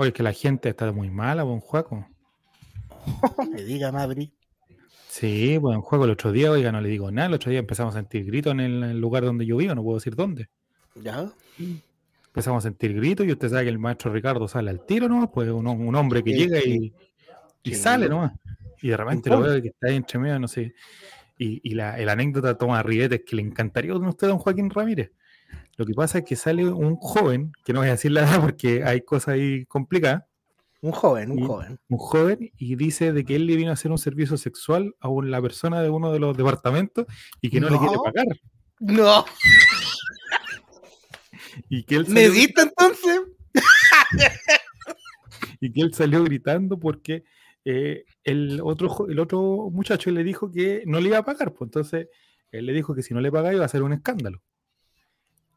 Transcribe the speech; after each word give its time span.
Oye, 0.00 0.10
es 0.10 0.14
que 0.14 0.22
la 0.22 0.32
gente 0.32 0.68
está 0.68 0.92
muy 0.92 1.10
mala, 1.10 1.42
buen 1.42 1.58
juego. 1.58 2.06
me 3.52 3.64
diga, 3.64 3.90
Mabri. 3.90 4.32
Sí, 5.08 5.58
buen 5.58 5.80
juego 5.80 6.04
el 6.04 6.12
otro 6.12 6.30
día, 6.30 6.52
oiga, 6.52 6.70
no 6.70 6.80
le 6.80 6.88
digo 6.88 7.10
nada. 7.10 7.26
El 7.26 7.34
otro 7.34 7.50
día 7.50 7.58
empezamos 7.58 7.96
a 7.96 7.98
sentir 7.98 8.24
gritos 8.24 8.52
en 8.52 8.60
el 8.60 9.00
lugar 9.00 9.24
donde 9.24 9.44
yo 9.44 9.56
vivo, 9.56 9.74
no 9.74 9.82
puedo 9.82 9.98
decir 9.98 10.14
dónde. 10.14 10.50
¿Ya? 11.02 11.28
Empezamos 12.28 12.64
a 12.64 12.68
sentir 12.68 12.94
gritos 12.94 13.26
y 13.26 13.32
usted 13.32 13.48
sabe 13.48 13.64
que 13.64 13.70
el 13.70 13.80
maestro 13.80 14.12
Ricardo 14.12 14.46
sale 14.46 14.70
al 14.70 14.86
tiro 14.86 15.08
nomás, 15.08 15.30
pues 15.34 15.50
un, 15.50 15.66
un 15.66 15.94
hombre 15.96 16.22
que 16.22 16.32
llega 16.32 16.60
y, 16.64 16.94
y 17.64 17.74
sale 17.74 18.08
nomás. 18.08 18.34
Y 18.80 18.90
de 18.90 18.96
repente 18.96 19.30
lo 19.30 19.40
veo 19.40 19.60
que 19.60 19.68
está 19.68 19.88
ahí 19.88 19.96
entre 19.96 20.20
medio, 20.20 20.38
no 20.38 20.46
sé. 20.46 20.74
Y, 21.38 21.60
y 21.68 21.74
la, 21.74 21.94
anécdota 21.94 22.56
toma 22.56 22.84
ribetes 22.84 23.22
que 23.26 23.34
le 23.34 23.42
encantaría 23.42 23.90
a 23.90 23.96
usted, 23.96 24.28
don 24.28 24.38
Joaquín 24.38 24.70
Ramírez. 24.70 25.10
Lo 25.76 25.86
que 25.86 25.94
pasa 25.94 26.18
es 26.18 26.24
que 26.24 26.36
sale 26.36 26.66
un 26.66 26.96
joven, 26.96 27.52
que 27.64 27.72
no 27.72 27.80
voy 27.80 27.88
a 27.88 27.92
decir 27.92 28.12
la 28.12 28.22
edad 28.22 28.40
porque 28.40 28.84
hay 28.84 29.02
cosas 29.02 29.34
ahí 29.34 29.64
complicadas. 29.66 30.24
Un 30.80 30.92
joven, 30.92 31.32
un 31.32 31.46
joven. 31.46 31.80
Un 31.88 31.98
joven, 31.98 32.52
y 32.56 32.76
dice 32.76 33.12
de 33.12 33.24
que 33.24 33.34
él 33.34 33.46
le 33.46 33.56
vino 33.56 33.70
a 33.70 33.74
hacer 33.74 33.90
un 33.90 33.98
servicio 33.98 34.36
sexual 34.36 34.94
a 35.00 35.08
la 35.24 35.42
persona 35.42 35.82
de 35.82 35.90
uno 35.90 36.12
de 36.12 36.20
los 36.20 36.36
departamentos 36.36 37.06
y 37.40 37.50
que 37.50 37.60
no, 37.60 37.68
le 37.68 37.78
quiere 37.78 37.96
pagar. 38.04 38.26
No. 38.80 39.24
Y 41.68 41.82
que 41.82 41.96
él 41.96 42.06
¿Medita 42.08 42.62
entonces? 42.62 43.20
y 45.60 45.72
que 45.72 45.80
él 45.80 45.92
salió 45.92 46.22
gritando 46.22 46.78
porque 46.78 47.24
eh, 47.64 48.04
el, 48.24 48.60
otro, 48.62 49.08
el 49.08 49.18
otro 49.18 49.68
muchacho 49.70 50.10
le 50.10 50.22
dijo 50.22 50.50
que 50.50 50.84
no 50.86 51.00
le 51.00 51.08
iba 51.08 51.18
a 51.18 51.24
pagar. 51.24 51.52
Pues 51.52 51.68
entonces 51.68 52.08
él 52.52 52.66
le 52.66 52.72
dijo 52.72 52.94
que 52.94 53.02
si 53.02 53.12
no 53.12 53.20
le 53.20 53.32
pagaba 53.32 53.54
iba 53.54 53.64
a 53.64 53.68
ser 53.68 53.82
un 53.82 53.92
escándalo. 53.92 54.42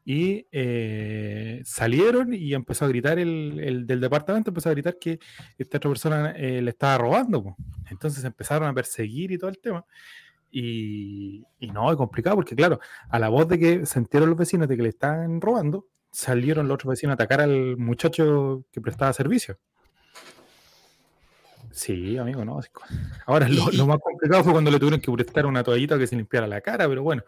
Y 0.04 0.46
eh, 0.50 1.62
salieron 1.64 2.34
y 2.34 2.54
empezó 2.54 2.84
a 2.84 2.88
gritar 2.88 3.18
el, 3.18 3.86
del 3.86 4.00
departamento, 4.00 4.50
empezó 4.50 4.68
a 4.68 4.72
gritar 4.72 4.98
que 4.98 5.20
esta 5.56 5.78
otra 5.78 5.90
persona 5.90 6.30
eh, 6.32 6.60
le 6.60 6.70
estaba 6.70 6.98
robando. 6.98 7.42
Pues. 7.42 7.54
Entonces 7.90 8.24
empezaron 8.24 8.68
a 8.68 8.74
perseguir 8.74 9.30
y 9.32 9.38
todo 9.38 9.50
el 9.50 9.58
tema. 9.58 9.84
Y, 10.50 11.44
y, 11.60 11.70
no, 11.70 11.90
es 11.90 11.96
complicado 11.96 12.36
porque, 12.36 12.54
claro, 12.54 12.78
a 13.08 13.18
la 13.18 13.28
voz 13.28 13.48
de 13.48 13.58
que 13.58 13.86
sintieron 13.86 14.28
los 14.28 14.38
vecinos 14.38 14.68
de 14.68 14.76
que 14.76 14.82
le 14.82 14.90
estaban 14.90 15.40
robando, 15.40 15.86
salieron 16.10 16.68
los 16.68 16.74
otros 16.74 16.90
vecinos 16.90 17.12
a 17.12 17.14
atacar 17.14 17.40
al 17.40 17.76
muchacho 17.78 18.64
que 18.70 18.80
prestaba 18.80 19.12
servicio. 19.12 19.58
Sí, 21.72 22.18
amigo, 22.18 22.44
no. 22.44 22.60
Ahora 23.26 23.48
lo, 23.48 23.86
más 23.86 23.98
complicado 23.98 24.44
fue 24.44 24.52
cuando 24.52 24.70
le 24.70 24.78
tuvieron 24.78 25.00
que 25.00 25.10
prestar 25.10 25.46
una 25.46 25.64
toallita 25.64 25.98
que 25.98 26.06
se 26.06 26.16
limpiara 26.16 26.46
la 26.46 26.60
cara, 26.60 26.86
pero 26.86 27.02
bueno, 27.02 27.22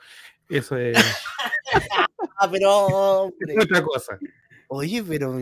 eso 0.49 0.77
es. 0.77 0.97
ah, 2.37 2.49
pero. 2.51 3.33
Es 3.41 3.65
otra 3.65 3.83
cosa. 3.83 4.19
Oye, 4.69 5.03
pero 5.03 5.39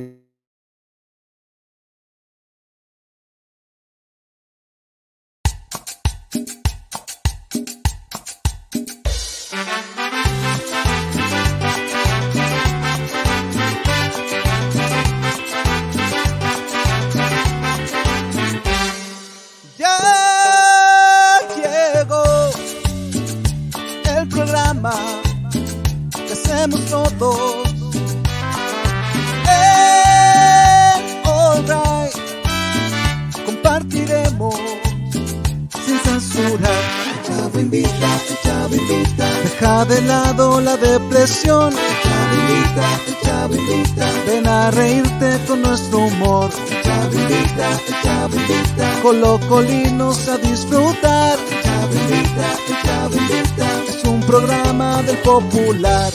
todos. 26.69 27.57
En 29.49 31.27
All 31.27 31.63
Right 31.67 32.15
compartiremos 33.45 34.55
sin 35.85 35.99
censura. 36.01 36.71
El 37.11 37.23
chavo 37.27 37.59
invita, 37.59 38.21
el 38.29 38.39
chavo 38.43 38.75
invita. 38.77 39.27
Deja 39.43 39.85
de 39.87 40.03
lado 40.03 40.61
la 40.61 40.77
depresión. 40.77 41.73
El 41.73 42.03
chavo 42.03 42.35
invita, 42.41 42.87
el 43.09 43.21
chavo 43.23 43.55
invita. 43.57 44.07
Ven 44.27 44.47
a 44.47 44.71
reírte 44.71 45.41
con 45.49 45.63
nuestro 45.63 45.99
humor. 45.99 46.51
El 46.71 46.83
chavo 46.83 47.13
invita, 47.13 47.71
el 47.89 48.03
chavo 48.03 48.37
invita. 48.37 49.01
Colocolinos 49.03 50.29
a 50.29 50.39
disfrutar. 50.39 51.39
El 51.51 51.63
chavo 51.63 51.93
invita, 51.93 52.57
el 52.69 52.83
chavo 52.87 53.17
invita. 53.17 53.67
Es 53.89 54.05
un 54.05 54.21
programa 54.21 55.03
del 55.03 55.17
popular. 55.19 56.13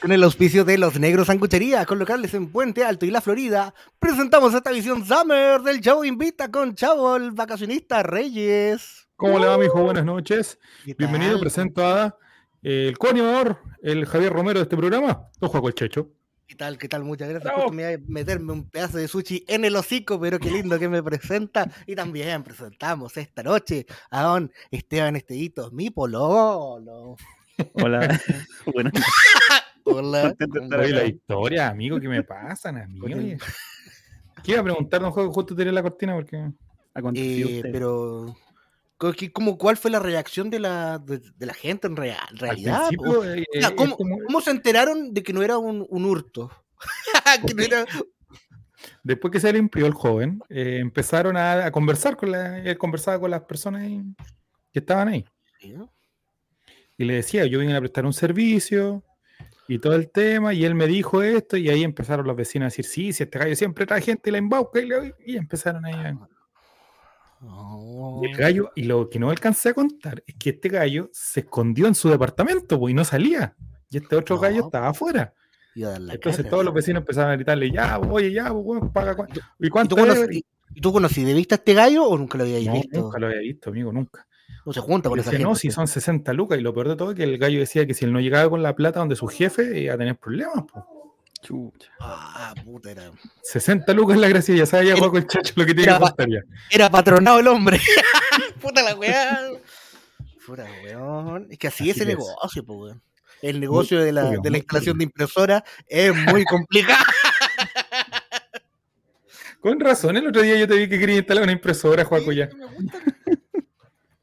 Con 0.00 0.12
el 0.12 0.24
auspicio 0.24 0.64
de 0.64 0.78
Los 0.78 0.98
Negros 0.98 1.26
Sanguchería, 1.26 1.84
con 1.84 1.98
locales 1.98 2.32
en 2.32 2.50
Puente 2.50 2.84
Alto 2.84 3.04
y 3.04 3.10
La 3.10 3.20
Florida, 3.20 3.74
presentamos 3.98 4.54
esta 4.54 4.72
visión 4.72 5.04
Summer 5.04 5.60
del 5.60 5.82
show 5.82 6.02
Invita 6.04 6.50
con 6.50 6.74
Chavo, 6.74 7.16
el 7.16 7.32
vacacionista 7.32 8.02
Reyes. 8.02 9.08
¿Cómo 9.16 9.38
le 9.38 9.44
va, 9.44 9.58
mijo? 9.58 9.82
Buenas 9.82 10.06
noches. 10.06 10.58
Bienvenido, 10.96 11.38
presento 11.38 11.84
a 11.86 12.16
eh, 12.62 12.86
el 12.88 12.96
coordinador, 12.96 13.58
el 13.82 14.06
Javier 14.06 14.32
Romero 14.32 14.60
de 14.60 14.62
este 14.62 14.76
programa, 14.78 15.28
don 15.38 15.50
Juan 15.50 15.72
Checho. 15.74 16.08
¿Qué 16.46 16.54
tal? 16.54 16.78
¿Qué 16.78 16.88
tal? 16.88 17.04
Muchas 17.04 17.28
gracias. 17.28 17.52
por 17.52 17.70
meterme 17.72 18.52
un 18.54 18.70
pedazo 18.70 18.96
de 18.96 19.06
sushi 19.06 19.44
en 19.46 19.66
el 19.66 19.76
hocico, 19.76 20.18
pero 20.18 20.38
qué 20.38 20.50
lindo 20.50 20.78
que 20.78 20.88
me 20.88 21.02
presenta. 21.02 21.70
Y 21.86 21.94
también 21.94 22.42
presentamos 22.42 23.18
esta 23.18 23.42
noche 23.42 23.84
a 24.10 24.22
don 24.22 24.50
Esteban 24.70 25.16
Esteditos, 25.16 25.74
mi 25.74 25.90
pololo. 25.90 27.16
Hola. 27.74 28.18
bueno. 28.72 28.90
Hola. 29.90 30.34
la 30.38 31.04
historia, 31.04 31.68
amigo, 31.68 32.00
¿qué 32.00 32.08
me 32.08 32.22
pasan, 32.22 32.78
amigo? 32.78 33.06
¿Qué 34.42 34.52
iba 34.52 34.60
a 34.60 34.64
preguntar, 34.64 35.00
don 35.00 35.10
juego? 35.10 35.32
Justo 35.32 35.54
tiré 35.54 35.70
la 35.72 35.82
cortina 35.82 36.14
porque 36.14 36.50
eh, 37.14 37.60
Pero, 37.62 38.36
¿cómo, 39.32 39.58
¿cuál 39.58 39.76
fue 39.76 39.90
la 39.90 39.98
reacción 40.00 40.50
de 40.50 40.60
la, 40.60 40.98
de, 40.98 41.20
la 41.38 41.54
gente 41.54 41.86
en 41.86 41.96
realidad? 41.96 42.88
Eh, 42.90 43.46
¿cómo, 43.76 44.40
se 44.40 44.50
enteraron 44.50 45.12
de 45.14 45.22
que 45.22 45.32
no 45.32 45.42
era 45.42 45.58
un, 45.58 45.86
hurto? 45.90 46.50
Después 49.02 49.30
que 49.30 49.40
se 49.40 49.52
limpió 49.52 49.86
el 49.86 49.92
joven, 49.92 50.42
eh, 50.48 50.78
empezaron 50.80 51.36
a, 51.36 51.70
conversar 51.70 52.16
con 52.16 52.32
la, 52.32 52.58
él 52.58 52.78
conversaba 52.78 53.20
con 53.20 53.30
las 53.30 53.42
personas 53.42 53.82
que 54.72 54.78
estaban 54.78 55.08
ahí. 55.08 55.24
Y 56.96 57.04
le 57.04 57.14
decía, 57.14 57.46
yo 57.46 57.60
vine 57.60 57.76
a 57.76 57.80
prestar 57.80 58.04
un 58.04 58.12
servicio, 58.12 59.02
y 59.70 59.78
todo 59.78 59.94
el 59.94 60.10
tema, 60.10 60.52
y 60.52 60.64
él 60.64 60.74
me 60.74 60.88
dijo 60.88 61.22
esto, 61.22 61.56
y 61.56 61.68
ahí 61.68 61.84
empezaron 61.84 62.26
los 62.26 62.34
vecinos 62.34 62.64
a 62.64 62.70
decir, 62.70 62.84
sí, 62.84 63.12
si 63.12 63.22
este 63.22 63.38
gallo 63.38 63.54
siempre 63.54 63.86
trae 63.86 64.00
gente 64.00 64.28
y 64.28 64.32
la 64.32 64.38
embauca, 64.38 64.80
y, 65.24 65.36
empezaron 65.36 65.86
ahí 65.86 65.94
a... 65.94 66.18
Y 68.20 68.26
el 68.26 68.36
gallo, 68.36 68.72
y 68.74 68.82
lo 68.82 69.08
que 69.08 69.20
no 69.20 69.30
alcancé 69.30 69.68
a 69.68 69.74
contar 69.74 70.24
es 70.26 70.34
que 70.34 70.50
este 70.50 70.70
gallo 70.70 71.08
se 71.12 71.40
escondió 71.40 71.86
en 71.86 71.94
su 71.94 72.08
departamento, 72.08 72.80
pues, 72.80 72.90
y 72.90 72.94
no 72.94 73.04
salía. 73.04 73.54
Y 73.90 73.98
este 73.98 74.16
otro 74.16 74.40
gallo 74.40 74.64
estaba 74.64 74.88
afuera. 74.88 75.34
Entonces 75.76 76.48
todos 76.48 76.64
los 76.64 76.74
vecinos 76.74 77.02
empezaron 77.02 77.30
a 77.30 77.36
gritarle, 77.36 77.70
ya, 77.70 77.96
oye, 78.00 78.32
ya, 78.32 78.52
pues, 78.52 78.82
paga. 78.92 79.16
¿Y 79.60 79.68
cuánto? 79.68 79.94
¿Y 79.94 79.98
tú, 79.98 80.04
conocí, 80.04 80.44
¿Tú 80.82 80.92
conocí, 80.92 81.24
de 81.24 81.32
vista 81.32 81.54
este 81.54 81.74
gallo 81.74 82.06
o 82.06 82.18
nunca 82.18 82.36
lo 82.38 82.42
habías 82.42 82.64
no, 82.64 82.72
visto? 82.72 83.00
Nunca 83.00 83.20
lo 83.20 83.28
había 83.28 83.38
visto, 83.38 83.70
amigo, 83.70 83.92
nunca. 83.92 84.26
No 84.66 84.72
se 84.72 84.80
junta 84.80 85.08
con 85.08 85.18
esa 85.18 85.32
No, 85.38 85.54
si 85.54 85.70
son 85.70 85.88
60 85.88 86.32
lucas, 86.32 86.58
y 86.58 86.62
lo 86.62 86.74
peor 86.74 86.88
de 86.88 86.96
todo 86.96 87.10
es 87.10 87.16
que 87.16 87.24
el 87.24 87.38
gallo 87.38 87.58
decía 87.58 87.86
que 87.86 87.94
si 87.94 88.04
él 88.04 88.12
no 88.12 88.20
llegaba 88.20 88.48
con 88.50 88.62
la 88.62 88.74
plata 88.74 89.00
donde 89.00 89.16
su 89.16 89.26
jefe 89.26 89.80
iba 89.80 89.94
a 89.94 89.98
tener 89.98 90.16
problemas, 90.16 90.64
Chucha. 91.42 91.90
Ah, 92.00 92.54
puta, 92.64 92.90
era. 92.90 93.10
60 93.42 93.92
lucas 93.94 94.18
la 94.18 94.28
gracia, 94.28 94.54
ya 94.54 94.66
sabía 94.66 94.94
con 94.96 95.16
el 95.16 95.26
chacho 95.26 95.54
lo 95.56 95.64
que 95.64 95.74
tiene 95.74 95.92
que 95.92 95.98
contar 95.98 96.28
ya. 96.28 96.40
Era 96.70 96.90
patronado 96.90 97.38
el 97.38 97.48
hombre. 97.48 97.80
puta 98.60 98.82
la 98.82 98.94
weá. 98.94 99.40
Puta 100.46 100.66
weón. 100.84 101.46
Es 101.50 101.58
que 101.58 101.68
así, 101.68 101.90
es 101.90 102.00
el 102.00 102.08
negocio, 102.08 102.64
pues 102.64 102.94
El 103.40 103.60
negocio 103.60 104.00
de 104.00 104.12
la, 104.12 104.30
de 104.30 104.50
la 104.50 104.58
instalación 104.58 104.98
de 104.98 105.04
impresora 105.04 105.64
es 105.86 106.14
muy 106.14 106.44
complicado. 106.44 107.04
Con 109.60 109.78
razón, 109.78 110.16
el 110.16 110.26
otro 110.26 110.42
día 110.42 110.58
yo 110.58 110.66
te 110.66 110.74
vi 110.74 110.88
que 110.88 110.98
quería 110.98 111.16
instalar 111.16 111.44
una 111.44 111.52
impresora, 111.52 112.04
Juaco, 112.04 112.32
ya. 112.32 112.48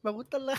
Me 0.08 0.14
gusta 0.14 0.38
la. 0.38 0.58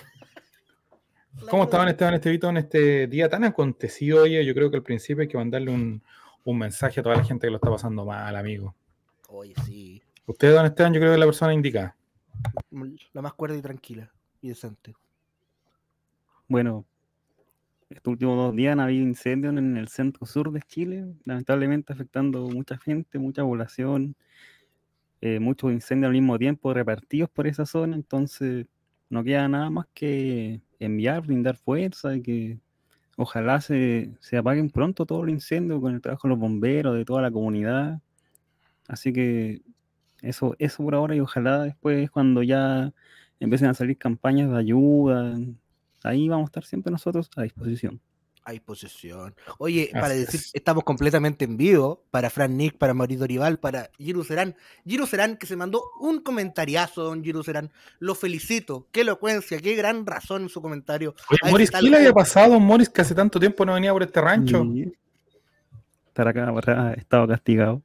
¿Cómo 1.49 1.63
estaban 1.63 1.87
Esteban 1.87 2.13
Estevito 2.13 2.49
en 2.49 2.57
este 2.57 3.07
día 3.07 3.27
tan 3.27 3.43
acontecido? 3.43 4.21
Oye, 4.21 4.45
yo 4.45 4.53
creo 4.53 4.69
que 4.69 4.77
al 4.77 4.83
principio 4.83 5.23
hay 5.23 5.27
que 5.27 5.39
mandarle 5.39 5.71
un, 5.71 6.03
mensaje 6.45 6.99
a 6.99 7.03
toda 7.03 7.15
la 7.15 7.23
gente 7.23 7.47
que 7.47 7.51
lo 7.51 7.57
está 7.57 7.71
pasando 7.71 8.05
mal, 8.05 8.35
amigo. 8.35 8.75
Oye, 9.27 9.55
sí. 9.65 10.03
Usted, 10.27 10.53
don 10.53 10.67
Esteban, 10.67 10.93
yo 10.93 10.99
creo 10.99 11.11
que 11.11 11.15
es 11.15 11.19
la 11.19 11.25
persona 11.25 11.51
indicada. 11.55 11.95
La 13.13 13.23
más 13.23 13.33
cuerda 13.33 13.57
y 13.57 13.61
tranquila 13.63 14.11
y 14.39 14.49
decente. 14.49 14.93
Bueno, 16.47 16.85
estos 17.89 18.11
últimos 18.11 18.37
dos 18.37 18.55
días 18.55 18.73
han 18.73 18.81
habido 18.81 19.03
incendios 19.03 19.57
en 19.57 19.77
el 19.77 19.87
centro 19.87 20.27
sur 20.27 20.51
de 20.51 20.61
Chile, 20.61 21.07
lamentablemente 21.25 21.91
afectando 21.91 22.47
mucha 22.49 22.77
gente, 22.77 23.17
mucha 23.17 23.41
población, 23.41 24.15
eh, 25.21 25.39
muchos 25.39 25.71
incendios 25.71 26.09
al 26.09 26.13
mismo 26.13 26.37
tiempo 26.37 26.71
repartidos 26.71 27.31
por 27.31 27.47
esa 27.47 27.65
zona, 27.65 27.95
entonces 27.95 28.67
no 29.09 29.23
queda 29.23 29.47
nada 29.47 29.69
más 29.69 29.87
que 29.93 30.61
enviar, 30.79 31.21
brindar 31.25 31.57
fuerza 31.57 32.15
y 32.15 32.21
que 32.21 32.59
ojalá 33.17 33.61
se, 33.61 34.11
se 34.21 34.37
apaguen 34.37 34.69
pronto 34.69 35.05
todos 35.05 35.23
los 35.25 35.31
incendios 35.31 35.81
con 35.81 35.95
el 35.95 36.01
trabajo 36.01 36.27
de 36.27 36.29
los 36.29 36.39
bomberos, 36.39 36.95
de 36.95 37.05
toda 37.05 37.21
la 37.21 37.31
comunidad. 37.31 38.01
Así 38.87 39.13
que 39.13 39.61
eso, 40.21 40.55
eso 40.59 40.83
por 40.83 40.95
ahora 40.95 41.15
y 41.15 41.19
ojalá 41.21 41.63
después 41.63 42.09
cuando 42.11 42.43
ya 42.43 42.93
empiecen 43.39 43.69
a 43.69 43.73
salir 43.73 43.97
campañas 43.97 44.51
de 44.51 44.57
ayuda, 44.57 45.37
ahí 46.03 46.29
vamos 46.29 46.47
a 46.47 46.49
estar 46.49 46.65
siempre 46.65 46.91
nosotros 46.91 47.29
a 47.35 47.43
disposición 47.43 48.01
a 48.49 48.51
disposición. 48.51 49.35
Oye, 49.57 49.89
para 49.93 50.09
decir, 50.09 50.41
estamos 50.53 50.83
completamente 50.83 51.45
en 51.45 51.57
vivo 51.57 52.03
para 52.11 52.29
Fran 52.29 52.57
Nick, 52.57 52.77
para 52.77 52.93
Mauricio 52.93 53.25
Rival, 53.25 53.59
para 53.59 53.89
Giru 53.97 54.23
Serán. 54.23 54.55
Giru 54.85 55.05
Serán 55.07 55.37
que 55.37 55.45
se 55.45 55.55
mandó 55.55 55.83
un 55.99 56.21
comentariazo, 56.21 57.03
don 57.03 57.23
Giru 57.23 57.43
Serán. 57.43 57.71
Lo 57.99 58.15
felicito. 58.15 58.87
Qué 58.91 59.01
elocuencia, 59.01 59.59
qué 59.59 59.75
gran 59.75 60.05
razón 60.05 60.43
en 60.43 60.49
su 60.49 60.61
comentario. 60.61 61.15
Oye, 61.29 61.51
Moris, 61.51 61.71
¿qué 61.71 61.89
le 61.89 61.97
había 61.97 62.13
pasado, 62.13 62.59
Moris, 62.59 62.89
que 62.89 63.01
hace 63.01 63.15
tanto 63.15 63.39
tiempo 63.39 63.65
no 63.65 63.73
venía 63.73 63.93
por 63.93 64.03
este 64.03 64.19
rancho? 64.19 64.65
Estar 66.07 66.27
acá, 66.27 66.49
ha 66.49 66.93
estado 66.93 67.27
castigado. 67.27 67.81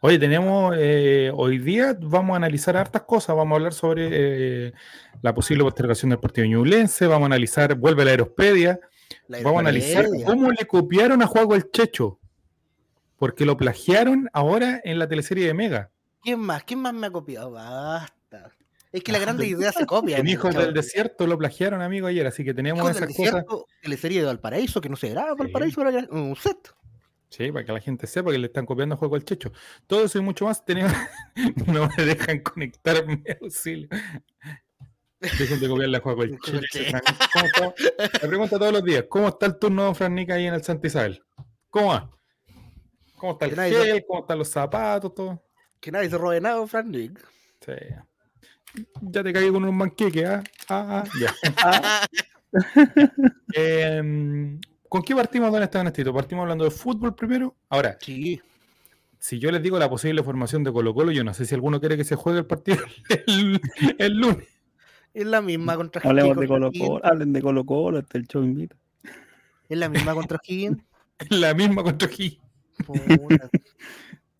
Oye, 0.00 0.18
tenemos 0.18 0.76
eh, 0.78 1.32
hoy 1.34 1.58
día 1.58 1.96
vamos 2.00 2.34
a 2.34 2.36
analizar 2.36 2.76
hartas 2.76 3.02
cosas. 3.02 3.34
Vamos 3.34 3.52
a 3.52 3.56
hablar 3.56 3.72
sobre 3.72 4.08
eh, 4.12 4.72
la 5.22 5.34
posible 5.34 5.64
postergación 5.64 6.10
del 6.10 6.20
partido 6.20 6.46
ñublense. 6.46 7.08
Vamos 7.08 7.24
a 7.24 7.26
analizar, 7.26 7.74
vuelve 7.74 8.04
la 8.04 8.12
Aerospedia. 8.12 8.78
Vamos 9.28 9.56
a 9.56 9.60
analizar 9.60 10.06
cómo 10.24 10.50
le 10.50 10.66
copiaron 10.66 11.22
a 11.22 11.26
Juego 11.26 11.54
el 11.54 11.70
Checho. 11.70 12.18
Porque 13.16 13.44
lo 13.44 13.56
plagiaron 13.56 14.28
ahora 14.32 14.80
en 14.84 14.98
la 14.98 15.08
teleserie 15.08 15.46
de 15.46 15.54
Mega. 15.54 15.90
¿Quién 16.22 16.40
más? 16.40 16.64
¿Quién 16.64 16.80
más 16.80 16.94
me 16.94 17.08
ha 17.08 17.10
copiado? 17.10 17.50
Basta. 17.50 18.52
Es 18.92 19.02
que 19.02 19.12
la 19.12 19.18
grande 19.18 19.46
idea 19.46 19.72
se 19.72 19.86
copia. 19.86 20.18
En 20.18 20.28
Hijos 20.28 20.54
del 20.54 20.72
Desierto 20.72 21.26
lo 21.26 21.36
plagiaron, 21.36 21.82
amigo, 21.82 22.06
ayer, 22.06 22.26
así 22.26 22.44
que 22.44 22.54
tenemos 22.54 22.88
esas 22.90 23.14
cosas. 23.14 23.44
Teleserie 23.82 24.20
de 24.20 24.26
Valparaíso, 24.26 24.80
que 24.80 24.88
no 24.88 24.96
se 24.96 25.10
graba 25.10 25.34
Valparaíso, 25.34 25.82
era 25.82 26.06
un 26.10 26.36
set. 26.36 26.74
Sí, 27.30 27.52
para 27.52 27.64
que 27.64 27.72
la 27.72 27.80
gente 27.80 28.06
sepa 28.06 28.30
que 28.30 28.38
le 28.38 28.46
están 28.46 28.64
copiando 28.64 28.94
a 28.94 28.98
juego 28.98 29.16
al 29.16 29.24
checho. 29.24 29.52
Todo 29.86 30.04
eso 30.04 30.18
y 30.18 30.22
mucho 30.22 30.46
más 30.46 30.64
tenemos. 30.64 30.92
no 31.66 31.88
me 31.96 32.04
dejan 32.04 32.40
conectarme 32.40 33.22
auxilio. 33.42 33.88
Dejen 35.20 35.60
de 35.60 35.68
copiarle 35.68 35.96
a 35.96 36.00
al 36.00 36.38
checho. 36.68 36.96
Me 38.22 38.28
pregunta 38.28 38.58
todos 38.58 38.72
los 38.72 38.84
días: 38.84 39.04
¿cómo 39.08 39.28
está 39.28 39.46
el 39.46 39.58
turno 39.58 39.88
de 39.88 39.94
Fran 39.94 40.14
Nica 40.14 40.34
ahí 40.34 40.46
en 40.46 40.54
el 40.54 40.62
Santa 40.62 40.86
Isabel? 40.86 41.22
¿Cómo 41.70 41.88
va? 41.88 42.10
¿Cómo 43.16 43.32
está 43.32 43.46
el 43.46 43.54
gel? 43.54 44.04
¿Cómo 44.06 44.20
están 44.20 44.38
los 44.38 44.48
zapatos? 44.48 45.14
Todo. 45.14 45.42
Que 45.80 45.90
nadie 45.90 46.10
se 46.10 46.18
robe 46.18 46.40
nada, 46.40 46.66
Fran 46.66 46.90
Nick. 46.90 47.20
Sí. 47.64 47.72
Ya 49.00 49.22
te 49.22 49.32
caí 49.32 49.50
con 49.50 49.64
un 49.64 49.76
manqueque, 49.76 50.26
¿ah? 50.26 50.42
Ah, 50.68 51.04
ah, 51.04 51.08
ya. 51.20 52.08
eh, 53.54 54.58
¿Con 54.88 55.02
qué 55.02 55.14
partimos, 55.14 55.52
don 55.52 55.62
Esteban 55.62 55.86
Estito? 55.88 56.14
¿Partimos 56.14 56.42
hablando 56.42 56.64
de 56.64 56.70
fútbol 56.70 57.14
primero? 57.14 57.54
Ahora, 57.68 57.98
sí. 58.00 58.40
si 59.18 59.38
yo 59.38 59.50
les 59.50 59.62
digo 59.62 59.78
la 59.78 59.90
posible 59.90 60.22
formación 60.22 60.64
de 60.64 60.72
Colo 60.72 60.94
Colo, 60.94 61.12
yo 61.12 61.24
no 61.24 61.34
sé 61.34 61.44
si 61.44 61.54
alguno 61.54 61.78
quiere 61.78 61.96
que 61.96 62.04
se 62.04 62.16
juegue 62.16 62.38
el 62.38 62.46
partido 62.46 62.78
el, 63.98 64.12
lunes. 64.14 64.48
Es 65.18 65.26
la 65.26 65.40
misma 65.40 65.76
contra 65.76 66.00
Hablemos 66.08 66.36
de 66.36 66.46
Colo 66.46 66.70
Colo, 66.72 67.04
hablen 67.04 67.32
de 67.32 67.42
Colo 67.42 67.64
Colo, 67.64 67.98
este 67.98 68.18
el 68.18 68.28
show 68.28 68.42
invita. 68.42 68.76
Es 69.68 69.78
la 69.78 69.88
misma 69.88 70.14
contra 70.14 70.38
Higgins. 70.46 70.82
la 71.30 71.54
misma 71.54 71.82
contra 71.82 72.08
Higgins. 72.08 72.42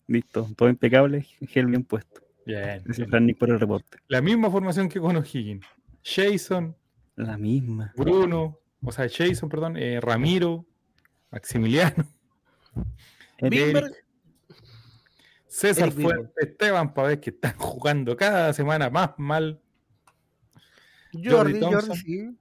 Listo, 0.07 0.49
todo 0.55 0.69
impecable, 0.69 1.25
gel 1.47 1.65
bien 1.67 1.83
puesto. 1.83 2.21
Bien. 2.45 2.81
Gracias, 2.85 3.09
por 3.37 3.49
el 3.49 3.59
reporte. 3.59 3.97
La 4.07 4.21
misma 4.21 4.49
formación 4.49 4.89
que 4.89 4.99
con 4.99 5.17
O'Higgins. 5.17 5.65
Jason. 6.03 6.75
La 7.15 7.37
misma. 7.37 7.93
Bruno 7.95 8.59
o 8.85 8.91
sea, 8.91 9.07
Jason, 9.09 9.49
perdón, 9.49 9.77
eh, 9.77 9.99
Ramiro, 10.01 10.65
Maximiliano, 11.31 12.05
César 15.47 15.91
Fuente, 15.91 16.31
Esteban 16.37 16.93
Pavés, 16.93 17.19
que 17.19 17.31
están 17.31 17.57
jugando 17.57 18.15
cada 18.15 18.53
semana 18.53 18.89
más 18.89 19.11
mal. 19.17 19.61
Jordi, 21.13 21.59
Jordi, 21.59 21.97
sí. 21.97 22.37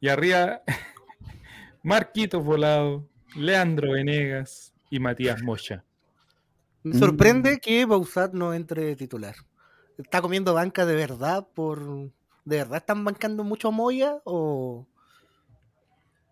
Y 0.00 0.08
arriba, 0.08 0.62
Marquito 1.82 2.40
Volado, 2.40 3.06
Leandro 3.36 3.92
Venegas 3.92 4.72
y 4.90 4.98
Matías 4.98 5.42
Mocha. 5.42 5.84
Me 6.82 6.98
sorprende 6.98 7.56
mm. 7.56 7.58
que 7.58 7.84
Bausat 7.84 8.32
no 8.32 8.54
entre 8.54 8.96
titular. 8.96 9.34
¿Está 9.98 10.22
comiendo 10.22 10.54
banca 10.54 10.86
de 10.86 10.94
verdad 10.94 11.46
por 11.54 12.10
¿De 12.44 12.56
verdad 12.56 12.78
están 12.78 13.04
bancando 13.04 13.44
mucho 13.44 13.68
a 13.68 13.70
Moya 13.70 14.16
o, 14.24 14.86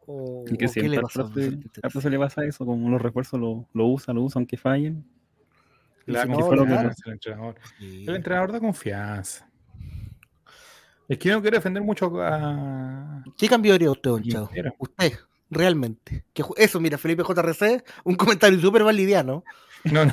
o, 0.06 0.44
y 0.48 0.56
que 0.56 0.66
qué 0.66 0.88
le 0.88 1.00
pasa? 1.00 1.30
se 2.00 2.10
le 2.10 2.18
pasa 2.18 2.44
eso, 2.44 2.64
como 2.64 2.88
los 2.88 3.00
refuerzos 3.00 3.38
lo, 3.38 3.68
lo 3.74 3.86
usan, 3.86 4.16
lo 4.16 4.22
usan, 4.22 4.40
aunque 4.40 4.56
fallen. 4.56 5.04
el, 6.06 6.16
entrenador. 6.16 7.54
el 7.78 8.16
entrenador 8.16 8.52
da 8.52 8.60
confianza. 8.60 9.47
Es 11.08 11.18
que 11.18 11.30
no 11.30 11.40
quiero 11.40 11.56
defender 11.56 11.82
mucho 11.82 12.12
a. 12.20 13.24
¿Qué 13.36 13.48
cambio 13.48 13.74
haría 13.74 13.90
usted, 13.90 14.10
don 14.10 14.22
Chavo? 14.22 14.50
Usted, 14.78 15.18
realmente. 15.50 16.24
Que 16.34 16.44
eso, 16.56 16.80
mira, 16.80 16.98
Felipe 16.98 17.22
JRC, 17.22 17.82
un 18.04 18.14
comentario 18.14 18.60
súper 18.60 18.84
validiano. 18.84 19.44
No, 19.84 20.04
no. 20.04 20.12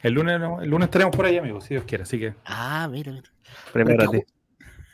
El 0.00 0.12
lunes, 0.12 0.38
no, 0.38 0.60
el 0.60 0.70
lunes 0.70 0.86
estaremos 0.86 1.14
por 1.14 1.26
ahí, 1.26 1.38
amigos, 1.38 1.64
si 1.64 1.74
Dios 1.74 1.82
quiere, 1.84 2.04
así 2.04 2.20
que. 2.20 2.34
Ah, 2.44 2.86
mira, 2.88 3.10
mira. 3.10 3.28
Prepárate. 3.72 4.26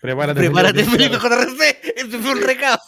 Prepárate. 0.01 0.41
Prepárate, 0.41 0.85
Felipe 0.85 1.17
JRC. 1.19 1.61
Este 1.95 2.19
fue 2.19 2.33
un 2.33 2.41
recado. 2.43 2.79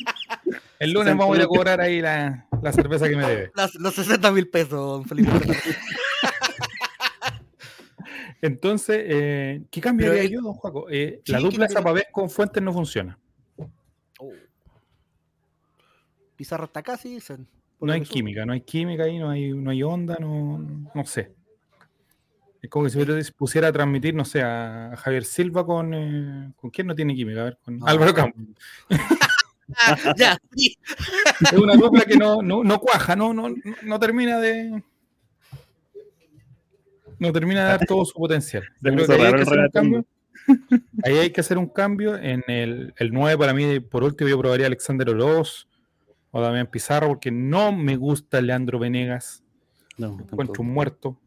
El 0.78 0.92
lunes 0.92 1.16
vamos 1.16 1.34
a 1.34 1.38
ir 1.38 1.44
a 1.44 1.46
cobrar 1.46 1.80
ahí 1.80 2.00
la, 2.00 2.46
la 2.60 2.72
cerveza 2.72 3.08
que 3.08 3.16
me 3.16 3.26
debe. 3.26 3.52
los 3.78 3.94
60 3.94 4.30
mil 4.32 4.48
pesos, 4.48 5.06
Felipe. 5.06 5.30
Entonces, 8.42 9.02
eh, 9.06 9.62
¿qué 9.70 9.80
cambiaría 9.80 10.24
yo, 10.24 10.40
don 10.42 10.54
Juaco? 10.54 10.88
Eh, 10.90 11.22
la 11.26 11.40
dupla 11.40 11.68
Zapavés 11.68 12.06
con 12.12 12.28
Fuentes 12.28 12.62
no 12.62 12.72
funciona. 12.72 13.18
Oh. 14.18 14.32
Pizarro 16.36 16.66
está 16.66 16.82
casi, 16.82 17.14
dicen. 17.14 17.48
No 17.80 17.92
hay 17.92 18.02
química, 18.02 18.46
no 18.46 18.52
hay 18.52 18.62
química 18.62 19.04
ahí, 19.04 19.18
no 19.18 19.28
hay, 19.30 19.52
no 19.52 19.70
hay 19.70 19.82
onda, 19.82 20.16
no, 20.18 20.88
no 20.94 21.04
sé. 21.04 21.32
Es 22.62 22.70
como 22.70 22.86
que 22.86 22.90
si 22.90 23.24
se 23.24 23.32
pusiera 23.32 23.68
a 23.68 23.72
transmitir, 23.72 24.14
no 24.14 24.24
sé, 24.24 24.42
a 24.42 24.94
Javier 24.96 25.24
Silva 25.24 25.64
con. 25.64 25.94
Eh, 25.94 26.52
¿Con 26.56 26.70
quién 26.70 26.86
no 26.86 26.94
tiene 26.94 27.14
química? 27.14 27.42
A 27.42 27.44
ver, 27.44 27.58
con 27.62 27.78
Álvaro 27.86 28.14
Campos. 28.14 28.42
ya, 30.16 30.38
Es 30.54 31.52
una 31.52 31.74
dupla 31.74 32.04
que 32.04 32.16
no, 32.16 32.40
no, 32.42 32.64
no 32.64 32.80
cuaja, 32.80 33.14
no, 33.14 33.34
no, 33.34 33.54
no 33.82 34.00
termina 34.00 34.38
de. 34.38 34.82
No 37.18 37.32
termina 37.32 37.62
de 37.62 37.68
dar 37.68 37.86
todo 37.86 38.04
su 38.04 38.14
potencial. 38.14 38.64
ahí 38.82 38.92
hay 39.18 39.32
que 39.32 39.42
hacer 39.42 39.58
un 39.58 39.70
cambio. 39.70 40.06
Ahí 41.02 41.18
hay 41.18 41.30
que 41.30 41.40
hacer 41.40 41.58
un 41.58 41.68
cambio. 41.68 42.16
En 42.16 42.44
el, 42.46 42.94
el 42.96 43.12
9, 43.12 43.38
para 43.38 43.54
mí, 43.54 43.80
por 43.80 44.04
último, 44.04 44.28
yo 44.28 44.38
probaría 44.38 44.66
a 44.66 44.68
Alexander 44.68 45.08
Oroz 45.10 45.68
o 46.30 46.40
Damián 46.40 46.66
Pizarro, 46.66 47.08
porque 47.08 47.30
no 47.30 47.72
me 47.72 47.96
gusta 47.96 48.40
Leandro 48.40 48.78
Venegas. 48.78 49.42
No, 49.96 50.18
encuentro 50.20 50.62
un 50.62 50.72
muerto. 50.72 51.18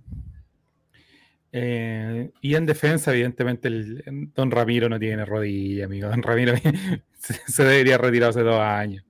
Eh, 1.51 2.31
y 2.41 2.55
en 2.55 2.65
defensa, 2.65 3.11
evidentemente, 3.11 3.67
el, 3.67 4.31
Don 4.35 4.51
Ramiro 4.51 4.87
no 4.87 4.99
tiene 4.99 5.25
rodilla, 5.25 5.85
amigo. 5.85 6.09
Don 6.09 6.21
Ramiro 6.21 6.53
se, 7.17 7.63
debería 7.63 7.97
retirar 7.97 8.29
hace 8.29 8.41
dos 8.41 8.59
años. 8.59 9.03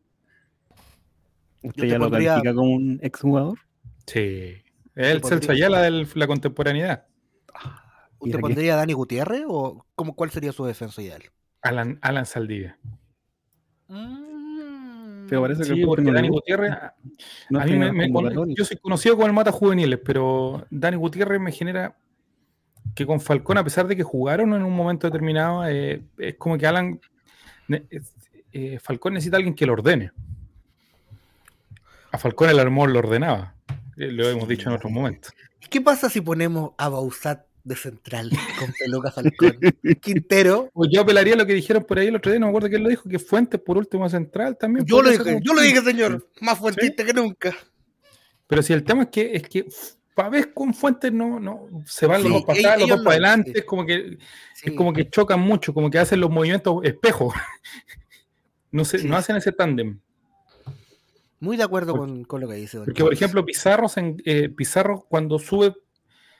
¿Usted 1.61 1.87
ya 1.87 1.97
lo 1.97 2.09
califica 2.09 2.53
como 2.53 2.73
un 2.75 2.99
exjugador? 3.01 3.59
Sí. 4.05 4.55
El 4.99 5.23
Celso 5.23 5.53
Ayala 5.53 5.81
de 5.81 6.07
la 6.13 6.27
contemporaneidad. 6.27 7.05
¿Usted 8.19 8.39
pondría 8.39 8.73
a 8.73 8.77
Dani 8.77 8.91
Gutiérrez 8.91 9.43
o 9.47 9.85
cómo, 9.95 10.13
cuál 10.13 10.29
sería 10.29 10.51
su 10.51 10.65
defensa 10.65 11.01
ideal? 11.01 11.23
Alan, 11.61 11.99
Alan 12.01 12.25
Saldivia. 12.25 12.77
Mm. 13.87 15.27
Pero 15.29 15.41
parece 15.41 15.63
sí, 15.63 15.75
que 15.75 15.85
porque 15.85 16.11
Dani 16.11 16.27
Gutiérrez. 16.27 16.71
a 16.71 16.93
mí 17.65 17.77
me, 17.77 18.09
yo 18.53 18.65
soy 18.65 18.75
conocido 18.77 19.15
como 19.15 19.27
el 19.27 19.33
mata 19.33 19.53
juveniles, 19.53 19.99
pero 20.03 20.65
Dani 20.69 20.97
Gutiérrez 20.97 21.39
me 21.39 21.53
genera 21.53 21.95
que 22.93 23.05
con 23.05 23.21
Falcón, 23.21 23.57
a 23.57 23.63
pesar 23.63 23.87
de 23.87 23.95
que 23.95 24.03
jugaron 24.03 24.53
en 24.53 24.63
un 24.63 24.73
momento 24.73 25.07
determinado, 25.07 25.65
eh, 25.65 26.03
es 26.17 26.35
como 26.35 26.57
que 26.57 26.67
Alan. 26.67 26.99
Eh, 28.51 28.79
Falcón 28.79 29.13
necesita 29.13 29.37
a 29.37 29.39
alguien 29.39 29.55
que 29.55 29.65
lo 29.65 29.73
ordene. 29.73 30.11
A 32.11 32.17
Falcón 32.17 32.49
el 32.49 32.59
armor 32.59 32.89
lo 32.89 32.99
ordenaba. 32.99 33.55
Eh, 33.99 34.13
lo 34.13 34.29
hemos 34.29 34.47
dicho 34.47 34.69
en 34.69 34.75
otros 34.75 34.91
momentos. 34.91 35.33
¿Qué 35.69 35.81
pasa 35.81 36.09
si 36.09 36.21
ponemos 36.21 36.71
a 36.77 36.87
Bausat 36.87 37.45
de 37.65 37.75
central 37.75 38.31
con 38.57 38.73
Peluca 38.79 39.11
Falcón? 39.11 39.59
Quintero. 40.01 40.69
Pues 40.73 40.89
yo 40.93 41.01
apelaría 41.01 41.33
a 41.33 41.37
lo 41.37 41.45
que 41.45 41.53
dijeron 41.53 41.83
por 41.83 41.99
ahí 41.99 42.07
el 42.07 42.15
otro 42.15 42.31
día, 42.31 42.39
no 42.39 42.45
me 42.45 42.51
acuerdo 42.51 42.69
quién 42.69 42.81
lo 42.81 42.87
dijo, 42.87 43.09
que 43.09 43.19
Fuentes 43.19 43.59
por 43.59 43.77
último 43.77 44.07
central 44.07 44.57
también. 44.57 44.85
Yo 44.85 45.01
lo 45.01 45.09
dije, 45.09 45.39
yo 45.43 45.53
lo 45.53 45.61
dije, 45.61 45.81
señor. 45.81 46.29
Más 46.39 46.57
fuentista 46.57 47.03
que 47.03 47.13
nunca. 47.13 47.53
Pero 48.47 48.63
si 48.63 48.71
el 48.71 48.85
tema 48.85 49.03
es 49.03 49.09
que, 49.09 49.35
es 49.35 49.43
que 49.43 49.67
Pavés 50.15 50.47
con 50.47 50.73
Fuentes 50.73 51.11
no, 51.11 51.37
no, 51.37 51.67
se 51.85 52.07
van 52.07 52.23
los 52.23 52.31
dos 52.31 52.43
para 52.45 52.57
atrás, 52.57 52.79
los 52.79 52.89
dos 52.89 52.99
para 52.99 53.11
adelante, 53.11 53.51
es 53.53 53.65
como 53.65 53.85
que 53.85 54.17
es 54.63 54.73
como 54.77 54.93
que 54.93 55.09
chocan 55.09 55.41
mucho, 55.41 55.73
como 55.73 55.89
que 55.89 55.99
hacen 55.99 56.21
los 56.21 56.29
movimientos 56.29 56.79
espejos. 56.85 57.33
no, 58.71 58.85
se, 58.85 59.03
no 59.03 59.17
hacen 59.17 59.35
ese 59.35 59.51
tándem. 59.51 59.99
Muy 61.39 61.55
de 61.57 61.63
acuerdo 61.63 61.95
con, 61.95 62.23
con, 62.25 62.41
lo 62.41 62.47
que 62.47 62.55
dice. 62.55 62.79
Porque, 62.79 63.03
por 63.03 63.13
ejemplo, 63.13 63.45
Pizarro, 63.45 63.87
eh, 64.25 64.49
Pizarro 64.49 65.05
cuando 65.07 65.39
sube 65.39 65.73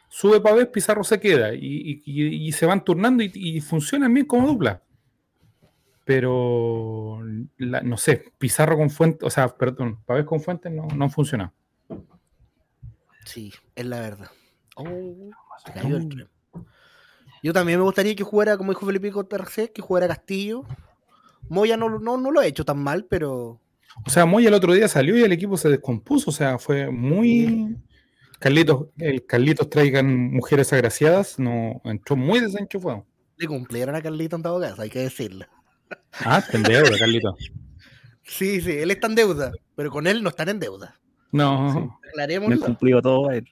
sube 0.09 0.41
Pavés, 0.41 0.67
Pizarro 0.67 1.03
se 1.03 1.19
queda 1.19 1.53
y, 1.53 2.01
y, 2.03 2.47
y 2.47 2.51
se 2.51 2.65
van 2.65 2.83
turnando 2.83 3.23
y, 3.23 3.31
y, 3.33 3.61
funcionan 3.61 4.13
bien 4.13 4.25
como 4.25 4.47
dupla. 4.47 4.81
Pero, 6.03 7.21
la, 7.57 7.81
no 7.81 7.95
sé, 7.95 8.33
Pizarro 8.39 8.75
con 8.75 8.89
Fuentes, 8.89 9.25
o 9.25 9.29
sea, 9.29 9.47
perdón, 9.55 10.01
Pavés 10.05 10.25
con 10.25 10.41
Fuentes 10.41 10.71
no, 10.71 10.87
no 10.87 11.09
funciona. 11.09 11.53
Sí, 13.25 13.53
es 13.75 13.85
la 13.85 13.99
verdad. 13.99 14.31
Oh, 14.75 15.29
se 15.63 15.71
cayó 15.71 15.97
el 15.97 16.09
tren. 16.09 16.27
Yo 17.43 17.53
también 17.53 17.79
me 17.79 17.85
gustaría 17.85 18.15
que 18.15 18.23
jugara, 18.23 18.57
como 18.57 18.71
dijo 18.71 18.85
Felipe 18.85 19.11
Tercé, 19.29 19.71
que 19.71 19.81
jugara 19.81 20.07
Castillo. 20.07 20.63
Moya 21.47 21.77
no, 21.77 21.99
no, 21.99 22.17
no 22.17 22.31
lo 22.31 22.39
ha 22.39 22.45
hecho 22.45 22.65
tan 22.65 22.79
mal, 22.79 23.05
pero 23.05 23.61
o 24.05 24.09
sea, 24.09 24.25
Moya 24.25 24.49
el 24.49 24.53
otro 24.53 24.73
día 24.73 24.87
salió 24.87 25.17
y 25.17 25.23
el 25.23 25.31
equipo 25.31 25.57
se 25.57 25.69
descompuso. 25.69 26.29
O 26.29 26.33
sea, 26.33 26.57
fue 26.57 26.89
muy. 26.89 27.77
Carlitos, 28.39 28.87
el 28.97 29.25
Carlitos 29.25 29.69
traigan 29.69 30.31
mujeres 30.31 30.71
agraciadas, 30.71 31.39
no 31.39 31.81
entró 31.83 32.15
muy 32.15 32.39
desenchufado. 32.39 33.05
Le 33.37 33.47
cumplieron 33.47 33.95
a 33.95 34.01
Carlitos 34.01 34.37
en 34.37 34.43
todo 34.43 34.61
caso, 34.61 34.81
hay 34.81 34.89
que 34.89 34.99
decirlo. 34.99 35.45
Ah, 36.23 36.39
está 36.39 36.57
en 36.57 36.63
deuda, 36.63 36.97
Carlitos. 36.97 37.35
sí, 38.23 38.61
sí, 38.61 38.71
él 38.71 38.91
está 38.91 39.07
en 39.07 39.15
deuda, 39.15 39.51
pero 39.75 39.91
con 39.91 40.07
él 40.07 40.23
no 40.23 40.29
están 40.29 40.49
en 40.49 40.59
deuda. 40.59 40.99
No. 41.31 41.73
Sí, 41.73 42.11
Le 42.15 42.35
han 42.35 42.59
cumplido 42.59 43.01
todo 43.01 43.29
a 43.29 43.35
él. 43.35 43.45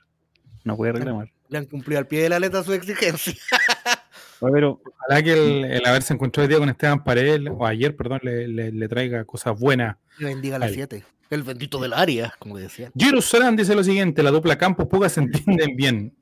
No 0.63 0.77
puede 0.77 0.93
reclamar. 0.93 1.31
Le 1.49 1.57
han 1.57 1.65
cumplido 1.65 1.99
al 1.99 2.07
pie 2.07 2.23
de 2.23 2.29
la 2.29 2.39
letra 2.39 2.63
su 2.63 2.73
exigencia. 2.73 3.33
Pero, 4.39 4.81
Ojalá 4.83 5.23
que 5.23 5.33
el, 5.33 5.65
el, 5.65 5.85
haberse 5.85 6.13
encontrado 6.13 6.45
hoy 6.45 6.49
día 6.49 6.59
con 6.59 6.69
Esteban 6.69 7.03
Paredes, 7.03 7.41
o 7.49 7.65
ayer, 7.65 7.95
perdón, 7.95 8.19
le, 8.23 8.47
le, 8.47 8.71
le 8.71 8.87
traiga 8.87 9.25
cosas 9.25 9.59
buenas. 9.59 9.97
Que 10.17 10.25
bendiga 10.25 10.59
las 10.59 10.71
siete. 10.71 11.03
El 11.29 11.43
bendito 11.43 11.79
del 11.79 11.93
área, 11.93 12.33
como 12.39 12.57
decían. 12.57 12.91
Giro 12.95 13.21
Solán 13.21 13.55
dice 13.55 13.75
lo 13.75 13.83
siguiente: 13.83 14.23
la 14.23 14.31
dupla 14.31 14.57
Campos 14.57 14.87
Puga 14.87 15.09
se 15.09 15.21
entienden 15.21 15.75
bien. 15.75 16.13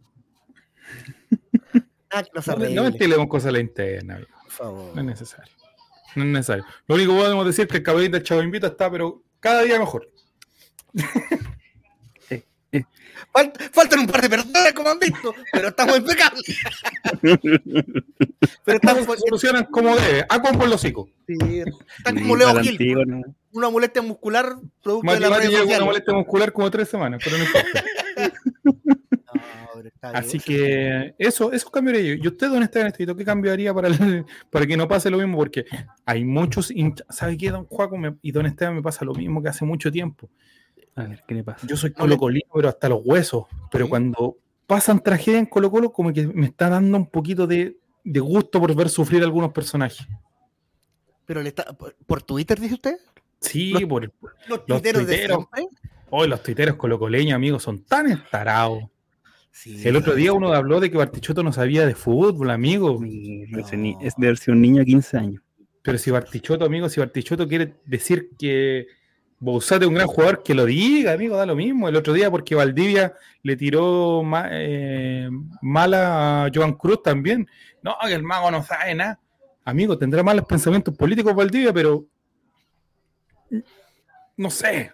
Ah, 2.12 2.24
no, 2.34 2.56
no, 2.56 2.70
no 2.70 2.84
ventilemos 2.84 3.28
cosas 3.28 3.50
a 3.50 3.52
la 3.52 3.60
interna, 3.60 4.16
amigo. 4.16 4.30
Por 4.44 4.52
favor. 4.52 4.96
No 4.96 5.02
es 5.02 5.08
necesario. 5.08 5.54
No 6.16 6.24
es 6.24 6.30
necesario. 6.30 6.66
Lo 6.88 6.96
único 6.96 7.14
que 7.14 7.20
podemos 7.20 7.46
decir 7.46 7.66
es 7.66 7.72
que 7.72 7.78
el 7.78 7.84
caballín 7.84 8.12
del 8.12 8.24
Chavo 8.24 8.42
Invita 8.42 8.68
está, 8.68 8.90
pero 8.90 9.22
cada 9.40 9.64
día 9.64 9.78
mejor. 9.78 10.10
Falt, 13.32 13.62
faltan 13.72 14.00
un 14.00 14.08
par 14.08 14.22
de 14.22 14.30
personas, 14.30 14.74
como 14.74 14.90
han 14.90 15.00
visto, 15.00 15.34
pero 15.52 15.68
estamos 15.70 15.98
impecables. 15.98 16.44
pero 18.66 18.78
estamos 18.78 19.06
solucionan 19.20 19.66
como 19.66 19.96
debe, 19.96 20.26
a 20.28 20.42
con 20.42 20.58
por 20.58 20.68
los 20.68 20.76
hocico. 20.76 21.10
Sí, 21.28 21.64
están 21.98 22.20
como 22.20 22.36
Leo 22.36 22.56
Gil. 22.62 22.78
¿no? 23.08 23.22
Una 23.52 23.70
molestia 23.70 24.02
muscular 24.02 24.58
producto 24.82 25.06
Más 25.06 25.20
de 25.20 25.30
la 25.30 25.38
red 25.38 25.50
una 25.66 25.86
molestia 25.86 26.14
muscular 26.14 26.52
como 26.52 26.70
tres 26.70 26.90
semanas, 26.90 27.22
pero 27.24 27.38
no 27.38 27.44
importa. 27.46 27.84
no, 28.64 29.86
Así 30.14 30.40
que 30.40 31.16
eso, 31.18 31.52
eso 31.52 31.70
cambiaría 31.72 32.16
yo. 32.16 32.24
¿Y 32.24 32.28
usted, 32.28 32.50
don 32.50 32.64
Esteban 32.64 32.88
Estrito, 32.88 33.16
qué 33.16 33.26
cambiaría 33.26 33.74
para, 33.74 33.88
el, 33.88 34.26
para 34.50 34.66
que 34.66 34.78
no 34.78 34.88
pase 34.88 35.10
lo 35.10 35.18
mismo? 35.18 35.38
Porque 35.38 35.66
hay 36.06 36.24
muchos 36.24 36.72
hinchas. 36.72 37.08
¿Sabe 37.10 37.38
qué, 37.38 37.50
don 37.50 37.66
Juaco? 37.66 37.98
Me, 37.98 38.16
y 38.22 38.32
don 38.32 38.46
Esteban 38.46 38.76
me 38.76 38.82
pasa 38.82 39.06
lo 39.06 39.14
mismo 39.14 39.42
que 39.42 39.50
hace 39.50 39.66
mucho 39.66 39.92
tiempo. 39.92 40.30
A 40.96 41.04
ver, 41.04 41.24
¿qué 41.28 41.36
le 41.36 41.44
pasa? 41.44 41.68
Yo 41.68 41.76
soy 41.76 41.92
colocolino, 41.92 42.48
pero 42.54 42.70
hasta 42.70 42.90
los 42.90 43.02
huesos. 43.04 43.46
Pero 43.72 43.86
¿Sí? 43.86 43.90
cuando 43.90 44.38
pasan 44.66 45.02
tragedia 45.02 45.40
en 45.40 45.46
Colo 45.46 45.70
Colo, 45.70 45.92
como 45.92 46.14
que 46.14 46.26
me 46.28 46.46
está 46.46 46.70
dando 46.70 46.98
un 46.98 47.10
poquito 47.10 47.48
de, 47.48 47.78
de 48.04 48.20
gusto 48.20 48.60
por 48.60 48.74
ver 48.74 48.90
sufrir 48.90 49.22
a 49.22 49.26
algunos 49.26 49.52
personajes. 49.52 50.08
¿Pero 51.26 51.42
le 51.42 51.50
está, 51.50 51.66
por, 51.74 51.96
por 52.06 52.24
Twitter, 52.24 52.60
dice 52.60 52.76
usted? 52.76 52.98
Sí, 53.42 53.72
los, 53.72 53.84
por 53.84 54.04
los, 54.04 54.12
los 54.48 54.66
tuiteros. 54.66 55.06
tuiteros. 55.06 55.46
Hoy 56.10 56.28
los 56.28 56.42
tuiteros 56.42 56.76
colocoleños, 56.76 57.36
amigos, 57.36 57.64
son 57.64 57.84
tan 57.84 58.10
estarados. 58.10 58.84
Sí, 59.52 59.88
el 59.88 59.96
otro 59.96 60.16
día 60.16 60.34
uno 60.34 60.54
habló 60.54 60.80
de 60.80 60.92
que 60.92 60.98
Bartichotto 60.98 61.42
no 61.42 61.54
sabía 61.54 61.86
de 61.86 61.96
fútbol, 61.96 62.52
amigo. 62.52 63.00
No. 63.02 63.60
Es 64.02 64.16
de 64.18 64.28
versión 64.28 64.62
niño 64.62 64.80
de 64.80 64.86
15 64.86 65.18
años. 65.18 65.42
Pero 65.82 65.98
si 65.98 66.12
Bartichotto, 66.12 66.66
amigo, 66.66 66.90
si 66.90 67.00
Bartichotto 67.00 67.48
quiere 67.48 67.76
decir 67.86 68.32
que 68.38 68.88
Bouzat 69.40 69.82
es 69.82 69.88
un 69.88 69.96
gran 69.96 70.08
jugador, 70.08 70.44
que 70.44 70.54
lo 70.54 70.66
diga, 70.66 71.14
amigo, 71.14 71.36
da 71.36 71.46
lo 71.46 71.56
mismo. 71.56 71.90
El 71.90 71.96
otro 71.96 72.14
día, 72.14 72.32
porque 72.32 72.56
Valdivia 72.56 73.14
le 73.44 73.56
tiró 73.56 74.24
ma 74.24 74.48
eh, 74.52 75.30
mala 75.62 76.46
a 76.46 76.52
Joan 76.54 76.74
Cruz 76.74 77.04
también. 77.04 77.48
No, 77.82 77.96
que 78.06 78.14
el 78.14 78.24
mago 78.24 78.50
no 78.50 78.64
sabe 78.64 78.96
nada. 78.96 79.20
Amigo, 79.66 79.98
tendrá 79.98 80.24
malos 80.24 80.46
pensamientos 80.46 80.96
políticos 80.96 81.36
Valdivia, 81.36 81.74
pero 81.74 82.06
no 84.38 84.50
sé. 84.50 84.92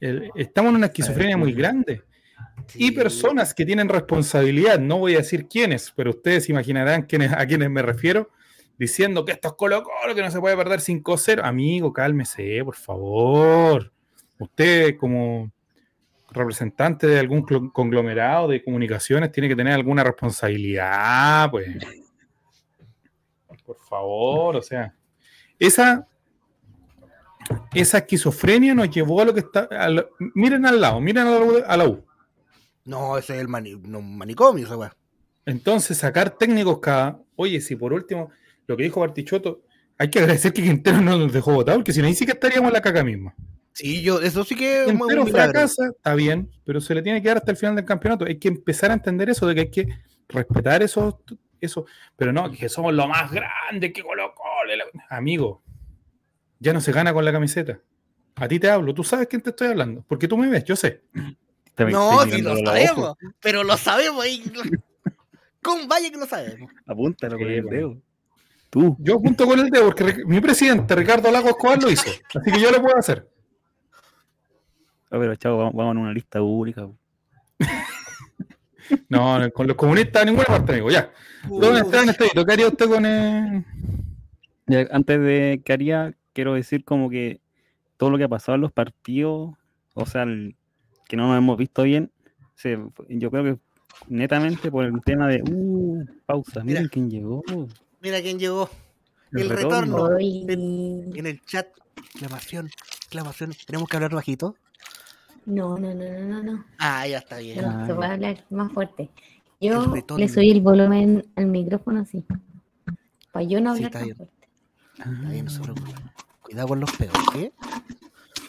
El, 0.00 0.30
estamos 0.34 0.70
en 0.70 0.76
una 0.76 0.86
esquizofrenia 0.86 1.36
muy 1.36 1.52
grande. 1.52 2.02
Sí. 2.66 2.86
Y 2.86 2.90
personas 2.90 3.54
que 3.54 3.64
tienen 3.64 3.88
responsabilidad, 3.88 4.78
no 4.78 4.98
voy 4.98 5.14
a 5.14 5.18
decir 5.18 5.46
quiénes, 5.46 5.92
pero 5.94 6.10
ustedes 6.10 6.48
imaginarán 6.48 7.02
quiénes, 7.02 7.32
a 7.32 7.46
quiénes 7.46 7.70
me 7.70 7.82
refiero, 7.82 8.30
diciendo 8.78 9.24
que 9.24 9.32
esto 9.32 9.48
es 9.48 9.54
Colo 9.54 9.82
Colo, 9.82 10.14
que 10.14 10.22
no 10.22 10.30
se 10.30 10.40
puede 10.40 10.56
perder 10.56 10.80
5-0. 10.80 11.40
Amigo, 11.44 11.92
cálmese, 11.92 12.62
por 12.64 12.76
favor. 12.76 13.92
Usted, 14.38 14.96
como 14.96 15.50
representante 16.30 17.06
de 17.06 17.18
algún 17.18 17.42
conglomerado 17.70 18.48
de 18.48 18.62
comunicaciones, 18.62 19.30
tiene 19.30 19.48
que 19.48 19.56
tener 19.56 19.74
alguna 19.74 20.02
responsabilidad, 20.02 21.50
pues. 21.50 21.76
Por 23.64 23.78
favor, 23.78 24.56
o 24.56 24.62
sea. 24.62 24.94
Esa, 25.58 26.08
esa 27.72 27.98
esquizofrenia 27.98 28.74
nos 28.74 28.90
llevó 28.90 29.20
a 29.20 29.24
lo 29.24 29.34
que 29.34 29.40
está. 29.40 29.68
Lo, 29.88 30.10
miren 30.34 30.66
al 30.66 30.80
lado, 30.80 31.00
miren 31.00 31.26
a 31.26 31.30
la, 31.30 31.66
a 31.66 31.76
la 31.76 31.88
U. 31.88 32.04
No, 32.84 33.16
ese 33.16 33.34
es 33.34 33.40
el 33.40 33.48
mani, 33.48 33.76
no, 33.76 34.02
manicomio, 34.02 34.64
esa 34.64 34.76
weá. 34.76 34.96
Entonces, 35.46 35.98
sacar 35.98 36.30
técnicos 36.30 36.80
cada. 36.80 37.20
Oye, 37.36 37.60
si 37.60 37.76
por 37.76 37.92
último, 37.92 38.30
lo 38.72 38.76
que 38.76 38.84
dijo 38.84 39.00
Bartichotto, 39.00 39.62
hay 39.98 40.10
que 40.10 40.18
agradecer 40.18 40.52
que 40.52 40.62
Quintero 40.62 41.00
no 41.00 41.16
nos 41.16 41.32
dejó 41.32 41.52
votar, 41.52 41.76
porque 41.76 41.92
si 41.92 42.00
no, 42.00 42.06
ahí 42.06 42.14
sí 42.14 42.26
que 42.26 42.32
estaríamos 42.32 42.68
en 42.68 42.72
la 42.72 42.80
caca 42.80 43.04
misma. 43.04 43.34
Sí, 43.72 44.02
yo, 44.02 44.20
eso 44.20 44.44
sí 44.44 44.56
que. 44.56 44.84
Quintero 44.86 45.26
fracasa, 45.26 45.88
está 45.88 46.14
bien, 46.14 46.50
pero 46.64 46.80
se 46.80 46.94
le 46.94 47.02
tiene 47.02 47.22
que 47.22 47.28
dar 47.28 47.38
hasta 47.38 47.52
el 47.52 47.56
final 47.56 47.76
del 47.76 47.84
campeonato. 47.84 48.24
Hay 48.24 48.38
que 48.38 48.48
empezar 48.48 48.90
a 48.90 48.94
entender 48.94 49.30
eso, 49.30 49.46
de 49.46 49.54
que 49.54 49.60
hay 49.60 49.70
que 49.70 49.88
respetar 50.28 50.82
eso, 50.82 51.22
eso 51.60 51.86
pero 52.16 52.32
no, 52.32 52.50
que 52.50 52.68
somos 52.68 52.92
lo 52.92 53.06
más 53.06 53.30
grande, 53.30 53.92
que 53.92 54.02
colocó. 54.02 54.42
Amigo, 55.10 55.62
ya 56.58 56.72
no 56.72 56.80
se 56.80 56.92
gana 56.92 57.12
con 57.12 57.24
la 57.24 57.32
camiseta. 57.32 57.80
A 58.36 58.48
ti 58.48 58.58
te 58.58 58.70
hablo, 58.70 58.94
tú 58.94 59.04
sabes 59.04 59.28
quién 59.28 59.42
te 59.42 59.50
estoy 59.50 59.68
hablando, 59.68 60.04
porque 60.08 60.26
tú 60.26 60.38
me 60.38 60.48
ves, 60.48 60.64
yo 60.64 60.76
sé. 60.76 61.02
No, 61.76 62.22
sí 62.22 62.40
lo 62.40 62.56
sabemos, 62.58 63.14
pero 63.40 63.64
lo 63.64 63.76
sabemos 63.76 64.24
ahí. 64.24 64.42
Con 65.62 65.86
vaya 65.86 66.10
que 66.10 66.16
lo 66.16 66.26
sabemos. 66.26 66.70
Apúntalo 66.86 67.38
con 67.38 67.48
el 67.48 67.64
dedo. 67.66 67.96
Tú. 68.72 68.96
Yo 69.00 69.16
apunto 69.16 69.44
con 69.44 69.60
el 69.60 69.68
dedo 69.68 69.84
porque 69.84 70.24
mi 70.24 70.40
presidente 70.40 70.96
Ricardo 70.96 71.30
Lago 71.30 71.50
Escobar 71.50 71.82
lo 71.82 71.90
hizo. 71.90 72.10
Así 72.34 72.50
que 72.50 72.58
yo 72.58 72.70
lo 72.70 72.80
puedo 72.80 72.96
hacer. 72.96 73.28
A 75.10 75.18
ver, 75.18 75.36
chavo, 75.36 75.58
vamos, 75.58 75.74
vamos 75.74 75.96
a 75.96 76.00
una 76.00 76.12
lista 76.14 76.38
pública. 76.38 76.88
no, 79.10 79.50
con 79.52 79.66
los 79.66 79.76
comunistas 79.76 80.22
a 80.22 80.24
ninguna 80.24 80.46
parte, 80.46 80.72
amigo. 80.72 80.88
Ya. 80.88 81.12
¿Dónde 81.50 81.80
está 81.80 82.02
Estadito? 82.02 82.46
¿Qué 82.46 82.52
haría 82.54 82.68
usted 82.68 82.88
con 82.88 83.04
el... 83.04 83.62
ya, 84.66 84.88
Antes 84.90 85.20
de 85.20 85.60
que 85.62 85.72
haría, 85.74 86.14
quiero 86.32 86.54
decir 86.54 86.82
como 86.82 87.10
que 87.10 87.42
todo 87.98 88.08
lo 88.08 88.16
que 88.16 88.24
ha 88.24 88.28
pasado 88.28 88.54
en 88.56 88.62
los 88.62 88.72
partidos, 88.72 89.52
o 89.92 90.06
sea, 90.06 90.22
el, 90.22 90.56
que 91.08 91.18
no 91.18 91.28
nos 91.28 91.36
hemos 91.36 91.58
visto 91.58 91.82
bien, 91.82 92.10
se, 92.54 92.78
yo 93.10 93.30
creo 93.30 93.44
que 93.44 93.58
netamente 94.08 94.70
por 94.70 94.86
el 94.86 94.98
tema 95.02 95.28
de 95.28 95.42
uh, 95.42 96.06
pausa, 96.24 96.64
miren 96.64 96.84
Mira. 96.84 96.90
quién 96.90 97.10
llegó. 97.10 97.42
Mira 98.02 98.20
quién 98.20 98.38
llegó. 98.38 98.68
El 99.32 99.42
El, 99.42 99.50
retorno. 99.50 100.18
En, 100.18 101.10
en 101.16 101.26
el 101.26 101.40
chat. 101.44 101.68
Exclamación. 101.96 102.66
Exclamación. 102.96 103.54
¿Tenemos 103.66 103.88
que 103.88 103.96
hablar 103.96 104.14
bajito? 104.14 104.56
No, 105.46 105.76
no, 105.78 105.94
no, 105.94 106.04
no, 106.04 106.20
no, 106.20 106.42
no. 106.42 106.64
Ah, 106.78 107.06
ya 107.06 107.18
está 107.18 107.38
bien. 107.38 107.62
No, 107.62 107.70
Ah, 107.70 107.86
se 107.86 107.94
puede 107.94 108.10
hablar 108.10 108.44
más 108.50 108.72
fuerte. 108.72 109.10
Yo 109.60 109.94
le 110.16 110.28
subí 110.28 110.50
el 110.50 110.60
volumen 110.60 111.24
al 111.36 111.46
micrófono 111.46 112.00
así. 112.00 112.24
Para 113.32 113.44
yo 113.44 113.60
no 113.60 113.74
Sí, 113.76 113.84
hablar 113.84 113.86
está 113.86 113.98
tan 114.00 114.04
bien. 114.06 114.16
fuerte. 114.16 114.48
Está 114.98 115.30
bien, 115.30 115.44
no 115.44 115.50
se 115.50 115.60
preocupe. 115.60 115.92
Cuidado 116.42 116.68
con 116.68 116.80
los 116.80 116.90
pedos, 116.96 117.16
¿qué? 117.32 117.52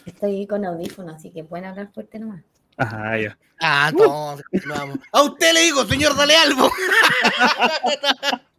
Estoy 0.04 0.46
con 0.46 0.64
audífono, 0.64 1.12
así 1.14 1.30
que 1.30 1.44
pueden 1.44 1.64
hablar 1.66 1.90
fuerte 1.94 2.18
nomás. 2.18 2.42
Ajá, 2.76 3.16
ya. 3.18 3.38
Ah, 3.60 3.88
entonces, 3.90 4.44
vamos. 4.68 4.98
A 5.12 5.22
usted 5.22 5.54
le 5.54 5.60
digo, 5.62 5.84
señor, 5.86 6.16
dale 6.16 6.36
algo. 6.36 6.68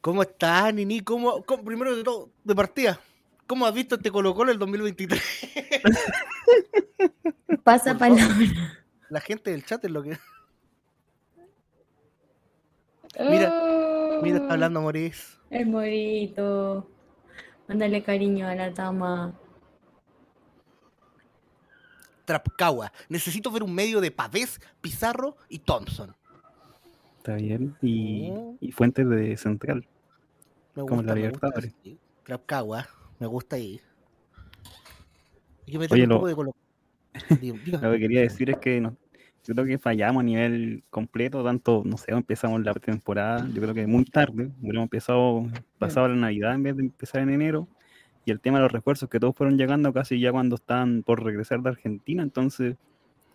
¿Cómo 0.00 0.22
está, 0.22 0.70
Nini? 0.72 1.00
¿Cómo, 1.00 1.42
cómo- 1.44 1.64
primero 1.64 1.96
de 1.96 2.04
todo, 2.04 2.30
de 2.44 2.54
partida, 2.54 3.00
¿cómo 3.46 3.66
has 3.66 3.74
visto 3.74 3.96
este 3.96 4.10
Colo 4.10 4.34
Colo 4.34 4.52
el 4.52 4.58
2023? 4.58 5.22
Pasa 7.64 7.90
Por 7.92 7.98
palabra. 7.98 8.84
La 9.10 9.20
gente 9.20 9.50
del 9.50 9.64
chat 9.64 9.84
es 9.84 9.90
lo 9.90 10.02
que... 10.02 10.18
Mira. 13.18 14.20
Mira, 14.22 14.38
está 14.38 14.52
hablando 14.52 14.82
Maurice. 14.82 15.38
El 15.50 15.66
morito. 15.66 16.88
Mándale 17.66 18.02
cariño 18.02 18.46
a 18.46 18.54
la 18.54 18.72
tama. 18.72 19.34
Trapcagua. 22.24 22.92
Necesito 23.08 23.50
ver 23.50 23.62
un 23.62 23.74
medio 23.74 24.00
de 24.00 24.10
Pavés, 24.10 24.60
Pizarro 24.80 25.36
y 25.48 25.60
Thompson. 25.60 26.14
Está 27.18 27.34
bien. 27.34 27.76
Y, 27.82 28.30
Oh. 28.32 28.56
y 28.60 28.72
fuentes 28.72 29.08
de 29.08 29.36
Central. 29.36 29.86
Me 30.74 30.82
Como 30.84 31.02
la 31.02 31.14
me 31.14 31.20
Libertadores. 31.20 31.74
Trapcagua. 32.24 32.86
Me 33.18 33.26
gusta 33.26 33.56
ahí. 33.56 33.80
Que 35.66 35.78
meter 35.78 35.94
Oye, 35.94 36.02
un 36.04 36.08
lo- 36.08 36.20
poco 36.20 36.28
de. 36.28 36.54
Lo 37.82 37.92
que 37.92 37.98
quería 37.98 38.20
decir 38.20 38.48
es 38.50 38.58
que 38.58 38.80
no, 38.80 38.96
yo 39.44 39.54
creo 39.54 39.66
que 39.66 39.78
fallamos 39.78 40.20
a 40.20 40.24
nivel 40.24 40.84
completo, 40.88 41.42
tanto, 41.42 41.82
no 41.84 41.96
sé, 41.96 42.12
empezamos 42.12 42.62
la 42.62 42.72
pretemporada, 42.72 43.46
yo 43.52 43.60
creo 43.60 43.74
que 43.74 43.86
muy 43.86 44.04
tarde, 44.04 44.50
hubiéramos 44.60 44.84
empezado 44.86 45.46
pasado 45.78 46.08
la 46.08 46.14
Navidad 46.14 46.54
en 46.54 46.62
vez 46.62 46.76
de 46.76 46.84
empezar 46.84 47.22
en 47.22 47.30
enero, 47.30 47.66
y 48.24 48.30
el 48.30 48.40
tema 48.40 48.58
de 48.58 48.62
los 48.64 48.72
refuerzos 48.72 49.08
que 49.08 49.18
todos 49.18 49.34
fueron 49.34 49.58
llegando 49.58 49.92
casi 49.92 50.20
ya 50.20 50.30
cuando 50.30 50.54
están 50.56 51.02
por 51.02 51.24
regresar 51.24 51.60
de 51.60 51.70
Argentina, 51.70 52.22
entonces 52.22 52.76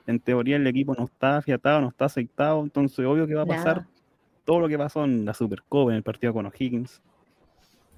en 0.08 0.20
teoría 0.20 0.56
el 0.58 0.68
equipo 0.68 0.96
no 0.96 1.06
está 1.06 1.38
afiatado, 1.38 1.82
no 1.82 1.90
está 1.90 2.06
aceitado, 2.06 2.62
entonces 2.62 3.06
obvio 3.06 3.28
que 3.28 3.36
va 3.36 3.44
a 3.44 3.46
pasar 3.46 3.78
Nada. 3.78 3.90
todo 4.46 4.60
lo 4.60 4.68
que 4.68 4.78
pasó 4.78 5.04
en 5.06 5.26
la 5.26 5.34
Supercopa, 5.34 5.92
en 5.92 5.98
el 5.98 6.04
partido 6.04 6.34
con 6.34 6.46
O'Higgins, 6.46 7.02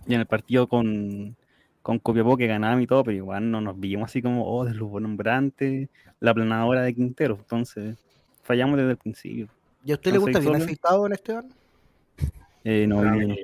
y 0.07 0.13
en 0.13 0.19
el 0.19 0.27
partido 0.27 0.67
con, 0.67 1.35
con 1.81 1.99
Copiapó 1.99 2.37
que 2.37 2.47
ganábamos 2.47 2.83
y 2.83 2.87
todo, 2.87 3.03
pero 3.03 3.17
igual 3.17 3.49
no 3.49 3.61
nos 3.61 3.79
vimos 3.79 4.09
así 4.09 4.21
como, 4.21 4.45
oh, 4.47 4.65
deslumbrante, 4.65 5.89
la 6.19 6.33
planadora 6.33 6.81
de 6.81 6.93
Quintero, 6.93 7.37
entonces 7.39 7.97
fallamos 8.43 8.77
desde 8.77 8.91
el 8.91 8.97
principio. 8.97 9.47
¿Y 9.83 9.91
a 9.91 9.95
usted 9.95 10.11
le 10.11 10.17
gusta 10.17 10.39
bien 10.39 10.55
aceitado 10.55 11.05
en 11.05 11.13
Esteban? 11.13 11.47
Eh, 12.63 12.87
no, 12.87 12.99
Ah, 12.99 13.15
eh, 13.17 13.37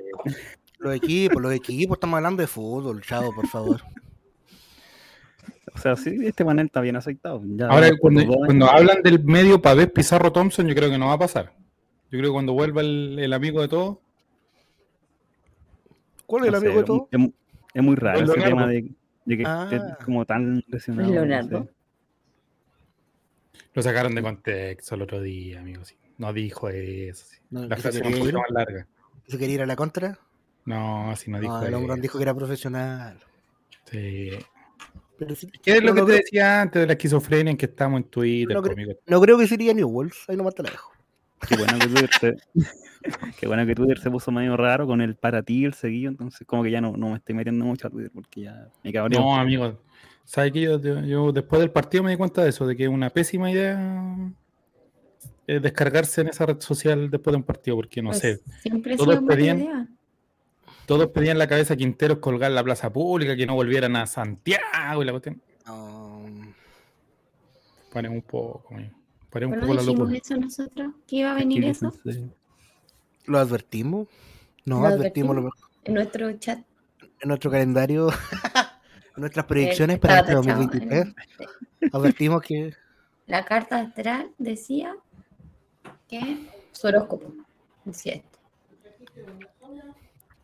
Los 0.78 0.94
equipos, 0.96 1.40
los 1.40 1.52
equipos, 1.52 1.96
estamos 1.96 2.16
hablando 2.16 2.40
de 2.40 2.48
fútbol, 2.48 3.00
chavo, 3.02 3.32
por 3.34 3.46
favor. 3.46 3.80
o 5.74 5.78
sea, 5.78 5.96
sí, 5.96 6.16
este 6.24 6.44
panel 6.44 6.66
está 6.66 6.80
bien 6.80 6.96
aceitado. 6.96 7.40
ya 7.44 7.68
Ahora, 7.68 7.90
cuando, 7.98 8.68
hablan 8.70 9.02
del 9.02 9.22
medio 9.24 9.60
Pavés 9.62 9.90
Pizarro 9.90 10.32
Thompson, 10.32 10.66
yo 10.66 10.74
creo 10.74 10.90
que 10.90 10.98
no 10.98 11.06
va 11.08 11.14
a 11.14 11.18
pasar. 11.18 11.52
Yo 12.10 12.18
creo 12.18 12.30
que 12.30 12.32
cuando 12.34 12.52
vuelva 12.52 12.80
el, 12.82 13.18
el 13.18 13.32
amigo 13.32 13.60
de 13.62 13.68
todos, 13.68 13.98
¿Cuál 16.26 16.44
es 16.44 16.48
el 16.48 16.52
No 16.54 16.60
sé, 16.60 16.66
amigo 16.66 16.80
de 16.80 16.86
todo? 16.86 17.08
Es, 17.10 17.18
mu- 17.18 17.32
es 17.74 17.82
muy 17.82 17.96
raro 17.96 18.18
El 18.18 18.24
ese 18.30 18.40
tema 18.40 18.66
de, 18.66 18.82
de 19.24 19.36
que 19.36 19.42
esté 19.42 19.76
Ah. 19.76 19.98
como 20.04 20.24
tan 20.24 20.62
lesionado. 20.68 21.08
no 21.08 21.14
Leonardo. 21.14 21.64
sé. 21.64 21.70
lo 23.74 23.82
sacaron 23.82 24.14
de 24.14 24.22
contexto 24.22 24.94
el 24.94 25.02
otro 25.02 25.20
día, 25.20 25.60
amigos. 25.60 25.88
sí. 25.88 25.96
No 26.18 26.32
dijo 26.32 26.68
eso. 26.68 27.24
sí. 27.28 27.36
No, 27.50 27.66
La 27.66 27.76
frase 27.76 28.02
un 28.02 28.12
poquito 28.18 28.38
más 28.38 28.50
larga. 28.50 28.86
¿Se 29.26 29.38
quería 29.38 29.54
ir 29.56 29.62
a 29.62 29.66
la 29.66 29.76
contra? 29.76 30.18
No, 30.64 31.10
así 31.10 31.30
no 31.30 31.40
dijo 31.40 31.58
No, 31.58 31.66
el 31.66 31.74
hombre 31.74 32.00
dijo 32.00 32.18
que 32.18 32.22
era 32.24 32.34
profesional. 32.34 33.18
Sí. 33.90 34.30
Pero 35.26 35.34
¿Qué 35.62 35.72
es 35.72 35.82
lo 35.82 35.88
no, 35.88 35.94
que 35.94 36.00
no 36.00 36.06
te 36.06 36.12
creo- 36.12 36.22
decía 36.24 36.62
antes 36.62 36.80
de 36.80 36.86
la 36.86 36.92
esquizofrenia 36.94 37.50
en 37.50 37.56
que 37.56 37.66
estamos 37.66 37.98
en 38.00 38.04
Twitter, 38.08 38.56
No 38.56 38.62
creo-? 38.62 38.96
No 39.06 39.20
creo 39.20 39.38
que 39.38 39.46
sería 39.46 39.72
Newells, 39.74 40.24
ahí 40.28 40.36
nomás 40.36 40.54
te 40.54 40.62
la 40.62 40.70
dejo. 40.70 40.92
Qué 41.48 41.56
bueno 41.56 41.78
que 41.78 41.86
Twitter 41.88 42.10
se, 42.20 42.36
qué 43.40 43.46
bueno 43.48 43.66
que 43.66 43.74
Twitter 43.74 43.98
se 43.98 44.10
puso 44.10 44.30
medio 44.30 44.56
raro 44.56 44.86
con 44.86 45.00
el 45.00 45.16
para 45.16 45.42
ti, 45.42 45.64
el 45.64 45.74
seguido, 45.74 46.10
entonces 46.10 46.46
como 46.46 46.62
que 46.62 46.70
ya 46.70 46.80
no, 46.80 46.96
no 46.96 47.10
me 47.10 47.16
estoy 47.16 47.34
metiendo 47.34 47.64
mucho 47.64 47.88
a 47.88 47.90
Twitter 47.90 48.10
porque 48.14 48.42
ya 48.42 48.68
me 48.84 48.92
cabreo. 48.92 49.20
No, 49.20 49.34
amigo. 49.36 49.80
¿Sabes 50.24 50.52
que 50.52 50.60
yo, 50.60 50.80
yo- 50.80 51.00
yo 51.04 51.32
después 51.32 51.60
del 51.60 51.70
partido 51.72 52.04
me 52.04 52.10
di 52.12 52.16
cuenta 52.16 52.42
de 52.44 52.50
eso, 52.50 52.64
de 52.66 52.76
que 52.76 52.84
es 52.84 52.88
una 52.88 53.10
pésima 53.10 53.50
idea 53.50 54.16
eh, 55.48 55.58
descargarse 55.58 56.20
en 56.20 56.28
esa 56.28 56.46
red 56.46 56.60
social 56.60 57.10
después 57.10 57.32
de 57.32 57.38
un 57.38 57.42
partido, 57.42 57.76
porque 57.76 58.00
no 58.00 58.10
Pues, 58.10 58.20
sé, 58.20 58.40
Siempre 58.62 58.96
sido 58.96 59.06
mala 59.20 59.26
pedían- 59.26 59.58
idea. 59.58 59.88
Todos 60.86 61.08
pedían 61.08 61.38
la 61.38 61.46
cabeza 61.48 61.74
a 61.74 61.76
Quinteros 61.76 62.18
colgar 62.18 62.50
la 62.50 62.62
plaza 62.64 62.92
pública, 62.92 63.36
que 63.36 63.46
no 63.46 63.54
volvieran 63.54 63.96
a 63.96 64.06
Santiago 64.06 65.02
y 65.02 65.04
la 65.04 65.12
cuestión. 65.12 65.40
Um, 65.68 66.52
Paren 67.92 68.12
un 68.12 68.22
poco, 68.22 68.74
amigo. 68.74 68.94
Paren 69.30 69.52
un 69.54 69.60
poco 69.60 69.74
la 69.74 69.80
dijimos 69.82 69.98
locura. 70.10 70.18
eso 70.22 70.36
nosotros, 70.36 70.92
que 71.06 71.16
iba 71.16 71.30
a 71.30 71.34
venir 71.34 71.64
eso 71.64 71.92
¿Lo 73.26 73.38
advertimos? 73.38 74.08
No, 74.64 74.80
¿Lo 74.80 74.86
advertimos 74.86 75.36
lo 75.36 75.42
mejor. 75.42 75.58
en 75.84 75.94
nuestro 75.94 76.32
chat. 76.38 76.58
en 77.20 77.28
nuestro 77.28 77.50
calendario, 77.50 78.08
en 78.10 78.12
nuestras 79.16 79.46
predicciones 79.46 79.96
Eh, 79.96 79.98
para 80.00 80.20
estaba 80.20 80.40
este 80.40 80.50
tachado 80.50 80.66
2023. 80.66 81.14
en- 81.80 81.90
Advertimos 81.92 82.42
que 82.42 82.74
La 83.26 83.44
carta 83.44 83.78
astral 83.80 84.30
decía 84.38 84.94
que 86.08 86.46
su 86.72 86.86
horóscopo 86.88 87.32
decía 87.84 88.14
esto. 88.14 88.38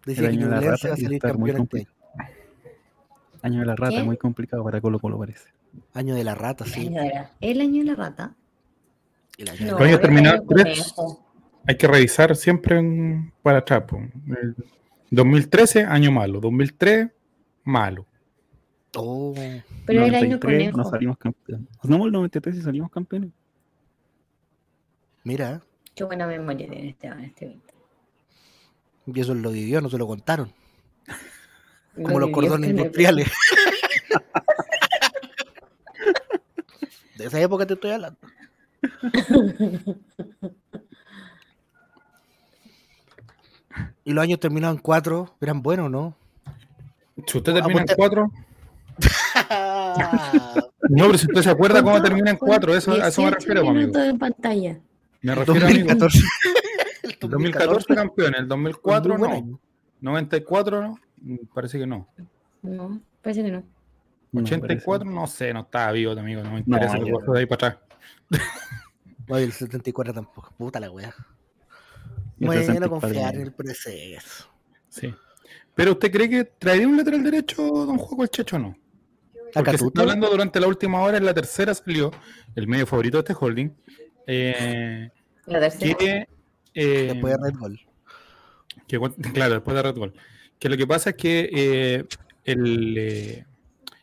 Decía 0.08 0.28
El 0.28 0.30
que 0.30 0.36
año 0.44 0.46
de 0.46 0.50
la 0.54 0.60
Ñublense 0.60 0.70
rata 0.70 0.88
va 0.88 0.94
a 0.94 0.98
y 0.98 1.02
salir 1.02 1.20
campeón 1.20 1.60
este 1.72 1.86
Año 3.42 3.60
de 3.60 3.66
la 3.66 3.76
rata, 3.76 3.96
¿Qué? 3.96 4.02
muy 4.04 4.16
complicado 4.16 4.64
para 4.64 4.80
Colo 4.80 4.98
Colo 4.98 5.18
parece. 5.18 5.48
año 5.94 6.14
de 6.14 6.24
la 6.24 6.34
rata, 6.34 6.64
sí. 6.64 6.90
el 7.40 7.60
año 7.60 7.80
de 7.80 7.84
la 7.84 7.94
rata. 7.94 8.34
El 9.36 9.48
año 9.50 9.76
de 9.76 10.22
la 10.22 10.42
tres. 10.48 10.94
Hay 11.66 11.76
que 11.76 11.86
revisar 11.86 12.34
siempre 12.34 12.78
en- 12.78 13.32
para 13.42 13.58
atrás. 13.58 13.84
po. 13.86 13.98
El 13.98 14.56
2013, 15.10 15.84
año 15.84 16.10
malo. 16.10 16.40
2003, 16.40 17.08
malo. 17.64 18.06
Oh, 18.96 19.34
Pero 19.86 20.04
el 20.06 20.14
año 20.14 20.36
93 20.38 20.40
conejo. 20.40 20.78
no 20.78 20.84
salimos 20.90 21.18
campeones. 21.18 21.68
No, 21.84 22.06
el 22.06 22.12
93 22.12 22.56
sí 22.56 22.62
salimos 22.62 22.90
campeones. 22.90 23.30
mira, 25.24 25.60
Qué 25.94 26.04
buena 26.04 26.26
memoria 26.26 26.68
tiene 26.68 26.88
Esteban 26.90 27.20
este 27.24 27.46
20. 27.46 27.67
Y 29.14 29.20
eso 29.20 29.34
lo 29.34 29.50
vivió, 29.50 29.80
no 29.80 29.88
se 29.88 29.98
lo 29.98 30.06
contaron. 30.06 30.52
Lo 31.96 32.04
Como 32.04 32.20
los 32.20 32.30
cordones 32.30 32.70
industriales. 32.70 33.30
De 37.16 37.24
esa 37.26 37.40
época 37.40 37.66
te 37.66 37.74
estoy 37.74 37.90
hablando. 37.90 38.18
Y 44.04 44.12
los 44.12 44.22
años 44.22 44.38
terminados 44.40 44.76
en 44.76 44.82
cuatro, 44.82 45.34
eran 45.40 45.62
buenos, 45.62 45.90
¿no? 45.90 46.16
Si 47.26 47.38
usted 47.38 47.54
termina 47.54 47.80
en 47.80 47.88
4, 47.96 48.32
no, 50.88 51.06
pero 51.06 51.18
si 51.18 51.26
usted 51.26 51.42
se 51.42 51.50
acuerda 51.50 51.82
cómo 51.82 52.00
termina 52.00 52.30
en 52.30 52.36
4, 52.36 52.76
eso, 52.76 52.92
a 52.92 53.08
eso 53.08 53.22
me 53.22 53.30
18 53.30 53.48
refiero, 53.48 53.68
amigo. 53.68 53.98
en 53.98 54.18
pantalla. 54.18 54.78
Me 55.22 55.34
refiero, 55.34 55.66
amigo. 55.66 55.88
2014. 57.20 57.26
El 57.26 57.68
2014 57.68 57.94
campeón, 57.94 58.34
el 58.34 58.48
2004 58.48 59.10
Muy 59.10 59.18
buen 59.18 59.30
no. 59.30 59.36
año. 59.36 59.60
94 60.00 60.82
no. 60.82 60.98
Parece 61.54 61.78
que 61.78 61.86
no. 61.86 62.08
No, 62.62 63.00
parece 63.22 63.42
que 63.42 63.50
no. 63.50 63.64
No, 64.30 64.42
84 64.42 65.10
no 65.10 65.26
sé, 65.26 65.52
no 65.54 65.60
estaba 65.60 65.90
vivo, 65.92 66.12
amigo. 66.12 66.42
No 66.42 66.48
me 66.50 66.54
No, 66.54 66.58
interesa 66.76 66.98
que 66.98 67.08
yo- 67.10 67.32
de 67.32 67.38
ahí 67.40 67.46
para 67.46 67.68
atrás. 67.68 67.82
Oye, 69.30 69.44
el 69.44 69.52
74 69.52 70.12
tampoco. 70.14 70.52
Puta 70.56 70.78
la 70.80 70.86
el 70.86 70.92
Bueno, 72.46 72.62
64 72.62 72.88
confiar 72.90 73.34
en 73.34 73.40
no. 73.40 73.46
el 73.46 73.52
proceso. 73.52 74.48
Sí. 74.88 75.14
Pero 75.74 75.92
usted 75.92 76.10
cree 76.12 76.28
que 76.28 76.44
traería 76.44 76.86
un 76.88 76.96
lateral 76.96 77.22
derecho, 77.22 77.62
don 77.62 77.98
Juego 77.98 78.22
el 78.22 78.30
Checho 78.30 78.56
o 78.56 78.58
no? 78.58 78.76
Porque 79.54 79.78
se 79.78 79.86
está 79.86 80.02
hablando 80.02 80.28
durante 80.28 80.60
la 80.60 80.66
última 80.66 81.00
hora, 81.00 81.16
en 81.18 81.24
la 81.24 81.32
tercera 81.34 81.72
salió 81.74 82.10
el 82.54 82.68
medio 82.68 82.86
favorito 82.86 83.16
de 83.16 83.20
este 83.32 83.34
holding. 83.44 83.70
eh, 84.26 85.10
La 85.46 85.58
tercera. 85.60 85.94
que, 85.96 86.28
eh, 86.74 87.10
Después 87.12 87.36
de 87.36 87.50
Red 87.50 87.58
Bull. 87.58 87.80
que 88.86 88.98
claro, 89.32 89.54
después 89.54 89.76
de 89.76 89.82
Red 89.82 89.94
Bull. 89.94 90.12
Que 90.58 90.68
lo 90.68 90.76
que 90.76 90.86
pasa 90.86 91.10
es 91.10 91.16
que 91.16 91.50
eh, 91.52 92.04
el, 92.44 92.98
eh, 92.98 93.44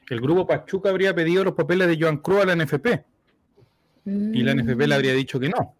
el 0.09 0.21
grupo 0.21 0.47
Pachuca 0.47 0.89
habría 0.89 1.13
pedido 1.13 1.43
los 1.43 1.53
papeles 1.53 1.87
de 1.87 1.97
Joan 1.99 2.17
Cruz 2.17 2.43
a 2.43 2.45
la 2.45 2.55
NFP 2.55 2.87
y 4.05 4.43
la 4.43 4.53
NFP 4.53 4.87
le 4.87 4.95
habría 4.95 5.13
dicho 5.13 5.39
que 5.39 5.49
no, 5.49 5.75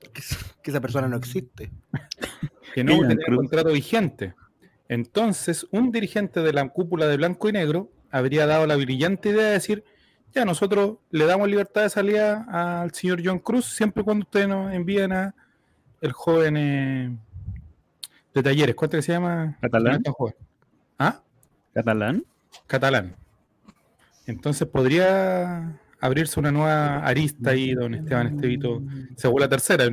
Que, 0.00 0.22
que 0.62 0.70
esa 0.70 0.80
persona 0.80 1.06
no 1.06 1.16
existe. 1.18 1.70
que 2.74 2.82
no 2.82 3.00
tenía 3.06 3.26
Cruz. 3.26 3.36
contrato 3.36 3.72
vigente. 3.72 4.34
Entonces, 4.88 5.66
un 5.70 5.92
dirigente 5.92 6.40
de 6.40 6.52
la 6.54 6.66
cúpula 6.68 7.06
de 7.06 7.18
blanco 7.18 7.48
y 7.48 7.52
negro 7.52 7.92
habría 8.10 8.46
dado 8.46 8.66
la 8.66 8.76
brillante 8.76 9.28
idea 9.28 9.44
de 9.48 9.52
decir, 9.52 9.84
ya 10.32 10.46
nosotros 10.46 10.98
le 11.10 11.26
damos 11.26 11.48
libertad 11.48 11.82
de 11.82 11.90
salida 11.90 12.46
al 12.48 12.92
señor 12.94 13.20
John 13.22 13.38
Cruz 13.38 13.66
siempre 13.66 14.00
y 14.00 14.04
cuando 14.04 14.24
ustedes 14.24 14.48
nos 14.48 14.72
envíen 14.72 15.12
a 15.12 15.34
el 16.00 16.12
joven 16.12 16.56
eh, 16.56 17.16
de 18.34 18.42
talleres, 18.42 18.74
¿cuánto 18.74 18.96
que 18.96 19.02
se 19.02 19.12
llama? 19.12 19.56
¿Catalán? 19.60 20.02
¿Ah? 20.98 21.20
¿Catalán? 21.74 22.24
Catalán. 22.66 23.14
Entonces 24.26 24.68
podría 24.68 25.78
abrirse 26.00 26.38
una 26.38 26.52
nueva 26.52 26.98
arista 26.98 27.50
ahí, 27.50 27.74
don 27.74 27.94
Esteban 27.94 28.28
Estevito, 28.28 28.82
según 29.16 29.40
la 29.40 29.48
tercera. 29.48 29.84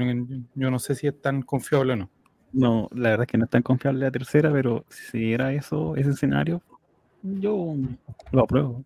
Yo 0.55 0.71
no 0.71 0.79
sé 0.79 0.95
si 0.95 1.07
es 1.07 1.21
tan 1.21 1.41
confiable 1.41 1.93
o 1.93 1.95
no. 1.95 2.09
No, 2.51 2.89
la 2.93 3.09
verdad 3.09 3.23
es 3.23 3.31
que 3.31 3.37
no 3.37 3.45
es 3.45 3.49
tan 3.49 3.63
confiable 3.63 4.05
la 4.05 4.11
tercera, 4.11 4.51
pero 4.51 4.85
si 4.89 5.33
era 5.33 5.51
eso, 5.53 5.95
ese 5.95 6.11
escenario, 6.11 6.61
yo 7.23 7.75
lo 8.31 8.43
apruebo. 8.43 8.83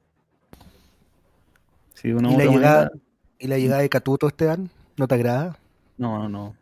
Si 1.94 2.08
¿Y 2.10 2.14
la, 2.14 2.22
llegada, 2.46 2.50
manera- 2.86 2.92
¿Y 3.38 3.48
la 3.48 3.58
llegada 3.58 3.82
de 3.82 3.90
Catuto, 3.90 4.28
Esteban? 4.28 4.70
¿No 4.98 5.08
te 5.08 5.16
agrada? 5.16 5.58
No, 5.98 6.18
no, 6.18 6.30
no. 6.30 6.56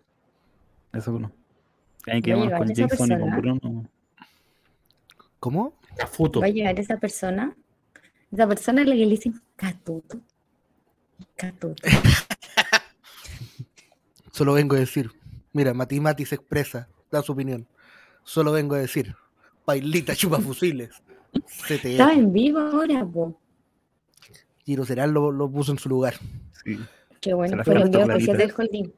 Eso 0.93 1.19
no. 1.19 1.31
Hay 2.05 2.21
que 2.21 2.33
Va 2.33 2.41
a 2.41 2.45
llamar 2.45 2.59
con 2.59 2.75
Jason 2.75 3.11
y 3.11 3.19
con. 3.19 3.37
Bruno. 3.37 3.89
¿Cómo? 5.39 5.73
Cafuto. 5.95 6.39
Va 6.39 6.47
a 6.47 6.49
llegar 6.49 6.79
esa 6.79 6.97
persona. 6.97 7.55
Esa 8.31 8.47
persona 8.47 8.81
a 8.81 8.85
la 8.85 8.95
que 8.95 9.05
le 9.05 9.11
dicen 9.11 9.41
catuto. 9.55 10.19
Catuto. 11.35 11.83
Solo 14.31 14.53
vengo 14.53 14.75
a 14.75 14.79
decir. 14.79 15.11
Mira, 15.53 15.73
Mati 15.73 15.99
Mati 15.99 16.25
se 16.25 16.35
expresa, 16.35 16.87
da 17.11 17.23
su 17.23 17.31
opinión. 17.31 17.67
Solo 18.23 18.51
vengo 18.51 18.75
a 18.75 18.79
decir. 18.79 19.15
Pailita 19.65 20.15
chupa 20.15 20.39
fusiles. 20.39 20.91
CTE. 21.33 21.93
Estaba 21.93 22.13
en 22.13 22.31
vivo 22.31 22.59
ahora, 22.59 23.05
po. 23.05 23.39
Giro 24.65 24.85
Serán 24.85 25.13
lo, 25.13 25.31
lo 25.31 25.49
puso 25.49 25.71
en 25.71 25.79
su 25.79 25.89
lugar. 25.89 26.15
Sí. 26.63 26.77
Qué 27.21 27.29
Se 27.29 27.33
bueno, 27.33 27.57
la 27.57 27.63
cantó 27.63 27.81
envío 27.81 28.01
especial 28.01 28.37
del 28.37 28.53
holding. 28.55 28.91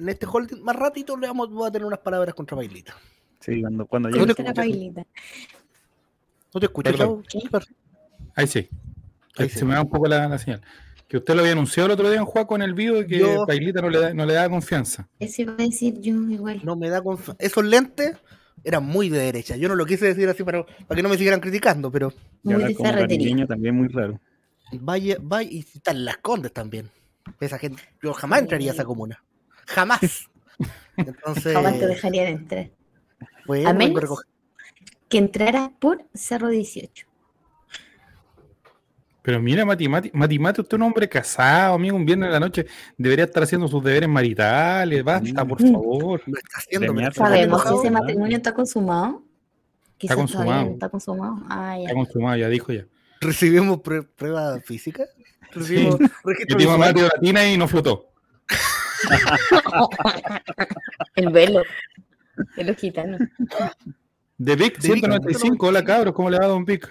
En 0.00 0.08
este 0.08 0.26
holding, 0.26 0.62
más 0.62 0.76
ratito 0.76 1.16
le 1.16 1.26
vamos, 1.26 1.50
voy 1.50 1.68
a 1.68 1.70
tener 1.70 1.84
unas 1.86 1.98
palabras 2.00 2.34
contra 2.34 2.56
Pailita. 2.56 2.94
Sí, 3.38 3.60
cuando, 3.60 3.86
cuando 3.86 4.08
¿Dónde 4.08 4.34
llegue. 4.34 4.42
¿Dónde 4.42 4.50
está 4.50 4.64
la 4.64 4.66
escuchas? 4.66 5.06
¿No 6.52 6.60
te 6.60 7.38
escuchas? 7.38 7.68
Ahí 8.34 8.46
sí. 8.46 8.68
Ahí 9.36 9.48
se 9.48 9.58
sí. 9.60 9.64
me 9.64 9.74
da 9.74 9.82
un 9.82 9.90
poco 9.90 10.08
la, 10.08 10.26
la 10.28 10.38
señal. 10.38 10.60
Que 11.06 11.16
usted 11.18 11.34
lo 11.34 11.40
había 11.40 11.52
anunciado 11.52 11.86
el 11.86 11.92
otro 11.92 12.08
día 12.08 12.18
en 12.20 12.24
Juaco 12.24 12.54
en 12.56 12.62
el 12.62 12.74
vivo 12.74 12.98
y 13.00 13.06
que 13.06 13.18
Yo- 13.18 13.44
Pailita 13.46 13.80
no 13.82 13.90
le, 13.90 13.98
da, 14.00 14.14
no 14.14 14.24
le 14.26 14.34
da 14.34 14.48
confianza. 14.48 15.08
Eso 15.18 15.42
iba 15.42 15.52
a 15.52 15.56
decir 15.56 16.00
yo 16.00 16.14
igual. 16.14 16.60
No 16.64 16.76
me 16.76 16.88
da 16.88 17.02
confianza. 17.02 17.36
Esos 17.44 17.64
lentes 17.64 18.16
eran 18.64 18.84
muy 18.84 19.08
de 19.08 19.18
derecha. 19.18 19.56
Yo 19.56 19.68
no 19.68 19.74
lo 19.74 19.86
quise 19.86 20.06
decir 20.06 20.28
así 20.28 20.44
para, 20.44 20.64
para 20.64 20.96
que 20.96 21.02
no 21.02 21.08
me 21.08 21.16
siguieran 21.16 21.40
criticando, 21.40 21.90
pero 21.90 22.12
Muy 22.42 22.54
de 22.62 23.46
también 23.46 23.74
muy 23.74 23.88
raro. 23.88 24.20
vaya, 24.72 25.16
vaya, 25.20 25.50
y 25.50 25.60
están 25.60 26.04
las 26.04 26.18
condes 26.18 26.52
también. 26.52 26.90
Esa 27.40 27.58
gente, 27.58 27.82
yo 28.02 28.12
jamás 28.12 28.40
entraría 28.40 28.70
a 28.70 28.74
esa 28.74 28.84
comuna. 28.84 29.22
Jamás. 29.74 30.28
Entonces, 30.96 31.52
Jamás 31.54 31.78
te 31.78 31.86
dejarían 31.86 32.26
entrar. 32.28 32.70
bueno, 33.46 33.68
A 33.68 33.72
menos 33.72 34.22
que 35.08 35.18
entraras 35.18 35.70
por 35.78 36.04
Cerro 36.14 36.48
18. 36.48 37.06
Pero 39.22 39.40
mira, 39.40 39.64
Mati 39.66 39.86
Mati, 39.88 40.10
Mati 40.14 40.38
Mati, 40.38 40.60
usted 40.62 40.76
es 40.76 40.80
un 40.80 40.82
hombre 40.86 41.08
casado, 41.08 41.74
amigo, 41.74 41.94
un 41.96 42.06
viernes 42.06 42.28
de 42.28 42.32
la 42.32 42.40
noche 42.40 42.66
debería 42.96 43.26
estar 43.26 43.42
haciendo 43.42 43.68
sus 43.68 43.84
deberes 43.84 44.08
maritales, 44.08 45.04
basta, 45.04 45.44
por 45.44 45.62
Mm. 45.62 45.72
favor. 45.72 46.22
lo 46.26 46.38
está 46.38 46.58
haciendo. 46.58 47.00
Está 47.00 47.12
¿Sabemos 47.24 47.62
si 47.62 47.74
ese 47.74 47.90
matrimonio 47.90 48.36
está 48.38 48.54
consumado? 48.54 49.22
Quizás 49.98 50.16
consumado. 50.16 50.64
no 50.64 50.70
está 50.72 50.88
consumado. 50.88 51.36
Ah, 51.50 51.76
ya. 51.76 51.82
Está 51.84 51.94
consumado, 51.94 52.36
ya 52.38 52.48
dijo 52.48 52.72
ya. 52.72 52.86
¿Recibimos 53.20 53.78
prue- 53.80 54.06
prueba 54.16 54.58
física? 54.60 55.04
¿Recibimos 55.52 55.98
registro 56.24 56.56
Metimos 56.56 56.74
a 56.74 56.76
visual? 56.76 56.78
Mati 56.78 57.00
de 57.00 57.08
latina 57.08 57.46
y 57.52 57.58
no 57.58 57.68
flotó. 57.68 58.06
El 61.16 61.30
velo. 61.30 61.62
De 62.56 62.64
los 62.64 62.76
gitanos. 62.76 63.20
De 64.38 64.56
Vic 64.56 64.78
De 64.78 64.94
Vic, 64.94 65.00
195, 65.02 65.66
hola 65.66 65.84
cabros, 65.84 66.14
¿cómo 66.14 66.30
le 66.30 66.38
va 66.38 66.46
Don 66.46 66.64
Vic? 66.64 66.90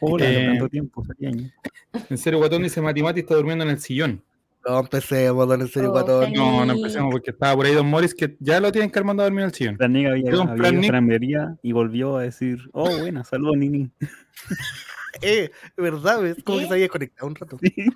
Hola, 0.00 0.30
Eh, 0.30 0.46
tanto 0.46 0.68
tiempo. 0.68 1.02
En 1.18 2.18
serio, 2.18 2.38
Guatón 2.38 2.62
dice 2.62 2.80
Mati 2.80 3.02
Mati 3.02 3.20
está 3.20 3.34
durmiendo 3.34 3.64
en 3.64 3.70
el 3.70 3.80
sillón. 3.80 4.22
No 4.68 4.80
empecemos, 4.80 5.48
don 5.48 5.60
en 5.60 5.68
serio, 5.68 5.90
Oh, 5.90 5.92
guatón. 5.92 6.32
No, 6.32 6.64
no 6.64 6.72
empecemos 6.72 7.12
porque 7.12 7.30
estaba 7.30 7.54
por 7.54 7.66
ahí 7.66 7.74
Don 7.74 7.86
Morris 7.86 8.14
que 8.14 8.36
ya 8.40 8.58
lo 8.58 8.72
tienen 8.72 8.90
que 8.90 8.98
haber 8.98 9.06
mandado 9.06 9.26
a 9.26 9.30
dormir 9.30 9.42
en 9.42 9.46
el 9.46 9.54
sillón. 9.54 9.76
La 9.78 9.86
niña 9.86 10.10
había, 10.10 10.42
había 10.42 11.30
ido 11.30 11.42
a 11.42 11.56
y 11.62 11.72
volvió 11.72 12.16
a 12.16 12.22
decir, 12.22 12.58
oh, 12.72 12.98
buena, 12.98 13.22
saludos, 13.22 13.56
Nini. 13.58 13.90
Eh, 15.22 15.50
¿verdad? 15.76 16.20
¿Ves? 16.22 16.36
Como 16.44 16.58
que 16.58 16.64
¿Qué? 16.64 16.68
se 16.68 16.74
había 16.74 16.88
conectado 16.88 17.26
un 17.28 17.34
rato. 17.34 17.56
¿Quién 17.58 17.92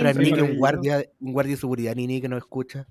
Fran 0.00 0.14
fue? 0.14 0.24
Nick 0.24 0.36
es 0.36 0.42
un 0.42 0.56
guardia, 0.58 1.04
un 1.20 1.32
guardia 1.32 1.54
de 1.54 1.60
seguridad, 1.60 1.94
Nini, 1.94 2.20
que 2.20 2.28
nos 2.28 2.38
escucha. 2.38 2.86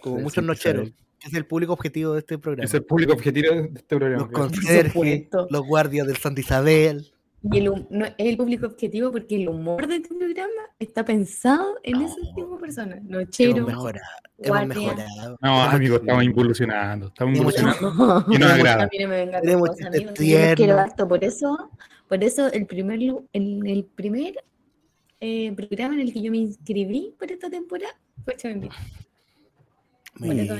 Como 0.00 0.16
Sí, 0.18 0.22
muchos 0.24 0.42
sí, 0.42 0.46
nocheros. 0.48 0.90
que 1.18 1.28
es 1.28 1.34
el 1.34 1.46
público 1.46 1.72
objetivo 1.72 2.12
de 2.14 2.20
este 2.20 2.38
programa. 2.38 2.64
Es 2.64 2.74
el 2.74 2.84
público 2.84 3.12
objetivo 3.12 3.54
de 3.54 3.70
este 3.74 3.96
programa. 3.96 4.22
Los 4.22 4.30
conserjes, 4.32 5.28
los 5.50 5.66
guardias 5.66 6.06
del 6.06 6.16
Santa 6.16 6.40
Isabel. 6.40 7.12
Y 7.52 7.58
el, 7.58 7.86
no, 7.90 8.04
es 8.06 8.14
el 8.18 8.36
público 8.36 8.66
objetivo 8.66 9.12
porque 9.12 9.36
el 9.36 9.48
humor 9.48 9.86
de 9.86 9.96
este 9.96 10.08
programa 10.14 10.50
está 10.80 11.04
pensado 11.04 11.76
en 11.84 12.02
ese 12.02 12.16
tipo 12.34 12.54
de 12.54 12.60
personas. 12.60 12.98
Hemos 12.98 13.10
Nochero, 13.10 13.66
mejorado. 13.66 14.04
Hemos 14.38 14.48
guardia. 14.48 14.74
mejorado. 14.80 15.38
No, 15.40 15.62
amigo, 15.62 15.96
estamos 15.96 16.24
involucionando. 16.24 17.06
Estamos 17.06 17.36
involucionando. 17.38 18.24
Y 18.32 18.42
agrada. 18.42 18.88
no 19.00 19.08
me 19.08 19.16
venga 19.16 19.38
con 19.38 19.42
Tenemos 19.42 19.68
chistes 19.70 19.86
amigos, 19.94 20.14
tiernos. 20.14 20.92
Por 21.08 21.22
eso, 21.24 21.70
por 22.08 22.22
eso 22.24 22.50
el 22.52 22.66
primer, 22.66 23.00
lu- 23.02 23.26
el, 23.32 23.84
primer 23.94 24.34
eh, 25.20 25.52
programa 25.52 25.94
en 25.94 26.00
el 26.02 26.12
que 26.12 26.22
yo 26.22 26.30
me 26.30 26.38
inscribí 26.38 27.14
por 27.18 27.30
esta 27.30 27.48
temporada 27.50 27.94
fue. 28.24 28.36
Mira. 30.18 30.56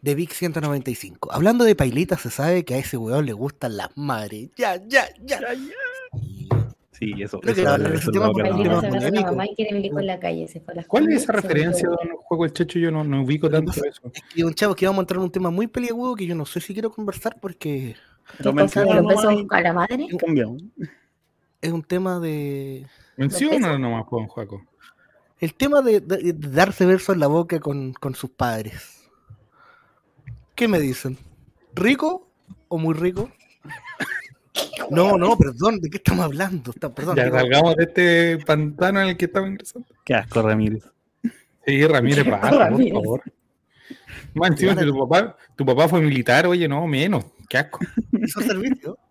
De 0.00 0.14
Vic 0.14 0.32
195. 0.32 1.32
Hablando 1.32 1.64
de 1.64 1.74
pailitas, 1.74 2.20
se 2.20 2.30
sabe 2.30 2.64
que 2.64 2.74
a 2.74 2.78
ese 2.78 2.96
weón 2.96 3.26
le 3.26 3.32
gustan 3.32 3.76
las 3.76 3.96
madres. 3.96 4.50
Ya, 4.56 4.76
ya, 4.86 5.08
ya. 5.24 5.40
Y- 5.54 6.48
Sí, 6.92 7.12
eso. 7.22 7.38
Creo 7.38 7.54
que 7.54 7.60
eso- 7.62 7.76
es 7.76 8.04
que. 8.10 8.18
Pailita 8.18 8.72
la 8.72 8.80
polémico. 8.90 9.26
mamá 9.26 9.46
y 9.46 9.54
quiere 9.54 9.76
vivir 9.76 9.92
con 9.92 10.04
la 10.04 10.18
calle. 10.18 10.48
Se 10.48 10.58
fue 10.58 10.72
a 10.74 10.76
las 10.78 10.86
¿Cuál 10.88 11.04
es 11.04 11.08
calles, 11.08 11.22
esa 11.22 11.32
se 11.32 11.40
referencia, 11.40 11.88
volvió- 11.88 12.08
don 12.08 12.16
Juego 12.22 12.44
el 12.44 12.52
Checho? 12.52 12.78
Yo 12.80 12.90
no, 12.90 13.04
no 13.04 13.22
ubico 13.22 13.48
tanto 13.48 13.70
eso. 13.70 14.10
Es 14.12 14.22
que 14.34 14.44
un 14.44 14.52
chavo 14.52 14.74
que 14.74 14.84
vamos 14.84 14.98
a 14.98 15.02
entrar 15.02 15.18
en 15.18 15.22
un 15.24 15.30
tema 15.30 15.50
muy 15.50 15.68
peliagudo 15.68 16.16
que 16.16 16.26
yo 16.26 16.34
no 16.34 16.44
sé 16.44 16.60
si 16.60 16.72
quiero 16.72 16.90
conversar 16.90 17.36
porque 17.40 17.94
Pero 18.36 18.52
¿Qué 18.54 18.60
cosa 18.62 18.80
de 18.80 18.86
los 18.86 18.94
mencionamos 19.04 19.06
besos 19.08 19.26
ahí, 19.26 19.46
a 19.50 19.60
la 19.62 19.72
madre? 19.72 20.08
es 21.60 21.72
un 21.72 21.82
tema 21.82 22.20
de. 22.20 22.86
Menciona 23.16 23.78
nomás, 23.78 24.04
don 24.10 24.26
Juaco. 24.28 24.62
El 25.40 25.54
tema 25.54 25.82
de, 25.82 26.00
de- 26.00 26.32
de 26.32 26.48
darse 26.50 26.84
verso 26.86 27.12
en 27.12 27.20
la 27.20 27.26
boca 27.28 27.58
con, 27.60 27.92
con 27.94 28.14
sus 28.14 28.30
padres. 28.30 29.08
¿Qué 30.54 30.66
me 30.68 30.80
dicen? 30.80 31.16
¿Rico 31.74 32.28
o 32.68 32.78
muy 32.78 32.94
rico? 32.94 33.30
No, 34.90 35.16
no, 35.18 35.36
perdón, 35.36 35.80
¿de 35.80 35.88
qué 35.90 35.98
estamos 35.98 36.24
hablando? 36.24 36.70
Está- 36.72 36.92
perdón, 36.92 37.16
Ya 37.16 37.30
salgamos 37.30 37.76
de 37.76 37.84
este 37.84 38.38
pantano 38.44 39.00
en 39.02 39.08
el 39.08 39.16
que 39.16 39.26
estamos 39.26 39.50
ingresando. 39.50 39.86
Qué 40.04 40.14
asco, 40.14 40.42
Ramírez. 40.42 40.82
Sí, 41.64 41.86
Ramírez, 41.86 42.24
para, 42.28 42.70
por 42.70 42.88
favor. 42.90 43.22
Man, 44.34 44.52
encima 44.52 44.74
que 44.74 44.84
tu 44.84 44.98
papá, 45.06 45.36
tu 45.54 45.64
papá 45.64 45.86
fue 45.88 46.00
militar, 46.00 46.46
oye, 46.46 46.66
no, 46.66 46.86
menos. 46.88 47.24
Qué 47.48 47.58
asco. 47.58 47.78
hizo 48.12 48.40
servicio. 48.42 48.98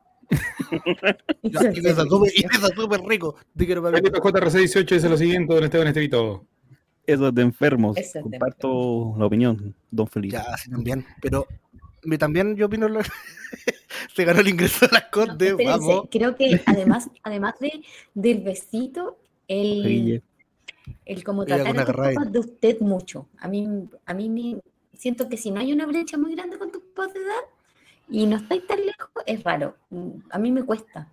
Ya, 1.44 1.62
y 1.74 1.82
me 1.82 1.90
está 1.92 2.04
súper- 2.04 3.02
rico. 3.08 3.36
Te 3.56 3.66
quiero 3.66 3.82
para- 3.82 3.98
Felipe 3.98 4.20
JRC 4.22 4.58
18 4.58 4.96
dice 4.96 5.08
lo 5.10 5.16
siguiente, 5.18 5.54
don 5.54 5.64
Esteban 5.64 5.88
Estevito. 5.88 6.46
Eso 7.06 7.30
es 7.30 7.34
de 7.36 7.42
enfermos. 7.42 7.96
Eso 7.96 8.20
es 8.20 8.26
de 8.26 8.32
Comparto 8.32 9.16
la 9.18 9.26
opinión, 9.26 9.74
don 9.90 10.08
Felipe. 10.08 10.34
Ya, 10.36 10.58
sí, 10.58 10.70
también. 10.70 11.06
Pero 11.22 11.48
también 12.20 12.56
yo 12.58 12.66
opino. 12.66 12.90
lo- 12.90 13.00
Se 14.16 14.26
ganó 14.26 14.42
el 14.42 14.50
ingreso 14.50 14.86
de 14.88 14.92
las 14.92 15.04
No, 15.04 15.10
Condes. 15.12 15.50
espérense, 15.52 15.80
vamos. 15.88 16.08
creo 16.12 16.36
que 16.36 16.62
además, 16.66 17.10
además 17.24 17.56
de, 17.62 17.82
del 18.14 18.42
besito, 18.42 19.18
el, 19.48 20.22
el 21.06 21.24
como 21.24 21.46
tratar 21.46 21.80
a 21.80 21.86
papás 21.86 22.32
de 22.32 22.40
usted 22.40 22.80
mucho. 22.82 23.30
A 23.40 23.48
mí, 23.48 23.66
a 24.06 24.14
mí 24.14 24.28
me 24.30 24.60
siento 24.94 25.30
que 25.30 25.38
si 25.38 25.52
no 25.52 25.62
hay 25.62 25.72
una 25.72 25.86
brecha 25.86 26.18
muy 26.18 26.36
grande 26.36 26.58
con 26.58 26.70
tus 26.72 26.82
papás 26.94 27.14
de 27.14 27.22
edad 27.22 27.44
y 28.10 28.26
no 28.26 28.38
estáis 28.38 28.66
tan 28.68 28.80
lejos, 28.86 29.10
es 29.26 29.44
raro. 29.44 29.76
Mm, 29.90 30.10
A 30.30 30.38
mí 30.40 30.52
me 30.52 30.64
cuesta. 30.64 31.08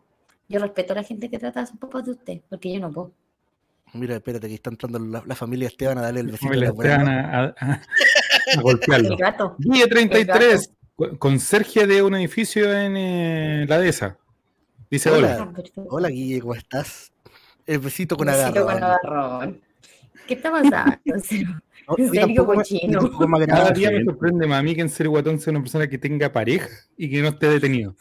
Yo 0.48 0.60
respeto 0.60 0.92
a 0.92 0.96
la 0.96 1.02
gente 1.02 1.30
que 1.30 1.38
trata 1.38 1.60
a 1.60 1.66
sus 1.66 1.78
papás 1.78 2.04
de 2.06 2.12
usted, 2.12 2.40
porque 2.48 2.72
yo 2.72 2.80
no 2.80 2.92
puedo. 2.92 3.12
Mira, 3.94 4.16
espérate, 4.16 4.48
que 4.48 4.54
está 4.54 4.70
entrando 4.70 4.98
la, 4.98 5.22
la 5.24 5.34
familia 5.34 5.68
Esteban 5.68 5.98
a 5.98 6.02
darle 6.02 6.20
el 6.20 6.26
besito. 6.32 6.52
La 6.54 6.70
buena 6.72 6.94
Esteban 6.96 7.08
a, 7.08 7.44
a- 7.58 7.82
a 8.56 8.60
golpearlo. 8.60 9.08
El 9.12 9.16
gato. 9.16 9.56
Guille 9.58 9.86
33, 9.86 10.70
co- 10.96 11.18
conserje 11.18 11.86
de 11.86 12.02
un 12.02 12.14
edificio 12.16 12.72
en 12.76 12.96
eh, 12.96 13.66
la 13.68 13.78
dehesa. 13.78 14.18
Dice 14.90 15.10
hola. 15.10 15.52
Hola, 15.88 16.08
Guille, 16.08 16.40
¿cómo 16.40 16.54
estás? 16.54 17.12
El 17.66 17.78
besito 17.78 18.16
con 18.16 18.26
Besito 18.26 18.46
agarro. 18.48 18.66
con 18.66 18.82
agarrón. 18.84 19.60
¿Qué 20.26 20.34
está 20.34 20.50
pasando? 20.50 20.98
En 21.86 21.96
serio, 21.96 21.96
No, 21.96 21.96
¿En 21.96 22.04
a 22.04 22.04
mí 22.04 22.08
serio, 22.08 22.26
tampoco 22.26 22.50
me- 22.50 22.56
cochino? 22.56 22.98
tampoco 23.00 23.28
me 23.28 23.36
agrada. 23.38 23.60
Cada 23.62 23.70
día 23.74 23.90
me 23.90 24.04
sorprende 24.04 24.46
más 24.46 24.58
a 24.58 24.62
mí 24.62 24.74
que 24.74 24.80
en 24.80 24.88
serio 24.88 25.10
guatón 25.10 25.38
sea 25.40 25.50
una 25.50 25.60
persona 25.60 25.86
que 25.88 25.98
tenga 25.98 26.32
pareja 26.32 26.68
y 26.96 27.10
que 27.10 27.20
no 27.22 27.28
esté 27.28 27.48
detenido. 27.48 27.94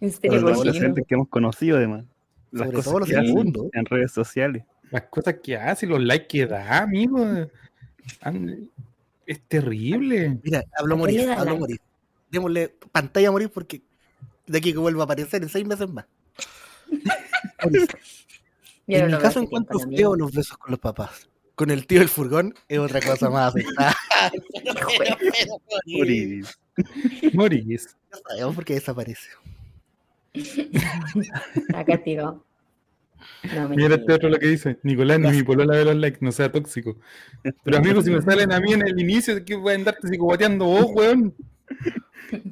en 0.00 0.08
Los 0.08 0.16
serio, 0.16 0.18
Pero 0.20 0.40
cochino. 0.42 0.54
adolescentes 0.54 1.04
que 1.06 1.14
hemos 1.14 1.28
conocido, 1.28 1.76
además. 1.78 2.04
Las 2.50 2.64
Sobre 2.66 2.76
cosas 2.76 2.84
todo 2.90 2.98
los 3.00 3.08
que 3.08 3.16
hacen 3.16 3.52
en 3.72 3.84
redes 3.86 4.12
sociales. 4.12 4.64
Las 4.90 5.02
cosas 5.02 5.36
que 5.42 5.56
hace, 5.56 5.86
los 5.86 6.00
likes 6.02 6.26
que 6.28 6.46
da, 6.46 6.78
amigo. 6.82 7.24
Es 9.26 9.40
terrible. 9.48 10.38
Mira, 10.42 10.62
habló 10.78 10.94
¿A 10.94 11.06
qué 11.06 11.12
le 11.12 11.18
Moris, 11.22 11.26
da 11.26 11.40
habló? 11.42 11.58
Moris. 11.58 11.78
Démosle 12.30 12.74
pantalla 12.92 13.28
a 13.28 13.32
Moris 13.32 13.48
porque 13.48 13.82
de 14.46 14.58
aquí 14.58 14.72
que 14.72 14.78
vuelva 14.78 15.02
a 15.02 15.04
aparecer 15.04 15.42
en 15.42 15.48
seis 15.48 15.66
meses 15.66 15.88
más. 15.88 16.06
En 18.88 19.06
mi 19.10 19.18
caso 19.18 19.40
encuentro 19.40 19.80
feo 19.80 20.14
los 20.14 20.32
besos 20.32 20.56
con 20.58 20.70
los 20.70 20.78
papás. 20.78 21.28
Con 21.56 21.70
el 21.70 21.86
tío 21.86 21.98
del 22.00 22.08
furgón 22.08 22.54
es 22.68 22.78
otra 22.78 23.00
cosa 23.00 23.28
más 23.30 23.54
aceptada. 23.56 23.94
Moris. 25.86 26.58
Morís. 27.32 27.96
Ya 28.12 28.18
sabemos 28.28 28.54
por 28.54 28.64
qué 28.64 28.74
desaparece. 28.74 29.28
Está 30.34 31.84
castigado. 31.84 32.44
No, 33.54 33.68
Mira 33.70 33.94
este 33.94 34.12
otro 34.12 34.28
lo 34.28 34.38
que 34.38 34.48
dice. 34.48 34.78
Nicolás, 34.82 35.18
ni 35.18 35.30
mi 35.30 35.42
polola 35.42 35.76
de 35.76 35.84
los 35.86 35.96
likes, 35.96 36.18
no 36.20 36.30
sea 36.32 36.52
tóxico. 36.52 36.96
Pero 37.64 37.78
amigos, 37.78 38.04
si 38.04 38.10
me 38.10 38.20
salen 38.22 38.52
a 38.52 38.60
mí 38.60 38.72
en 38.72 38.86
el 38.86 39.00
inicio, 39.00 39.42
¿qué 39.44 39.54
voy 39.54 39.72
a 39.72 39.76
andarte 39.76 40.08
vos, 40.18 40.86
weón? 40.94 41.34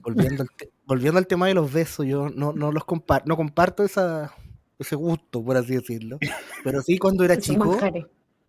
Volviendo 0.02 0.42
al, 0.42 0.48
te- 0.56 0.70
volviendo 0.86 1.18
al 1.18 1.26
tema 1.26 1.46
de 1.48 1.54
los 1.54 1.72
besos, 1.72 2.06
yo 2.06 2.30
no, 2.30 2.52
no 2.52 2.72
los 2.72 2.84
comparto, 2.84 3.28
no 3.28 3.36
comparto 3.36 3.84
esa, 3.84 4.32
ese 4.78 4.96
gusto, 4.96 5.44
por 5.44 5.56
así 5.56 5.74
decirlo. 5.74 6.18
Pero 6.62 6.80
sí, 6.80 6.96
cuando 6.98 7.24
era 7.24 7.36
chico, 7.36 7.66
manjares. 7.72 8.06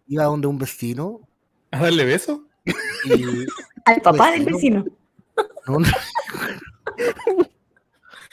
Iba 0.08 0.24
donde 0.26 0.48
un 0.48 0.58
vecino 0.58 1.20
¿A 1.72 1.80
darle 1.82 2.06
beso? 2.06 2.44
y. 3.06 3.46
Al 3.86 4.02
papá 4.02 4.32
del 4.32 4.46
Vecino. 4.46 4.84
vecino. 4.84 4.98
no, 5.68 5.80
no. 5.80 5.88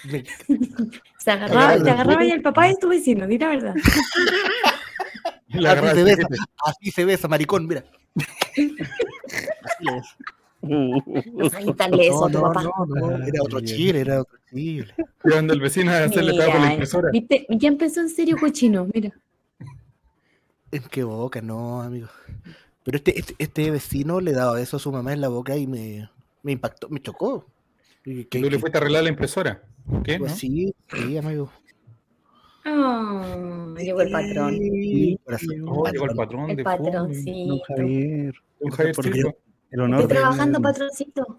Me- 0.04 0.24
Se 1.18 1.30
agarraba, 1.30 1.60
Agarra 1.68 1.74
te 1.76 1.80
el 1.82 1.88
agarraba 1.94 2.24
y 2.24 2.30
el 2.30 2.42
papá 2.42 2.68
es 2.68 2.78
tu 2.78 2.88
vecino, 2.88 3.26
di 3.26 3.38
la 3.38 3.48
verdad. 3.48 3.74
Le 5.48 5.68
así, 5.68 5.86
se 5.94 6.00
el 6.00 6.04
besa, 6.04 6.28
así 6.64 6.90
se 6.90 7.04
besa, 7.04 7.28
maricón, 7.28 7.66
mira. 7.66 7.84
Así 8.16 8.74
le 9.86 9.92
besa. 9.92 10.16
No 10.62 11.48
No, 12.18 12.24
a 12.26 12.30
tu 12.30 12.38
no, 12.38 12.42
papá. 12.42 12.62
no, 12.62 12.86
no, 12.86 13.24
era 13.26 13.42
otro 13.42 13.60
chile, 13.60 14.00
era 14.00 14.20
otro 14.22 14.38
chile. 14.50 14.94
Llevando 15.24 15.52
al 15.52 15.60
vecino 15.60 15.92
a 15.92 16.04
hacerle 16.04 16.32
por 16.34 16.46
la 16.48 16.54
Mira, 16.58 16.72
impresora. 16.72 17.10
¿viste? 17.12 17.46
Ya 17.50 17.68
empezó 17.68 18.00
en 18.00 18.08
serio 18.08 18.36
cochino, 18.40 18.88
mira. 18.92 19.12
En 20.72 20.82
qué 20.90 21.04
boca, 21.04 21.40
no, 21.42 21.82
amigo. 21.82 22.08
Pero 22.82 22.96
este, 22.96 23.18
este, 23.18 23.34
este 23.38 23.70
vecino 23.70 24.20
le 24.20 24.32
daba 24.32 24.60
eso 24.60 24.76
a 24.78 24.80
su 24.80 24.90
mamá 24.90 25.12
en 25.12 25.20
la 25.20 25.28
boca 25.28 25.56
y 25.56 25.66
me, 25.66 26.10
me 26.42 26.52
impactó, 26.52 26.88
me 26.88 27.00
chocó. 27.00 27.46
Y 28.04 28.24
que- 28.24 28.40
Tú 28.40 28.50
le 28.50 28.58
fuiste 28.58 28.78
a 28.78 28.80
arreglar 28.80 29.04
la 29.04 29.10
impresora. 29.10 29.62
¿Qué? 30.02 30.18
pues 30.18 30.32
¿No? 30.32 30.36
sí, 30.38 30.74
sí, 30.92 31.16
amigo. 31.18 31.50
Ah, 32.64 33.74
llegó 33.78 34.00
el 34.02 34.10
patrón. 34.12 34.50
Sí, 34.56 35.18
Oh, 35.66 35.86
llegó 35.90 36.06
el 36.06 36.16
patrón. 36.16 36.50
El 36.50 36.56
de 36.56 36.64
patrón, 36.64 36.92
fome. 37.08 37.14
sí. 37.14 37.46
Don 37.48 37.58
Javier. 37.60 38.34
Don 38.60 38.70
Javier 38.70 38.94
Porque 38.94 39.12
Silva. 39.12 39.32
El 39.70 39.80
honor 39.80 40.00
Estoy 40.02 40.14
de- 40.16 40.20
trabajando, 40.20 40.60
patroncito. 40.62 41.38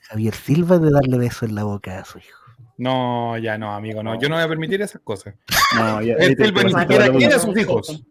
Javier 0.00 0.34
Silva 0.34 0.78
de 0.78 0.90
darle 0.90 1.18
beso 1.18 1.46
en 1.46 1.54
la 1.54 1.64
boca 1.64 1.98
a 2.00 2.04
su 2.04 2.18
hijo. 2.18 2.38
No, 2.76 3.38
ya 3.38 3.56
no, 3.56 3.72
amigo, 3.72 4.02
no. 4.02 4.18
Yo 4.20 4.28
no 4.28 4.34
voy 4.34 4.44
a 4.44 4.48
permitir 4.48 4.82
esas 4.82 5.00
cosas. 5.02 5.34
No, 5.76 6.02
ya. 6.02 6.14
Javier 6.14 6.20
ahí 6.20 6.36
te- 6.36 6.44
Silva 6.44 6.62
ni 6.64 6.72
siquiera 6.72 7.08
quiere 7.10 7.34
a 7.34 7.38
sus 7.38 7.56
hijos. 7.58 8.04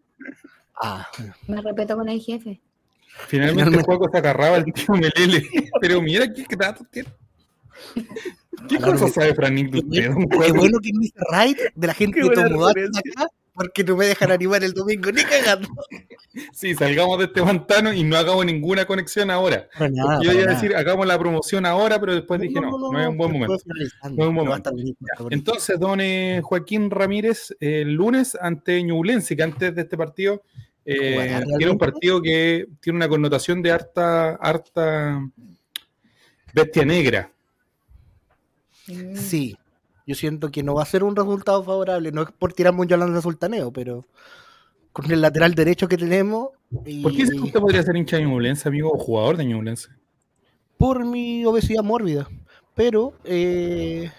Ah, 0.81 1.07
Me 1.47 1.61
respeto 1.61 1.95
con 1.95 2.09
el 2.09 2.19
jefe. 2.19 2.59
Finalmente 3.27 3.61
el 3.61 3.65
Finalmente. 3.67 3.85
juego 3.85 4.09
se 4.11 4.17
agarraba 4.17 4.57
el 4.57 4.65
tío 4.65 4.85
Melele. 4.95 5.47
Pero 5.79 6.01
mira 6.01 6.31
qué 6.33 6.55
datos 6.55 6.87
tiene. 6.91 7.09
¿Qué 8.67 8.77
que- 8.77 9.09
sabe 9.09 9.35
Franik 9.35 9.69
de 9.71 9.79
usted? 9.79 10.13
qué 10.29 10.51
bueno 10.51 10.79
que 10.79 10.91
me 10.93 11.05
hice 11.05 11.19
right 11.31 11.57
de 11.75 11.87
la 11.87 11.93
gente 11.93 12.21
Qué 12.21 12.29
que 12.29 12.35
tomó 12.35 12.67
acá 12.67 12.81
porque 13.55 13.83
no 13.83 13.95
me 13.95 14.07
dejan 14.07 14.31
animar 14.31 14.63
el 14.63 14.73
domingo 14.73 15.11
ni 15.11 15.21
cagando. 15.23 15.67
Sí, 16.53 16.73
salgamos 16.73 17.19
de 17.19 17.25
este 17.25 17.43
pantano 17.43 17.93
y 17.93 18.03
no 18.03 18.17
hagamos 18.17 18.43
ninguna 18.47 18.85
conexión 18.85 19.29
ahora. 19.29 19.67
Nada, 19.79 20.19
yo 20.23 20.31
iba 20.31 20.49
a 20.49 20.55
decir, 20.55 20.75
hagamos 20.75 21.05
la 21.05 21.19
promoción 21.19 21.63
ahora, 21.67 21.99
pero 21.99 22.15
después 22.15 22.41
dije, 22.41 22.59
no, 22.59 22.71
no, 22.91 22.99
es 22.99 23.07
un 23.07 23.15
buen 23.17 23.31
momento. 23.31 23.55
No 24.09 24.23
es 24.41 24.65
un. 25.19 25.31
Entonces, 25.31 25.79
don 25.79 26.01
eh, 26.01 26.41
Joaquín 26.43 26.89
Ramírez, 26.89 27.55
el 27.59 27.93
lunes 27.93 28.35
ante 28.41 28.81
Ñublense, 28.81 29.35
que 29.35 29.43
antes 29.43 29.75
de 29.75 29.81
este 29.83 29.97
partido 29.97 30.41
eh, 30.85 31.13
¿Jugará 31.13 31.45
tiene 31.57 31.71
un 31.71 31.77
partido 31.77 32.21
que 32.21 32.67
tiene 32.79 32.97
una 32.97 33.07
connotación 33.07 33.61
de 33.61 33.71
harta, 33.71 34.35
harta 34.35 35.29
bestia 36.53 36.85
negra. 36.85 37.31
Mm. 38.87 39.15
Sí, 39.15 39.57
yo 40.05 40.15
siento 40.15 40.51
que 40.51 40.63
no 40.63 40.75
va 40.75 40.83
a 40.83 40.87
ser 40.87 41.03
un 41.03 41.15
resultado 41.15 41.63
favorable, 41.63 42.11
no 42.11 42.23
es 42.23 42.31
por 42.31 42.53
tirarme 42.53 42.81
un 42.81 42.87
Yolanda 42.87 43.21
Sultaneo, 43.21 43.71
pero 43.71 44.05
con 44.91 45.11
el 45.11 45.21
lateral 45.21 45.55
derecho 45.55 45.87
que 45.87 45.97
tenemos 45.97 46.49
y 46.85 47.01
¿Por 47.01 47.11
qué 47.11 47.19
dice 47.19 47.35
que 47.35 47.41
usted 47.41 47.59
podría 47.59 47.83
ser 47.83 47.95
hincha 47.95 48.17
de 48.17 48.23
Ñublense, 48.23 48.67
amigo, 48.67 48.91
o 48.91 48.97
jugador 48.97 49.37
de 49.37 49.45
Ñublense? 49.45 49.89
por 50.83 51.05
mi 51.05 51.45
obesidad 51.45 51.81
mórbida, 51.81 52.27
pero 52.75 53.13
eh, 53.23 54.11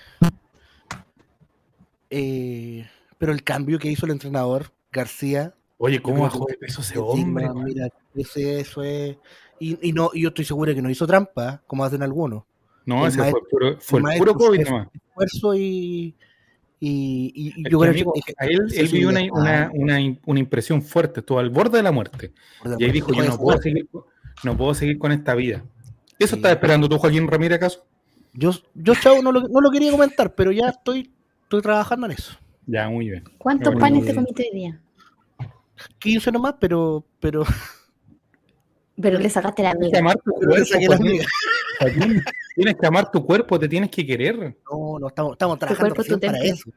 eh, 2.09 2.89
pero 3.19 3.33
el 3.33 3.43
cambio 3.43 3.79
que 3.79 3.91
hizo 3.91 4.07
el 4.07 4.13
entrenador 4.13 4.73
García 4.91 5.55
Oye, 5.79 6.01
¿cómo 6.01 6.23
bajó 6.23 6.47
de 6.49 6.55
peso 6.55 6.81
ese 6.81 6.95
es 6.95 7.01
hombre? 7.01 7.49
mira, 7.55 7.89
ese- 8.15 8.61
eso 8.61 8.83
es 8.83 9.17
y, 9.59 9.89
y 9.89 9.93
no 9.93 10.11
y 10.15 10.23
yo 10.23 10.29
estoy 10.29 10.45
seguro 10.45 10.75
que 10.75 10.83
no 10.83 10.91
hizo 10.91 11.07
trampa, 11.07 11.63
como 11.67 11.85
hacen 11.85 12.03
algunos. 12.03 12.45
No, 12.87 13.03
el 13.03 13.09
ese 13.09 13.19
fue, 13.19 13.25
maestro- 13.33 13.49
puro, 13.51 13.77
fue 13.81 13.99
el 13.99 14.03
maestro 14.05 14.33
puro 14.35 14.47
COVID 14.47 14.61
es- 14.61 14.71
nomás. 14.71 14.89
Esfuerzo 15.09 15.55
y 15.55 16.15
y, 16.81 17.33
y- 17.57 17.71
yo 17.71 17.79
creo 17.79 17.93
amigo, 17.93 18.13
que, 18.13 18.35
a 18.37 18.45
él, 18.47 18.61
él 18.75 18.89
vivió 18.89 19.09
una, 19.09 19.21
una, 19.33 19.71
una, 19.73 19.99
una 20.27 20.39
impresión 20.41 20.83
fuerte, 20.83 21.21
estuvo 21.21 21.39
al 21.39 21.49
borde 21.49 21.79
de 21.79 21.83
la 21.83 21.93
muerte. 21.93 22.33
Y 22.79 22.85
ahí 22.85 22.91
dijo, 22.93 23.11
yo 23.15 23.25
no 23.25 23.39
puedo 23.39 23.59
seguir, 23.63 23.89
no 24.43 24.57
puedo 24.57 24.75
seguir 24.75 24.99
con 24.99 25.11
esta 25.13 25.35
vida. 25.35 25.65
¿Eso 26.19 26.35
Sí. 26.35 26.37
estás 26.37 26.53
esperando 26.53 26.87
tú, 26.89 26.99
Joaquín 26.99 27.27
Ramírez, 27.27 27.57
acaso? 27.57 27.87
Yo, 28.35 28.51
yo 28.75 28.95
chavo, 28.97 29.23
no 29.23 29.33
lo, 29.33 29.49
no 29.49 29.61
lo 29.63 29.71
quería 29.71 29.93
comentar, 29.93 30.35
pero 30.35 30.53
ya 30.53 30.69
estoy, 30.69 31.11
estoy 31.45 31.63
trabajando 31.63 32.05
en 32.07 32.13
eso. 32.13 32.37
Ya, 32.67 32.89
muy 32.91 33.09
bien. 33.09 33.25
¿Cuántos 33.39 33.75
panes 33.77 34.05
te 34.05 34.15
comiste 34.15 34.43
hoy 34.53 34.59
día? 34.59 34.81
15 35.99 36.31
nomás, 36.33 36.55
pero, 36.61 37.05
pero, 37.21 37.45
Pero 39.01 39.19
le 39.19 39.29
sacaste 39.29 39.63
la 39.63 39.71
amiga. 39.73 39.99
amar 39.99 40.17
tu 40.25 40.33
pero 40.39 40.53
le 40.53 40.57
cuerpo, 40.57 40.67
saqué 40.73 40.87
la 40.89 40.97
Joaquín. 40.97 41.09
amiga. 41.09 41.25
Joaquín, 41.81 42.25
Tienes 42.55 42.77
que 42.81 42.87
amar 42.87 43.11
tu 43.11 43.27
cuerpo, 43.27 43.59
te 43.59 43.69
tienes 43.69 43.91
que 43.91 44.07
querer. 44.07 44.57
No, 44.71 44.99
no, 45.01 45.09
estamos, 45.09 45.33
estamos 45.33 45.59
trabajando 45.59 45.95
recién 45.95 46.21
para 46.21 46.39
eso. 46.43 46.71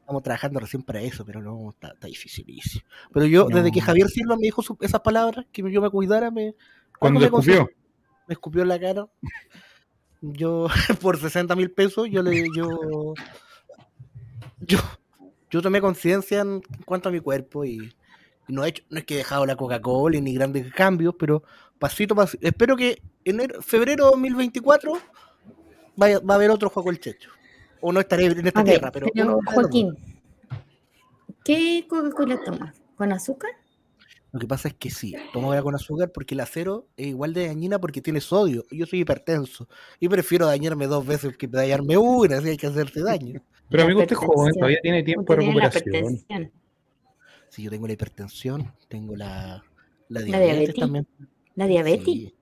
Estamos 0.00 0.22
trabajando 0.22 0.60
recién 0.60 0.82
para 0.82 1.00
eso, 1.02 1.24
pero 1.24 1.42
no, 1.42 1.70
está, 1.70 1.88
está 1.88 2.06
dificilísimo. 2.06 2.84
Pero 3.12 3.26
yo, 3.26 3.48
No. 3.48 3.56
desde 3.56 3.72
que 3.72 3.80
Javier 3.80 4.08
Silva 4.08 4.36
me 4.36 4.42
dijo 4.42 4.62
su- 4.62 4.76
esas 4.80 5.00
palabras, 5.00 5.46
que 5.50 5.62
yo 5.72 5.80
me 5.82 5.90
cuidara, 5.90 6.30
me, 6.30 6.54
Cuando 7.00 7.18
me 7.18 7.26
te 7.26 7.30
escupió. 7.34 7.68
me 8.28 8.32
escupió 8.34 8.62
en 8.62 8.68
la 8.68 8.78
cara. 8.78 9.06
Yo, 10.20 10.66
por 11.02 11.18
60 11.18 11.56
mil 11.56 11.70
pesos, 11.72 12.08
yo 12.10 12.22
le, 12.22 12.44
yo, 12.54 13.14
yo, 14.60 14.78
yo 15.50 15.62
tomé 15.62 15.80
conciencia 15.80 16.40
en 16.42 16.60
cuanto 16.84 17.08
a 17.08 17.12
mi 17.12 17.20
cuerpo 17.20 17.64
y 17.64 17.92
no 18.48 18.64
he 18.64 18.68
hecho, 18.68 18.82
no 18.90 18.98
es 18.98 19.04
que 19.04 19.14
he 19.14 19.18
dejado 19.18 19.46
la 19.46 19.56
Coca-Cola 19.56 20.20
ni 20.20 20.34
grandes 20.34 20.72
cambios, 20.72 21.14
pero 21.18 21.42
pasito 21.78 22.14
a 22.14 22.18
pasito. 22.18 22.46
Espero 22.46 22.76
que 22.76 23.02
enero, 23.24 23.62
febrero 23.62 24.04
de 24.04 24.10
2024 24.10 24.98
vaya, 25.96 26.20
va 26.20 26.34
a 26.34 26.36
haber 26.36 26.50
otro 26.50 26.70
juego 26.70 26.90
el 26.90 27.00
Checho. 27.00 27.30
O 27.80 27.92
no 27.92 28.00
estaré 28.00 28.26
en 28.26 28.46
esta 28.46 28.60
A 28.60 28.62
ver, 28.62 28.72
tierra, 28.78 28.90
pero. 28.90 29.08
Joaquín, 29.46 29.94
¿qué 31.44 31.86
Coca-Cola 31.88 32.40
tomas? 32.42 32.80
¿Con 32.96 33.12
azúcar? 33.12 33.50
Lo 34.34 34.40
que 34.40 34.48
pasa 34.48 34.66
es 34.66 34.74
que 34.74 34.90
sí, 34.90 35.14
tomo 35.32 35.52
agua 35.52 35.62
con 35.62 35.74
azúcar 35.76 36.10
porque 36.10 36.34
el 36.34 36.40
acero 36.40 36.88
es 36.96 37.06
igual 37.06 37.32
de 37.34 37.46
dañina 37.46 37.78
porque 37.78 38.00
tiene 38.00 38.20
sodio. 38.20 38.64
Yo 38.72 38.84
soy 38.84 39.02
hipertenso 39.02 39.68
y 40.00 40.08
prefiero 40.08 40.46
dañarme 40.46 40.88
dos 40.88 41.06
veces 41.06 41.36
que 41.36 41.46
dañarme 41.46 41.96
una, 41.96 42.40
si 42.40 42.48
hay 42.48 42.56
que 42.56 42.66
hacerse 42.66 43.00
daño. 43.00 43.40
Pero 43.70 43.82
La 43.82 43.84
amigo, 43.84 44.00
usted 44.00 44.16
es 44.16 44.18
joven, 44.18 44.52
todavía 44.54 44.78
tiene 44.82 45.04
tiempo 45.04 45.32
de 45.32 45.40
recuperación. 45.40 46.52
Si 47.54 47.62
yo 47.62 47.70
tengo 47.70 47.86
la 47.86 47.92
hipertensión, 47.92 48.72
tengo 48.88 49.14
la, 49.14 49.62
la 50.08 50.20
¿La 50.20 50.26
diabetes, 50.26 50.44
diabetes? 50.48 50.74
también. 50.74 51.06
¿La 51.54 51.66
diabetes? 51.68 52.04
Sí. 52.04 52.34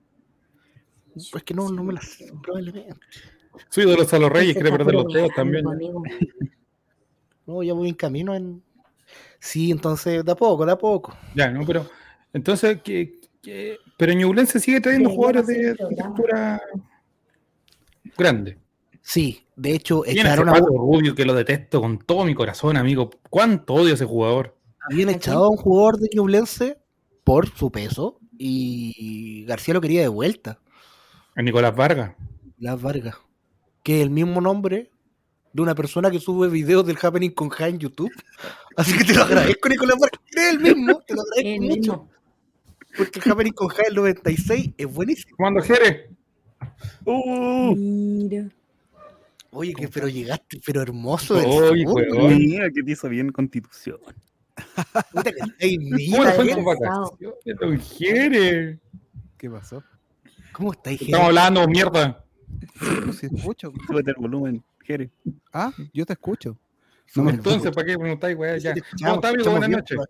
Pues 1.31 1.43
que 1.43 1.53
no, 1.53 1.69
no 1.69 1.83
me 1.83 1.93
la 1.93 2.01
probablemente. 2.41 2.95
Su 3.69 3.81
ídolo 3.81 4.01
es 4.01 4.11
a 4.11 4.17
los 4.17 4.31
reyes, 4.31 4.55
quiere 4.55 4.71
perder 4.71 4.95
los 4.95 5.13
dedos 5.13 5.29
también. 5.35 5.67
amigo. 5.67 6.01
No, 7.45 7.61
ya 7.61 7.73
voy 7.73 7.89
en 7.89 7.95
camino 7.95 8.33
en. 8.33 8.63
Sí, 9.37 9.69
entonces, 9.69 10.23
de 10.25 10.31
a 10.31 10.35
poco, 10.35 10.65
de 10.65 10.71
a 10.71 10.77
poco. 10.77 11.15
Ya, 11.35 11.51
no, 11.51 11.63
pero. 11.65 11.85
Entonces, 12.31 12.81
¿qué, 12.81 13.19
qué- 13.41 13.77
pero 13.97 14.13
Ñublense 14.13 14.61
sigue 14.61 14.79
trayendo 14.79 15.09
jugadores 15.09 15.45
de, 15.47 15.73
de 15.73 15.77
estatura 15.91 16.59
grande. 18.17 18.57
Sí, 19.01 19.45
de 19.57 19.73
hecho, 19.75 20.03
Tiene 20.03 20.21
echaron 20.21 20.47
a, 20.49 20.57
Rubio 20.57 21.13
que 21.13 21.25
lo 21.25 21.33
detesto 21.35 21.81
con 21.81 21.99
todo 21.99 22.23
mi 22.23 22.33
corazón, 22.33 22.77
amigo. 22.77 23.09
¿Cuánto 23.29 23.73
odio 23.73 23.91
a 23.91 23.95
ese 23.95 24.05
jugador? 24.05 24.57
Habían 24.89 25.09
¿A 25.09 25.13
echado 25.13 25.45
a 25.45 25.49
un 25.49 25.57
jugador 25.57 25.97
de 25.97 26.09
Ñublense 26.13 26.77
por 27.23 27.47
su 27.49 27.71
peso 27.71 28.19
y 28.37 29.45
García 29.45 29.73
lo 29.73 29.81
quería 29.81 30.01
de 30.01 30.07
vuelta. 30.07 30.59
A 31.35 31.41
Nicolás 31.41 31.75
Vargas. 31.75 32.15
Las 32.57 32.81
Vargas. 32.81 33.15
Que 33.83 33.97
es 33.99 34.03
el 34.03 34.09
mismo 34.09 34.41
nombre 34.41 34.91
de 35.53 35.61
una 35.61 35.75
persona 35.75 36.09
que 36.11 36.19
sube 36.19 36.49
videos 36.49 36.85
del 36.85 36.97
Happening 37.01 37.31
con 37.31 37.49
Ja 37.49 37.67
en 37.67 37.79
YouTube. 37.79 38.11
Así 38.77 38.97
que 38.97 39.03
te 39.03 39.13
lo 39.13 39.23
agradezco, 39.23 39.69
Nicolás 39.69 39.97
Vargas. 39.99 40.21
Es 40.35 40.53
el 40.53 40.59
mismo, 40.59 41.01
te 41.07 41.13
lo 41.13 41.21
El 41.37 41.47
agradezco 41.47 41.63
mucho. 41.63 41.77
mismo. 41.79 42.09
Porque 42.97 43.19
el 43.23 43.31
Happening 43.31 43.53
con 43.53 43.67
Ja 43.69 43.83
del 43.83 43.95
96 43.95 44.69
es 44.77 44.93
buenísimo. 44.93 45.35
Comando 45.37 45.61
Jerez. 45.61 46.09
¡Uh! 47.05 47.75
Mira. 47.75 48.49
Oye, 49.51 49.73
que 49.73 49.87
pero 49.87 50.07
llegaste, 50.07 50.59
pero 50.65 50.81
hermoso. 50.81 51.35
Oye. 51.35 51.85
Mira 52.35 52.69
que 52.71 52.81
te 52.83 52.91
hizo 52.91 53.07
bien 53.09 53.31
Constitución. 53.31 53.99
Puta 55.11 55.31
que 55.31 55.39
estáis 55.59 55.77
¿Cómo 55.79 55.95
mira, 55.95 56.43
le 56.43 57.55
fue 57.55 57.73
en 57.73 57.79
Jerez? 57.81 58.79
¿Qué 59.37 59.49
pasó? 59.49 59.83
¿Cómo 60.51 60.71
estáis, 60.71 61.01
Estamos 61.01 61.27
gente? 61.27 61.39
hablando, 61.39 61.67
mierda. 61.67 62.25
Sí, 63.13 63.27
escucho. 63.31 63.73
Súbete 63.87 64.11
el 64.11 64.17
volumen, 64.17 64.63
Jere. 64.83 65.11
Ah, 65.51 65.71
yo 65.93 66.05
te 66.05 66.13
escucho. 66.13 66.57
No 67.15 67.29
Entonces, 67.29 67.71
¿para 67.71 67.85
qué 67.85 67.97
preguntáis, 67.97 68.37
weá? 68.37 68.57
Ya. 68.57 68.73
¿Cómo 68.99 69.15
está, 69.15 69.31
Buenas 69.31 69.69
noches. 69.69 69.97
pues. 69.97 70.09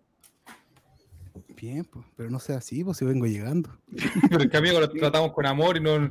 Bien, 1.63 1.86
pues, 1.86 2.06
pero 2.17 2.29
no 2.29 2.39
sea 2.39 2.58
así, 2.58 2.84
pues 2.84 2.97
si 2.97 3.06
vengo 3.06 3.25
llegando. 3.25 3.69
Pero 4.29 4.43
es 4.43 4.49
que, 4.49 4.58
amigo, 4.58 4.82
lo 4.82 4.89
tratamos 4.89 5.32
con 5.32 5.45
amor 5.45 5.77
y 5.77 5.79
no... 5.79 6.10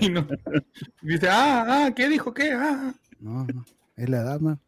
Y 0.00 0.08
no 0.08 0.26
y 1.02 1.06
dice, 1.06 1.28
ah, 1.28 1.66
ah, 1.68 1.94
¿qué 1.94 2.08
dijo? 2.08 2.32
¿Qué? 2.32 2.52
Ah. 2.52 2.94
No, 3.18 3.44
no. 3.44 3.66
Es 3.96 4.08
la 4.08 4.22
edad, 4.22 4.40
man. 4.40 4.58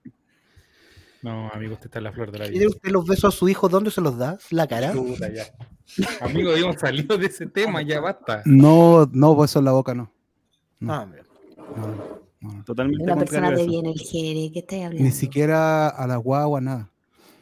No, 1.23 1.49
amigo, 1.51 1.75
usted 1.75 1.87
está 1.87 1.99
en 1.99 2.05
la 2.05 2.13
flor 2.13 2.33
de 2.33 2.39
la 2.39 2.45
¿Quiere 2.47 2.67
vida. 2.67 2.71
usted 2.71 2.91
los 2.91 3.07
besos 3.07 3.35
a 3.35 3.37
su 3.37 3.49
hijo? 3.49 3.69
¿Dónde 3.69 3.91
se 3.91 4.01
los 4.01 4.19
da? 4.19 4.39
¿La 4.51 4.67
cara? 4.67 4.93
Ya. 5.33 5.45
Amigo, 6.21 6.51
habíamos 6.51 6.77
salido 6.81 7.17
de 7.17 7.27
ese 7.27 7.47
tema, 7.47 7.83
ya 7.83 8.01
basta. 8.01 8.43
No, 8.45 9.07
no, 9.13 9.37
beso 9.37 9.61
en 9.61 9.65
la 9.67 9.73
boca 9.73 9.95
no. 9.95 10.13
No. 10.81 10.93
Ah, 10.93 11.07
mira. 11.07 11.25
No. 12.41 12.65
Totalmente 12.65 13.05
Una 13.05 13.17
persona 13.17 13.53
de 13.53 13.67
bien, 13.67 13.87
el 13.87 13.99
Jere, 13.99 14.51
¿qué 14.53 14.59
estáis 14.61 14.85
hablando? 14.85 15.05
Ni 15.05 15.13
siquiera 15.13 15.89
a 15.89 16.07
la 16.09 16.17
guagua, 16.17 16.61
nada. 16.61 16.91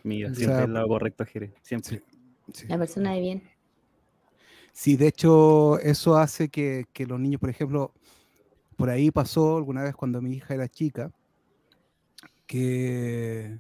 Mira, 0.03 0.31
O 0.31 0.35
siempre 0.35 0.57
sea, 0.57 0.65
el 0.65 0.75
lado 0.75 0.89
correcto, 0.89 1.25
Jere. 1.25 1.55
Siempre. 1.63 1.99
Sí. 1.99 2.05
Sí. 2.53 2.67
La 2.69 2.77
persona 2.77 3.13
de 3.15 3.21
bien. 3.21 3.43
Sí, 4.73 4.97
de 4.97 5.09
hecho, 5.09 5.79
eso 5.79 6.17
hace 6.17 6.49
que, 6.49 6.85
que 6.93 7.07
los 7.07 7.19
niños, 7.19 7.41
por 7.41 7.49
ejemplo, 7.49 7.95
por 8.77 8.91
ahí 8.91 9.11
pasó 9.11 9.57
alguna 9.57 9.83
vez 9.83 9.95
cuando 9.95 10.21
mi 10.21 10.35
hija 10.35 10.55
era 10.55 10.69
chica, 10.69 11.11
que, 12.47 13.59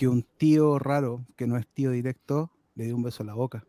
que 0.00 0.08
un 0.08 0.22
tío 0.38 0.78
raro, 0.78 1.26
que 1.36 1.46
no 1.46 1.58
es 1.58 1.66
tío 1.66 1.90
directo, 1.90 2.50
le 2.74 2.86
dio 2.86 2.96
un 2.96 3.02
beso 3.02 3.22
en 3.22 3.26
la 3.26 3.34
boca. 3.34 3.66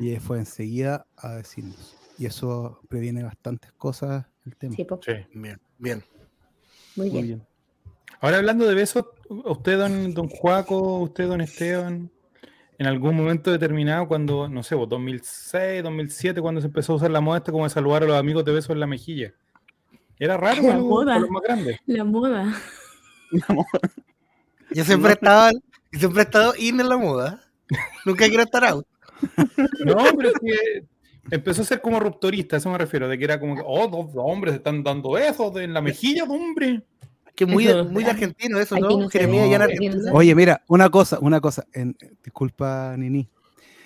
Y 0.00 0.16
fue 0.18 0.38
enseguida 0.40 1.06
a 1.16 1.36
decirnos. 1.36 1.96
Y 2.18 2.26
eso 2.26 2.80
previene 2.88 3.22
bastantes 3.22 3.70
cosas 3.74 4.26
el 4.44 4.56
tema. 4.56 4.74
Sí, 4.74 4.84
po. 4.84 4.98
Sí. 5.00 5.12
Bien, 5.34 5.60
bien. 5.78 6.02
Muy 6.96 7.10
Muy 7.10 7.22
bien. 7.22 7.24
bien. 7.26 7.46
Ahora 8.20 8.38
hablando 8.38 8.66
de 8.66 8.74
besos, 8.74 9.04
usted, 9.28 9.78
don, 9.78 10.14
don 10.14 10.26
Juaco, 10.28 10.98
usted, 10.98 11.28
don 11.28 11.40
Esteban, 11.40 12.10
en 12.78 12.86
algún 12.88 13.14
momento 13.14 13.52
determinado, 13.52 14.08
cuando, 14.08 14.48
no 14.48 14.64
sé, 14.64 14.74
vos, 14.74 14.88
2006, 14.88 15.80
2007, 15.80 16.40
cuando 16.40 16.60
se 16.60 16.66
empezó 16.66 16.94
a 16.94 16.96
usar 16.96 17.12
la 17.12 17.20
moda 17.20 17.38
esta 17.38 17.52
como 17.52 17.62
de 17.62 17.70
saludar 17.70 18.02
a 18.02 18.06
los 18.06 18.16
amigos 18.16 18.44
de 18.44 18.50
besos 18.50 18.70
en 18.70 18.80
la 18.80 18.88
mejilla. 18.88 19.32
¿Era 20.18 20.36
raro 20.38 20.60
La 20.62 20.78
moda. 20.78 21.06
para 21.06 21.20
los 21.20 21.30
más 21.30 21.42
grandes? 21.44 21.78
La 21.86 22.02
moda. 22.02 22.52
Yo 24.76 24.84
siempre 24.84 25.12
estaba, 25.12 25.50
yo 25.52 25.98
siempre 25.98 26.20
he 26.22 26.24
estado 26.24 26.54
in 26.58 26.78
en 26.80 26.88
la 26.88 26.98
moda. 26.98 27.40
Nunca 28.04 28.26
quiero 28.28 28.42
estar 28.42 28.64
out. 28.64 28.86
No, 29.84 29.96
pero 30.16 30.28
es 30.28 30.34
que 30.42 30.84
empezó 31.30 31.62
a 31.62 31.64
ser 31.64 31.80
como 31.80 31.98
rupturista, 31.98 32.56
a 32.56 32.58
eso 32.58 32.70
me 32.70 32.76
refiero, 32.78 33.08
de 33.08 33.16
que 33.16 33.24
era 33.24 33.40
como 33.40 33.56
que, 33.56 33.62
oh, 33.64 33.88
dos 33.88 34.10
hombres 34.16 34.54
están 34.54 34.82
dando 34.82 35.12
besos 35.12 35.54
de- 35.54 35.64
en 35.64 35.72
la 35.72 35.80
mejilla, 35.80 36.24
hombre. 36.24 36.82
Que 37.34 37.46
muy, 37.46 37.64
de- 37.64 37.70
Eso. 37.72 37.84
muy 37.86 38.04
de 38.04 38.10
argentino 38.10 38.58
eso, 38.58 38.78
¿no? 38.78 39.10
ya 39.10 39.20
en. 39.22 40.08
Oye, 40.12 40.34
mira, 40.34 40.62
una 40.68 40.88
cosa, 40.90 41.18
una 41.20 41.40
cosa. 41.40 41.66
En, 41.72 41.96
disculpa, 42.22 42.94
Nini. 42.96 43.28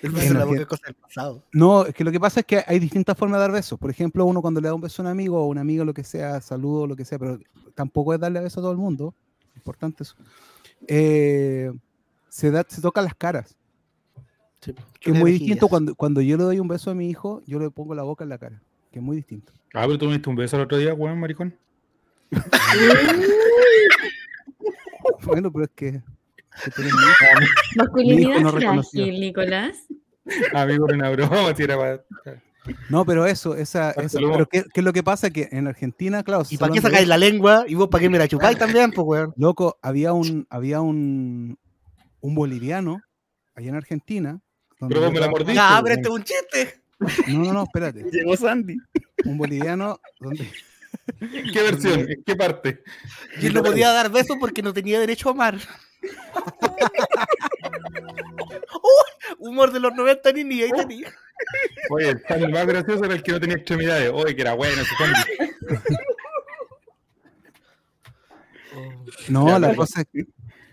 En 0.03 0.13
la 0.33 0.43
es 0.45 0.65
cosa 0.65 0.81
del 0.87 0.95
pasado. 0.95 1.43
No, 1.53 1.85
es 1.85 1.93
que 1.93 2.03
lo 2.03 2.11
que 2.11 2.19
pasa 2.19 2.39
es 2.39 2.45
que 2.45 2.63
hay 2.65 2.79
distintas 2.79 3.17
formas 3.17 3.37
de 3.37 3.41
dar 3.41 3.51
besos. 3.51 3.77
Por 3.77 3.91
ejemplo, 3.91 4.25
uno 4.25 4.41
cuando 4.41 4.59
le 4.59 4.67
da 4.67 4.73
un 4.73 4.81
beso 4.81 5.01
a 5.01 5.05
un 5.05 5.11
amigo 5.11 5.41
o 5.41 5.45
una 5.47 5.61
amiga, 5.61 5.85
lo 5.85 5.93
que 5.93 6.03
sea, 6.03 6.41
saludo, 6.41 6.87
lo 6.87 6.95
que 6.95 7.05
sea, 7.05 7.19
pero 7.19 7.39
tampoco 7.75 8.13
es 8.13 8.19
darle 8.19 8.39
beso 8.39 8.59
a 8.59 8.63
todo 8.63 8.71
el 8.71 8.77
mundo. 8.77 9.13
Importante 9.55 10.03
eso. 10.03 10.15
Eh, 10.87 11.71
se, 12.29 12.51
da, 12.51 12.65
se 12.67 12.81
tocan 12.81 13.03
las 13.03 13.15
caras. 13.15 13.55
Sí, 14.59 14.73
Que 14.99 15.11
es 15.11 15.17
muy 15.17 15.31
distinto 15.31 15.67
cuando, 15.67 15.95
cuando 15.95 16.21
yo 16.21 16.37
le 16.37 16.43
doy 16.43 16.59
un 16.59 16.67
beso 16.67 16.91
a 16.91 16.95
mi 16.95 17.09
hijo, 17.09 17.41
yo 17.47 17.59
le 17.59 17.71
pongo 17.71 17.95
la 17.95 18.03
boca 18.03 18.23
en 18.23 18.29
la 18.29 18.37
cara. 18.37 18.61
Que 18.91 18.99
es 18.99 19.03
muy 19.03 19.15
distinto. 19.15 19.53
Ah, 19.73 19.83
pero 19.85 19.97
tú 19.97 20.05
me 20.05 20.13
diste 20.13 20.29
un 20.29 20.35
beso 20.35 20.57
el 20.57 20.63
otro 20.63 20.77
día, 20.77 20.93
weón, 20.93 21.19
maricón. 21.19 21.55
Bueno, 25.23 25.51
pero 25.51 25.65
es 25.65 25.71
que. 25.75 25.91
que. 25.91 26.89
Masculinidad 27.75 28.39
no 28.39 28.51
frágil, 28.51 29.19
Nicolás. 29.19 29.87
Amigo, 30.53 30.87
era 30.87 30.95
una 30.95 31.09
broma, 31.09 31.55
si 31.55 31.63
era 31.63 31.77
para... 31.77 32.03
No, 32.89 33.05
pero 33.05 33.25
eso, 33.25 33.55
esa, 33.55 33.91
esa- 33.91 34.19
pero 34.19 34.45
¿qué, 34.47 34.63
qué 34.73 34.81
es 34.81 34.83
lo 34.83 34.93
que 34.93 35.01
pasa? 35.03 35.29
Que 35.29 35.49
en 35.51 35.67
Argentina, 35.67 36.23
claro, 36.23 36.43
¿Y 36.49 36.57
para 36.57 36.71
qué 36.73 36.81
sacáis 36.81 37.07
la 37.07 37.17
lengua? 37.17 37.65
¿Y 37.67 37.75
vos 37.75 37.87
para 37.89 38.01
qué 38.03 38.09
me 38.09 38.19
la 38.19 38.27
chupáis 38.27 38.57
también, 38.57 38.91
pues, 38.91 39.05
weón? 39.05 39.33
Loco, 39.35 39.77
había 39.81 40.13
un, 40.13 40.45
había 40.49 40.81
un, 40.81 41.57
un 42.19 42.35
boliviano 42.35 43.01
allá 43.55 43.69
en 43.69 43.75
Argentina. 43.75 44.39
donde 44.79 44.95
Pero 44.95 45.07
vos 45.07 45.09
yo 45.09 45.13
me 45.13 45.19
la 45.25 45.31
mordiste. 45.31 45.61
Pero 45.83 45.93
este 45.95 46.07
es 46.07 46.13
un 46.13 46.23
chiste. 46.23 46.81
No, 47.27 47.39
no, 47.45 47.53
no, 47.53 47.63
espérate. 47.63 48.03
Llegó 48.11 48.37
Sandy. 48.37 48.77
Un 49.25 49.37
boliviano 49.37 49.99
donde 50.19 50.47
¿En 51.19 51.51
qué 51.51 51.61
versión? 51.63 52.01
¿En 52.01 52.23
qué 52.23 52.35
parte? 52.35 52.83
Y 53.41 53.47
él 53.47 53.53
no 53.53 53.63
podía 53.63 53.91
dar 53.91 54.11
besos 54.11 54.37
porque 54.39 54.61
no 54.61 54.71
tenía 54.73 54.99
derecho 54.99 55.29
a 55.29 55.31
amar. 55.31 55.57
Uy, 58.03 59.35
humor 59.39 59.71
de 59.71 59.79
los 59.79 59.93
90 59.93 60.31
ni 60.33 60.43
ni 60.43 60.61
ahí 60.61 60.71
tenía. 60.71 61.11
Oye, 61.89 62.15
el 62.29 62.49
más 62.51 62.65
gracioso 62.67 63.03
era 63.05 63.13
el 63.15 63.23
que 63.23 63.31
no 63.31 63.39
tenía 63.39 63.55
extremidades. 63.57 64.11
Oye, 64.13 64.35
que 64.35 64.41
era 64.41 64.53
bueno 64.53 64.81
ese. 64.81 64.93
No, 69.29 69.47
Ya, 69.47 69.59
la 69.59 69.75
cosa 69.75 70.01
es 70.01 70.07
que. 70.11 70.25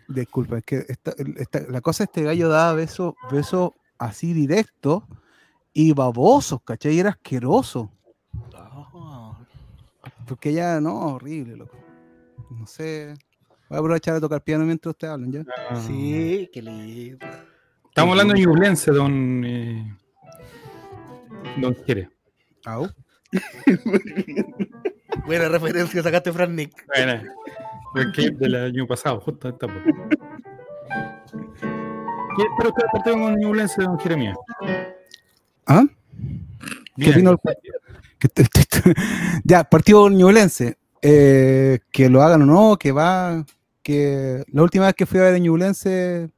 Disculpa, 0.08 0.58
es 0.58 0.64
que 0.64 0.84
esta- 0.88 1.14
esta- 1.36 1.60
la 1.68 1.80
cosa 1.82 2.04
este 2.04 2.22
gallo 2.22 2.48
daba 2.48 2.72
besos 2.72 3.14
besos 3.30 3.72
así 3.98 4.32
directos 4.32 5.02
y 5.74 5.92
babosos, 5.92 6.62
¿cachai? 6.62 6.94
Y 6.94 7.00
era 7.00 7.10
asqueroso. 7.10 7.92
Porque 10.26 10.50
ella, 10.50 10.80
no, 10.80 11.14
horrible, 11.14 11.56
loco. 11.56 11.76
No 12.50 12.66
sé. 12.66 13.14
Voy 13.68 13.76
a 13.76 13.80
aprovechar 13.80 14.14
de 14.14 14.20
tocar 14.20 14.42
piano 14.42 14.64
mientras 14.64 14.92
ustedes 14.92 15.12
hablan, 15.12 15.32
¿ya? 15.32 15.44
Sí, 15.86 16.48
qué 16.52 16.62
lindo. 16.62 17.26
Estamos 17.84 18.12
hablando 18.12 18.34
de 18.34 18.40
Ñublense, 18.40 18.90
don. 18.92 19.44
Eh, 19.44 19.96
don 21.58 21.76
Jere. 21.86 22.08
Au. 22.64 22.88
Buena 25.26 25.48
referencia, 25.48 26.02
sacaste 26.02 26.32
Fran 26.32 26.54
Nick. 26.56 26.86
Bueno, 26.86 27.22
el 27.96 28.12
clip 28.12 28.38
del 28.38 28.54
año 28.54 28.86
pasado, 28.86 29.20
justo 29.20 29.48
esta. 29.48 29.66
pues. 29.66 29.82
¿Qué 32.36 32.42
espero 32.44 32.72
que 32.74 32.82
partido 32.92 33.16
con 33.20 33.34
Ñublense, 33.36 33.82
don 33.82 33.98
Jeremías? 33.98 34.36
¿Ah? 35.66 35.84
¿Qué 36.96 37.10
opino 37.10 37.32
el- 37.32 37.38
que 38.18 38.28
te- 38.28 38.44
te- 38.44 38.94
ya, 39.44 39.64
partido 39.64 40.08
ñublense. 40.08 40.78
eh, 41.02 41.78
que 41.92 42.08
lo 42.08 42.22
hagan 42.22 42.42
o 42.42 42.46
no, 42.46 42.76
que 42.78 42.90
va. 42.92 43.44
Que 43.88 44.44
la 44.52 44.62
última 44.62 44.84
vez 44.84 44.94
que 44.94 45.06
fui 45.06 45.18
a 45.18 45.22
ver 45.22 45.34
a 45.34 45.38
Ñublense, 45.38 46.28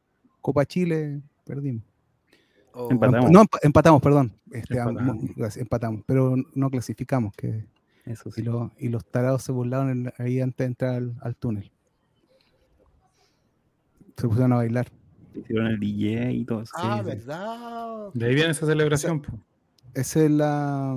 Copa 0.40 0.64
Chile, 0.64 1.20
perdimos. 1.44 1.82
Oh, 2.72 2.88
Empatamos. 2.92 3.28
No, 3.28 3.42
empa- 3.42 3.58
empatamos, 3.62 4.00
perdón. 4.00 4.32
Este, 4.52 4.78
Empatamos. 4.78 5.56
empatamos, 5.56 6.02
pero 6.06 6.36
no 6.54 6.70
clasificamos. 6.70 7.32
Que, 7.34 7.64
Eso 8.04 8.28
y, 8.28 8.32
sí. 8.32 8.42
los, 8.42 8.70
y 8.78 8.88
los 8.88 9.04
tarados 9.04 9.42
se 9.42 9.50
burlaron 9.50 9.90
en- 9.90 10.12
ahí 10.18 10.40
antes 10.40 10.58
de 10.58 10.64
entrar 10.66 10.94
al, 10.94 11.16
al 11.22 11.34
túnel. 11.34 11.72
Se 14.16 14.28
pusieron 14.28 14.52
a 14.52 14.56
bailar. 14.56 14.86
Hicieron 15.34 15.66
el 15.66 15.80
DJ 15.80 16.32
y 16.32 16.44
todo 16.44 16.62
eso. 16.62 16.72
Ah, 16.76 17.00
sí. 17.02 17.04
¿verdad? 17.10 18.10
De 18.14 18.26
ahí 18.26 18.34
viene 18.36 18.50
esa 18.50 18.64
celebración. 18.64 19.22
pues. 19.22 19.36
Esa 19.94 20.22
es 20.24 20.30
la, 20.30 20.96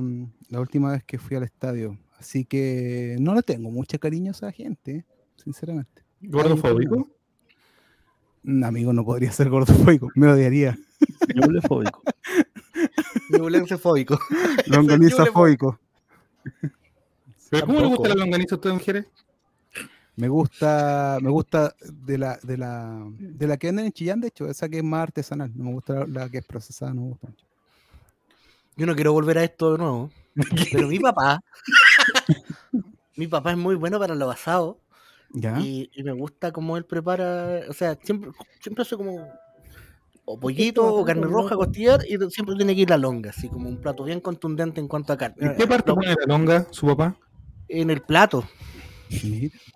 la 0.49 0.59
última 0.59 0.91
vez 0.91 1.03
que 1.03 1.17
fui 1.17 1.35
al 1.35 1.43
estadio. 1.43 1.97
Así 2.19 2.45
que 2.45 3.15
no 3.19 3.33
le 3.33 3.41
tengo 3.41 3.71
mucho 3.71 3.97
cariño 3.99 4.29
a 4.29 4.35
esa 4.35 4.51
gente, 4.51 5.03
sinceramente. 5.43 6.02
¿Gordofóbico? 6.23 7.07
Un 8.45 8.63
amigo 8.63 8.91
no 8.91 9.05
podría 9.05 9.31
ser 9.31 9.49
gordofóbico, 9.49 10.09
me 10.15 10.27
odiaría. 10.27 10.77
Ñublefóbico. 11.33 12.01
Violencia 13.29 13.77
fóbico. 13.79 14.19
Longanizafóbico. 14.67 15.79
¿Pero 17.49 17.65
cómo 17.67 17.79
le 17.79 17.87
gusta 17.87 18.09
la 18.09 18.15
longaniza 18.15 18.55
a 18.55 18.57
usted, 18.57 18.69
don 18.69 18.79
Jere? 18.79 19.05
Me 20.15 20.27
gusta, 20.27 21.17
me 21.21 21.29
gusta 21.29 21.75
de 21.81 22.17
la, 22.17 22.37
de 22.43 22.57
la, 22.57 23.03
de 23.17 23.47
la 23.47 23.57
que 23.57 23.67
venden 23.67 23.85
en 23.85 23.91
Chillán, 23.91 24.21
de 24.21 24.27
hecho, 24.27 24.47
esa 24.47 24.69
que 24.69 24.77
es 24.77 24.83
más 24.83 25.03
artesanal. 25.03 25.51
No 25.55 25.65
me 25.65 25.73
gusta 25.73 25.93
la, 25.93 26.05
la 26.05 26.29
que 26.29 26.39
es 26.39 26.45
procesada, 26.45 26.93
no 26.93 27.01
me 27.01 27.07
gusta 27.09 27.27
mucho. 27.27 27.45
Yo 28.75 28.85
no 28.85 28.95
quiero 28.95 29.13
volver 29.13 29.37
a 29.37 29.43
esto 29.43 29.71
de 29.73 29.77
nuevo. 29.79 30.11
Pero 30.71 30.87
mi 30.87 30.99
papá. 30.99 31.43
mi 33.15 33.27
papá 33.27 33.51
es 33.51 33.57
muy 33.57 33.75
bueno 33.75 33.99
para 33.99 34.15
lo 34.15 34.29
asado. 34.29 34.79
¿Ya? 35.33 35.59
Y, 35.59 35.89
y 35.93 36.03
me 36.03 36.11
gusta 36.11 36.51
cómo 36.51 36.77
él 36.77 36.85
prepara. 36.85 37.61
O 37.69 37.73
sea, 37.73 37.97
siempre, 38.01 38.31
siempre 38.61 38.83
hace 38.83 38.95
como. 38.95 39.27
O 40.25 40.39
pollito, 40.39 40.85
o 40.95 41.03
carne 41.03 41.25
roja, 41.25 41.55
costillar, 41.55 41.99
y 42.07 42.17
siempre 42.31 42.55
tiene 42.55 42.73
que 42.73 42.81
ir 42.83 42.89
la 42.89 42.97
longa, 42.97 43.31
así 43.31 43.49
como 43.49 43.67
un 43.67 43.81
plato 43.81 44.05
bien 44.05 44.21
contundente 44.21 44.79
en 44.79 44.87
cuanto 44.87 45.11
a 45.11 45.17
carne. 45.17 45.35
¿En 45.47 45.55
qué 45.57 45.67
parte 45.67 45.91
pone 45.93 46.07
la 46.15 46.25
longa 46.25 46.65
su 46.71 46.85
papá? 46.87 47.17
En 47.67 47.89
el 47.89 48.01
plato. 48.01 48.47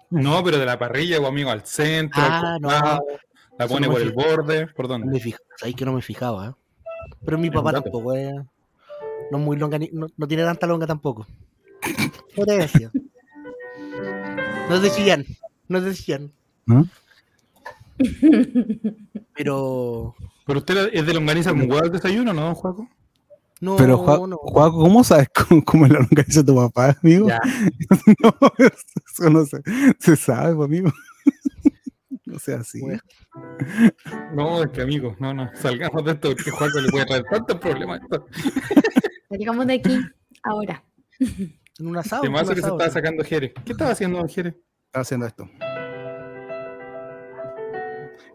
No, 0.10 0.42
pero 0.44 0.58
de 0.58 0.66
la 0.66 0.80
parrilla, 0.80 1.20
o 1.20 1.28
amigo, 1.28 1.50
al 1.50 1.66
centro, 1.66 2.22
Ah, 2.24 2.54
al 2.56 2.62
no. 2.62 2.70
costado, 2.70 3.02
la 3.60 3.68
pone 3.68 3.88
no 3.88 3.94
por 3.94 4.02
el 4.02 4.12
borde, 4.14 4.68
¿por 4.68 4.88
dónde? 4.88 5.08
me 5.08 5.36
ahí 5.64 5.74
que 5.74 5.84
no 5.84 5.92
me 5.92 6.02
fijaba. 6.02 6.48
¿eh? 6.48 6.52
Pero 7.26 7.38
mi 7.38 7.50
papá 7.52 7.74
tampoco 7.74 8.14
es. 8.14 8.34
No 9.32 9.38
es 9.38 9.44
muy 9.44 9.58
longa, 9.58 9.78
ni- 9.78 9.90
no, 9.92 10.08
no 10.16 10.28
tiene 10.30 10.44
tanta 10.44 10.66
longa 10.66 10.88
tampoco. 10.88 11.28
Potencia. 12.36 12.90
No 14.70 14.76
es 14.76 14.82
de 14.82 14.92
Chillán. 14.92 15.26
No 15.68 15.78
es 15.78 15.84
de 15.84 15.94
Chillán. 15.94 16.32
¿no? 16.68 16.88
Pero. 19.36 20.16
Pero 20.46 20.60
usted 20.60 20.90
es 20.94 21.06
de 21.06 21.14
longaniza 21.14 21.50
con 21.50 21.62
huevo 21.62 21.80
al 21.80 21.92
desayuno, 21.92 22.34
¿no, 22.34 22.56
Juaco? 22.56 22.88
No, 23.60 23.76
Pero, 23.76 23.98
Juan, 23.98 24.30
no. 24.30 24.38
Juaco, 24.38 24.78
¿cómo 24.78 25.04
sabes 25.04 25.30
cómo, 25.34 25.64
cómo 25.66 25.86
es 25.86 25.92
la 25.92 26.00
longaniza 26.00 26.42
de 26.42 26.46
tu 26.46 26.56
papá, 26.56 26.96
amigo? 27.02 27.28
Ya. 27.28 27.40
no, 28.24 28.34
eso 28.60 29.30
no 29.30 29.46
se, 29.46 29.62
se 30.00 30.16
sabe, 30.16 30.56
pues, 30.56 30.68
amigo. 30.68 30.92
no 32.26 32.40
sea 32.40 32.60
así. 32.60 32.80
Bueno. 32.80 33.02
No, 34.36 34.64
es 34.64 34.70
que 34.70 34.82
amigo, 34.82 35.16
no, 35.20 35.34
no, 35.34 35.50
salgamos 35.56 36.06
de 36.06 36.12
esto 36.12 36.30
porque 36.30 36.52
Juaco 36.52 36.80
le 36.80 36.90
puede 36.90 37.06
traer 37.06 37.24
tantos 37.24 37.60
problemas. 37.60 38.02
Salgamos 39.30 39.68
de 39.68 39.74
aquí 39.74 40.00
ahora. 40.44 40.84
En 41.20 41.88
un 41.88 41.98
asado. 41.98 42.24
Un 42.24 42.34
que 42.34 42.46
se 42.46 42.54
estaba 42.54 42.90
sacando 42.90 43.24
Jerez. 43.24 43.54
¿Qué 43.66 43.72
estaba 43.72 43.92
haciendo 43.92 44.20
don 44.20 44.30
Jerez? 44.30 44.56
Está 44.88 45.02
haciendo 45.02 45.26
esto. 45.28 45.50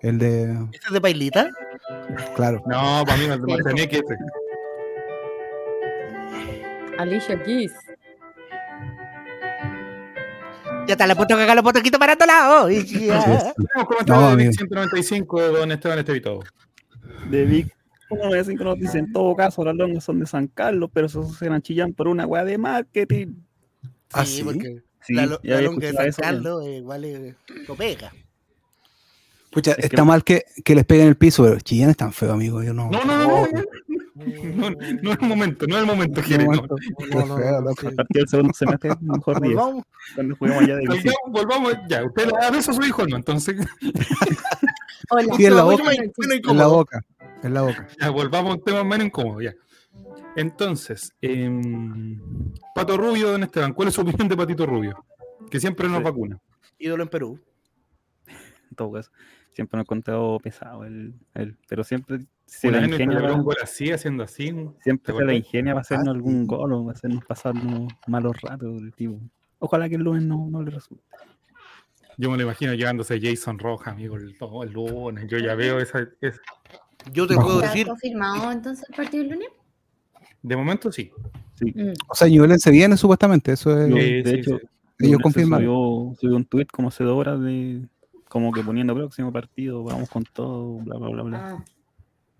El 0.02 0.18
de. 0.18 0.52
¿Este 0.72 0.86
es 0.86 0.92
de 0.92 1.00
pailita? 1.00 1.50
Claro. 2.36 2.62
No, 2.66 3.02
para 3.06 3.16
mí 3.18 3.26
no 3.26 3.34
es 3.34 3.40
de 3.40 3.46
Marcianeque 3.46 3.96
ese. 3.96 4.16
Alicia 6.98 7.42
Keys. 7.42 7.72
Ya 10.86 10.94
está, 10.94 11.06
la 11.06 11.14
puesto 11.14 11.36
que 11.36 11.42
acá 11.44 11.54
la 11.54 11.62
puesto 11.62 11.80
quito 11.80 11.98
para 11.98 12.14
otro 12.14 12.26
lado. 12.26 12.70
Y 12.70 12.84
ya. 13.06 13.54
No, 14.06 14.20
de 14.20 14.32
amigo. 14.32 14.36
Vic 14.50 14.58
195 14.58 15.40
de 15.40 15.48
don 15.48 15.72
Esteban 15.72 15.98
Estevito. 16.00 16.40
De 17.30 17.44
Vic 17.44 17.74
195 18.08 18.64
nos 18.64 18.78
dice, 18.78 18.98
en 18.98 19.12
todo 19.12 19.34
caso, 19.34 19.64
las 19.64 19.74
longas 19.74 20.04
son 20.04 20.18
de 20.20 20.26
San 20.26 20.48
Carlos, 20.48 20.90
pero 20.92 21.08
se 21.08 21.18
asocian 21.18 21.54
a 21.54 21.60
Chillán 21.62 21.94
por 21.94 22.08
una 22.08 22.26
weá 22.26 22.44
de 22.44 22.58
marketing. 22.58 23.36
¿Ah, 24.12 24.26
Sí, 24.26 24.38
sí? 24.38 24.42
porque 24.44 24.82
Sí, 25.06 25.14
la, 25.14 25.38
la 25.42 25.60
longa 25.62 25.86
de 25.88 25.92
San 25.92 26.06
eso, 26.06 26.22
Carlos 26.22 26.64
eh, 26.66 26.78
eh, 27.04 27.34
lo 27.66 27.74
pega. 27.74 28.12
Pucha, 29.50 29.72
Es 29.72 29.84
está 29.84 29.96
que- 29.96 30.02
mal 30.02 30.24
que, 30.24 30.44
que 30.64 30.74
les 30.74 30.84
peguen 30.86 31.08
el 31.08 31.16
piso, 31.16 31.42
pero 31.44 31.58
Chillán 31.60 31.90
es 31.90 31.96
tan 31.96 32.12
feo, 32.12 32.32
amigo. 32.32 32.62
Yo 32.62 32.72
no. 32.72 32.88
No, 32.90 33.04
no, 33.04 33.18
no, 33.18 33.46
no, 33.46 33.46
no, 34.24 34.70
no, 34.70 34.76
no 35.02 35.12
es 35.12 35.18
el 35.20 35.28
momento, 35.28 35.66
no 35.66 35.74
es 35.76 35.80
el 35.82 35.86
momento, 35.86 36.22
Jerez. 36.22 36.46
no. 36.46 36.54
No, 36.54 37.26
no, 37.26 37.60
no, 37.60 37.70
del 38.10 38.28
segundo 38.28 38.54
semestre, 38.54 38.90
mejor 39.00 39.40
día, 39.42 39.54
Volvamos. 39.56 39.84
cuando 40.14 40.36
juguemos 40.36 40.62
allá 40.62 40.76
de. 40.76 40.86
Volvamos, 40.86 41.12
volvamos, 41.32 41.72
ya, 41.88 42.04
usted 42.04 42.26
le 42.26 42.32
da 42.40 42.50
beso 42.50 42.70
a 42.70 42.74
su 42.74 42.82
hijo, 42.82 43.06
¿no? 43.06 43.16
Entonces, 43.16 43.56
Hola. 45.10 45.34
Sí, 45.36 45.44
en 45.46 45.56
la 45.56 45.62
No, 45.62 45.70
boca. 45.70 45.92
En 45.92 46.56
la 46.56 46.66
boca. 46.66 47.04
En 47.42 47.54
la 47.54 47.62
boca. 47.62 47.88
ya, 48.00 48.10
volvamos 48.10 48.52
a 48.52 48.54
un 48.54 48.64
tema 48.64 48.84
menos 48.84 49.06
incómodo, 49.06 49.40
ya. 49.42 49.52
Entonces, 50.36 51.12
em, 51.20 52.20
Pato 52.74 52.96
Rubio, 52.96 53.30
don 53.32 53.42
Esteban, 53.42 53.72
¿cuál 53.74 53.88
es 53.88 53.94
su 53.94 54.00
opinión 54.00 54.28
de 54.28 54.36
Patito 54.36 54.64
Rubio? 54.66 55.04
Que 55.50 55.60
siempre 55.60 55.88
nos 55.88 55.98
Sí. 55.98 56.04
vacuna. 56.04 56.40
Ídolo 56.78 57.02
en 57.02 57.08
Perú. 57.08 57.40
en 58.70 58.76
todo 58.76 58.92
caso. 58.92 59.10
Siempre 59.52 59.76
me 59.76 59.80
he 59.80 59.84
encontrado 59.84 60.38
pesado 60.38 60.84
él, 60.84 61.12
él, 61.34 61.58
pero 61.68 61.84
siempre 61.84 62.20
se 62.46 62.68
Una 62.68 62.78
la 62.80 62.86
nos 62.86 62.92
ingenia, 62.94 63.16
celebró 63.18 63.34
un 63.34 63.44
para- 63.44 63.44
gol 63.44 63.56
así, 63.62 63.92
haciendo 63.92 64.22
así. 64.24 64.46
siempre 64.82 65.12
¿te 65.12 65.18
se 65.18 65.24
la 65.24 65.34
ingenia 65.34 65.72
para 65.74 65.82
hacernos 65.82 66.08
algún 66.14 66.46
gol 66.46 66.72
o 66.72 66.88
hacernos 66.90 67.22
pasarnos 67.26 67.92
malos 68.06 68.40
ratos 68.40 68.80
del 68.80 68.94
tipo. 68.94 69.20
Ojalá 69.58 69.88
que 69.90 69.96
el 69.96 70.02
lunes 70.02 70.22
no, 70.22 70.48
no 70.50 70.62
le 70.62 70.70
resulte. 70.70 71.04
Yo 72.16 72.30
me 72.30 72.36
lo 72.38 72.42
imagino 72.44 72.72
llegándose 72.72 73.20
Jason 73.20 73.58
Roja, 73.58 73.90
amigo, 73.90 74.16
el, 74.16 74.36
todo 74.38 74.62
el 74.62 74.72
lunes. 74.72 75.26
Yo 75.28 75.38
ya 75.38 75.54
veo 75.54 75.78
esa, 75.78 76.06
esa- 76.22 76.40
Yo 77.12 77.26
te 77.26 77.34
puedo 77.34 77.60
¿Está 77.60 77.72
decir, 77.72 77.86
confirmado 77.88 78.52
entonces 78.52 78.88
el 78.88 78.96
partido 78.96 79.24
del 79.24 79.32
lunes? 79.34 79.48
De 80.42 80.56
momento 80.56 80.90
sí. 80.90 81.10
Mm. 81.60 81.92
O 82.08 82.14
sea, 82.14 82.26
Ñublense 82.28 82.70
viene 82.70 82.96
supuestamente, 82.96 83.52
eso 83.52 83.78
es. 83.78 83.86
Sí, 83.86 83.92
de 84.22 84.22
sí, 84.24 84.34
hecho, 84.38 84.58
sí. 84.58 84.66
ellos 85.06 85.18
se 85.18 85.22
confirmaron. 85.22 85.66
Subió, 85.66 86.14
subió 86.20 86.36
un 86.36 86.44
tweet 86.44 86.66
como 86.72 86.88
hace 86.88 87.04
dos 87.04 87.16
horas 87.16 87.40
de 87.40 87.82
como 88.28 88.50
que 88.52 88.62
poniendo 88.62 88.94
próximo 88.94 89.30
partido, 89.32 89.84
vamos 89.84 90.08
con 90.08 90.24
todo, 90.24 90.78
bla 90.78 90.96
bla 90.96 91.08
bla 91.10 91.22
bla. 91.22 91.38
Ah, 91.58 91.64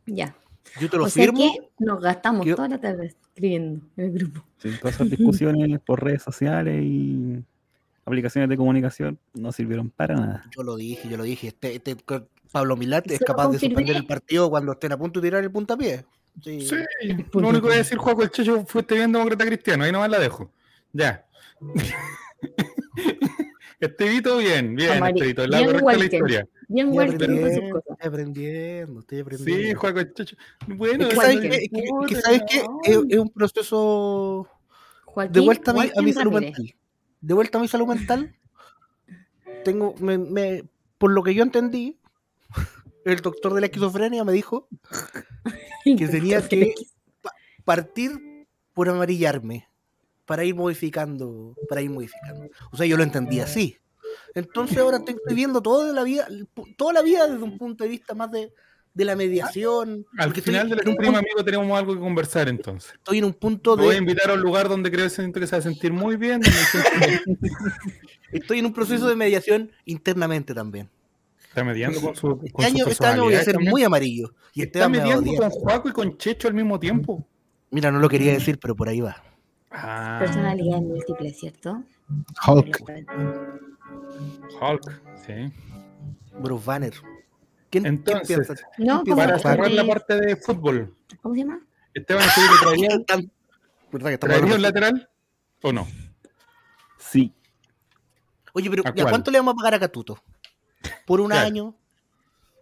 ya. 0.07 0.35
yo 0.81 0.89
te 0.91 0.97
lo 0.97 1.05
O 1.05 1.09
sea 1.09 1.25
firmo. 1.25 1.39
que 1.39 1.85
nos 1.85 2.01
gastamos 2.01 2.47
Yo- 2.47 2.57
toda 2.57 2.69
la 2.69 2.81
tarde 2.81 3.07
escribiendo 3.07 3.85
en 3.97 4.05
el 4.07 4.13
grupo. 4.13 4.43
Sí, 4.59 4.71
todas 4.81 4.95
esas 4.97 5.11
discusiones 5.11 5.79
por 5.81 6.03
redes 6.03 6.23
sociales 6.23 6.83
y 6.83 7.45
aplicaciones 8.05 8.49
de 8.51 8.57
comunicación 8.57 9.19
no 9.35 9.53
sirvieron 9.53 9.91
para 9.91 10.17
nada. 10.17 10.45
Yo 10.57 10.63
lo 10.65 10.75
dije, 10.77 11.09
yo 11.09 11.17
lo 11.17 11.23
dije. 11.23 11.49
Este, 11.49 11.77
este 11.77 11.97
Pablo 12.51 12.77
Milat 12.77 13.09
es 13.11 13.19
Se 13.19 13.25
capaz 13.25 13.49
de 13.51 13.59
suspender 13.61 13.95
el 13.95 14.07
partido 14.07 14.51
cuando 14.51 14.73
estén 14.73 14.93
a 14.93 14.97
punto 14.99 15.21
de 15.21 15.29
tirar 15.29 15.45
el 15.45 15.51
puntapié. 15.53 16.05
Sí. 16.41 16.61
Sí, 16.63 16.77
lo 17.35 17.49
único 17.49 17.63
que 17.63 17.69
voy 17.69 17.75
a 17.75 17.79
decir, 17.79 17.99
Juaco, 17.99 18.23
el 18.23 18.31
Checho 18.31 18.65
fue 18.67 18.81
este 18.81 18.95
bien 18.95 19.13
demócrata 19.13 19.45
cristiano, 19.45 19.85
ahí 19.85 19.93
nomás 19.93 20.11
la 20.11 20.19
dejo. 20.19 20.51
Ya. 20.93 21.27
Estevito, 23.81 24.37
bien, 24.39 24.75
bien, 24.77 24.93
Amari- 25.03 25.15
Estevito, 25.17 25.47
la 25.47 25.59
bien 25.59 25.71
correcta 25.73 25.97
la 25.99 26.05
historia. 26.05 26.49
Bien 26.69 26.87
Estoy 26.89 27.05
aprendiendo, 27.05 27.79
estoy 27.79 28.07
aprendiendo, 28.09 29.01
estoy 29.01 29.21
aprendiendo. 29.21 29.63
Sí, 29.69 29.75
Juaco, 29.75 30.03
Checho. 30.15 30.37
Bueno, 30.69 31.05
Es 31.09 31.11
que. 31.11 31.17
¿sabes 31.17 31.41
qué? 31.41 31.47
Es 31.49 31.53
que- 31.59 31.65
es 31.65 31.71
que, 31.71 31.89
Puta, 31.89 32.21
¿sabes 32.21 32.43
qué? 32.49 32.63
no. 32.63 32.81
Es, 32.85 32.99
es 33.11 33.19
un 33.19 33.31
proceso 33.31 34.49
Joaquín 35.05 35.33
de 35.33 35.41
vuelta 35.41 35.71
a 35.73 35.75
mi, 35.75 35.81
a 35.97 36.03
mi 36.03 36.13
salud 36.13 36.33
mental. 36.33 36.75
De 37.21 37.35
vuelta 37.35 37.59
a 37.59 37.61
mi 37.61 37.69
salud 37.69 37.87
mental. 37.89 38.35
Tengo, 39.65 39.95
me, 39.99 40.17
me- 40.19 40.65
por 40.99 41.11
lo 41.11 41.23
que 41.23 41.35
yo 41.35 41.43
entendí, 41.43 41.99
el 43.05 43.17
doctor 43.21 43.53
de 43.55 43.61
la 43.61 43.67
esquizofrenia 43.67 44.23
me 44.25 44.33
dijo 44.33 44.69
que 45.85 46.09
tenía 46.09 46.47
que 46.47 46.75
pa- 47.21 47.33
partir 47.65 48.47
por 48.75 48.89
amarillarme 48.89 49.67
para 50.25 50.45
ir 50.45 50.55
modificando, 50.55 51.55
para 51.69 51.83
ir 51.83 51.91
modificando. 51.91 52.49
O 52.71 52.77
sea, 52.77 52.87
yo 52.87 52.97
lo 52.97 53.03
entendí 53.03 53.41
así. 53.41 53.77
Entonces 54.35 54.79
ahora 54.79 54.99
estoy, 54.99 55.15
estoy 55.17 55.35
viendo 55.35 55.61
todo 55.63 55.87
de 55.87 55.93
la 55.93 56.05
vida, 56.05 56.27
toda 56.77 56.93
la 56.93 57.03
vida 57.03 57.27
desde 57.29 57.43
un 57.43 57.59
punto 57.59 57.85
de 57.85 57.91
vista 57.91 58.15
más 58.15 58.31
de, 58.31 58.53
de 58.95 59.05
la 59.05 59.17
mediación. 59.17 60.07
Al 60.19 60.33
final 60.35 60.69
del 60.69 60.89
un 60.89 60.97
punto- 60.97 61.17
amigo, 61.19 61.45
tenemos 61.45 61.79
algo 61.79 61.95
que 61.95 62.01
conversar 62.01 62.49
entonces. 62.49 62.93
estoy 62.95 63.19
en 63.19 63.25
un 63.25 63.35
punto 63.35 63.75
Te 63.77 63.83
voy 63.83 63.91
a 63.91 63.93
de 63.95 63.99
invitar 63.99 64.31
a 64.31 64.35
un 64.35 64.41
lugar 64.41 64.69
donde 64.69 64.91
creo 64.91 65.05
que 65.05 65.11
se 65.11 65.23
va 65.31 65.59
a 65.59 65.63
sentir 65.63 65.93
muy 65.93 66.17
bien. 66.17 66.41
donde 66.41 67.21
estoy 68.33 68.59
en 68.61 68.67
un 68.67 68.73
proceso 68.73 69.09
de 69.09 69.17
mediación 69.17 69.71
internamente 69.85 70.55
también. 70.55 70.89
Está 71.53 71.65
mediando 71.65 72.01
con 72.01 72.17
su, 72.17 72.31
Este 72.33 72.51
con 72.53 72.63
su 72.65 72.67
año, 72.71 72.87
este 72.87 73.07
año 73.07 73.25
voy 73.25 73.35
a 73.35 73.37
personalidad 73.37 73.45
ser 73.45 73.55
también. 73.55 73.71
muy 73.71 73.85
amarillo. 73.85 74.33
Y 74.55 74.63
Está 74.63 74.89
me 74.89 74.99
mediando 74.99 75.35
con 75.35 75.51
Juaco 75.51 75.89
y 75.91 75.93
con 75.93 76.17
Checho 76.17 76.49
al 76.49 76.55
mismo 76.55 76.81
tiempo. 76.81 77.27
Mira, 77.71 77.91
no 77.91 77.99
lo 77.99 78.09
quería 78.09 78.33
decir, 78.33 78.59
pero 78.59 78.75
por 78.75 78.89
ahí 78.89 79.01
va. 79.03 79.23
Ah, 79.71 80.17
Personalidades 80.21 80.83
múltiples, 80.83 81.39
¿cierto? 81.39 81.83
Hulk. 82.47 82.83
Hulk, 84.61 85.03
sí. 85.27 85.53
Bruce 86.39 86.65
Banner. 86.67 86.93
¿Quién, 87.71 87.83
quién 87.85 87.87
Entonces, 87.87 88.27
piensa? 88.27 88.55
No, 88.79 89.03
¿Quién 89.03 89.15
como 89.15 89.17
Para 89.17 89.39
cerrar 89.39 89.71
la 89.71 89.87
parte 89.87 90.17
de 90.21 90.37
fútbol, 90.37 90.95
¿Cómo 91.23 91.35
se 91.35 91.41
llama? 91.43 91.61
Esteban 91.95 92.23
Estevito 92.25 92.55
traería, 92.63 92.89
Tan- 93.07 93.31
¿Verdad 93.93 94.09
que 94.09 94.15
estamos 94.15 94.37
traería 94.37 94.55
un 94.57 94.63
lateral 94.63 95.11
o 95.63 95.73
no? 95.73 95.87
Sí, 96.99 97.33
Oye, 98.55 98.69
pero 98.71 98.83
¿A 98.87 98.93
cuánto 98.93 99.31
le 99.31 99.39
vamos 99.39 99.53
a 99.55 99.57
pagar 99.57 99.75
a 99.75 99.81
Catuto? 99.81 100.19
¿Por 101.07 101.21
un 101.21 101.29
Claro. 101.29 101.47
año? 101.47 101.75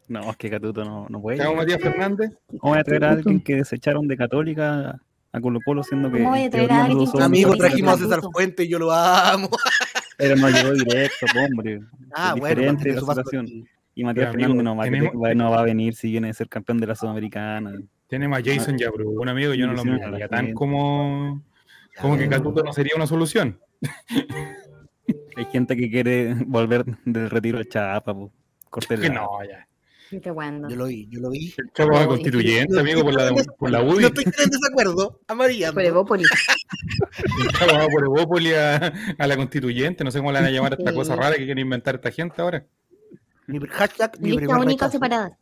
no, 0.09 0.29
es 0.31 0.37
que 0.37 0.51
Catuto 0.51 0.85
no, 0.85 1.07
no 1.09 1.21
puede. 1.21 1.43
A 1.43 1.53
Matías 1.53 1.81
Fernández. 1.81 2.31
¿Cómo 2.59 2.73
voy 2.73 2.81
a 2.81 2.85
traer 2.85 3.05
a 3.05 3.11
alguien 3.13 3.41
que 3.41 3.55
desecharon 3.57 4.09
de 4.09 4.17
Católica 4.17 5.01
a 5.33 5.41
Colo 5.41 5.61
Colo 5.65 5.85
siendo 5.85 6.11
que 6.11 6.19
¿Cómo 6.19 6.31
voy 6.31 6.43
a 6.45 6.51
traer 6.51 6.73
a 6.73 6.85
alguien 6.87 7.09
que? 7.13 7.23
Amigo, 7.23 7.55
trajimos 7.57 7.95
a 7.95 7.99
César. 7.99 8.21
Fuente 8.33 8.65
y 8.65 8.69
yo 8.69 8.79
lo 8.81 8.91
amo. 8.93 9.49
Pero 10.17 10.35
no 10.37 10.51
llegó 10.51 10.73
directo, 10.73 11.27
hombre. 11.49 11.81
Ah, 12.13 12.33
Es 12.35 12.41
bueno, 12.41 12.61
diferente 12.61 12.93
la 12.93 13.01
situación. 13.01 13.47
Y 13.95 14.05
Matías 14.05 14.31
Pero, 14.33 14.45
amigo, 14.45 14.49
Fernández 14.49 14.65
no 14.65 14.77
va, 14.77 14.85
tenemos- 14.85 15.37
no 15.37 15.51
va 15.51 15.61
a 15.61 15.65
venir 15.65 15.95
si 15.95 16.11
viene 16.11 16.31
a 16.31 16.33
ser 16.35 16.49
campeón 16.49 16.79
de 16.79 16.87
la 16.89 16.95
Sudamericana. 16.95 17.73
Tenemos 18.09 18.39
a 18.39 18.43
Jason 18.45 18.77
Yabrú, 18.79 19.21
un 19.21 19.29
amigo, 19.29 19.55
yo 19.55 19.67
no 19.69 19.75
lo 19.75 19.85
miraría 19.85 20.27
tan 20.29 20.53
como, 20.55 21.41
como 22.01 22.19
que 22.19 22.29
Catuto 22.29 22.63
no 22.65 22.73
sería 22.73 22.95
una 22.97 23.07
solución. 23.07 23.61
Hay 25.37 25.45
gente 25.47 25.77
que 25.77 25.91
quiere 25.91 26.35
volver 26.47 26.85
del 27.05 27.31
retiro 27.31 27.59
de 27.59 27.69
Chapa, 27.69 28.15
po. 28.15 28.33
Corte 28.69 28.97
Que 28.97 29.09
la- 29.09 29.15
no, 29.15 29.29
ya. 29.49 29.67
Qué 30.23 30.31
bueno. 30.33 30.69
Yo 30.69 30.75
lo 30.75 30.87
vi, 30.87 31.07
yo 31.09 31.21
lo 31.21 31.31
vi. 31.31 31.55
No, 31.79 32.09
constituyente, 32.09 32.81
amigo, 32.81 33.03
por 33.03 33.15
la, 33.15 33.33
por 33.57 33.71
la 33.71 33.81
UDI. 33.81 34.01
No 34.01 34.07
estoy 34.09 34.25
en 34.25 34.51
desacuerdo. 34.51 35.21
Amarillando. 35.29 35.75
Por 35.75 35.85
Evópolis. 35.85 36.29
Va 37.63 37.87
por 37.87 38.05
Evópolis 38.05 38.55
a, 38.55 38.93
a 39.19 39.27
la 39.29 39.37
constituyente. 39.37 40.03
No 40.03 40.11
sé 40.11 40.19
cómo 40.19 40.33
le 40.33 40.41
van 40.41 40.49
a 40.49 40.51
llamar 40.51 40.73
a 40.73 40.77
esta 40.77 40.91
Sí. 40.91 40.97
cosa 40.97 41.15
rara 41.15 41.37
que 41.37 41.45
quiere 41.45 41.61
inventar 41.61 41.95
esta 41.95 42.11
gente 42.11 42.43
ahora. 42.43 42.65
Mi, 43.47 43.61
hashtag, 43.69 44.21
mi 44.21 44.31
Lista 44.33 44.57
única 44.59 44.87
rechazo. 44.87 44.91
separada. 44.93 45.39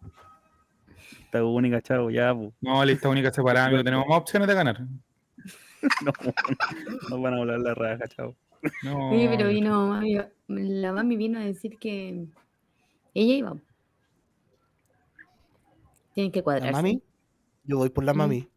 Esta 1.24 1.42
única, 1.44 1.80
chavo, 1.80 2.10
ya, 2.10 2.34
po. 2.34 2.52
No, 2.60 2.84
lista 2.84 3.08
única 3.08 3.32
separada, 3.32 3.68
amigo. 3.68 3.82
Tenemos 3.82 4.06
más 4.06 4.18
opciones 4.18 4.48
de 4.48 4.54
ganar. 4.54 4.80
No, 6.04 6.12
no 7.08 7.22
van 7.22 7.34
a 7.34 7.36
hablar 7.38 7.60
la 7.60 7.72
raja, 7.74 8.06
chavo. 8.08 8.34
No. 8.82 9.10
Sí, 9.12 9.26
pero 9.30 9.48
vino, 9.48 9.88
mami- 9.92 10.28
la 10.48 10.92
mami 10.92 11.16
vino 11.16 11.38
a 11.38 11.42
decir 11.44 11.78
que 11.78 12.26
ella 13.14 13.34
iba. 13.34 13.56
Tienen 16.14 16.32
que 16.32 16.40
¿La 16.40 16.44
cuadrarse. 16.44 16.72
mami? 16.72 17.02
Yo 17.64 17.78
voy 17.78 17.90
por 17.90 18.04
la 18.04 18.14
mami. 18.14 18.48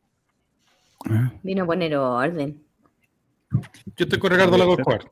Ah, 1.09 1.31
Vino 1.43 1.63
a 1.63 1.65
poner 1.65 1.95
orden. 1.95 2.63
Yo 3.97 4.05
estoy 4.05 4.19
con 4.19 4.31
Ricardo 4.31 4.57
Lago 4.57 4.77
Escobar. 4.77 5.11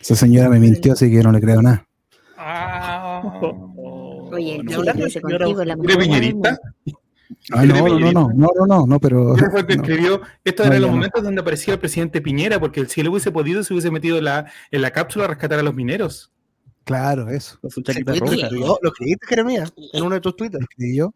Esa 0.00 0.14
señora 0.14 0.48
me 0.48 0.60
mintió, 0.60 0.92
así 0.92 1.10
que 1.10 1.22
no 1.22 1.32
le 1.32 1.40
creo 1.40 1.62
nada. 1.62 1.86
Ah. 2.36 3.22
Oye, 3.42 4.62
no, 4.62 4.82
ese 4.82 5.10
señora- 5.20 5.46
contigo, 5.46 5.64
la 5.64 5.74
¿Eres 5.82 5.96
piñerista? 5.96 6.58
Ah, 7.52 7.64
no, 7.64 7.88
no, 7.88 7.98
no, 7.98 8.12
no, 8.12 8.28
no, 8.34 8.66
no, 8.66 8.86
no, 8.86 9.00
pero. 9.00 9.36
Ese 9.36 9.50
fue 9.50 9.60
el 9.60 9.66
que 9.66 9.76
no, 9.76 9.82
escribió. 9.82 10.20
Estos 10.44 10.66
no, 10.66 10.72
ah, 10.72 10.76
eran 10.76 10.82
los 10.82 10.90
momentos 10.90 11.22
donde 11.22 11.40
aparecía 11.40 11.74
el 11.74 11.80
presidente 11.80 12.20
Piñera, 12.20 12.60
porque 12.60 12.84
si 12.86 13.00
él 13.00 13.08
hubiese 13.08 13.32
podido, 13.32 13.62
se 13.62 13.72
hubiese 13.72 13.90
metido 13.90 14.20
la, 14.20 14.50
en 14.70 14.82
la 14.82 14.90
cápsula 14.90 15.24
a 15.24 15.28
rescatar 15.28 15.58
a 15.58 15.62
los 15.62 15.74
mineros. 15.74 16.32
Claro, 16.84 17.30
eso. 17.30 17.58
Con 17.60 17.70
su 17.70 17.82
chaqueta 17.82 18.14
¿Lo 18.14 18.26
escribiste, 18.26 19.26
Jeremías? 19.26 19.72
En 19.92 20.04
uno 20.04 20.14
de 20.14 20.20
tus 20.20 20.36
tweets. 20.36 20.54
¿Lo 20.54 20.60
escribí 20.60 20.96
yo? 20.96 21.14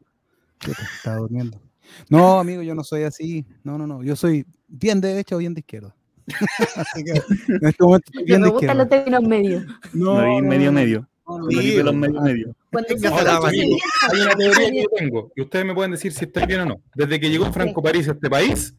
yo 0.67 0.73
estaba 0.97 1.19
durmiendo. 1.19 1.61
No, 2.09 2.39
amigo, 2.39 2.63
yo 2.63 2.75
no 2.75 2.85
soy 2.85 3.03
así. 3.03 3.47
No, 3.63 3.79
no, 3.79 3.87
no. 3.87 4.03
Yo 4.03 4.17
soy 4.17 4.47
bien 4.67 5.01
de 5.01 5.09
derecha 5.09 5.37
o 5.37 5.39
bien 5.39 5.55
de 5.55 5.61
izquierda. 5.61 5.95
así 6.77 7.05
que 7.05 7.13
en 7.13 7.67
este 7.67 7.85
momento. 7.85 8.11
Estoy 8.11 8.25
bien 8.27 8.41
me 8.41 8.47
de 8.47 8.53
gustan 8.53 8.79
los 8.79 8.89
términos 8.89 9.23
medios. 9.23 9.65
No, 9.93 10.21
no, 10.21 10.41
medio, 10.41 10.73
medio. 10.73 11.09
Sí, 11.51 11.75
de 11.77 11.85
los 11.85 11.95
no. 11.95 12.23
medio 12.23 12.55
Hay 12.73 14.21
una 14.21 14.35
teoría 14.37 14.71
que 14.71 14.83
yo 14.83 14.89
tengo, 14.97 15.33
y 15.37 15.43
ustedes 15.43 15.65
me 15.65 15.75
pueden 15.75 15.91
decir 15.93 16.13
si 16.13 16.25
estoy 16.25 16.47
bien 16.47 16.61
o 16.61 16.65
no. 16.67 16.81
Desde 16.95 17.21
que 17.21 17.29
llegó 17.31 17.53
Franco 17.53 17.83
París 17.83 18.09
a 18.09 18.13
este 18.13 18.31
país, 18.31 18.75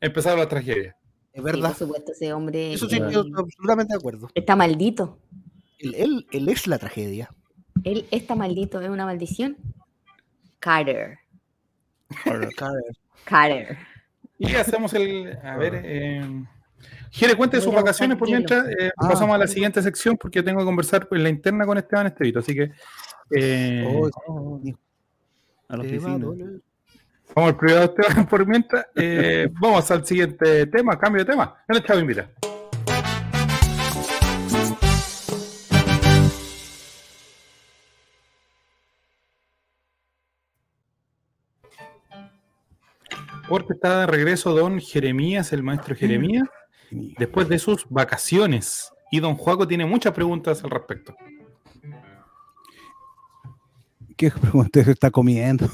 empezaron 0.00 0.38
las 0.38 0.48
tragedias. 0.48 0.94
Es 1.32 1.40
Sí, 1.40 1.42
verdad. 1.42 1.68
por 1.70 1.78
supuesto, 1.78 2.12
ese 2.12 2.32
hombre 2.32 2.72
Eso 2.74 2.88
sí, 2.88 2.98
yo 2.98 3.06
estoy 3.08 3.32
absolutamente 3.36 3.92
de 3.92 3.98
acuerdo. 3.98 4.30
está 4.34 4.54
maldito. 4.56 5.18
Él, 5.78 5.94
él, 5.96 6.26
él 6.30 6.48
es 6.48 6.66
la 6.66 6.78
tragedia. 6.78 7.28
Él 7.82 8.06
está 8.10 8.34
maldito, 8.34 8.80
es 8.80 8.88
una 8.88 9.04
maldición. 9.04 9.56
Carter. 10.60 11.18
Carter. 13.24 13.76
Y 14.38 14.54
hacemos 14.54 14.94
el. 14.94 15.36
A 15.42 15.56
ver. 15.56 15.82
Eh, 15.84 16.44
Jere, 17.10 17.34
cuente 17.36 17.56
de 17.58 17.62
sus 17.62 17.72
vacaciones 17.74 18.16
por 18.18 18.28
mientras 18.28 18.66
eh, 18.68 18.90
Ah. 18.96 19.08
pasamos 19.08 19.34
a 19.34 19.38
la 19.38 19.46
siguiente 19.46 19.80
sección 19.82 20.16
porque 20.16 20.42
tengo 20.42 20.58
que 20.60 20.64
conversar 20.64 21.06
en 21.10 21.22
la 21.22 21.28
interna 21.28 21.64
con 21.66 21.78
Esteban 21.78 22.06
Estevito. 22.06 22.40
Así 22.40 22.54
que. 22.54 22.70
eh, 23.36 23.84
Oh, 23.86 24.10
oh. 24.26 24.60
A 25.68 25.76
doler. 25.76 26.60
Vamos 27.34 27.50
al 27.50 27.56
privado 27.56 27.84
Esteban 27.84 28.26
por 28.28 28.46
mientras. 28.46 28.86
eh, 28.96 29.48
vamos 29.60 29.90
al 29.90 30.04
siguiente 30.06 30.66
tema, 30.66 30.98
cambio 30.98 31.24
de 31.24 31.30
tema. 31.30 31.56
El 31.68 31.82
chavo 31.82 32.00
invita. 32.00 32.28
Porque 43.48 43.74
está 43.74 44.00
de 44.00 44.06
regreso 44.06 44.54
don 44.54 44.80
Jeremías, 44.80 45.52
el 45.52 45.62
maestro 45.62 45.94
Jeremías, 45.94 46.44
después 47.18 47.48
de 47.48 47.58
sus 47.58 47.86
vacaciones. 47.88 48.92
Y 49.10 49.20
don 49.20 49.36
Juaco 49.36 49.66
tiene 49.68 49.84
muchas 49.86 50.12
preguntas 50.12 50.62
al 50.64 50.70
respecto. 50.70 51.14
¿Qué 54.16 54.30
pregunta 54.30 54.82
se 54.84 54.92
está 54.92 55.10
comiendo? 55.10 55.68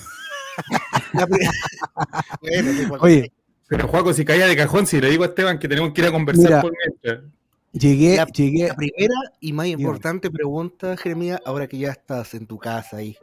Juan. 1.12 1.28
Oye, 3.00 3.32
Pero 3.68 3.88
Juaco, 3.88 4.12
si 4.12 4.24
caía 4.24 4.46
de 4.46 4.56
cajón, 4.56 4.86
si 4.86 5.00
le 5.00 5.10
digo 5.10 5.24
a 5.24 5.26
Esteban 5.28 5.58
que 5.58 5.68
tenemos 5.68 5.92
que 5.92 6.00
ir 6.00 6.06
a 6.08 6.12
conversar 6.12 6.44
Mira. 6.46 6.60
por 6.62 6.72
mientras. 6.72 7.24
llegué, 7.72 8.16
La- 8.16 8.26
llegué. 8.26 8.68
La 8.68 8.74
primera 8.74 9.14
y 9.40 9.52
más 9.52 9.66
importante 9.66 10.30
pregunta, 10.30 10.96
Jeremías, 10.96 11.40
ahora 11.44 11.66
que 11.66 11.78
ya 11.78 11.90
estás 11.90 12.34
en 12.34 12.46
tu 12.46 12.58
casa 12.58 12.96
ahí. 12.98 13.16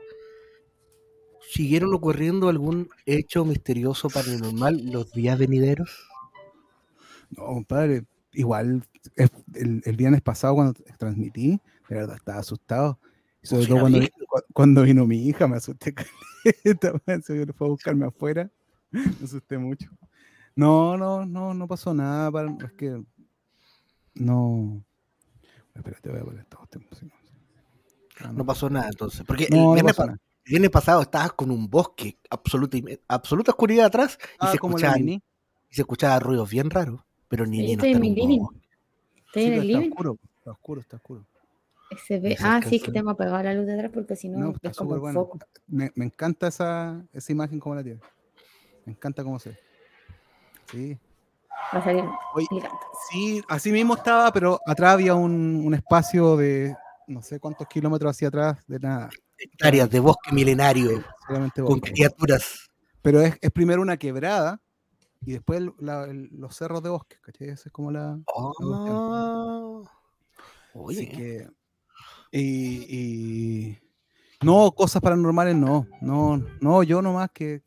¿Siguieron 1.49 1.93
ocurriendo 1.93 2.49
algún 2.49 2.89
hecho 3.05 3.45
misterioso 3.45 4.09
paranormal 4.09 4.85
los 4.91 5.11
días 5.13 5.37
venideros? 5.39 6.07
No, 7.31 7.45
compadre, 7.45 8.05
igual 8.33 8.83
el, 9.15 9.81
el 9.85 9.95
viernes 9.95 10.21
pasado 10.21 10.55
cuando 10.55 10.73
transmití, 10.97 11.59
de 11.89 11.95
verdad 11.95 12.15
estaba 12.17 12.39
asustado. 12.39 12.99
Sobre 13.43 13.65
todo 13.67 13.79
cuando, 13.81 13.99
cuando 14.53 14.83
vino 14.83 15.05
mi 15.05 15.27
hija, 15.27 15.47
me 15.47 15.57
asusté. 15.57 15.93
Se 17.23 17.53
fue 17.53 17.67
a 17.67 17.69
buscarme 17.69 18.05
afuera. 18.05 18.49
Me 18.91 19.01
asusté 19.23 19.57
mucho. 19.57 19.89
No, 20.55 20.97
no, 20.97 21.25
no, 21.25 21.53
no 21.53 21.67
pasó 21.67 21.93
nada. 21.93 22.31
para- 22.31 22.51
es 22.51 22.71
que 22.73 23.03
no. 24.15 24.83
Espérate, 25.75 26.09
voy 26.09 26.19
a 26.19 26.23
poner 26.23 26.39
esta 26.41 26.57
si 26.99 27.05
no- 27.05 27.11
Ah, 28.19 28.31
No 28.33 28.45
pasó 28.45 28.69
nada 28.69 28.87
entonces. 28.89 29.23
Porque 29.27 29.47
No, 29.51 29.69
el, 29.69 29.73
viernes, 29.75 29.93
pasó 29.93 30.01
pa- 30.01 30.05
nada. 30.07 30.19
el 30.45 30.49
viernes 30.49 30.71
pasado 30.71 31.01
estabas 31.03 31.33
con 31.33 31.51
un 31.51 31.69
bosque, 31.69 32.17
absoluta, 32.31 32.77
absoluta 33.07 33.51
oscuridad 33.51 33.85
atrás, 33.85 34.17
y, 34.21 34.25
Ah, 34.39 34.51
se 34.51 34.57
como 34.57 34.77
escuchaban, 34.77 35.07
y 35.07 35.21
se 35.69 35.81
escuchaban 35.81 36.21
ruidos 36.21 36.49
bien 36.49 36.69
raros. 36.71 37.01
Pero 37.27 37.45
ni 37.45 37.65
Yo 37.65 37.73
estoy 37.73 37.89
en 37.89 37.95
está 37.95 37.99
mi 37.99 38.15
living. 38.15 38.41
Estoy 39.27 39.43
Sí, 39.43 39.47
en 39.47 39.53
el 39.53 39.59
está 39.59 39.77
living. 39.79 39.89
oscuro, 39.91 40.17
está 40.37 40.51
oscuro, 40.51 40.81
está 40.81 40.95
oscuro. 40.97 41.25
Se 42.05 42.19
ve- 42.19 42.37
Ah, 42.41 42.61
sí, 42.67 42.75
es 42.77 42.83
que 42.83 42.91
tengo 42.91 43.09
apagada 43.11 43.43
la 43.43 43.53
luz 43.53 43.65
de 43.65 43.73
atrás 43.73 43.91
porque 43.93 44.15
si 44.15 44.27
no, 44.29 44.39
No, 44.39 44.51
está 44.51 44.69
es 44.69 44.77
como 44.77 44.89
súper 44.89 44.97
un 44.97 45.01
bueno. 45.01 45.19
foco. 45.21 45.39
Me, 45.67 45.91
me 45.95 46.05
encanta 46.05 46.47
esa, 46.47 47.01
esa 47.13 47.31
imagen 47.31 47.59
como 47.59 47.75
la 47.75 47.83
tiene. 47.83 47.99
Me 48.85 48.93
encanta 48.93 49.23
cómo 49.23 49.39
se 49.39 49.51
ve. 49.51 49.57
Sí. 50.71 50.97
Va 51.73 51.79
a 51.79 51.83
salir 51.83 52.03
Oye. 52.33 52.47
Sí, 53.09 53.41
así 53.47 53.71
mismo 53.71 53.95
estaba, 53.95 54.31
pero 54.31 54.59
atrás 54.65 54.93
había 54.93 55.15
un, 55.15 55.61
un 55.65 55.73
espacio 55.73 56.35
de 56.37 56.75
no 57.07 57.21
sé 57.21 57.39
cuántos 57.39 57.67
kilómetros 57.67 58.11
hacia 58.11 58.27
atrás 58.27 58.63
de 58.67 58.79
nada. 58.79 59.09
Hectáreas 59.37 59.89
de 59.89 59.99
bosque 59.99 60.31
milenario 60.33 61.03
Solamente 61.25 61.61
con 61.61 61.79
bosque. 61.79 61.91
criaturas. 61.93 62.69
Pero 63.01 63.21
es, 63.21 63.37
es 63.41 63.51
primero 63.51 63.81
una 63.81 63.95
quebrada 63.97 64.59
y 65.25 65.33
después 65.33 65.59
el- 65.59 65.73
la- 65.79 66.05
el- 66.05 66.29
los 66.31 66.55
cerros 66.55 66.81
de 66.83 66.89
bosque, 66.89 67.17
¿cachai? 67.21 67.49
Esa 67.49 67.69
es 67.69 67.73
como 67.73 67.91
la. 67.91 68.19
Oye, 70.73 70.97
Así 70.99 71.07
que. 71.09 71.47
Y, 72.31 72.85
y- 72.89 73.79
No, 74.43 74.71
cosas 74.71 75.01
paranormales 75.01 75.55
no. 75.55 75.87
No, 76.01 76.37
no, 76.61 76.83
yo 76.83 77.01
nomás 77.01 77.29
que. 77.33 77.63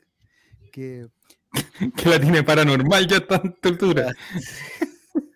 que 0.73 1.09
Que 1.97 2.09
la 2.09 2.21
tiene 2.21 2.43
paranormal 2.45 3.07
ya 3.09 3.17
a 3.17 3.21
esta 3.21 3.43
altura. 3.69 4.13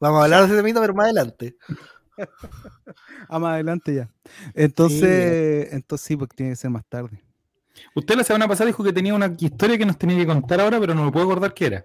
vamos 0.00 0.20
a 0.20 0.24
hablar 0.24 0.46
de 0.48 0.54
ese 0.54 0.62
mito, 0.62 0.80
pero 0.80 0.94
más 0.94 1.04
adelante. 1.04 1.56
ah, 3.28 3.38
más 3.38 3.54
adelante 3.54 3.94
ya. 3.94 4.10
Entonces, 4.54 5.72
entonces 5.72 6.06
sí, 6.06 6.16
porque 6.16 6.36
tiene 6.36 6.52
que 6.52 6.56
ser 6.56 6.70
más 6.70 6.84
tarde. 6.88 7.22
Usted 7.94 8.16
la 8.16 8.24
semana 8.24 8.48
pasada 8.48 8.66
dijo 8.66 8.82
que 8.84 8.92
tenía 8.92 9.14
una 9.14 9.34
historia 9.38 9.78
que 9.78 9.86
nos 9.86 9.96
tenía 9.98 10.16
que 10.16 10.26
contar 10.26 10.60
ahora, 10.60 10.78
pero 10.80 10.94
no 10.94 11.04
me 11.04 11.12
puedo 11.12 11.26
acordar 11.26 11.54
qué 11.54 11.66
era. 11.66 11.84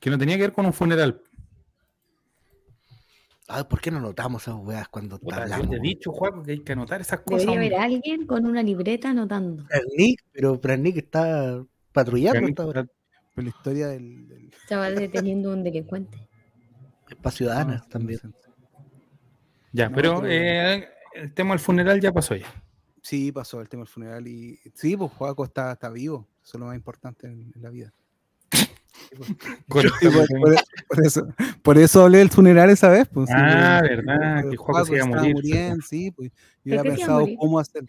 Que 0.00 0.10
no 0.10 0.18
tenía 0.18 0.36
que 0.36 0.42
ver 0.42 0.52
con 0.52 0.66
un 0.66 0.72
funeral. 0.72 1.20
Ay, 3.48 3.64
¿por 3.64 3.80
qué 3.80 3.90
no 3.92 4.00
notamos 4.00 4.42
esas 4.42 4.56
weas 4.56 4.88
cuando 4.88 5.18
Puta, 5.18 5.36
yo 5.36 5.42
hablamos? 5.42 5.70
te 5.70 5.76
he 5.76 5.80
dicho, 5.80 6.10
Juaco, 6.12 6.42
que 6.42 6.52
hay 6.52 6.60
que 6.64 6.72
anotar 6.72 7.00
esas 7.00 7.20
cosas. 7.20 7.42
Debería 7.46 7.52
hombre. 7.60 7.76
haber 7.76 7.84
alguien 7.94 8.26
con 8.26 8.44
una 8.44 8.62
libreta 8.62 9.10
anotando. 9.10 9.64
Pranik, 9.66 10.24
pero 10.32 10.60
Pranik 10.60 10.96
está 10.96 11.62
patrullando 11.92 12.48
hasta 12.48 12.62
ahora. 12.64 12.86
La 13.36 13.48
historia 13.48 13.88
del. 13.88 14.28
del- 14.28 14.50
Estaba 14.62 14.90
deteniendo 14.90 15.52
un 15.52 15.62
delincuente. 15.62 16.26
Es 17.08 17.16
para 17.16 17.36
ciudadanas 17.36 17.82
no, 17.82 17.88
también. 17.88 18.20
Ya, 19.72 19.88
No, 19.90 19.94
pero 19.94 20.20
pero- 20.22 20.32
eh, 20.32 20.88
el 21.14 21.32
tema 21.34 21.50
del 21.50 21.60
funeral 21.60 22.00
ya 22.00 22.12
pasó 22.12 22.34
ya. 22.34 22.46
Sí, 23.06 23.30
pasó 23.30 23.60
el 23.60 23.68
tema 23.68 23.82
del 23.82 23.88
funeral 23.88 24.26
y 24.26 24.58
sí, 24.74 24.96
pues 24.96 25.12
Juaco 25.12 25.44
está, 25.44 25.70
está 25.70 25.90
vivo. 25.90 26.26
Eso 26.42 26.56
es 26.56 26.60
lo 26.60 26.66
más 26.66 26.74
importante 26.74 27.28
en, 27.28 27.52
en 27.54 27.62
la 27.62 27.70
vida. 27.70 27.92
Con- 29.68 29.82
Sí, 30.00 30.08
por, 30.08 30.26
por- 30.26 30.54
por 30.88 31.06
eso, 31.06 31.28
por 31.62 31.78
eso 31.78 32.02
hablé 32.02 32.18
del 32.18 32.30
funeral 32.30 32.68
esa 32.70 32.88
vez. 32.88 33.06
Pues, 33.06 33.28
Ah, 33.32 33.78
pues, 33.80 33.96
verdad, 33.96 34.40
pues, 34.42 34.50
que 34.50 34.56
Juaco 34.56 34.84
se 34.86 34.92
iba 34.94 35.02
a 35.02 35.04
estaba 35.06 35.22
morir. 35.22 35.34
muriendo, 35.36 35.82
sí, 35.88 36.10
pues 36.10 36.30
yo 36.30 36.34
¿Pero 36.64 36.80
había 36.80 36.94
pensado 36.96 37.26
cómo 37.38 37.58
hacer. 37.60 37.84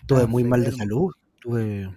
Estuve 0.00 0.22
Ah, 0.22 0.26
muy 0.26 0.42
mal 0.42 0.64
de 0.64 0.72
salud. 0.72 1.12
Estuve, 1.36 1.96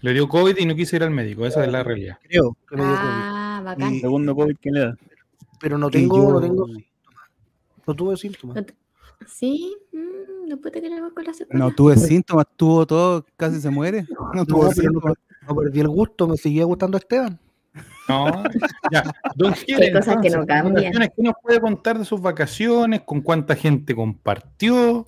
Le 0.00 0.12
dio 0.14 0.28
COVID 0.28 0.56
y 0.58 0.66
no 0.66 0.74
quiso 0.74 0.96
ir 0.96 1.04
al 1.04 1.10
médico, 1.12 1.46
esa 1.46 1.64
es 1.64 1.70
la 1.70 1.84
realidad. 1.84 2.18
creo 2.28 2.56
que 2.68 2.74
me 2.76 2.82
dio 2.82 2.90
COVID. 2.96 3.02
Ah, 3.06 3.62
bacán. 3.64 3.94
Y- 3.94 4.00
Segundo 4.00 4.34
COVID 4.34 4.56
que 4.58 4.70
le 4.72 4.80
da. 4.80 4.96
Pero 5.60 5.78
no 5.78 5.90
tengo, 5.90 6.16
yo- 6.16 6.32
no 6.32 6.40
tengo 6.40 6.66
síntomas. 6.66 7.24
No 7.86 7.94
tuve 7.94 8.16
síntomas. 8.16 8.56
No 8.56 8.64
te- 8.64 8.74
Sí, 9.26 9.76
mm, 9.92 10.48
después 10.48 10.72
te 10.72 10.80
quedamos 10.80 11.12
con 11.12 11.24
la 11.24 11.32
secuela. 11.34 11.64
No 11.64 11.70
tuve 11.74 11.96
síntomas, 11.96 12.46
tuvo 12.56 12.86
todo, 12.86 13.24
casi 13.36 13.60
se 13.60 13.70
muere. 13.70 14.06
No 14.34 14.44
tuvo 14.46 14.64
no, 14.64 14.72
síntomas. 14.72 15.14
no 15.46 15.54
perdí 15.56 15.80
el 15.80 15.88
gusto, 15.88 16.26
me 16.26 16.36
seguía 16.36 16.64
gustando 16.64 16.98
Esteban. 16.98 17.38
No, 18.08 18.42
ya. 18.90 19.04
Don 19.36 19.54
Gil, 19.54 19.80
Hay 19.80 19.92
cosas 19.92 20.16
que 20.20 20.28
no 20.30 20.40
entonces, 20.42 20.46
cambian. 20.46 20.92
¿Qué 20.92 21.22
nos 21.22 21.34
puede 21.42 21.60
contar 21.60 21.98
de 21.98 22.04
sus 22.04 22.20
vacaciones? 22.20 23.02
¿Con 23.02 23.20
cuánta 23.20 23.54
gente 23.54 23.94
compartió? 23.94 25.04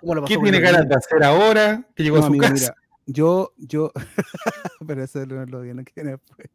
¿Cómo 0.00 0.14
lo 0.16 0.22
pasó 0.22 0.34
¿Qué 0.34 0.40
tiene 0.42 0.60
ganas 0.60 0.88
de 0.88 0.94
hacer 0.94 1.22
ahora? 1.22 1.86
Que 1.94 2.02
llegó 2.02 2.16
No, 2.16 2.22
a 2.22 2.26
su 2.26 2.32
amigo, 2.32 2.42
casa. 2.42 2.54
mira, 2.54 2.74
yo, 3.06 3.52
yo, 3.58 3.92
pero 4.86 5.04
eso 5.04 5.24
no 5.26 5.44
lo 5.46 5.60
viene 5.60 5.84
que 5.84 5.92
viene 5.94 6.12
después. 6.12 6.48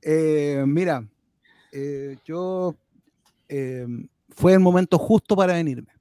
Eh, 0.00 0.64
mira, 0.66 1.06
eh, 1.72 2.16
yo, 2.24 2.74
eh, 3.48 3.86
fue 4.30 4.54
el 4.54 4.60
momento 4.60 4.98
justo 4.98 5.36
para 5.36 5.54
venirme. 5.54 5.93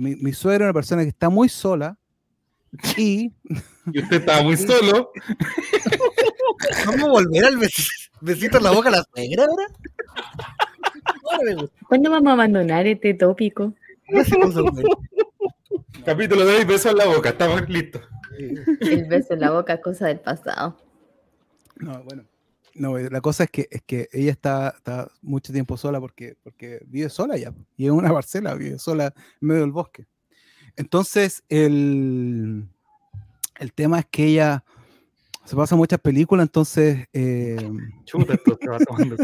Mi, 0.00 0.16
mi 0.16 0.32
suegro 0.32 0.64
es 0.64 0.68
una 0.68 0.74
persona 0.74 1.02
que 1.02 1.08
está 1.10 1.28
muy 1.28 1.48
sola 1.48 1.96
y 2.96 3.32
Y 3.92 4.00
usted 4.02 4.16
estaba 4.20 4.42
muy 4.42 4.56
solo. 4.56 5.10
¿Vamos 6.86 7.02
a 7.02 7.08
volver 7.08 7.44
al 7.44 7.56
besi- 7.58 7.88
besito 8.20 8.58
en 8.58 8.64
la 8.64 8.70
boca 8.72 8.88
a 8.88 8.92
la 8.92 9.04
suegra 9.14 9.44
ahora? 9.44 9.66
¿Cuándo 11.88 12.10
vamos 12.10 12.28
a 12.30 12.32
abandonar 12.34 12.86
este 12.86 13.14
tópico? 13.14 13.74
Capítulo 16.04 16.44
de 16.46 16.56
hoy, 16.56 16.64
beso 16.64 16.90
en 16.90 16.96
la 16.96 17.06
boca, 17.06 17.30
estamos 17.30 17.68
listos. 17.68 18.02
El 18.80 19.04
beso 19.06 19.34
en 19.34 19.40
la 19.40 19.50
boca 19.50 19.74
es 19.74 19.80
cosa 19.80 20.06
del 20.06 20.20
pasado. 20.20 20.76
No, 21.76 22.02
bueno. 22.04 22.24
No, 22.74 22.98
eh, 22.98 23.08
la 23.10 23.20
cosa 23.20 23.44
es 23.44 23.50
que, 23.50 23.68
es 23.70 23.82
que 23.82 24.08
ella 24.12 24.30
está, 24.30 24.74
está 24.76 25.10
mucho 25.22 25.52
tiempo 25.52 25.76
sola 25.76 26.00
porque, 26.00 26.36
porque 26.42 26.80
vive 26.86 27.08
sola 27.08 27.36
ya. 27.36 27.52
Y 27.76 27.86
en 27.86 27.92
una 27.92 28.12
parcela, 28.12 28.54
vive 28.54 28.78
sola 28.78 29.12
en 29.40 29.48
medio 29.48 29.62
del 29.62 29.72
bosque. 29.72 30.06
Entonces, 30.76 31.42
el, 31.48 32.68
el 33.58 33.72
tema 33.72 34.00
es 34.00 34.06
que 34.06 34.24
ella 34.26 34.64
se 35.44 35.56
pasa 35.56 35.74
muchas 35.74 35.98
películas, 35.98 36.44
entonces. 36.44 37.08
Eh... 37.12 37.56
Chuta, 38.04 38.34
esto 38.34 38.56
te 38.56 38.68
va 38.68 38.78
tomando 38.78 39.16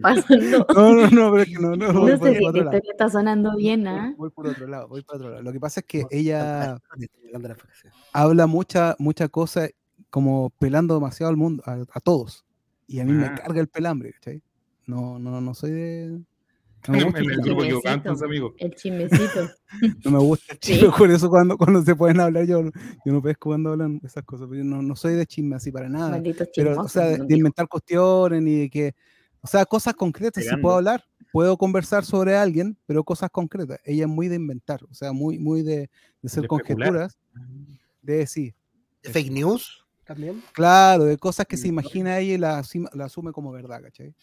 Pasando. 0.00 0.66
No, 0.74 0.94
no, 0.94 1.10
no, 1.10 1.30
pero 1.32 1.42
es 1.42 1.48
que 1.48 1.58
no, 1.58 1.76
no. 1.76 1.92
No 1.92 2.00
voy 2.00 2.10
sé 2.12 2.38
esta 2.38 2.50
lado. 2.50 2.80
está 2.90 3.10
sonando 3.10 3.56
bien, 3.56 3.86
¿ah? 3.86 4.14
Voy 4.16 4.30
por 4.30 4.46
otro 4.46 4.66
lado, 4.66 4.88
voy 4.88 5.02
por 5.02 5.16
otro 5.16 5.30
lado. 5.30 5.42
Lo 5.42 5.52
que 5.52 5.60
pasa 5.60 5.80
es 5.80 5.86
que 5.86 6.06
ella 6.10 6.78
habla 8.12 8.46
mucha, 8.46 8.96
mucha 8.98 9.28
cosa 9.28 9.68
como 10.12 10.50
pelando 10.58 10.92
demasiado 10.94 11.30
al 11.30 11.38
mundo, 11.38 11.62
a, 11.64 11.84
a 11.90 12.00
todos. 12.00 12.44
Y 12.86 13.00
a 13.00 13.04
mí 13.06 13.12
me 13.12 13.24
Ah. 13.24 13.34
carga 13.34 13.60
el 13.62 13.68
pelambre, 13.68 14.12
¿cachai? 14.12 14.42
No, 14.86 15.18
no, 15.18 15.40
no 15.40 15.54
soy 15.54 15.70
de. 15.70 16.20
No 16.86 16.94
me 16.94 17.04
gusta, 17.04 17.18
el 17.20 17.30
el 17.30 17.36
grupo 17.40 17.62
amigo. 18.26 18.54
El 18.58 18.74
chismecito. 18.74 19.48
no 20.04 20.10
me 20.10 20.18
gusta 20.18 20.52
el 20.52 20.58
Sí. 20.60 20.72
chisme, 20.74 20.90
por 20.98 21.10
eso 21.10 21.30
cuando, 21.30 21.56
cuando 21.56 21.80
se 21.82 21.96
pueden 21.96 22.20
hablar 22.20 22.44
yo, 22.44 22.62
yo 22.62 23.12
no 23.12 23.22
pesco 23.22 23.48
cuando 23.48 23.70
hablan 23.70 24.00
esas 24.04 24.22
cosas, 24.24 24.48
pero 24.50 24.62
yo 24.62 24.68
no, 24.68 24.82
no 24.82 24.94
soy 24.96 25.14
de 25.14 25.24
chisme 25.24 25.56
así 25.56 25.72
para 25.72 25.88
nada. 25.88 26.10
Malditos 26.10 26.48
Pero, 26.54 26.78
o 26.78 26.88
sea, 26.88 27.06
de, 27.06 27.34
inventar 27.34 27.66
cuestiones 27.68 28.42
ni 28.42 28.58
de 28.58 28.68
que, 28.70 28.94
o 29.40 29.46
sea, 29.46 29.64
cosas 29.64 29.94
concretas, 29.94 30.42
si 30.44 30.48
Pegando. 30.50 30.62
puedo 30.62 30.76
hablar, 30.76 31.02
puedo 31.32 31.56
conversar 31.56 32.04
sobre 32.04 32.36
alguien, 32.36 32.76
pero 32.84 33.02
cosas 33.02 33.30
concretas. 33.30 33.80
Ella 33.86 34.02
es 34.04 34.10
muy 34.10 34.28
de 34.28 34.36
inventar, 34.36 34.84
o 34.84 34.92
sea, 34.92 35.12
muy, 35.12 35.38
muy 35.38 35.62
de, 35.62 35.88
de 36.20 36.26
hacer 36.26 36.42
De 36.42 36.48
conjeturas, 36.48 37.16
de 38.02 38.16
decir, 38.18 38.54
Fake 39.04 39.30
news 39.32 39.81
también. 40.12 40.42
claro, 40.52 41.04
de 41.04 41.16
cosas 41.18 41.46
que 41.46 41.56
se 41.56 41.68
imagina 41.68 42.18
ella 42.18 42.34
y 42.34 42.38
la, 42.38 42.58
asume 43.04 43.32
como 43.32 43.52
verdad, 43.52 43.82
¿cachai? 43.82 44.14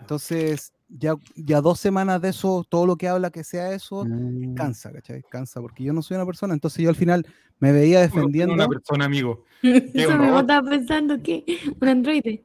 Entonces, 0.00 0.72
ya, 0.88 1.14
ya 1.36 1.60
dos 1.62 1.80
semanas 1.80 2.20
de 2.20 2.28
eso, 2.28 2.66
todo 2.68 2.86
lo 2.86 2.96
que 2.96 3.08
habla 3.08 3.30
que 3.30 3.44
sea 3.44 3.72
eso, 3.72 4.04
Mm. 4.04 4.54
cansa, 4.54 4.92
¿cachai? 4.92 5.22
Cansa, 5.22 5.60
porque 5.60 5.82
yo 5.84 5.92
no 5.92 6.02
soy 6.02 6.16
una 6.16 6.26
persona, 6.26 6.52
entonces 6.52 6.82
yo 6.82 6.90
al 6.90 6.96
final 6.96 7.26
me 7.60 7.72
veía 7.72 8.00
defendiendo. 8.00 8.52
Una 8.54 8.68
persona, 8.68 9.06
amigo. 9.06 9.44
Eso 9.62 10.10
un 10.12 10.18
me 10.18 10.38
estaba 10.38 10.68
pensando 10.68 11.22
que 11.22 11.44
un 11.80 11.88
androide. 11.88 12.44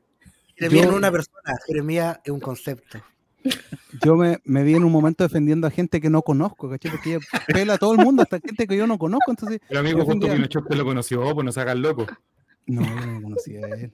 Jeremías 0.58 0.86
no 0.86 0.92
es 0.94 0.98
una 0.98 1.12
persona, 1.12 1.54
Jeremías 1.68 2.20
es 2.24 2.32
un 2.32 2.40
concepto. 2.40 3.00
yo 4.04 4.16
me, 4.16 4.40
me 4.46 4.64
vi 4.64 4.74
en 4.76 4.84
un 4.86 4.92
momento 4.92 5.24
defendiendo 5.24 5.68
a 5.68 5.72
gente 5.72 6.00
que 6.02 6.10
no 6.10 6.22
conozco, 6.22 6.70
¿cachai? 6.70 6.92
Porque 6.92 7.16
ella 7.16 7.26
pela 7.48 7.74
a 7.74 7.78
todo 7.78 7.92
el 7.94 8.00
mundo, 8.00 8.24
hasta 8.24 8.40
gente 8.40 8.66
que 8.66 8.78
yo 8.78 8.88
no 8.88 8.98
conozco, 8.98 9.30
entonces, 9.32 9.60
El 9.70 9.78
amigo 9.78 10.00
justo 10.06 10.14
defendía- 10.28 10.34
Pinochet 10.36 10.68
te 10.70 10.76
lo 10.78 10.86
conoció, 10.86 11.22
pues 11.36 11.44
no 11.46 11.52
se 11.52 11.60
hagan 11.60 11.82
loco. 11.82 12.06
No, 12.68 12.82
yo 12.82 13.12
no 13.14 13.22
conocía 13.22 13.66
a 13.66 13.70
él. 13.70 13.92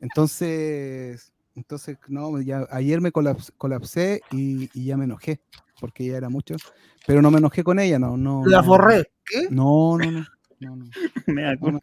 Entonces, 0.00 1.32
entonces, 1.54 1.98
no, 2.08 2.40
ya 2.40 2.66
ayer 2.70 3.00
me 3.00 3.12
colaps- 3.12 3.52
colapsé 3.56 4.22
y, 4.30 4.70
y 4.78 4.86
ya 4.86 4.96
me 4.96 5.04
enojé, 5.04 5.40
porque 5.80 6.06
ya 6.06 6.16
era 6.16 6.28
mucho, 6.28 6.56
pero 7.06 7.20
no 7.20 7.30
me 7.30 7.38
enojé 7.38 7.62
con 7.62 7.78
ella, 7.78 7.98
no, 7.98 8.16
no. 8.16 8.46
La 8.46 8.58
no. 8.58 8.64
forré. 8.64 9.10
¿Qué? 9.24 9.48
No, 9.50 9.98
no, 9.98 10.10
no. 10.10 10.24
no, 10.60 10.76
no. 10.76 10.84
Me 11.26 11.42
da 11.42 11.54
No. 11.56 11.80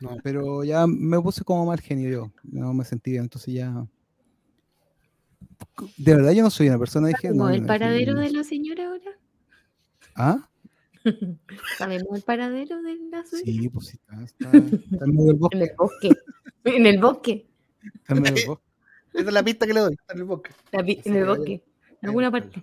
No. 0.00 0.16
Pero 0.22 0.62
ya 0.62 0.86
me 0.86 1.20
puse 1.20 1.42
como 1.42 1.66
mal 1.66 1.80
genio 1.80 2.08
yo, 2.08 2.32
no 2.44 2.72
me 2.72 2.84
sentí 2.84 3.10
bien, 3.12 3.24
entonces 3.24 3.52
ya... 3.54 3.84
De 5.96 6.14
verdad 6.14 6.32
yo 6.32 6.42
no 6.42 6.50
soy 6.50 6.68
una 6.68 6.78
persona, 6.78 7.08
dije... 7.08 7.28
¿Sabemos 7.28 7.48
no, 7.48 7.54
el 7.54 7.66
paradero 7.66 8.14
no- 8.14 8.20
de 8.20 8.30
la 8.30 8.44
señora 8.44 8.86
ahora? 8.86 9.18
¿Ah? 10.14 10.47
¿Sabemos 11.78 12.16
el 12.16 12.22
paradero 12.22 12.82
de 12.82 12.96
la 13.10 13.24
suya? 13.24 13.42
Sí, 13.44 13.68
pues 13.68 13.94
está, 13.94 14.22
está, 14.22 14.56
está 14.56 15.04
en 15.04 15.16
medio 15.16 15.32
del 15.32 15.38
En 15.38 15.38
bosque. 15.38 15.58
el 15.62 15.74
bosque. 15.76 16.10
En 16.64 16.86
el 16.86 16.98
bosque. 17.00 17.46
Está 17.94 18.14
en 18.14 18.22
medio 18.22 18.34
del 18.34 18.46
bosque. 18.46 18.64
Esa 19.14 19.28
es 19.28 19.32
la 19.32 19.42
pista 19.42 19.66
que 19.66 19.74
le 19.74 19.80
doy. 19.80 19.92
Está 19.94 20.12
en 20.14 20.18
el 20.18 20.24
bosque. 20.24 20.50
La 20.72 20.80
en 20.80 21.16
el 21.16 21.26
bosque. 21.26 21.64
En 22.02 22.08
alguna 22.08 22.30
parte. 22.30 22.62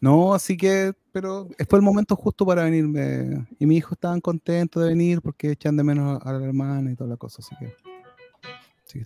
No, 0.00 0.34
así 0.34 0.56
que, 0.56 0.92
pero 1.12 1.48
fue 1.68 1.78
el 1.78 1.84
momento 1.84 2.16
justo 2.16 2.44
para 2.44 2.64
venirme. 2.64 3.46
Y 3.58 3.66
mis 3.66 3.78
hijos 3.78 3.92
estaban 3.92 4.20
contentos 4.20 4.82
de 4.82 4.88
venir 4.88 5.22
porque 5.22 5.52
echan 5.52 5.76
de 5.76 5.84
menos 5.84 6.20
a 6.22 6.32
la 6.32 6.44
hermana 6.44 6.90
y 6.90 6.96
toda 6.96 7.10
la 7.10 7.16
cosa, 7.16 7.40
así 7.40 7.54
que. 7.58 7.72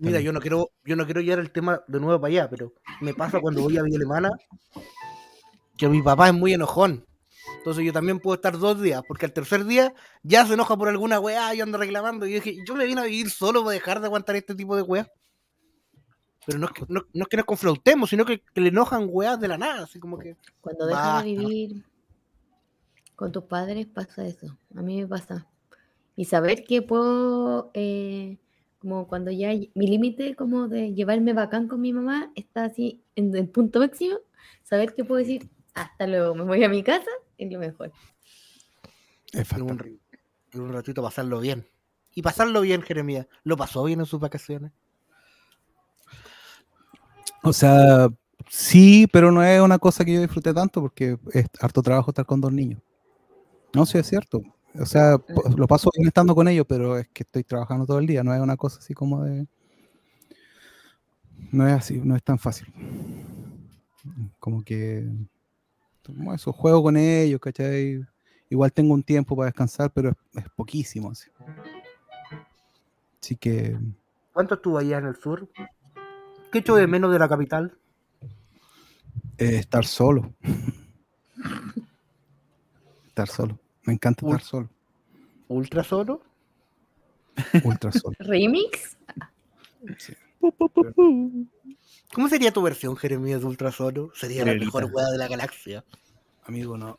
Mira, 0.00 0.18
bien. 0.18 0.22
yo 0.22 0.32
no 0.32 0.40
quiero, 0.40 0.70
yo 0.84 0.96
no 0.96 1.04
quiero 1.04 1.20
llevar 1.20 1.38
el 1.40 1.52
tema 1.52 1.80
de 1.86 2.00
nuevo 2.00 2.20
para 2.20 2.32
allá, 2.32 2.50
pero 2.50 2.72
me 3.00 3.14
pasa 3.14 3.40
cuando 3.40 3.62
voy 3.62 3.76
a 3.76 3.82
Villa 3.82 3.98
Alemana 3.98 4.30
que 5.76 5.88
mi 5.88 6.02
papá 6.02 6.28
es 6.28 6.34
muy 6.34 6.54
enojón. 6.54 7.04
Entonces 7.66 7.84
yo 7.84 7.92
también 7.92 8.20
puedo 8.20 8.36
estar 8.36 8.56
dos 8.56 8.80
días, 8.80 9.02
porque 9.08 9.26
al 9.26 9.32
tercer 9.32 9.64
día 9.64 9.92
ya 10.22 10.46
se 10.46 10.54
enoja 10.54 10.76
por 10.76 10.88
alguna 10.88 11.18
weá 11.18 11.52
y 11.52 11.60
anda 11.60 11.78
reclamando. 11.78 12.24
Y 12.24 12.30
yo 12.30 12.34
dije, 12.36 12.58
yo 12.64 12.76
me 12.76 12.86
vine 12.86 13.00
a 13.00 13.04
vivir 13.06 13.28
solo 13.28 13.64
para 13.64 13.72
dejar 13.72 13.98
de 13.98 14.06
aguantar 14.06 14.36
este 14.36 14.54
tipo 14.54 14.76
de 14.76 14.82
weá. 14.82 15.10
Pero 16.46 16.60
no 16.60 16.66
es 16.66 16.72
que, 16.72 16.84
no, 16.88 17.02
no 17.12 17.22
es 17.24 17.28
que 17.28 17.36
nos 17.36 17.44
confrontemos, 17.44 18.08
sino 18.08 18.24
que, 18.24 18.40
que 18.40 18.60
le 18.60 18.68
enojan 18.68 19.08
weás 19.10 19.40
de 19.40 19.48
la 19.48 19.58
nada, 19.58 19.82
así 19.82 19.98
como 19.98 20.16
que. 20.16 20.36
Cuando 20.60 20.86
dejas 20.86 21.04
Basta. 21.04 21.24
de 21.24 21.36
vivir 21.36 21.84
con 23.16 23.32
tus 23.32 23.42
padres 23.42 23.88
pasa 23.88 24.24
eso. 24.24 24.56
A 24.76 24.82
mí 24.82 25.00
me 25.00 25.08
pasa. 25.08 25.48
Y 26.14 26.26
saber 26.26 26.62
que 26.62 26.82
puedo, 26.82 27.72
eh, 27.74 28.38
como 28.78 29.08
cuando 29.08 29.32
ya 29.32 29.48
mi 29.74 29.88
límite 29.88 30.36
como 30.36 30.68
de 30.68 30.94
llevarme 30.94 31.32
bacán 31.32 31.66
con 31.66 31.80
mi 31.80 31.92
mamá 31.92 32.30
está 32.36 32.62
así 32.62 33.02
en 33.16 33.34
el 33.34 33.48
punto 33.48 33.80
máximo, 33.80 34.18
saber 34.62 34.94
que 34.94 35.04
puedo 35.04 35.18
decir 35.18 35.50
hasta 35.74 36.06
luego, 36.06 36.36
me 36.36 36.44
voy 36.44 36.62
a 36.62 36.68
mi 36.68 36.84
casa, 36.84 37.10
es 37.38 37.52
lo 37.52 37.58
mejor. 37.58 37.92
Es 39.32 39.52
En 39.52 39.62
un, 39.62 40.00
en 40.52 40.60
un 40.60 40.72
ratito 40.72 41.02
pasarlo 41.02 41.40
bien. 41.40 41.66
Y 42.14 42.22
pasarlo 42.22 42.62
bien, 42.62 42.82
Jeremías. 42.82 43.26
¿Lo 43.44 43.56
pasó 43.56 43.84
bien 43.84 44.00
en 44.00 44.06
sus 44.06 44.20
vacaciones? 44.20 44.72
O 47.42 47.52
sea, 47.52 48.08
sí, 48.48 49.06
pero 49.12 49.30
no 49.30 49.42
es 49.42 49.60
una 49.60 49.78
cosa 49.78 50.04
que 50.04 50.14
yo 50.14 50.20
disfruté 50.20 50.54
tanto 50.54 50.80
porque 50.80 51.18
es 51.32 51.46
harto 51.60 51.82
trabajo 51.82 52.10
estar 52.10 52.24
con 52.24 52.40
dos 52.40 52.52
niños. 52.52 52.80
No, 53.74 53.84
sí 53.84 53.98
es 53.98 54.06
cierto. 54.06 54.42
O 54.78 54.86
sea, 54.86 55.18
lo 55.56 55.66
paso 55.66 55.90
bien 55.94 56.08
estando 56.08 56.34
con 56.34 56.48
ellos, 56.48 56.66
pero 56.68 56.98
es 56.98 57.08
que 57.08 57.22
estoy 57.22 57.44
trabajando 57.44 57.86
todo 57.86 57.98
el 57.98 58.06
día. 58.06 58.22
No 58.22 58.34
es 58.34 58.40
una 58.40 58.56
cosa 58.56 58.78
así 58.78 58.94
como 58.94 59.22
de. 59.24 59.46
No 61.52 61.66
es 61.66 61.74
así, 61.74 62.00
no 62.02 62.16
es 62.16 62.22
tan 62.22 62.38
fácil. 62.38 62.66
Como 64.38 64.62
que. 64.64 65.06
Eso, 66.34 66.52
juego 66.52 66.82
con 66.82 66.96
ellos, 66.96 67.40
¿cachai? 67.40 68.04
Igual 68.48 68.72
tengo 68.72 68.94
un 68.94 69.02
tiempo 69.02 69.36
para 69.36 69.46
descansar, 69.46 69.90
pero 69.90 70.10
es, 70.10 70.16
es 70.44 70.48
poquísimo. 70.50 71.10
Así. 71.10 71.30
Así 73.22 73.36
que. 73.36 73.78
¿Cuánto 74.32 74.54
estuvo 74.54 74.78
allá 74.78 74.98
en 74.98 75.06
el 75.06 75.16
sur? 75.16 75.48
¿Qué 76.52 76.58
echó 76.58 76.76
de 76.76 76.86
menos 76.86 77.12
de 77.12 77.18
la 77.18 77.28
capital? 77.28 77.76
eh, 79.38 79.56
estar 79.58 79.84
solo. 79.84 80.32
estar 83.06 83.28
solo. 83.28 83.58
Me 83.84 83.92
encanta 83.92 84.26
estar 84.26 84.42
solo. 84.42 84.70
¿Ultra 85.48 85.84
solo? 85.84 86.20
Ultra 87.64 87.92
solo. 87.92 88.16
¿Remix? 88.18 88.96
¿Cómo 92.14 92.28
sería 92.28 92.52
tu 92.52 92.62
versión, 92.62 92.96
Jeremías, 92.96 93.40
de 93.40 93.46
Ultra 93.46 93.72
Solo? 93.72 94.10
Sería 94.14 94.44
la 94.44 94.54
mejor 94.54 94.90
weá 94.92 95.06
de 95.10 95.18
la 95.18 95.28
galaxia. 95.28 95.84
Amigo, 96.44 96.76
no. 96.78 96.98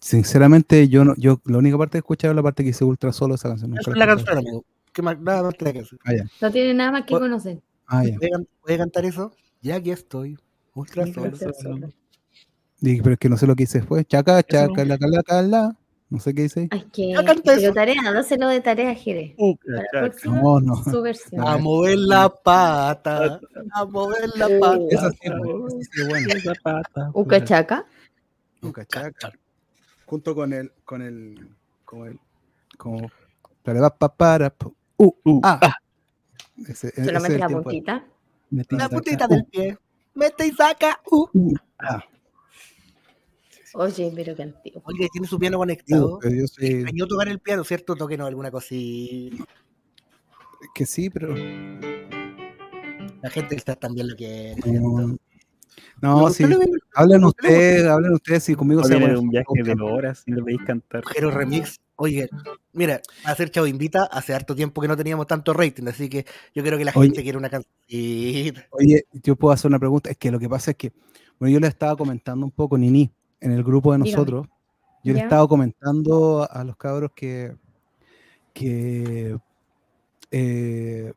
Sinceramente, 0.00 0.88
yo 0.88 1.04
no, 1.04 1.14
yo 1.16 1.40
la 1.44 1.58
única 1.58 1.76
parte 1.78 1.92
que 1.92 1.98
he 1.98 2.00
escuchado 2.00 2.32
es 2.32 2.36
la 2.36 2.42
parte 2.42 2.62
que 2.62 2.70
hice 2.70 2.84
ultra 2.84 3.12
solo 3.12 3.34
esa 3.34 3.48
canción. 3.48 3.72
Esa 3.78 3.90
es 3.90 3.96
la 3.96 4.06
la 4.06 4.14
canción, 4.16 4.38
amigo. 4.38 4.64
¿Qué 4.92 5.02
más? 5.02 5.18
Nada 5.20 5.42
más 5.42 5.56
te 5.56 5.64
la 5.64 5.72
canción. 5.72 6.00
Ah, 6.04 6.14
ya. 6.14 6.24
No 6.40 6.50
tiene 6.52 6.74
nada 6.74 6.92
más 6.92 7.04
que 7.04 7.14
conocer. 7.18 7.60
Ah. 7.86 8.02
¿Puede, 8.02 8.30
can- 8.30 8.48
puede 8.62 8.78
cantar 8.78 9.04
eso? 9.04 9.32
Ya 9.62 9.76
aquí 9.76 9.90
estoy. 9.90 10.38
Ultra 10.74 11.06
solo. 11.06 11.32
pero 12.80 13.12
es 13.12 13.18
que 13.18 13.28
no 13.28 13.36
sé 13.36 13.46
lo 13.46 13.56
que 13.56 13.64
hice 13.64 13.78
después. 13.78 14.06
Chaca, 14.06 14.42
chaca, 14.42 14.84
la 14.84 14.98
cala, 14.98 15.22
cala. 15.22 15.76
No 16.08 16.20
sé 16.20 16.34
qué 16.34 16.42
dice. 16.42 16.68
Ay, 16.70 16.86
que. 16.92 17.08
Ya 17.08 17.24
canta 17.24 17.42
Pero 17.44 17.60
eso. 17.60 17.72
tarea, 17.72 18.12
dáselo 18.12 18.48
de 18.48 18.60
tarea, 18.60 18.94
Jere. 18.94 19.34
Uh, 19.38 19.56
No, 20.24 20.60
no. 20.60 20.76
su 20.84 21.02
versión. 21.02 21.46
A 21.46 21.56
mover 21.58 21.98
la 21.98 22.28
pata. 22.28 23.40
A 23.72 23.84
mover 23.84 24.30
la 24.36 24.48
pata. 24.60 24.84
Esa 24.90 25.10
sí, 25.10 25.18
esa 25.22 25.38
sí 25.80 26.00
es 26.00 26.08
buena. 26.08 26.34
Esa 26.34 26.52
pata. 26.62 27.10
Uca 27.12 27.44
chaca. 27.44 27.86
Nunca 28.62 28.84
chaca. 28.86 29.32
Junto 30.06 30.34
con 30.34 30.52
el, 30.52 30.72
con 30.84 31.02
el, 31.02 31.48
con 31.84 32.06
el, 32.06 32.20
como, 32.78 33.10
para, 33.64 33.90
pa, 33.90 34.08
pa, 34.08 34.16
para, 34.16 34.54
uh, 34.98 35.12
Uh, 35.24 35.40
ah. 35.42 35.74
Ese, 36.68 36.88
ese 36.88 37.00
es 37.00 37.06
Solamente 37.06 37.34
el 37.34 37.40
la 37.40 37.48
puntita. 37.48 38.04
La 38.50 38.88
puntita 38.88 39.26
uh, 39.26 39.28
del 39.28 39.44
pie. 39.46 39.78
Mete 40.14 40.46
y 40.46 40.52
saca. 40.52 41.00
Uh. 41.10 41.26
uh, 41.32 41.54
ah. 41.80 42.04
Oye, 43.78 44.10
pero 44.14 44.34
qué 44.34 44.42
antiguo. 44.42 44.82
Oye, 44.86 45.08
tiene 45.12 45.26
su 45.26 45.38
piano 45.38 45.58
conectado. 45.58 46.18
pero 46.20 46.34
yo 46.34 46.46
soy, 46.46 46.66
Extrañó 46.66 47.06
tocar 47.06 47.28
el 47.28 47.38
piano, 47.40 47.62
¿cierto? 47.62 47.94
Toquenos 47.94 48.26
alguna 48.26 48.50
cosita. 48.50 49.44
que 50.74 50.86
sí, 50.86 51.10
pero 51.10 51.34
La 53.22 53.30
gente 53.30 53.54
está 53.54 53.76
también 53.76 54.08
lo 54.08 54.16
que. 54.16 54.56
No, 54.64 55.18
no 56.00 56.30
sí. 56.30 56.44
Hablen 56.94 57.24
ustedes, 57.24 57.84
hablen 57.84 58.12
ustedes 58.12 58.44
si 58.44 58.54
conmigo 58.54 58.82
se 58.82 58.98
va 58.98 59.18
un 59.18 59.28
viaje 59.28 59.62
de 59.62 59.76
horas 59.82 60.22
y 60.26 60.32
le 60.32 60.42
veis 60.42 60.60
cantar. 60.66 61.02
Pero 61.14 61.30
remix. 61.30 61.78
Oye, 61.98 62.28
mira, 62.72 63.00
a 63.24 63.30
hacer 63.30 63.50
Chavo 63.50 63.66
Invita 63.66 64.04
hace 64.04 64.34
harto 64.34 64.54
tiempo 64.54 64.82
que 64.82 64.88
no 64.88 64.96
teníamos 64.96 65.26
tanto 65.26 65.54
rating, 65.54 65.86
así 65.88 66.10
que 66.10 66.26
yo 66.54 66.62
creo 66.62 66.76
que 66.76 66.84
la 66.84 66.92
gente 66.92 67.22
quiere 67.22 67.38
una 67.38 67.48
canción. 67.48 67.72
Oye, 68.70 69.06
yo 69.12 69.36
puedo 69.36 69.52
hacer 69.52 69.68
una 69.68 69.78
pregunta. 69.78 70.10
Es 70.10 70.16
que 70.16 70.30
lo 70.30 70.38
que 70.38 70.48
pasa 70.48 70.72
es 70.72 70.76
que, 70.76 70.92
bueno, 71.38 71.52
yo 71.54 71.60
le 71.60 71.68
estaba 71.68 71.96
comentando 71.96 72.44
un 72.44 72.52
poco, 72.52 72.76
Nini, 72.76 73.10
en 73.40 73.52
el 73.52 73.62
grupo 73.62 73.92
de 73.92 73.98
nosotros. 73.98 74.46
Yo 75.04 75.14
le 75.14 75.20
estaba 75.20 75.46
comentando 75.46 76.48
a 76.50 76.64
los 76.64 76.76
cabros 76.76 77.12
que, 77.14 77.54
que 78.52 79.38
eh, 80.30 81.12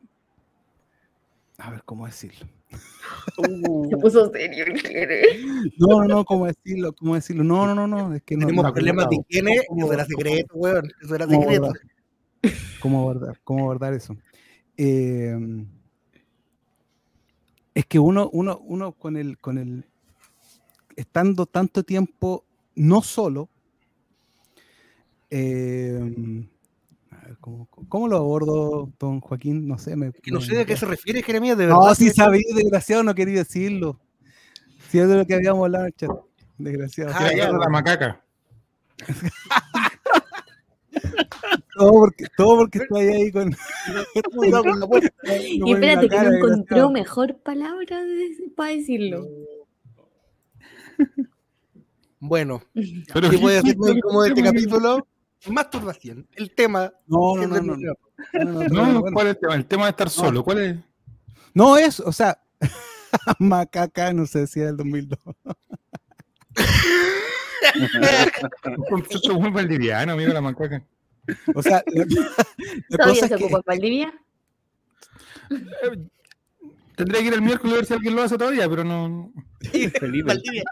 a 1.57 1.71
ver, 1.71 1.83
¿cómo 1.83 2.05
decirlo? 2.05 2.47
Se 3.89 3.97
puso 3.97 4.31
serio 4.31 4.65
No, 5.77 6.01
no, 6.01 6.07
no, 6.07 6.25
¿cómo 6.25 6.45
decirlo? 6.45 6.93
¿Cómo 6.93 7.15
decirlo? 7.15 7.43
No, 7.43 7.65
no, 7.65 7.75
no, 7.75 7.87
no, 7.87 8.15
es 8.15 8.21
que 8.23 8.37
no. 8.37 8.45
Tenemos 8.45 8.71
problemas 8.71 9.09
de 9.09 9.17
higiene, 9.17 9.61
eso 9.77 9.93
era 9.93 10.05
secreto, 10.05 10.53
weón, 10.55 10.89
eso 11.01 11.15
era 11.15 11.27
secreto. 11.27 11.73
¿Cómo 12.79 12.99
abordar? 12.99 13.39
¿Cómo 13.43 13.63
abordar 13.63 13.93
eso? 13.93 14.15
Eh, 14.77 15.35
es 17.73 17.85
que 17.85 17.99
uno, 17.99 18.29
uno, 18.31 18.59
uno 18.63 18.93
con 18.93 19.17
el, 19.17 19.37
con 19.37 19.57
el, 19.57 19.85
estando 20.99 21.45
tanto 21.45 21.83
tiempo 21.83 22.43
no 22.75 23.01
solo, 23.01 23.49
eh, 25.29 26.45
¿cómo, 27.39 28.07
lo 28.07 28.17
abordo, 28.17 28.91
don 28.99 29.21
Joaquín? 29.21 29.67
No 29.67 29.77
sé. 29.77 29.95
Me, 29.95 30.11
que 30.11 30.31
no 30.31 30.41
sé 30.41 30.57
de 30.57 30.65
qué 30.65 30.75
se 30.75 30.85
refiere, 30.85 31.23
Jeremías, 31.23 31.57
de 31.57 31.67
verdad. 31.67 31.79
No, 31.79 31.95
sí 31.95 32.09
sabía, 32.09 32.43
desgraciado, 32.53 33.03
no 33.03 33.15
quería 33.15 33.39
decirlo. 33.39 33.99
Si 34.89 34.99
es 34.99 35.07
de 35.07 35.17
lo 35.17 35.25
que 35.25 35.35
habíamos 35.35 35.63
hablado 35.65 35.89
chat. 35.91 36.09
Desgraciado. 36.57 37.11
Ah, 37.15 37.31
ya, 37.33 37.51
la 37.51 37.69
macaca. 37.69 38.21
todo 41.75 41.91
porque, 41.91 42.25
todo 42.35 42.57
porque 42.57 42.79
estoy 42.79 43.07
ahí 43.07 43.31
con. 43.31 43.55
y 45.31 45.71
espérate, 45.71 46.09
que 46.09 46.17
no 46.17 46.33
encontró 46.33 46.89
mejor 46.91 47.37
palabra 47.37 48.01
para 48.57 48.71
decirlo. 48.71 49.25
Bueno, 52.21 52.61
pero 53.13 53.29
¿qué 53.29 53.37
puede 53.37 53.61
decir 53.61 53.77
como 54.01 54.23
de 54.23 54.29
este 54.29 54.43
capítulo? 54.43 55.07
masturbación. 55.47 56.27
El 56.35 56.53
tema. 56.53 56.91
No, 57.07 57.35
no, 57.37 57.47
no, 57.47 57.77
no. 57.77 57.97
no, 58.91 59.01
¿Cuál 59.13 59.27
es 59.27 59.35
el 59.35 59.39
tema? 59.39 59.55
El 59.55 59.65
tema 59.65 59.83
de 59.85 59.89
estar 59.91 60.09
solo. 60.09 60.43
¿Cuál 60.43 60.59
es? 60.59 60.77
No, 61.53 61.77
es, 61.77 61.99
o 61.99 62.11
sea, 62.11 62.41
macaca, 63.39 64.11
no 64.13 64.25
sé 64.25 64.47
si 64.47 64.59
es 64.59 64.65
del 64.67 64.77
2002. 64.77 65.19
Un 68.65 68.85
concepto 68.89 69.39
muy 69.39 69.51
valdiviano, 69.51 70.13
amigo, 70.13 70.33
la 70.33 70.41
macaca. 70.41 70.83
O 71.53 71.61
sea, 71.61 71.83
¿todavía 72.89 73.27
se 73.27 73.35
ocupa 73.35 73.57
en 73.57 73.63
Valdivia? 73.65 74.13
Tendría 76.99 77.21
que 77.21 77.27
ir 77.27 77.33
el 77.33 77.41
miércoles 77.41 77.73
a 77.73 77.75
ver 77.77 77.85
si 77.85 77.93
alguien 77.93 78.13
lo 78.13 78.23
hace 78.23 78.37
todavía, 78.37 78.67
pero 78.67 78.83
no. 78.83 79.31
Valdivia. 80.25 80.63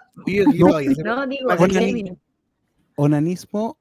No, 1.06 1.26
digo, 1.26 1.48
Onanismo 2.98 3.78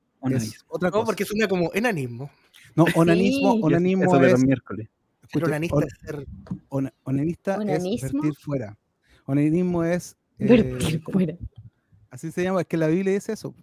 otra 0.68 0.92
cosa. 0.92 1.00
No, 1.00 1.04
porque 1.04 1.24
suena 1.24 1.48
como 1.48 1.72
enanismo. 1.74 2.30
No, 2.76 2.84
onanismo, 2.94 3.54
onanismo 3.54 4.04
Eso 4.04 4.18
de 4.18 4.30
los 4.30 4.44
miércoles. 4.44 4.88
Pero 5.32 5.46
onanista 5.46 5.84
es 5.84 5.94
ser... 6.04 6.26
onanista 7.02 7.56
es 7.56 8.12
vertir 8.12 8.34
fuera. 8.40 8.78
Onanismo 9.24 9.82
es... 9.82 10.16
Eh, 10.38 10.46
vertir 10.46 11.02
fuera. 11.02 11.36
Así 12.10 12.30
se 12.30 12.44
llama, 12.44 12.60
es 12.60 12.68
que 12.68 12.76
la 12.76 12.86
Biblia 12.86 13.12
dice 13.12 13.32
eso. 13.32 13.56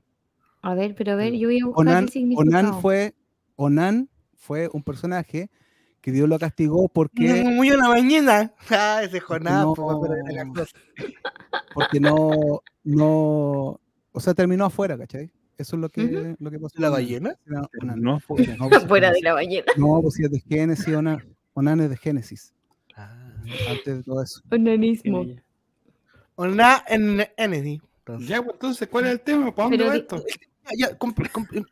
A 0.62 0.76
ver, 0.76 0.94
pero 0.94 1.14
a 1.14 1.16
ver, 1.16 1.34
yo 1.36 1.48
voy 1.48 1.62
a 1.62 1.66
buscar 1.68 1.88
Onan, 1.88 2.04
el 2.04 2.10
significado. 2.10 2.50
Onan 2.50 2.82
fue, 2.82 3.16
Onan 3.56 4.10
fue 4.36 4.70
un 4.74 4.84
personaje 4.84 5.50
que 6.04 6.12
Dios 6.12 6.28
lo 6.28 6.38
castigó 6.38 6.90
porque... 6.90 7.44
Muy 7.46 7.72
una 7.72 7.88
mañana. 7.88 8.54
Ah, 8.70 9.02
ese 9.04 9.22
Jonás, 9.22 9.64
no, 9.64 9.74
porque 11.74 12.00
no, 12.00 12.62
no, 12.84 13.80
o 14.12 14.20
sea, 14.20 14.34
terminó 14.34 14.66
afuera, 14.66 14.98
¿cachai? 14.98 15.32
Eso 15.58 15.78
es 15.78 15.82
lo 15.82 15.90
que, 15.90 16.36
lo 16.40 16.52
que 16.52 16.60
pasó. 16.60 16.82
¿La 16.82 16.90
ballena? 16.90 17.38
No, 17.46 17.70
no, 17.96 18.20
fuera 18.88 19.12
de 19.12 19.22
la 19.22 19.34
ballena. 19.34 19.72
No, 19.78 20.02
pues 20.02 20.20
es 20.20 20.30
de 20.30 20.42
Génesis, 20.42 20.94
Onan 21.54 21.80
es 21.80 21.90
de 21.90 21.98
Génesis. 21.98 22.54
Ah. 22.98 23.32
Antes 23.70 23.98
de 23.98 24.04
todo 24.04 24.22
eso. 24.22 24.42
Onanismo. 24.52 25.26
Onan 26.36 26.82
en 26.88 27.18
Ya, 28.28 28.42
pues 28.42 28.56
entonces, 28.56 28.90
¿cuál 28.90 29.06
es 29.06 29.12
el 29.12 29.22
tema? 29.22 29.56
¿Para 29.56 29.70
dónde 29.70 29.86
va 29.86 29.96
esto? 29.96 30.22
Ya, 30.78 30.98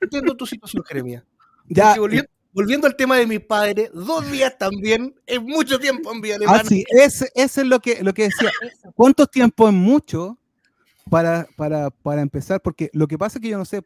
entiendo 0.02 0.38
tu 0.38 0.46
situación, 0.46 0.84
Jeremia. 0.86 1.26
Ya. 1.68 1.98
Volviendo, 1.98 2.30
volviendo, 2.54 2.88
al 2.88 2.96
tema 2.96 3.18
de 3.18 3.28
mi 3.28 3.40
padre, 3.40 3.90
dos 3.94 4.30
días 4.32 4.58
también 4.58 5.16
es 5.26 5.42
mucho 5.42 5.80
tiempo 5.80 6.12
en 6.12 6.22
vía 6.22 6.36
alemana. 6.36 6.62
Ah, 6.64 6.68
sí, 6.68 6.84
ese, 6.90 7.30
ese 7.36 7.62
es 7.62 7.68
lo 7.68 7.80
que, 7.80 8.04
lo 8.04 8.14
que 8.14 8.24
decía. 8.24 8.52
¿Cuánto 8.96 9.28
tiempo 9.28 9.68
es 9.68 9.74
mucho? 9.74 10.38
para, 11.10 11.48
para, 11.56 11.90
para 11.90 12.22
empezar, 12.22 12.62
porque 12.62 12.90
lo 12.94 13.08
que 13.08 13.18
pasa 13.18 13.38
es 13.38 13.42
que 13.42 13.50
yo 13.50 13.58
no 13.58 13.66
sé, 13.66 13.82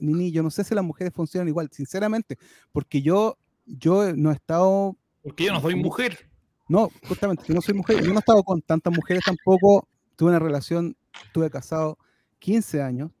Nini, 0.00 0.32
yo 0.32 0.42
no 0.42 0.50
sé 0.50 0.64
si 0.64 0.74
las 0.74 0.84
mujeres 0.84 1.12
funcionan 1.14 1.48
igual, 1.48 1.68
sinceramente, 1.72 2.38
porque 2.72 3.02
yo, 3.02 3.38
yo 3.64 4.12
no 4.16 4.30
he 4.30 4.34
estado... 4.34 4.96
Porque 5.22 5.44
yo 5.44 5.52
no 5.52 5.60
soy 5.60 5.74
mujer. 5.74 6.28
No, 6.68 6.90
justamente, 7.06 7.44
yo 7.46 7.54
no 7.54 7.60
soy 7.60 7.74
mujer, 7.74 8.02
yo 8.02 8.08
no 8.08 8.16
he 8.16 8.18
estado 8.18 8.42
con 8.42 8.60
tantas 8.62 8.92
mujeres 8.92 9.22
tampoco, 9.24 9.86
tuve 10.16 10.30
una 10.30 10.38
relación, 10.38 10.96
estuve 11.26 11.50
casado 11.50 11.98
15 12.40 12.82
años 12.82 13.12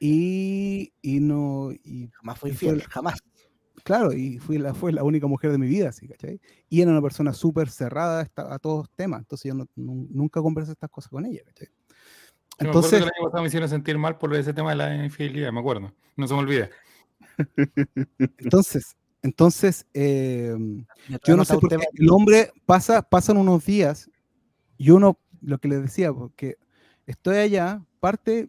y, 0.00 0.92
y 1.02 1.20
no... 1.20 1.70
Y, 1.70 2.10
jamás 2.14 2.38
fue 2.38 2.50
infiel, 2.50 2.82
jamás. 2.88 3.20
Claro, 3.84 4.12
y 4.12 4.38
fui 4.38 4.58
la, 4.58 4.74
fue 4.74 4.92
la 4.92 5.04
única 5.04 5.26
mujer 5.26 5.52
de 5.52 5.58
mi 5.58 5.66
vida, 5.66 5.92
¿sí, 5.92 6.08
¿cachai? 6.08 6.40
Y 6.68 6.80
era 6.80 6.90
una 6.90 7.02
persona 7.02 7.32
súper 7.32 7.70
cerrada 7.70 8.28
a 8.36 8.58
todos 8.58 8.78
los 8.78 8.90
temas, 8.90 9.20
entonces 9.20 9.52
yo 9.52 9.66
nunca 9.76 10.42
conversé 10.42 10.72
estas 10.72 10.90
cosas 10.90 11.10
con 11.10 11.24
ella, 11.24 11.42
¿cachai? 11.44 11.68
Entonces, 12.58 13.04
me, 13.04 13.40
me 13.40 13.46
hicieron 13.46 13.68
sentir 13.68 13.96
mal 13.96 14.18
por 14.18 14.34
ese 14.34 14.52
tema 14.52 14.70
de 14.70 14.76
la 14.76 15.04
infidelidad, 15.04 15.50
me 15.52 15.60
acuerdo, 15.60 15.94
no 16.16 16.26
se 16.26 16.34
me 16.34 16.40
olvida. 16.40 16.68
entonces, 18.38 18.96
entonces, 19.22 19.86
eh, 19.94 20.54
yo 21.24 21.36
no 21.36 21.44
sé 21.44 21.58
por 21.58 21.68
qué 21.68 21.78
el 21.94 22.10
hombre 22.10 22.52
pasa, 22.66 23.02
pasan 23.02 23.36
unos 23.36 23.64
días 23.64 24.10
y 24.76 24.90
uno, 24.90 25.18
lo 25.42 25.58
que 25.58 25.68
le 25.68 25.76
decía, 25.76 26.12
porque 26.12 26.56
estoy 27.06 27.36
allá, 27.36 27.82
parte, 27.98 28.48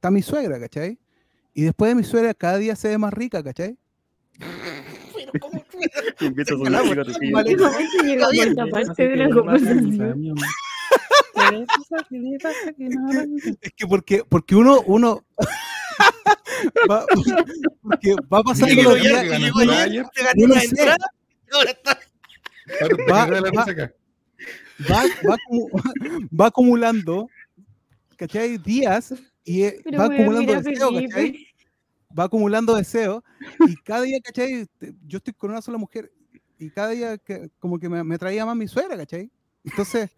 está 0.00 0.10
mi 0.10 0.22
suegra, 0.22 0.58
¿cachai? 0.58 0.98
Y 1.52 1.60
después 1.60 1.90
de 1.90 1.94
mi 1.94 2.04
suegra 2.04 2.32
cada 2.32 2.56
día 2.56 2.74
se 2.74 2.88
ve 2.88 2.96
más 2.96 3.12
rica, 3.12 3.42
¿cachai? 3.44 3.76
Pero 5.14 5.32
¿cómo 5.38 5.62
Invito 6.20 6.54
a 6.54 6.58
su 6.58 6.64
amigo 6.64 8.62
a 8.62 8.66
parte 8.70 9.08
de 9.08 9.16
la 9.16 9.28
conversación. 9.28 10.34
Es 13.60 13.72
que 13.76 13.86
porque, 13.86 14.24
porque 14.26 14.56
uno, 14.56 14.80
uno 14.86 15.22
va, 16.90 17.04
porque 17.82 18.16
va 18.32 18.42
pasando 18.42 18.82
los 18.82 19.02
días 19.02 19.24
va, 23.10 23.26
va, 23.26 23.66
va, 25.28 25.36
va, 26.40 26.46
acumulando 26.46 27.28
¿cachai? 28.16 28.56
días 28.58 29.14
y 29.50 29.62
va 29.92 30.04
acumulando 30.04 30.60
deseo, 30.60 30.90
¿cachai? 30.92 31.46
va 32.18 32.24
acumulando 32.24 32.74
deseo 32.74 33.24
y 33.66 33.76
cada 33.76 34.02
día, 34.02 34.18
¿cachai? 34.22 34.66
Yo 35.06 35.18
estoy 35.18 35.34
con 35.34 35.50
una 35.50 35.62
sola 35.62 35.78
mujer 35.78 36.12
y 36.58 36.70
cada 36.70 36.90
día 36.90 37.18
que, 37.18 37.50
como 37.58 37.78
que 37.78 37.88
me, 37.88 38.18
traía 38.18 38.44
más 38.46 38.56
mi 38.56 38.68
suegra, 38.68 38.96
¿cachai? 38.96 39.30
Entonces, 39.64 40.10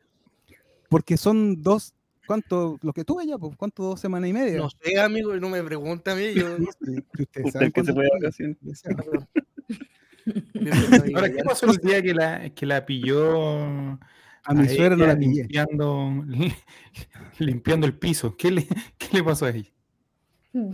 porque 0.89 1.16
son 1.16 1.62
dos, 1.62 1.95
¿cuánto? 2.26 2.78
Lo 2.83 2.93
que 2.93 3.05
tuve 3.05 3.26
ya, 3.26 3.39
pues, 3.39 3.57
¿cuánto? 3.57 3.83
Dos 3.83 4.01
semanas 4.01 4.28
y 4.28 4.33
media. 4.33 4.59
No 4.59 4.68
sé, 4.68 4.99
amigo, 5.01 5.35
no 5.37 5.49
me 5.49 5.62
pregunta 5.62 6.12
a 6.12 6.14
mí. 6.14 6.35
Yo... 6.35 6.57
¿Usted 7.45 7.72
que 7.72 7.85
se 7.85 7.93
vacaciones? 7.93 8.59
Ahora, 11.14 11.33
¿qué 11.33 11.43
pasó 11.45 11.66
el 11.66 11.78
día 11.78 12.01
que 12.03 12.14
la, 12.14 12.51
que 12.51 12.66
la 12.66 12.87
pilló? 12.87 13.99
A 14.45 14.55
mi 14.55 14.68
suegra 14.68 14.97
no 14.97 15.07
la 15.07 15.16
pillé. 15.16 15.43
Limpiando, 15.43 16.24
limpiando 17.38 17.86
el 17.86 17.95
piso. 17.95 18.36
¿Qué 18.36 18.51
le, 18.51 18.66
¿Qué 18.99 19.09
le 19.12 19.22
pasó 19.22 19.47
a 19.47 19.51
ella? 19.51 19.70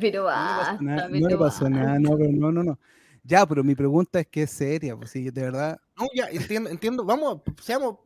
Pero 0.01 0.25
basta, 0.25 0.79
no, 0.81 1.29
le 1.29 1.37
pasó 1.37 1.71
nada, 1.71 1.99
no, 1.99 2.16
no, 2.19 2.51
no, 2.51 2.64
no. 2.64 2.79
Ya, 3.23 3.47
pero 3.47 3.62
mi 3.62 3.75
pregunta 3.75 4.21
es 4.21 4.27
que 4.27 4.43
es 4.43 4.51
seria, 4.51 4.97
pues 4.97 5.11
sí, 5.11 5.31
de 5.31 5.43
verdad. 5.43 5.79
No, 5.97 6.09
ya, 6.14 6.29
entiendo, 6.31 6.71
entiendo. 6.71 7.05
Vamos, 7.05 7.43
seamos. 7.61 7.97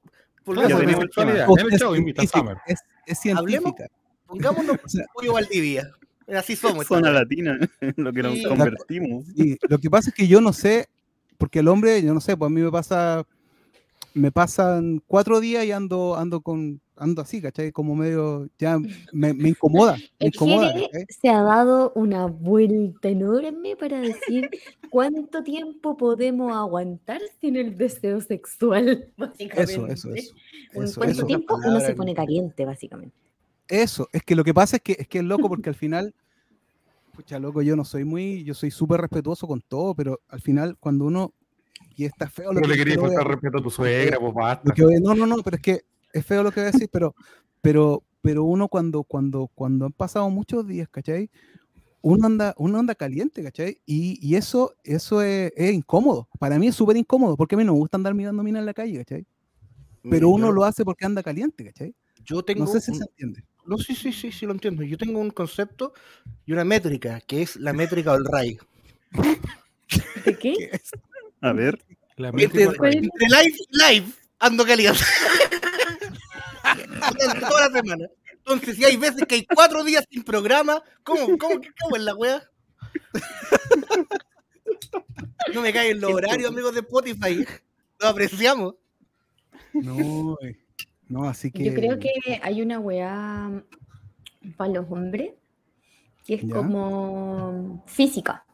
Es, 2.67 2.81
es 3.07 3.19
científica. 3.21 3.87
pongámonos 4.27 4.77
o 4.85 4.89
sea, 4.89 5.07
pollo 5.15 5.35
Valdivia. 5.35 5.89
Así 6.37 6.57
somos. 6.57 6.87
Zona 6.87 7.11
latina, 7.11 7.59
lo 7.97 8.13
que 8.13 8.23
nos 8.23 8.43
convertimos. 8.47 9.27
Y 9.37 9.57
lo 9.69 9.79
que 9.79 9.89
pasa 9.89 10.11
es 10.11 10.15
que 10.15 10.27
yo 10.27 10.41
no 10.41 10.53
sé, 10.53 10.89
porque 11.39 11.61
el 11.61 11.69
hombre, 11.69 12.03
yo 12.03 12.13
no 12.13 12.21
sé, 12.21 12.37
pues 12.37 12.51
a 12.51 12.53
mí 12.53 12.61
me 12.61 12.71
pasa 12.71 13.25
me 14.15 14.33
pasan 14.33 15.03
cuatro 15.07 15.41
días 15.41 15.65
y 15.65 15.73
ando, 15.73 16.17
ando 16.17 16.41
con, 16.41 16.81
ando 16.97 17.23
así, 17.23 17.41
¿cachai? 17.41 17.73
Como 17.73 17.95
medio, 17.95 18.49
ya 18.59 18.79
me, 19.13 19.35
me 19.35 19.51
incomoda. 19.51 19.97
Me 20.21 20.27
incomoda 20.27 20.75
se 21.09 21.29
ha 21.29 21.43
dado 21.43 21.93
una 21.95 22.27
vuelta 22.27 23.09
enorme 23.09 23.77
para 23.77 24.01
decir 24.01 24.51
cuánto 24.91 25.43
tiempo 25.43 25.97
podemos 25.97 26.55
aguantar 26.55 27.21
sin 27.41 27.57
el 27.57 27.77
deseo 27.77 28.21
sexual, 28.21 29.09
básicamente. 29.17 29.73
Eso, 29.73 29.87
eso, 29.87 30.15
eso. 30.15 30.35
eso 30.75 31.01
¿Cuánto 31.01 31.27
tiempo 31.27 31.57
uno 31.57 31.81
se 31.81 31.95
pone 31.95 32.15
caliente, 32.15 32.65
básicamente? 32.65 33.17
Eso, 33.69 34.09
es 34.13 34.23
que 34.23 34.35
lo 34.35 34.45
que 34.45 34.55
pasa 34.55 34.77
es 34.77 34.83
que 34.83 34.97
es 34.99 35.09
que 35.09 35.19
es 35.19 35.25
loco 35.25 35.49
porque 35.49 35.71
al 35.71 35.75
final, 35.75 36.15
pucha, 37.15 37.39
loco, 37.39 37.63
yo 37.63 37.75
no 37.75 37.85
soy 37.85 38.05
muy, 38.05 38.45
yo 38.45 38.55
soy 38.55 38.71
súper 38.71 39.01
respetuoso 39.01 39.47
con 39.47 39.61
todo, 39.63 39.95
pero 39.95 40.21
al 40.29 40.41
final 40.41 40.77
cuando 40.79 41.07
uno 41.07 41.33
y 41.97 42.05
está 42.05 42.29
feo 42.29 42.53
lo 42.53 42.61
que, 42.61 42.69
le 42.69 42.77
quería 42.77 42.99
faltar 42.99 43.27
respeto 43.27 43.59
a 43.59 43.63
tu 43.63 43.71
suegra, 43.71 44.19
pues 44.19 44.35
basta. 44.35 44.75
no, 45.01 45.15
no, 45.15 45.27
no, 45.27 45.37
pero 45.43 45.57
es 45.57 45.63
que 45.63 45.85
es 46.13 46.25
feo 46.25 46.43
lo 46.43 46.51
que 46.51 46.61
voy 46.61 46.69
a 46.69 46.73
decir, 46.73 46.89
pero, 46.93 47.15
pero, 47.61 48.03
pero 48.21 48.45
uno 48.45 48.69
cuando, 48.69 49.03
cuando, 49.03 49.49
cuando 49.55 49.87
han 49.87 49.93
pasado 49.93 50.29
muchos 50.31 50.67
días, 50.67 50.89
¿cachai? 50.91 51.31
Uno 52.03 52.27
anda, 52.27 52.55
uno 52.59 52.79
anda 52.79 52.95
caliente, 52.95 53.43
¿cachai? 53.43 53.81
Y, 53.87 54.19
y 54.27 54.37
eso, 54.37 54.75
eso 54.85 55.23
es, 55.23 55.53
es, 55.57 55.73
incómodo. 55.73 56.29
Para 56.39 56.59
mí 56.59 56.67
es 56.67 56.75
súper 56.75 56.97
incómodo, 56.97 57.37
porque 57.37 57.55
a 57.55 57.59
mí 57.59 57.65
no 57.65 57.73
me 57.73 57.79
gusta 57.79 57.97
andar 57.97 58.15
mirando 58.15 58.43
minas 58.43 58.61
en 58.61 58.67
la 58.67 58.75
calle, 58.75 58.99
¿cachai? 58.99 59.27
Pero 60.11 60.31
uno 60.31 60.51
lo 60.51 60.65
hace 60.65 60.85
porque 60.85 61.05
anda 61.05 61.23
caliente, 61.23 61.65
¿cachai? 61.65 61.95
Yo 62.25 62.43
tengo 62.43 62.65
no 62.65 62.67
sé 62.71 62.81
si 62.81 62.95
se 62.95 63.05
entiende. 63.05 63.45
No, 63.65 63.79
sí, 63.79 63.95
sí, 63.95 64.13
sí, 64.13 64.33
sí, 64.33 64.47
lo 64.47 64.53
entiendo. 64.53 64.83
Yo 64.83 64.99
tengo 64.99 65.21
un 65.21 65.31
concepto 65.31 65.93
y 66.45 66.53
una 66.53 66.65
métrica, 66.65 67.21
que 67.21 67.43
es 67.43 67.57
la 67.57 67.73
métrica 67.73 68.13
del 68.15 68.25
RAI. 68.25 68.59
¿De 70.25 70.39
qué? 70.39 70.81
A 71.43 71.53
ver. 71.53 71.79
La 72.17 72.29
entre, 72.29 72.63
entre 72.63 72.89
live 72.89 73.57
live 73.71 74.07
ando 74.39 74.65
caliente. 74.65 75.01
Toda 77.41 77.69
la 77.69 77.81
semana. 77.81 78.07
Entonces, 78.31 78.77
si 78.77 78.85
hay 78.85 78.97
veces 78.97 79.25
que 79.27 79.35
hay 79.37 79.47
cuatro 79.47 79.85
días 79.85 80.05
sin 80.11 80.23
programa, 80.23 80.83
¿cómo, 81.03 81.39
cómo, 81.39 81.61
cómo 81.81 81.97
es 81.97 82.03
la 82.03 82.15
wea? 82.15 82.43
No 85.55 85.63
me 85.63 85.73
caen 85.73 86.01
los 86.01 86.13
horarios, 86.13 86.51
amigos 86.51 86.75
de 86.75 86.81
Spotify. 86.81 87.45
Lo 88.01 88.09
apreciamos. 88.09 88.75
No, 89.73 90.37
eh, 90.43 90.57
no, 91.09 91.29
así 91.29 91.51
que. 91.51 91.65
Yo 91.65 91.75
creo 91.75 91.99
que 91.99 92.41
hay 92.43 92.63
una 92.63 92.79
weá 92.79 93.63
para 94.57 94.73
los 94.73 94.91
hombres 94.91 95.33
que 96.25 96.35
es 96.35 96.45
como 96.45 97.85
física. 97.87 98.45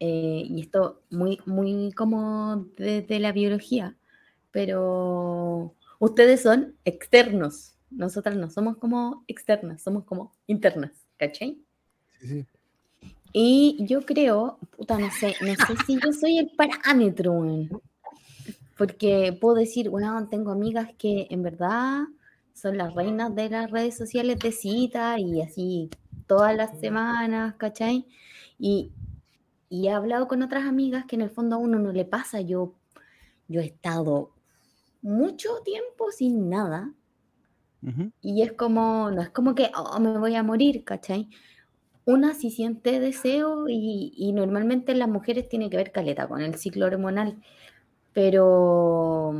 Eh, 0.00 0.44
y 0.46 0.60
esto 0.60 1.02
muy, 1.10 1.40
muy 1.46 1.92
como 1.92 2.66
desde 2.76 3.18
la 3.18 3.32
biología, 3.32 3.96
pero 4.50 5.74
ustedes 5.98 6.42
son 6.42 6.74
externos, 6.84 7.76
nosotras 7.90 8.36
no 8.36 8.50
somos 8.50 8.76
como 8.76 9.24
externas, 9.26 9.82
somos 9.82 10.04
como 10.04 10.32
internas, 10.46 10.92
¿cachai? 11.16 11.58
Sí, 12.20 12.28
sí. 12.28 12.46
Y 13.38 13.76
yo 13.80 14.00
creo, 14.00 14.58
puta, 14.76 14.98
no 14.98 15.10
sé, 15.10 15.34
no 15.42 15.54
sé 15.54 15.74
si 15.86 15.98
yo 16.00 16.12
soy 16.12 16.38
el 16.38 16.50
parámetro, 16.56 17.44
porque 18.78 19.36
puedo 19.38 19.56
decir, 19.56 19.90
bueno, 19.90 20.26
tengo 20.28 20.52
amigas 20.52 20.88
que 20.96 21.26
en 21.28 21.42
verdad 21.42 22.04
son 22.54 22.78
las 22.78 22.94
reinas 22.94 23.34
de 23.34 23.50
las 23.50 23.70
redes 23.70 23.96
sociales 23.96 24.38
de 24.38 24.52
cita 24.52 25.18
y 25.18 25.42
así 25.42 25.90
todas 26.26 26.56
las 26.56 26.80
semanas, 26.80 27.56
¿cachai? 27.56 28.06
Y, 28.58 28.92
y 29.76 29.88
he 29.88 29.90
hablado 29.92 30.26
con 30.26 30.42
otras 30.42 30.64
amigas 30.64 31.04
que 31.04 31.16
en 31.16 31.22
el 31.22 31.30
fondo 31.30 31.56
a 31.56 31.58
uno 31.58 31.78
no 31.78 31.92
le 31.92 32.06
pasa. 32.06 32.40
Yo, 32.40 32.74
yo 33.46 33.60
he 33.60 33.66
estado 33.66 34.30
mucho 35.02 35.60
tiempo 35.64 36.10
sin 36.10 36.48
nada. 36.48 36.92
Y 38.20 38.42
es 38.42 38.52
como, 38.54 39.12
no 39.12 39.22
es 39.22 39.30
como 39.30 39.54
que 39.54 39.70
oh, 39.76 40.00
me 40.00 40.18
voy 40.18 40.34
a 40.34 40.42
morir, 40.42 40.82
¿cachai? 40.82 41.28
Una 42.04 42.34
sí 42.34 42.50
siente 42.50 42.98
deseo 42.98 43.68
y, 43.68 44.12
y 44.16 44.32
normalmente 44.32 44.90
en 44.92 44.98
las 44.98 45.08
mujeres 45.08 45.48
tiene 45.48 45.70
que 45.70 45.76
ver 45.76 45.92
caleta 45.92 46.26
con 46.26 46.40
el 46.40 46.56
ciclo 46.56 46.86
hormonal. 46.86 47.40
Pero, 48.12 49.34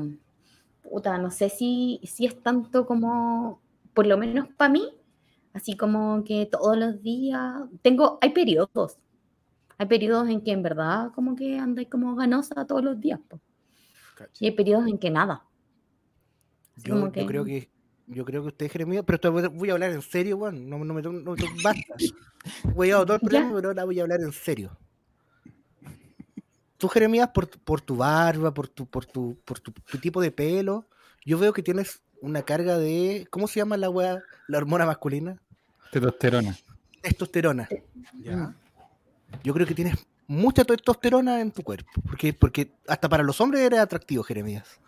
puta, 0.82 1.18
no 1.18 1.30
sé 1.30 1.48
si, 1.48 2.00
si 2.04 2.26
es 2.26 2.40
tanto 2.42 2.86
como, 2.86 3.60
por 3.94 4.06
lo 4.06 4.18
menos 4.18 4.48
para 4.56 4.70
mí, 4.70 4.92
así 5.54 5.76
como 5.76 6.22
que 6.24 6.46
todos 6.46 6.76
los 6.76 7.02
días, 7.02 7.54
tengo, 7.82 8.18
hay 8.20 8.30
periodos, 8.30 8.98
hay 9.78 9.86
periodos 9.86 10.28
en 10.28 10.40
que 10.40 10.52
en 10.52 10.62
verdad 10.62 11.12
como 11.14 11.36
que 11.36 11.58
andáis 11.58 11.88
como 11.88 12.14
ganosa 12.14 12.66
todos 12.66 12.82
los 12.82 13.00
días. 13.00 13.20
Y 14.40 14.46
hay 14.46 14.52
periodos 14.52 14.86
en 14.88 14.98
que 14.98 15.10
nada. 15.10 15.44
Yo, 16.76 17.10
creo 17.10 17.44
que 17.44 17.70
yo 18.06 18.24
creo 18.24 18.42
que 18.42 18.48
usted 18.48 18.70
Jeremías, 18.70 19.04
pero 19.06 19.32
voy 19.50 19.70
a 19.70 19.72
hablar 19.72 19.92
en 19.92 20.02
serio, 20.02 20.38
bueno, 20.38 20.58
no, 20.60 20.84
no, 20.84 20.94
me, 20.94 21.02
no, 21.02 21.34
basta. 21.62 21.94
Voy 22.74 22.92
a 22.92 22.98
todo 22.98 23.14
el 23.14 23.20
programa, 23.20 23.56
pero 23.56 23.68
ahora 23.68 23.84
voy 23.84 23.98
a 23.98 24.02
hablar 24.02 24.20
en 24.20 24.30
serio. 24.30 24.78
Tú, 26.76 26.86
Jeremías, 26.86 27.28
por, 27.30 27.48
por 27.48 27.80
tu 27.80 27.96
barba, 27.96 28.54
por 28.54 28.68
tu, 28.68 28.86
por 28.86 29.04
tu, 29.04 29.36
por 29.44 29.58
tu, 29.58 29.72
tipo 30.00 30.20
de 30.20 30.30
pelo, 30.30 30.86
yo 31.24 31.40
veo 31.40 31.52
que 31.52 31.62
tienes 31.62 32.02
una 32.20 32.42
carga 32.42 32.78
de. 32.78 33.26
¿Cómo 33.30 33.48
se 33.48 33.58
llama 33.58 33.76
la 33.76 33.90
weá? 33.90 34.22
La 34.46 34.58
hormona 34.58 34.86
masculina. 34.86 35.42
Testosterona. 35.90 36.56
Testosterona. 37.02 37.68
Ya 38.22 38.54
yo 39.42 39.54
creo 39.54 39.66
que 39.66 39.74
tienes 39.74 40.06
mucha 40.26 40.64
testosterona 40.64 41.40
en 41.40 41.52
tu 41.52 41.62
cuerpo, 41.62 41.90
porque, 42.04 42.32
porque 42.32 42.72
hasta 42.88 43.08
para 43.08 43.22
los 43.22 43.40
hombres 43.40 43.62
eres 43.62 43.80
atractivo, 43.80 44.22
Jeremías. 44.22 44.80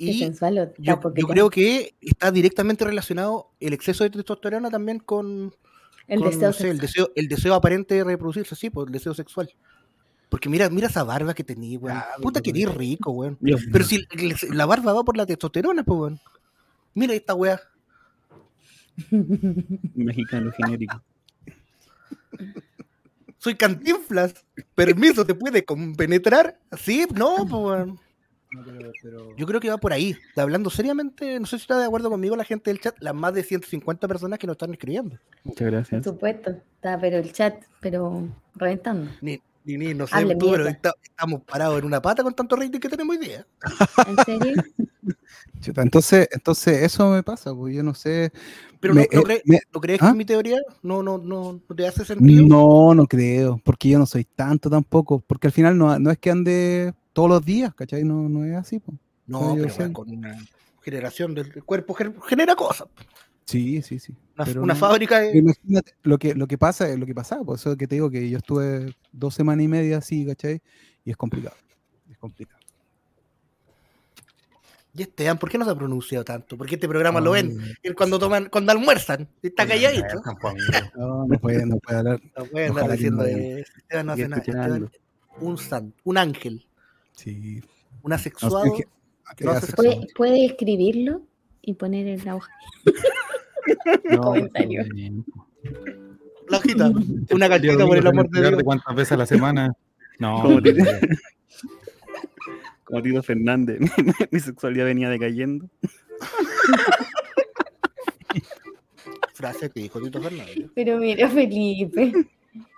Y 0.00 0.30
yo, 0.78 1.00
creo 1.00 1.50
que 1.50 1.96
está 2.00 2.30
directamente 2.30 2.84
relacionado 2.84 3.50
el 3.58 3.72
exceso 3.72 4.04
de 4.04 4.10
testosterona 4.10 4.70
también 4.70 5.00
con, 5.00 5.52
el, 6.06 6.20
deseo, 6.20 6.70
el, 6.70 6.78
deseo, 6.78 7.10
el 7.16 7.26
deseo 7.26 7.54
aparente 7.54 7.96
de 7.96 8.04
reproducirse, 8.04 8.54
sí, 8.54 8.70
por 8.70 8.84
pues, 8.84 8.88
el 8.88 8.92
deseo 8.92 9.14
sexual. 9.14 9.50
Porque 10.28 10.48
mira, 10.48 10.70
mira 10.70 10.86
esa 10.86 11.02
barba 11.02 11.34
que 11.34 11.42
tenía, 11.42 11.78
weón. 11.78 11.96
Ah, 11.96 12.06
Puta 12.22 12.40
que 12.40 12.50
eres 12.50 12.72
rico, 12.74 13.10
weón. 13.10 13.38
Pero 13.40 13.84
si 13.84 14.06
la 14.52 14.66
barba 14.66 14.92
va 14.92 15.02
por 15.02 15.16
la 15.16 15.26
testosterona, 15.26 15.82
pues, 15.82 15.98
weón. 15.98 16.20
Mira 16.94 17.14
esta 17.14 17.34
weá. 17.34 17.60
Mexicano 19.94 20.52
genérico. 20.52 21.02
soy 23.38 23.54
cantinflas. 23.54 24.34
Permiso, 24.74 25.24
¿te 25.24 25.34
puede 25.34 25.64
penetrar? 25.96 26.58
Sí, 26.78 27.06
no, 27.14 27.46
pues, 27.48 27.88
Yo 29.36 29.46
creo 29.46 29.60
que 29.60 29.70
va 29.70 29.78
por 29.78 29.92
ahí. 29.92 30.16
Hablando 30.36 30.70
seriamente, 30.70 31.38
no 31.40 31.46
sé 31.46 31.56
si 31.56 31.62
está 31.62 31.78
de 31.78 31.86
acuerdo 31.86 32.10
conmigo 32.10 32.36
la 32.36 32.44
gente 32.44 32.70
del 32.70 32.80
chat, 32.80 32.96
las 33.00 33.14
más 33.14 33.34
de 33.34 33.42
150 33.42 34.06
personas 34.08 34.38
que 34.38 34.46
nos 34.46 34.54
están 34.54 34.72
escribiendo. 34.72 35.18
Muchas 35.44 35.70
gracias. 35.70 36.04
Por 36.04 36.14
supuesto, 36.14 36.50
está, 36.50 37.00
pero 37.00 37.18
el 37.18 37.32
chat, 37.32 37.62
pero 37.80 38.28
reventando. 38.54 39.10
Ni, 39.20 39.40
ni, 39.64 39.94
no 39.94 40.06
sé, 40.06 40.36
tú, 40.36 40.50
pero 40.50 40.66
estamos 40.66 41.42
parados 41.42 41.78
en 41.78 41.84
una 41.84 42.00
pata 42.00 42.22
con 42.22 42.34
tanto 42.34 42.56
rating 42.56 42.80
que 42.80 42.88
tenemos 42.88 43.16
hoy 43.16 43.26
día. 43.26 43.46
¿En 44.06 44.24
serio? 44.24 44.62
entonces, 45.66 46.28
entonces 46.30 46.82
eso 46.82 47.10
me 47.10 47.22
pasa, 47.22 47.54
pues 47.54 47.74
yo 47.74 47.82
no 47.82 47.94
sé. 47.94 48.32
Pero 48.80 48.94
no, 48.94 49.00
¿no, 49.00 49.22
crees 49.80 49.98
que 49.98 50.06
¿ah? 50.06 50.14
mi 50.14 50.24
teoría 50.24 50.58
no, 50.82 51.02
no, 51.02 51.18
no, 51.18 51.60
te 51.74 51.86
hace 51.86 52.04
sentido? 52.04 52.46
No, 52.46 52.94
no 52.94 53.06
creo, 53.06 53.60
porque 53.64 53.88
yo 53.88 53.98
no 53.98 54.06
soy 54.06 54.24
tanto 54.24 54.70
tampoco, 54.70 55.20
porque 55.20 55.48
al 55.48 55.52
final 55.52 55.76
no, 55.76 55.98
no 55.98 56.10
es 56.10 56.18
que 56.18 56.30
ande 56.30 56.94
todos 57.12 57.28
los 57.28 57.44
días, 57.44 57.74
¿cachai? 57.74 58.04
No, 58.04 58.28
no 58.28 58.44
es 58.44 58.54
así, 58.54 58.78
pues. 58.78 58.96
No, 59.26 59.56
pero 59.56 59.92
con 59.92 60.10
una 60.10 60.38
generación 60.80 61.34
del 61.34 61.62
cuerpo 61.64 61.94
genera 61.94 62.54
cosas. 62.54 62.88
Sí, 63.44 63.82
sí, 63.82 63.98
sí. 63.98 64.14
Una, 64.56 64.74
fábrica 64.74 65.20
de... 65.20 65.36
Imagínate, 65.36 65.94
lo 66.02 66.18
que, 66.18 66.34
lo 66.34 66.46
que 66.46 66.58
pasa 66.58 66.88
es 66.88 66.98
lo 66.98 67.06
que 67.06 67.14
pasa, 67.14 67.42
por 67.42 67.56
eso 67.56 67.76
que 67.76 67.88
te 67.88 67.96
digo 67.96 68.10
que 68.10 68.28
yo 68.28 68.38
estuve 68.38 68.94
dos 69.10 69.34
semanas 69.34 69.64
y 69.64 69.68
media 69.68 69.98
así, 69.98 70.24
¿cachai? 70.26 70.60
Y 71.04 71.10
es 71.10 71.16
complicado, 71.16 71.56
es 72.10 72.18
complicado. 72.18 72.57
Y 74.98 75.02
Esteban, 75.02 75.38
¿por 75.38 75.48
qué 75.48 75.58
no 75.58 75.64
se 75.64 75.70
ha 75.70 75.76
pronunciado 75.76 76.24
tanto? 76.24 76.58
¿Por 76.58 76.66
qué 76.66 76.74
este 76.74 76.88
programa 76.88 77.20
lo 77.20 77.30
ven 77.30 77.56
cuando 77.96 78.18
toman, 78.18 78.46
cuando 78.46 78.72
almuerzan, 78.72 79.28
está 79.40 79.64
calladito. 79.64 80.20
No, 80.96 81.24
no 81.26 81.38
puede, 81.38 81.64
no 81.64 81.78
puede 81.78 81.98
hablar. 81.98 82.20
No 82.36 82.44
puede 82.46 82.66
hablar 82.66 82.90
diciendo 82.90 83.24
Esteban 83.24 84.06
no 84.06 84.12
hace 84.12 84.28
nada. 84.28 84.80
un 85.40 85.56
san, 85.56 85.94
un 86.02 86.18
ángel. 86.18 86.66
Sí. 87.12 87.62
Un 88.02 88.12
asexuado. 88.12 88.64
¿Puede, 89.76 90.06
¿Puede, 90.16 90.46
escribirlo 90.46 91.22
y 91.62 91.74
poner 91.74 92.08
en 92.08 92.24
la 92.24 92.36
hoja. 92.36 92.50
no, 94.10 94.20
comentario. 94.20 94.84
La 96.48 96.58
hojita, 96.58 96.90
una 97.30 97.46
galleta 97.46 97.86
por 97.86 97.98
el 97.98 98.06
amor 98.06 98.28
de 98.30 98.48
Dios. 98.48 98.62
¿Cuántas 98.64 98.96
veces 98.96 99.12
a 99.12 99.16
la 99.18 99.26
semana? 99.26 99.76
No, 100.18 100.60
como 102.88 103.02
Tito 103.02 103.22
Fernández, 103.22 103.78
mi, 104.30 104.40
sexualidad 104.40 104.86
venía 104.86 105.10
decayendo. 105.10 105.68
Frase 109.34 109.68
que 109.70 109.80
dijo 109.80 110.00
Tito 110.00 110.22
Fernández. 110.22 110.70
Pero 110.74 110.96
mira, 110.98 111.28
Felipe. 111.28 112.12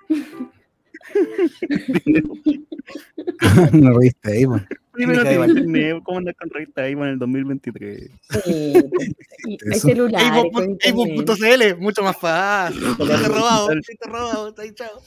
no 3.72 3.98
reíste 3.98 4.32
ahí, 4.32 4.46
man. 4.46 4.66
Primero 4.92 5.22
internet, 5.22 6.02
¿cómo 6.04 6.18
andar 6.18 6.34
con 6.34 6.50
revista 6.50 6.82
ahí 6.82 6.92
en 6.92 7.02
el 7.02 7.18
2023? 7.18 8.11
Sí, 8.44 8.74
con 9.80 9.92
internet. 9.92 10.18
Avo.cl, 10.18 11.76
mucho 11.78 12.02
más 12.02 12.18
fácil. 12.18 12.82
Te 12.96 13.28
robado, 13.28 13.68
te 13.68 14.08
robado, 14.08 14.48
está 14.48 14.62
ahí, 14.62 14.72
chao. 14.74 15.00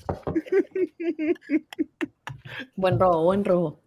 Buen 2.76 3.00
robo, 3.00 3.24
buen 3.26 3.46
robo. 3.46 3.83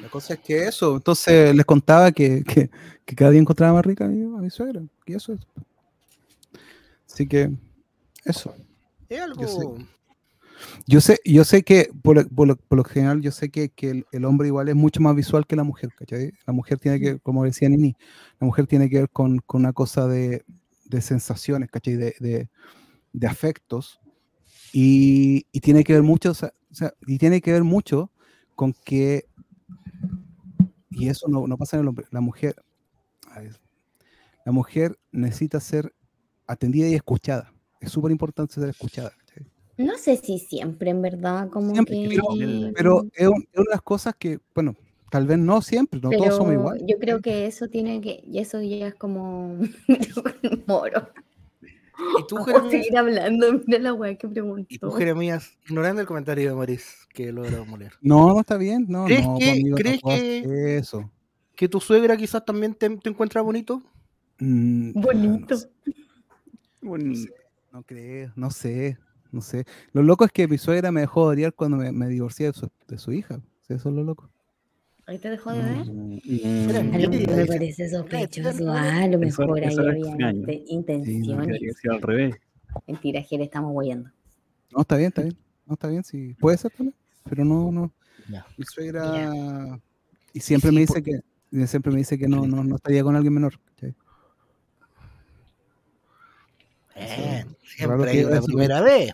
La 0.00 0.08
cosa 0.08 0.34
es 0.34 0.40
que 0.40 0.64
eso, 0.64 0.96
entonces 0.96 1.54
les 1.54 1.64
contaba 1.66 2.12
que, 2.12 2.44
que, 2.44 2.70
que 3.04 3.16
cada 3.16 3.30
día 3.32 3.40
encontraba 3.40 3.72
más 3.74 3.84
rica 3.86 4.04
a 4.04 4.08
mi, 4.08 4.22
a 4.22 4.40
mi 4.40 4.50
suegra. 4.50 4.80
Y 5.06 5.14
eso 5.14 5.32
es. 5.32 5.40
Así 7.10 7.26
que, 7.26 7.50
eso. 8.24 8.54
es 9.08 9.20
algo. 9.20 9.40
Yo 9.40 9.48
sé. 9.48 9.66
Yo 10.86 11.00
sé, 11.00 11.20
yo 11.24 11.44
sé 11.44 11.62
que, 11.62 11.90
por, 12.02 12.16
lo- 12.16 12.28
por 12.28 12.48
lo, 12.48 12.56
por 12.56 12.78
lo 12.78 12.84
general, 12.84 13.20
yo 13.20 13.30
sé 13.30 13.48
que, 13.50 13.68
que 13.68 13.90
el, 13.90 14.06
el 14.12 14.24
hombre 14.24 14.48
igual 14.48 14.68
es 14.68 14.74
mucho 14.74 15.00
más 15.00 15.14
visual 15.14 15.46
que 15.46 15.54
la 15.56 15.62
mujer, 15.62 15.90
¿cachai? 15.96 16.32
La 16.46 16.52
mujer 16.52 16.78
tiene 16.78 16.98
que, 16.98 17.18
como 17.20 17.44
decía 17.44 17.68
Nini, 17.68 17.94
la 18.40 18.44
mujer 18.46 18.66
tiene 18.66 18.88
que 18.90 18.98
ver 19.00 19.10
con, 19.10 19.38
con 19.38 19.60
una 19.62 19.72
cosa 19.72 20.06
de, 20.08 20.44
de 20.86 21.00
sensaciones, 21.00 21.70
¿cachai? 21.70 21.94
De, 21.94 22.14
de, 22.18 22.48
de 23.12 23.26
afectos. 23.26 24.00
Y, 24.72 25.46
y 25.52 25.60
tiene 25.60 25.84
que 25.84 25.92
ver 25.92 26.02
mucho, 26.02 26.30
o 26.32 26.34
sea, 26.34 26.52
y 27.06 27.18
tiene 27.18 27.40
que 27.40 27.52
ver 27.52 27.64
mucho 27.64 28.10
con 28.58 28.72
que, 28.84 29.24
y 30.90 31.08
eso 31.08 31.28
no, 31.28 31.46
no 31.46 31.56
pasa 31.56 31.76
en 31.76 31.82
el 31.82 31.88
hombre, 31.88 32.06
la 32.10 32.20
mujer, 32.20 32.56
la 34.44 34.50
mujer 34.50 34.98
necesita 35.12 35.60
ser 35.60 35.94
atendida 36.48 36.88
y 36.88 36.94
escuchada. 36.94 37.52
Es 37.80 37.92
súper 37.92 38.10
importante 38.10 38.54
ser 38.54 38.68
escuchada. 38.68 39.12
No 39.76 39.96
sé 39.96 40.16
si 40.16 40.40
siempre, 40.40 40.90
en 40.90 41.00
verdad, 41.02 41.48
como 41.50 41.72
Siempre, 41.72 41.94
que... 42.02 42.08
pero- 42.08 42.24
Pero 42.74 43.04
es, 43.14 43.28
un- 43.28 43.42
es 43.52 43.58
una 43.58 43.64
de 43.68 43.70
las 43.70 43.82
cosas 43.82 44.14
que, 44.18 44.40
bueno, 44.52 44.74
tal 45.08 45.24
vez 45.28 45.38
no 45.38 45.62
siempre, 45.62 46.00
no 46.00 46.10
todos 46.10 46.34
somos 46.36 46.52
iguales. 46.54 46.82
Yo 46.84 46.98
creo 46.98 47.20
que 47.20 47.46
eso 47.46 47.68
tiene 47.68 48.00
que... 48.00 48.20
Y 48.26 48.40
eso 48.40 48.60
ya 48.60 48.88
es 48.88 48.94
como... 48.96 49.56
Moro. 50.66 51.08
¿Y 52.18 52.26
tú, 52.26 52.36
Jeremías? 52.44 52.70
seguir 52.72 52.96
hablando, 52.98 53.60
mira 53.66 53.78
la 53.80 53.92
weá 53.94 54.16
que 54.16 54.28
preguntó. 54.28 54.66
¿Y 54.68 54.78
tú, 54.78 54.90
Jeremías? 54.92 55.56
Ignorando 55.68 56.00
el 56.00 56.06
comentario 56.06 56.48
de 56.50 56.56
Maris, 56.56 57.06
que 57.12 57.32
logró 57.32 57.64
moler. 57.66 57.92
No, 58.00 58.28
no 58.34 58.40
está 58.40 58.56
bien, 58.56 58.86
no, 58.88 59.04
¿Crees 59.06 59.26
no, 59.26 59.38
que- 59.38 59.50
amigo, 59.50 59.76
crees 59.76 60.00
que- 60.02 60.76
eso. 60.78 61.10
¿Que 61.56 61.68
tu 61.68 61.80
suegra 61.80 62.16
quizás 62.16 62.44
también 62.44 62.72
te, 62.74 62.88
te 62.98 63.08
encuentra 63.10 63.42
bonito? 63.42 63.82
Mm, 64.38 64.92
Bonito. 64.92 65.56
No, 66.80 67.14
sé, 67.16 67.32
no 67.72 67.82
creo, 67.82 68.32
no 68.36 68.50
sé, 68.52 68.98
no 69.32 69.40
sé. 69.40 69.64
Lo 69.92 70.02
loco 70.02 70.24
es 70.24 70.30
que 70.30 70.46
mi 70.46 70.56
suegra 70.58 70.92
me 70.92 71.00
dejó 71.00 71.28
de 71.28 71.34
odiar 71.36 71.52
cuando 71.54 71.76
me, 71.76 71.90
me 71.90 72.06
divorcié 72.08 72.46
de 72.46 72.52
su, 72.52 72.70
de 72.86 72.98
su 72.98 73.12
hija. 73.12 73.40
Eso 73.68 73.88
es 73.88 73.94
lo 73.94 74.04
loco. 74.04 74.30
¿Ahí 75.08 75.18
te 75.18 75.30
dejó 75.30 75.52
de 75.52 75.62
ver? 75.62 75.86
Mm, 75.86 76.18
A 76.68 76.72
lo 76.72 76.80
Sí, 76.82 77.08
mejor 77.08 77.08
me 77.10 77.42
sí. 77.42 77.48
parece 77.48 77.88
sospechoso. 77.88 78.70
Ah, 78.70 79.04
a 79.04 79.08
lo 79.08 79.18
mejor 79.18 79.58
ahí 79.58 79.74
había 79.74 80.62
intenciones. 80.66 81.58
Que 81.58 81.72
ser 81.72 81.92
al 81.92 82.02
revés. 82.02 82.36
Mentira, 82.86 83.22
Jere, 83.22 83.44
estamos 83.44 83.72
guayando. 83.72 84.10
No, 84.70 84.82
está 84.82 84.96
bien, 84.96 85.08
está 85.08 85.22
bien. 85.22 85.38
No, 85.64 85.72
está 85.74 85.88
bien, 85.88 86.04
sí. 86.04 86.34
Puede 86.38 86.58
ser 86.58 86.70
también, 86.72 86.94
pero 87.26 87.42
no, 87.42 87.72
no. 87.72 87.90
Ya. 88.28 88.44
Mi 88.58 88.64
suegra... 88.66 89.80
Y 90.34 90.40
siempre 90.40 90.70
me 90.72 90.86
sí, 90.86 90.92
dice 90.92 91.02
que 91.02 91.66
siempre 91.66 91.90
me 91.90 91.98
dice 91.98 92.18
que 92.18 92.28
no, 92.28 92.46
no, 92.46 92.62
no 92.62 92.76
estaría 92.76 93.02
con 93.02 93.16
alguien 93.16 93.32
menor. 93.32 93.58
¿cachai? 93.64 93.94
Eh, 96.96 97.46
siempre 97.64 98.04
que 98.04 98.18
hay 98.18 98.24
una 98.24 98.42
primera 98.42 98.80
vez. 98.82 99.12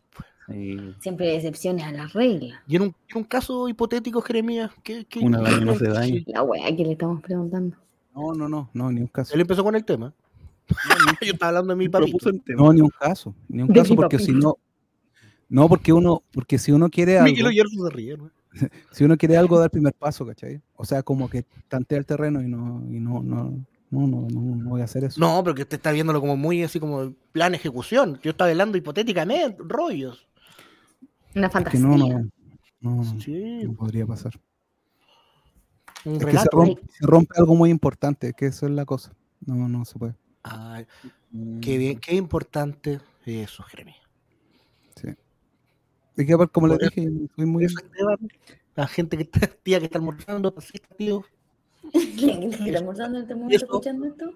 Sí. 0.49 0.79
Siempre 1.01 1.31
hay 1.31 1.37
excepciones 1.37 1.85
a 1.85 1.93
las 1.93 2.13
reglas. 2.13 2.61
Y 2.67 2.77
en 2.77 2.83
un, 2.83 2.95
en 3.09 3.17
un 3.17 3.25
caso 3.25 3.69
hipotético, 3.69 4.21
Jeremías, 4.21 4.71
¿qué, 4.83 5.07
qué, 5.07 5.21
Una 5.21 5.41
daño 5.41 5.65
no 5.65 5.75
se 5.75 5.89
daña. 5.89 6.23
La 6.27 6.43
weá 6.43 6.75
que 6.77 6.85
le 6.85 6.93
estamos 6.93 7.23
preguntando. 7.23 7.77
No, 8.15 8.33
no, 8.35 8.49
no, 8.49 8.71
no, 8.73 8.93
ni 8.93 9.01
un 9.01 9.07
caso. 9.09 9.35
Él 9.35 9.41
empezó 9.41 9.65
con 9.65 9.75
el 9.75 9.85
tema. 9.85 10.13
Yo 11.21 11.33
estaba 11.33 11.49
hablando 11.49 11.73
de 11.73 11.77
mi 11.77 11.89
papito. 11.89 12.31
No, 12.57 12.73
ni 12.73 12.81
un 12.81 12.91
caso, 12.91 13.35
ni 13.49 13.63
un 13.63 13.69
De 13.69 13.75
caso 13.75 13.95
porque 13.97 14.19
si 14.19 14.33
no, 14.33 14.59
no 15.49 15.69
porque 15.69 15.93
uno, 15.93 16.23
porque 16.33 16.59
si 16.59 16.73
uno 16.73 16.89
quiere 16.89 17.19
algo, 17.19 17.31
Miguel 17.31 17.47
Oyarzo 17.47 17.85
se 17.87 17.91
ríe, 17.91 18.17
¿no? 18.17 18.31
si 18.93 19.05
uno 19.05 19.17
quiere 19.17 19.37
algo, 19.37 19.59
da 19.59 19.65
el 19.65 19.71
primer 19.71 19.95
paso, 19.95 20.27
¿cachai? 20.27 20.61
O 20.77 20.85
sea, 20.85 21.03
como 21.03 21.29
que 21.29 21.45
tantea 21.69 21.99
el 21.99 22.07
terreno 22.07 22.43
y 22.43 22.49
no, 22.49 22.83
y 22.89 23.01
no, 23.01 23.23
no, 23.23 23.65
no, 23.91 24.07
no, 24.07 24.29
no, 24.31 24.57
no 24.57 24.71
voy 24.71 24.81
a 24.81 24.85
hacer 24.85 25.05
eso. 25.05 25.21
No, 25.21 25.43
pero 25.43 25.55
que 25.55 25.63
usted 25.63 25.77
está 25.77 25.93
viéndolo 25.93 26.21
como 26.21 26.37
muy 26.37 26.63
así 26.63 26.81
como 26.81 27.13
plan 27.33 27.55
ejecución. 27.55 28.19
Yo 28.23 28.31
estaba 28.31 28.51
hablando 28.51 28.79
hipotéticamente, 28.79 29.57
rollos. 29.59 30.27
Una 31.35 31.49
que 31.49 31.53
fantasía. 31.53 31.81
no, 31.81 31.97
no, 31.97 32.31
no, 32.81 33.05
no, 33.05 33.21
Sí, 33.21 33.63
no 33.65 33.75
podría 33.75 34.07
pasar. 34.07 34.33
un 36.05 36.17
Es 36.17 36.25
que 36.27 36.39
se 36.39 36.49
rompe, 36.51 36.83
se 36.91 37.07
rompe 37.07 37.35
algo 37.39 37.55
muy 37.55 37.71
importante, 37.71 38.33
que 38.35 38.47
eso 38.47 38.67
es 38.67 38.73
la 38.73 38.85
cosa. 38.85 39.13
No, 39.47 39.69
no 39.69 39.85
se 39.85 39.99
puede. 39.99 40.15
Ay, 40.43 40.87
Mm. 41.31 41.59
qué 41.61 41.79
bien, 41.79 41.99
qué 41.99 42.15
importante 42.15 43.01
eso, 43.27 43.63
Jeremías. 43.65 43.99
Sí. 44.95 45.09
Y 46.17 46.27
que 46.27 46.37
como 46.53 46.69
le 46.69 46.77
dije, 46.79 47.11
soy 47.35 47.47
muy. 47.47 47.67
La 48.77 48.87
gente 48.87 49.17
que 49.17 49.25
está, 49.25 49.47
tía 49.49 49.79
que 49.81 49.87
está 49.87 49.99
almorzando, 49.99 50.55
así, 50.57 50.75
tío, 50.97 51.25
¿Quién 51.93 52.53
está 52.53 52.79
almorzando 52.79 53.19
en 53.19 53.23
este 53.25 53.35
momento 53.35 53.57
Eso. 53.57 53.65
escuchando 53.67 54.07
esto? 54.07 54.31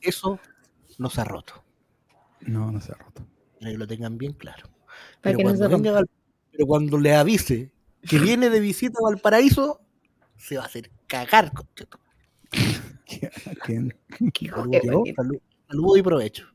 eso 0.00 0.38
no 0.98 1.10
se 1.10 1.20
ha 1.20 1.24
roto. 1.24 1.54
No, 2.42 2.70
no 2.70 2.80
se 2.80 2.92
ha 2.92 2.96
roto. 2.96 3.26
Para 3.58 3.72
que 3.72 3.78
lo 3.78 3.86
tengan 3.86 4.16
bien 4.18 4.32
claro. 4.34 4.68
Para 4.68 4.78
Pero 5.22 5.38
que 5.38 5.44
no 5.44 5.50
cuando, 5.50 5.68
se 5.68 5.74
venga 5.74 6.04
pero 6.54 6.66
cuando 6.66 6.98
le 6.98 7.14
avise 7.14 7.70
que 8.08 8.18
viene 8.38 8.48
de 8.50 8.60
visita 8.60 8.98
a 9.00 9.04
Valparaíso, 9.10 9.80
se 10.36 10.56
va 10.56 10.62
a 10.62 10.66
hacer 10.66 10.90
cagar. 11.06 11.52
Saludos, 13.52 13.90
joder, 14.50 14.82
yo, 14.84 15.02
salud- 15.16 15.40
Saludos 15.68 15.98
y 15.98 16.02
provecho. 16.02 16.46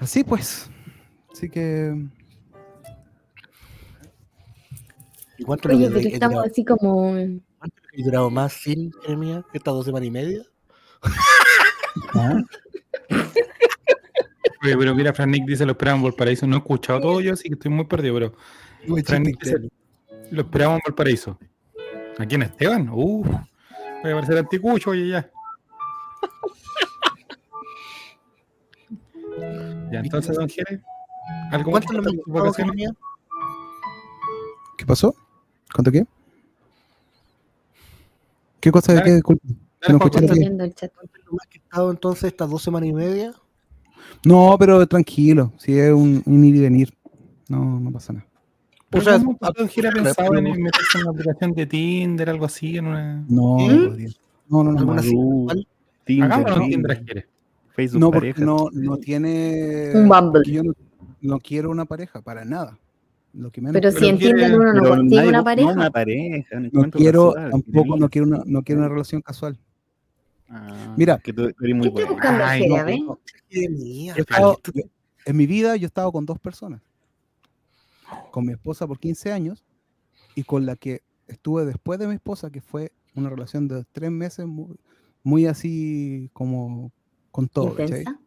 Así 0.00 0.22
pues. 0.24 0.70
Así 1.32 1.48
que. 1.48 1.94
¿Y 5.38 5.44
cuánto 5.44 5.68
le 5.68 5.74
Oye, 5.74 5.86
he- 5.86 5.88
pero 5.90 6.00
estamos 6.08 6.34
durado- 6.36 6.50
así 6.50 6.64
como. 6.64 7.12
cuánto 7.58 7.76
he 7.92 8.02
durado 8.02 8.30
más 8.30 8.52
sin 8.52 8.90
que 9.50 9.58
estas 9.58 9.74
dos 9.74 9.84
semanas 9.86 10.06
y 10.06 10.10
media? 10.10 10.42
¿Ah? 12.14 12.40
Oye, 14.62 14.76
pero 14.76 14.94
mira, 14.94 15.12
Fran 15.12 15.30
Nick 15.30 15.44
dice 15.44 15.66
lo 15.66 15.72
esperamos 15.72 15.98
en 16.00 16.04
Valparaíso. 16.04 16.46
No 16.46 16.56
he 16.56 16.58
escuchado 16.60 17.00
todo 17.00 17.20
yo, 17.20 17.32
así 17.32 17.48
que 17.48 17.54
estoy 17.54 17.70
muy 17.70 17.84
perdido, 17.86 18.14
pero 18.14 18.32
Fran 19.04 19.22
Nick 19.24 19.40
dice, 19.40 19.58
lo 20.30 20.42
esperamos 20.42 20.76
en 20.76 20.82
Valparaíso. 20.86 21.38
¿A 22.18 22.26
quién, 22.26 22.42
Esteban? 22.42 22.88
Uf, 22.90 23.26
voy 23.26 24.12
a 24.12 24.14
parecer 24.14 24.38
anticucho, 24.38 24.90
oye, 24.90 25.08
ya. 25.08 25.30
Ya, 29.90 30.00
entonces, 30.00 30.36
don 30.36 30.48
Jere, 30.48 30.80
¿algo 31.50 31.70
¿Cuánto 31.70 32.00
vacaciones? 32.26 32.56
Jeremías? 32.56 32.92
¿Qué 34.78 34.86
pasó? 34.86 35.14
¿Cuánto 35.74 35.90
qué? 35.90 36.06
¿Qué 38.60 38.70
cosa 38.70 38.94
de 38.94 39.02
qué? 39.02 39.14
Disculpe, 39.14 39.48
no 39.88 39.96
escuché 39.96 40.24
el 40.24 40.74
chat. 40.74 40.92
¿Lo 41.26 41.32
más 41.32 41.46
que 41.48 41.58
he 41.58 41.60
estado 41.60 41.90
entonces 41.90 42.24
estas 42.24 42.48
dos 42.48 42.62
semanas 42.62 42.88
y 42.88 42.92
media? 42.92 43.34
No, 44.24 44.56
pero 44.58 44.86
tranquilo. 44.86 45.52
Si 45.58 45.78
es 45.78 45.92
un, 45.92 46.22
un 46.24 46.44
ir 46.44 46.56
y 46.56 46.60
venir. 46.60 46.92
No, 47.48 47.80
no 47.80 47.90
pasa 47.92 48.12
nada. 48.12 48.26
O 48.94 49.00
sea, 49.00 49.14
ha 49.14 49.18
pero- 49.52 49.92
pensado 49.92 50.34
en 50.36 50.44
meterse 50.44 50.98
en 50.98 51.02
una 51.02 51.10
aplicación 51.12 51.52
de 51.54 51.66
Tinder, 51.66 52.28
algo 52.30 52.44
así, 52.44 52.76
en 52.76 52.86
una... 52.86 53.24
No, 53.28 53.56
¿Mm? 53.58 53.68
no. 53.68 53.96
No, 54.48 54.64
no, 54.64 54.72
no. 54.72 54.78
¿Alguna 54.92 55.02
no. 55.02 55.46
Tinder, 56.04 57.04
Jere. 57.06 57.26
Facebook 57.74 58.00
No, 58.00 58.10
porque 58.10 58.34
pareja. 58.34 58.44
no, 58.44 58.68
no 58.72 58.96
tiene. 58.98 59.92
Un 59.94 60.08
Bumble. 60.08 60.42
Yo 60.52 60.62
no, 60.62 60.72
no 61.22 61.38
quiero 61.38 61.70
una 61.70 61.86
pareja, 61.86 62.20
para 62.20 62.44
nada. 62.44 62.78
Lo 63.32 63.50
que 63.50 63.62
menos 63.62 63.80
Pero 63.80 63.88
Pero 63.94 63.98
si 64.04 64.08
en 64.10 64.18
quiere- 64.18 64.34
Tinder 64.42 64.60
uno 64.60 64.72
no 64.74 64.88
consigue 64.90 65.28
una 65.28 65.42
pareja. 65.44 65.68
No 65.68 65.74
una 65.74 65.90
pareja, 65.90 66.56
un 66.58 66.70
no 66.72 66.90
quiero, 66.90 67.32
casual, 67.32 67.50
tampoco 67.50 67.96
no 67.96 68.08
quiero 68.10 68.26
una, 68.28 68.42
no 68.44 68.62
quiero 68.62 68.80
una 68.82 68.88
relación 68.90 69.22
casual. 69.22 69.58
Ah, 70.54 70.94
Mira. 70.98 71.18
que 71.18 71.32
tú, 71.32 71.44
eres 71.44 71.74
muy 71.76 71.92
¿Qué 71.94 72.04
buscando, 72.04 72.44
Ay, 72.44 72.68
no. 72.68 73.18
Jeremías, 73.48 74.16
Yo 74.16 74.22
estado- 74.22 74.60
en 75.24 75.36
mi 75.36 75.46
vida 75.46 75.76
yo 75.76 75.84
he 75.84 75.86
estado 75.86 76.12
con 76.12 76.26
dos 76.26 76.38
personas. 76.38 76.82
Con 78.30 78.44
mi 78.46 78.52
esposa 78.52 78.86
por 78.86 78.98
15 78.98 79.32
años 79.32 79.64
y 80.34 80.42
con 80.44 80.66
la 80.66 80.76
que 80.76 81.02
estuve 81.26 81.64
después 81.64 81.98
de 81.98 82.06
mi 82.06 82.14
esposa, 82.14 82.50
que 82.50 82.60
fue 82.60 82.92
una 83.14 83.30
relación 83.30 83.66
de 83.68 83.84
tres 83.92 84.10
meses 84.10 84.44
muy, 84.46 84.76
muy 85.22 85.46
así 85.46 86.28
como 86.34 86.92
con 87.30 87.48
todo. 87.48 87.70
Intensa. 87.70 88.18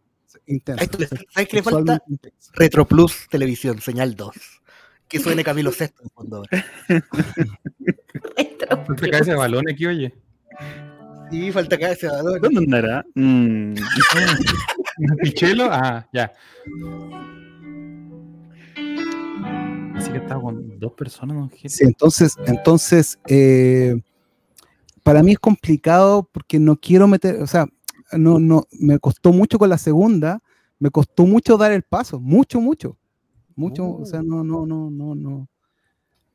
Intensa. 0.48 0.82
A 0.82 0.84
esto 0.86 0.98
le- 0.98 1.08
¿Sabes 1.08 1.48
qué 1.50 1.58
le 1.58 1.64
falta? 1.64 2.02
Intensa. 2.08 2.52
Retro 2.56 2.86
Plus 2.88 3.28
Televisión, 3.30 3.80
señal 3.82 4.16
2. 4.16 4.34
Que 5.08 5.20
suene 5.20 5.44
Camilo 5.44 5.72
Sesto 5.72 6.02
en 6.04 6.10
fondo. 6.10 6.44
Retro. 8.36 8.96
Se 8.98 9.10
cae 9.10 9.22
ese 9.22 9.36
balón 9.36 9.70
aquí, 9.70 9.86
oye. 9.86 10.14
Sí, 11.36 11.52
falta 11.52 11.76
acá 11.76 11.92
ese 11.92 12.08
balón. 12.08 12.40
¿Dónde 12.40 12.60
andará? 12.60 13.06
Mm, 13.14 13.74
¿Pichelo? 15.22 15.68
Ah, 15.70 16.08
ya. 16.14 16.32
Parece 19.92 20.12
que 20.14 20.18
estaba 20.18 20.42
con 20.42 20.80
dos 20.80 20.94
personas, 20.94 21.36
don 21.36 21.50
Gil. 21.50 21.70
Sí, 21.70 21.84
entonces, 21.84 22.38
entonces 22.48 23.20
eh, 23.28 24.02
para 25.04 25.24
mí 25.24 25.34
es 25.34 25.40
complicado 25.40 26.30
porque 26.32 26.58
no 26.58 26.78
quiero 26.78 27.06
meter, 27.06 27.42
o 27.42 27.48
sea, 27.48 27.68
no, 28.14 28.40
no, 28.40 28.66
me 28.72 28.98
costó 29.00 29.34
mucho 29.34 29.60
con 29.60 29.68
la 29.68 29.78
segunda, 29.78 30.42
me 30.80 30.90
costó 30.90 31.26
mucho 31.26 31.58
dar 31.58 31.74
el 31.74 31.84
paso, 31.84 32.22
mucho, 32.22 32.62
mucho, 32.62 32.98
mucho, 33.58 33.90
o 33.90 34.06
sea, 34.06 34.22
no, 34.22 34.42
no, 34.42 34.66
no, 34.66 34.90
no, 34.90 35.16
no, 35.16 35.50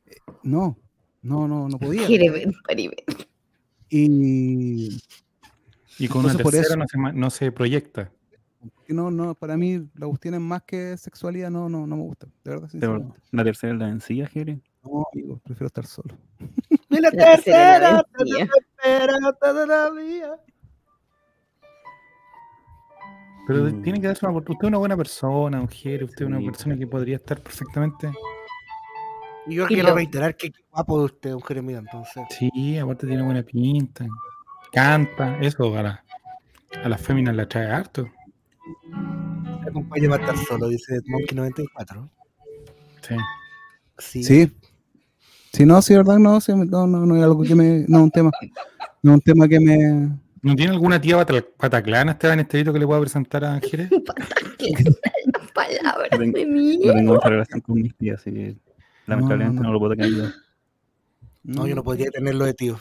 eh, 0.05 0.17
no, 0.43 0.77
no, 1.23 1.47
no, 1.47 1.67
no 1.69 1.79
podía. 1.79 2.05
Y, 3.93 5.01
y 5.99 6.07
con 6.07 6.23
una 6.25 6.35
tercera 6.35 6.77
no 6.77 6.87
se, 6.87 6.97
no 6.97 7.29
se 7.29 7.51
proyecta. 7.51 8.09
No, 8.87 9.11
no, 9.11 9.35
para 9.35 9.57
mí 9.57 9.89
la 9.95 10.07
cuestión 10.07 10.41
más 10.41 10.63
que 10.63 10.95
sexualidad, 10.97 11.49
no, 11.49 11.67
no, 11.67 11.85
no 11.85 11.95
me 11.97 12.03
gusta, 12.03 12.27
de 12.43 12.51
verdad. 12.51 12.69
Pero 12.79 13.15
la 13.31 13.43
tercera 13.43 13.73
es 13.73 13.79
la 13.79 13.87
vencida, 13.87 14.27
Jere. 14.27 14.61
No, 14.83 15.05
amigo, 15.13 15.39
prefiero 15.43 15.67
estar 15.67 15.85
solo. 15.85 16.17
Y 16.89 16.99
la, 16.99 17.09
tercera, 17.09 18.05
te 18.17 18.41
espera 18.41 19.17
todavía. 19.39 20.35
Pero 23.47 23.63
mm. 23.63 23.81
tiene 23.81 24.01
que 24.01 24.07
darse 24.07 24.25
una 24.25 24.31
oportunidad. 24.31 24.57
Usted 24.57 24.67
es 24.67 24.69
una 24.69 24.77
buena 24.77 24.97
persona, 24.97 25.61
un 25.61 25.69
Jere, 25.69 26.03
usted 26.03 26.25
es 26.25 26.27
una 26.27 26.39
persona 26.39 26.77
que 26.77 26.87
podría 26.87 27.15
estar 27.15 27.41
perfectamente. 27.41 28.11
Y 29.47 29.55
yo 29.55 29.67
quiero 29.67 29.95
reiterar 29.95 30.35
que 30.35 30.51
guapo 30.71 30.99
de 30.99 31.05
usted, 31.05 31.33
un 31.33 31.41
Jeremías, 31.41 31.81
entonces. 31.81 32.23
Sí, 32.29 32.77
aparte 32.77 33.07
tiene 33.07 33.23
buena 33.23 33.43
pinta. 33.43 34.07
Canta, 34.71 35.37
eso 35.41 35.75
a, 35.75 35.83
la, 35.83 36.05
a 36.83 36.89
las 36.89 37.01
féminas 37.01 37.35
la 37.35 37.47
trae 37.47 37.69
harto. 37.69 38.09
Te 39.63 39.69
acompaña 39.69 40.13
a 40.13 40.17
estar 40.17 40.37
solo, 40.37 40.67
dice 40.67 40.99
Monkey 41.07 41.35
94. 41.35 42.09
Sí. 43.01 43.15
Sí. 43.97 44.23
Sí. 44.23 44.51
Sí, 45.53 45.65
no, 45.65 45.81
sí, 45.81 45.95
verdad, 45.95 46.17
no, 46.17 46.39
sí, 46.39 46.53
no, 46.55 46.87
no, 46.87 47.05
no 47.05 47.17
es 47.17 47.23
algo 47.23 47.43
que 47.43 47.55
me. 47.55 47.83
No, 47.87 48.03
un 48.03 48.11
tema. 48.11 48.31
No, 49.01 49.13
un 49.15 49.21
tema 49.21 49.47
que 49.47 49.59
me. 49.59 49.77
¿No 50.41 50.55
tiene 50.55 50.71
alguna 50.71 50.99
tía 50.99 51.25
pataclana, 51.57 52.13
Esteban 52.13 52.39
Estevito, 52.39 52.71
que 52.71 52.79
le 52.79 52.87
pueda 52.87 53.01
presentar 53.01 53.43
a 53.43 53.55
Ángeles? 53.55 53.89
palabras 55.53 56.09
no 56.11 56.17
tengo, 56.19 56.37
de 56.37 56.45
mí. 56.45 56.79
No 56.83 56.93
tengo 56.93 57.13
mucha 57.15 57.29
relación 57.29 57.61
con 57.61 57.75
mis 57.75 57.95
tías, 57.95 58.21
así 58.21 58.31
que 58.31 58.57
lamentablemente 59.05 59.61
no, 59.61 59.67
no 59.67 59.73
lo 59.73 59.79
puedo 59.79 59.95
tener 59.95 60.11
yo. 60.11 60.25
No, 61.43 61.67
yo 61.67 61.75
no 61.75 61.83
podría 61.83 62.09
tenerlo 62.11 62.45
de 62.45 62.53
tío. 62.53 62.79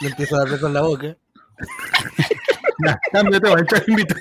Le 0.00 0.08
empiezo 0.08 0.36
a 0.36 0.40
darle 0.40 0.60
con 0.60 0.74
la 0.74 0.82
boca. 0.82 1.16
Cámbiate, 3.12 3.48
va 3.48 3.58
a 3.58 3.62
echar 3.62 3.84
invitado. 3.86 4.20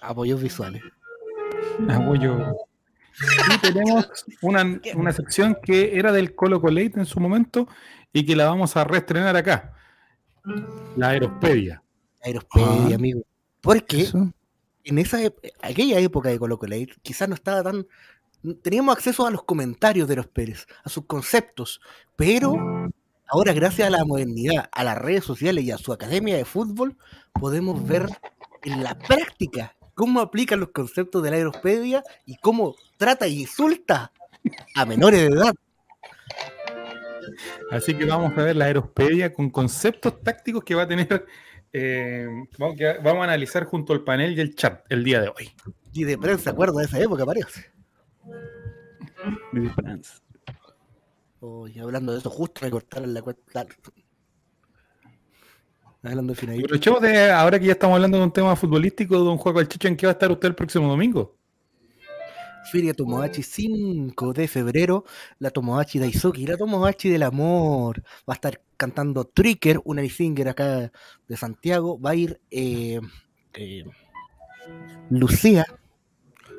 Apoyos 0.00 0.42
visuales. 0.42 0.82
Apoyo. 1.88 2.36
Y 3.54 3.58
tenemos 3.58 4.08
una, 4.42 4.80
una, 4.96 5.12
sección 5.12 5.56
que 5.62 5.98
era 5.98 6.12
del 6.12 6.34
Colo 6.34 6.60
Colate 6.60 6.92
en 6.96 7.06
su 7.06 7.20
momento 7.20 7.68
y 8.14 8.24
que 8.24 8.34
la 8.34 8.46
vamos 8.46 8.74
a 8.76 8.84
reestrenar 8.84 9.36
acá. 9.36 9.74
La 10.96 11.08
Aerospedia. 11.10 11.82
Aerospedia, 12.22 12.92
ah. 12.92 12.94
amigo. 12.94 13.22
Porque 13.60 14.08
en 14.84 14.98
esa 14.98 15.18
aquella 15.60 15.98
época 15.98 16.30
de 16.30 16.38
Colo 16.38 16.58
Colate 16.58 16.94
quizás 17.02 17.28
no 17.28 17.34
estaba 17.34 17.62
tan 17.62 17.86
teníamos 18.62 18.96
acceso 18.96 19.26
a 19.26 19.30
los 19.30 19.42
comentarios 19.44 20.06
de 20.06 20.16
los 20.16 20.26
Pérez, 20.26 20.66
a 20.84 20.90
sus 20.90 21.06
conceptos, 21.06 21.80
pero 22.14 22.56
ahora 23.26 23.52
gracias 23.52 23.88
a 23.88 23.90
la 23.90 24.04
modernidad, 24.04 24.68
a 24.70 24.84
las 24.84 24.98
redes 24.98 25.24
sociales 25.24 25.64
y 25.64 25.70
a 25.70 25.78
su 25.78 25.92
academia 25.92 26.36
de 26.36 26.44
fútbol, 26.44 26.96
podemos 27.32 27.86
ver 27.86 28.06
en 28.62 28.84
la 28.84 28.96
práctica 28.98 29.74
cómo 29.94 30.20
aplica 30.20 30.56
los 30.56 30.70
conceptos 30.70 31.22
de 31.22 31.30
la 31.30 31.36
aerospedia 31.36 32.04
y 32.26 32.36
cómo 32.36 32.76
trata 32.98 33.26
e 33.26 33.30
insulta 33.30 34.12
a 34.74 34.84
menores 34.84 35.20
de 35.22 35.26
edad. 35.28 35.54
Así 37.70 37.94
que 37.94 38.04
vamos 38.04 38.36
a 38.36 38.42
ver 38.42 38.56
la 38.56 38.66
aerospedia 38.66 39.32
con 39.32 39.50
conceptos 39.50 40.22
tácticos 40.22 40.64
que 40.64 40.74
va 40.74 40.82
a 40.82 40.88
tener. 40.88 41.26
Eh, 41.76 42.28
vamos, 42.56 42.80
a 42.80 43.24
analizar 43.24 43.64
junto 43.64 43.92
al 43.92 44.04
panel 44.04 44.38
y 44.38 44.40
el 44.40 44.54
chat 44.54 44.84
el 44.90 45.02
día 45.02 45.20
de 45.20 45.28
hoy. 45.28 45.50
Y 45.92 46.04
de 46.04 46.16
prensa, 46.16 46.50
acuerdo 46.50 46.78
de 46.78 46.84
esa 46.84 47.00
época, 47.00 47.26
parece. 47.26 47.72
De 49.52 49.70
prensa. 49.70 50.22
Oye, 51.40 51.80
hablando 51.80 52.12
de 52.12 52.20
eso, 52.20 52.30
justo 52.30 52.60
me 52.64 52.70
cortaron 52.70 53.12
la 53.12 53.22
cuenta. 53.22 53.66
Hablando 56.02 56.32
de 56.34 56.40
de, 57.00 57.30
ahora 57.30 57.58
que 57.58 57.66
ya 57.66 57.72
estamos 57.72 57.96
hablando 57.96 58.18
de 58.18 58.24
un 58.24 58.32
tema 58.32 58.54
futbolístico, 58.54 59.18
juego 59.38 59.58
al 59.58 59.68
Chicho, 59.68 59.88
¿en 59.88 59.96
qué 59.96 60.06
va 60.06 60.12
a 60.12 60.14
estar 60.14 60.30
usted 60.30 60.48
el 60.48 60.54
próximo 60.54 60.88
domingo? 60.88 61.36
Feria 62.70 62.94
Tomodachi 62.94 63.42
5 63.42 64.32
de 64.32 64.48
febrero, 64.48 65.04
la 65.38 65.50
Tomodachi 65.50 65.98
Daisuki, 65.98 66.46
la 66.46 66.56
Tomodachi 66.56 67.08
del 67.08 67.22
amor. 67.22 68.02
Va 68.28 68.32
a 68.32 68.34
estar 68.34 68.62
cantando 68.76 69.24
Tricker, 69.24 69.80
una 69.84 70.06
singer 70.08 70.48
acá 70.48 70.90
de 71.28 71.36
Santiago. 71.36 72.00
Va 72.00 72.10
a 72.10 72.14
ir 72.14 72.40
eh, 72.50 73.00
eh, 73.54 73.84
Lucía 75.10 75.66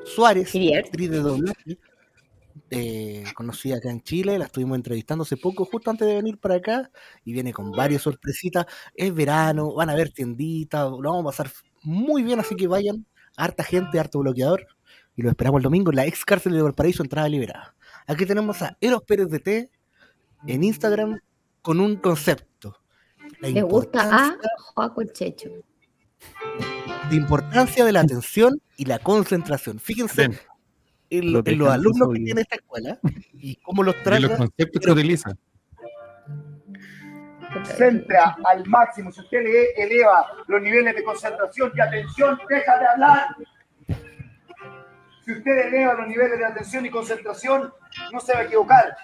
Suárez, 0.05 0.53
actriz 0.77 1.09
de 1.09 1.17
doblaje, 1.17 1.79
eh, 2.69 3.23
conocida 3.35 3.77
acá 3.77 3.89
en 3.89 4.01
Chile, 4.01 4.37
la 4.37 4.45
estuvimos 4.45 4.75
entrevistando 4.75 5.23
hace 5.23 5.37
poco, 5.37 5.65
justo 5.65 5.89
antes 5.89 6.07
de 6.07 6.15
venir 6.15 6.37
para 6.37 6.55
acá, 6.55 6.91
y 7.23 7.33
viene 7.33 7.51
con 7.51 7.71
varias 7.71 8.03
sorpresitas. 8.03 8.65
Es 8.93 9.13
verano, 9.13 9.73
van 9.73 9.89
a 9.89 9.95
ver 9.95 10.11
tienditas, 10.11 10.89
lo 10.91 11.11
vamos 11.11 11.21
a 11.21 11.25
pasar 11.37 11.51
muy 11.83 12.23
bien, 12.23 12.39
así 12.39 12.55
que 12.55 12.67
vayan, 12.67 13.05
harta 13.35 13.63
gente, 13.63 13.99
harto 13.99 14.19
bloqueador, 14.19 14.67
y 15.15 15.21
lo 15.21 15.29
esperamos 15.29 15.59
el 15.59 15.63
domingo 15.63 15.91
en 15.91 15.97
la 15.97 16.05
ex 16.05 16.25
cárcel 16.25 16.53
de 16.53 16.61
Valparaíso, 16.61 17.03
entrada 17.03 17.29
liberada. 17.29 17.75
Aquí 18.07 18.25
tenemos 18.25 18.61
a 18.61 18.77
Eros 18.81 19.03
Pérez 19.03 19.29
de 19.29 19.39
T 19.39 19.69
en 20.47 20.63
Instagram 20.63 21.19
con 21.61 21.79
un 21.79 21.95
concepto. 21.95 22.77
Le 23.39 23.61
gusta 23.61 24.01
a 24.11 24.37
Joaco 24.57 25.03
Checho. 25.05 25.49
De 27.09 27.15
importancia 27.15 27.85
de 27.85 27.91
la 27.91 28.01
atención 28.01 28.61
y 28.77 28.85
la 28.85 28.99
concentración. 28.99 29.79
Fíjense, 29.79 30.29
en, 31.09 31.31
los 31.31 31.69
alumnos 31.69 32.09
que 32.13 32.19
tiene 32.19 32.41
esta 32.41 32.55
escuela 32.55 32.99
y 33.33 33.55
cómo 33.57 33.83
los 33.83 33.95
trata. 34.03 34.19
Y 34.19 34.23
los 34.23 34.37
conceptos 34.37 34.81
que 34.81 34.91
utiliza. 34.91 35.31
Centra 37.63 38.35
al 38.43 38.65
máximo. 38.65 39.11
Si 39.11 39.21
usted 39.21 39.43
le 39.43 39.71
eleva 39.77 40.25
los 40.47 40.61
niveles 40.61 40.95
de 40.95 41.03
concentración 41.03 41.71
y 41.75 41.79
atención, 41.79 42.39
deja 42.49 42.79
de 42.79 42.87
hablar. 42.87 43.35
Si 45.25 45.31
usted 45.31 45.67
eleva 45.67 45.95
los 45.95 46.07
niveles 46.07 46.37
de 46.37 46.45
atención 46.45 46.85
y 46.85 46.89
concentración, 46.89 47.73
no 48.11 48.19
se 48.19 48.33
va 48.33 48.39
a 48.39 48.43
equivocar. 48.43 48.95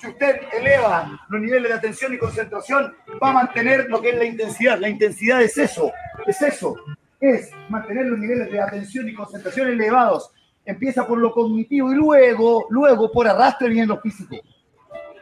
Si 0.00 0.06
usted 0.06 0.42
eleva 0.52 1.18
los 1.28 1.40
niveles 1.40 1.68
de 1.68 1.74
atención 1.74 2.14
y 2.14 2.18
concentración, 2.18 2.94
va 3.20 3.30
a 3.30 3.32
mantener 3.32 3.86
lo 3.88 4.00
que 4.00 4.10
es 4.10 4.16
la 4.16 4.24
intensidad. 4.24 4.78
La 4.78 4.88
intensidad 4.88 5.42
es 5.42 5.58
eso, 5.58 5.90
es 6.24 6.40
eso, 6.40 6.76
es 7.20 7.50
mantener 7.68 8.06
los 8.06 8.18
niveles 8.18 8.50
de 8.52 8.60
atención 8.60 9.08
y 9.08 9.14
concentración 9.14 9.68
elevados 9.68 10.32
empieza 10.68 11.06
por 11.06 11.18
lo 11.18 11.32
cognitivo 11.32 11.90
y 11.90 11.96
luego, 11.96 12.66
luego 12.68 13.10
por 13.10 13.26
arrastre 13.26 13.70
viene 13.70 13.86
lo 13.86 13.98
físico. 14.00 14.36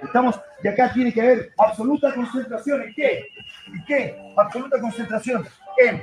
Estamos, 0.02 0.38
y 0.62 0.68
acá 0.68 0.92
tiene 0.92 1.12
que 1.12 1.20
haber 1.20 1.52
absoluta 1.56 2.12
concentración 2.12 2.82
en 2.82 2.94
qué? 2.94 3.28
¿En 3.68 3.84
qué? 3.86 4.34
Absoluta 4.36 4.80
concentración 4.80 5.46
en, 5.78 6.02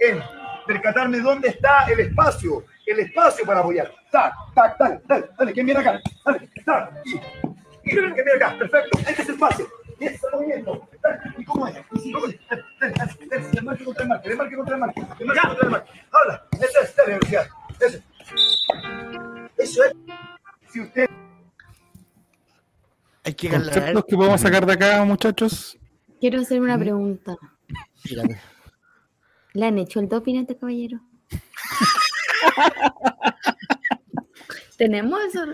en 0.00 0.20
percatarme 0.66 1.20
dónde 1.20 1.48
está 1.48 1.84
el 1.84 2.00
espacio, 2.00 2.64
el 2.86 3.00
espacio 3.00 3.44
para 3.44 3.60
apoyar. 3.60 3.92
Tac, 4.10 4.32
tac, 4.54 4.78
dale, 4.78 5.00
dale, 5.06 5.26
dale, 5.38 5.52
¿quién 5.52 5.66
viene 5.66 5.80
acá? 5.80 6.00
Dale, 6.24 6.50
tac, 6.64 6.92
y, 7.04 7.14
y 7.14 7.90
¿quién 7.90 8.14
viene 8.14 8.32
acá? 8.36 8.56
Perfecto, 8.58 8.98
este 8.98 9.22
es 9.22 9.28
el 9.28 9.34
espacio. 9.34 9.68
Y 10.00 10.04
este 10.06 10.16
es 10.16 10.24
el 10.24 10.30
movimiento. 10.32 10.88
¿Y 11.38 11.44
cómo 11.44 11.66
es? 11.68 11.76
¿Y 12.02 12.12
cómo 12.12 12.26
es? 12.26 12.36
Le 13.52 13.62
marque 13.62 13.84
contra 13.84 14.02
el 14.02 14.08
marque, 14.08 14.28
le 14.28 14.36
marque 14.36 14.56
contra 14.56 14.74
el 14.74 14.80
marque, 14.80 15.00
le 15.00 15.24
marque 15.24 15.48
contra 15.48 15.64
el 15.66 15.70
marque. 15.70 15.90
Habla, 16.10 16.46
esa 16.52 16.80
es 16.80 16.96
la 16.96 17.04
velocidad. 17.04 17.46
Eso. 17.80 17.98
Eso 19.56 19.84
es. 19.84 19.92
Si 20.72 20.80
usted. 20.80 21.08
Hay 23.24 23.34
que 23.34 23.48
¿Conceptos 23.48 24.04
que 24.06 24.16
podemos 24.16 24.40
sacar 24.40 24.66
de 24.66 24.72
acá, 24.72 25.04
muchachos? 25.04 25.78
Quiero 26.20 26.40
hacer 26.40 26.60
una 26.60 26.78
pregunta. 26.78 27.36
Dígame. 28.04 28.38
¿Le 29.54 29.66
han 29.66 29.78
hecho 29.78 30.00
el 30.00 30.08
doping 30.08 30.36
a 30.36 30.40
este 30.42 30.56
caballero? 30.56 31.00
¿Tenemos 34.76 35.20
eso? 35.28 35.44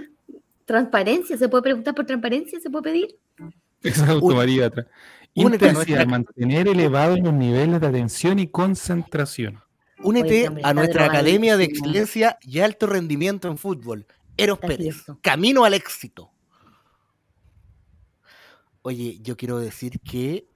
¿Transparencia? 0.64 1.36
¿Se 1.36 1.48
puede 1.48 1.62
preguntar 1.62 1.94
por 1.94 2.06
transparencia? 2.06 2.58
¿Se 2.60 2.70
puede 2.70 2.82
pedir? 2.82 3.18
Exacto, 3.82 4.34
María. 4.34 4.70
Intensidad, 5.34 6.06
mantener 6.06 6.68
elevados 6.68 7.20
los 7.20 7.32
niveles 7.32 7.80
de 7.80 7.86
atención 7.86 8.38
y 8.38 8.48
concentración. 8.48 9.60
Únete 10.02 10.48
a 10.62 10.72
nuestra 10.72 11.04
Academia 11.04 11.58
de 11.58 11.64
Excelencia 11.64 12.38
y 12.40 12.60
Alto 12.60 12.86
Rendimiento 12.86 13.48
en 13.48 13.58
Fútbol. 13.58 14.06
Eros 14.36 14.58
Pérez. 14.58 15.04
Camino 15.20 15.64
al 15.64 15.74
éxito. 15.74 16.30
Oye, 18.82 19.18
yo 19.20 19.36
quiero 19.36 19.58
decir 19.58 20.00
que, 20.00 20.48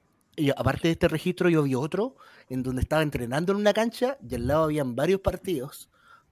aparte 0.56 0.88
de 0.88 0.92
este 0.92 1.08
registro, 1.08 1.48
yo 1.48 1.62
vi 1.62 1.74
otro 1.74 2.16
en 2.48 2.62
donde 2.62 2.82
estaba 2.82 3.02
entrenando 3.02 3.52
en 3.52 3.58
una 3.58 3.72
cancha 3.72 4.18
y 4.28 4.34
al 4.34 4.46
lado 4.46 4.64
habían 4.64 4.96
varios 4.96 5.20
partidos, 5.20 5.90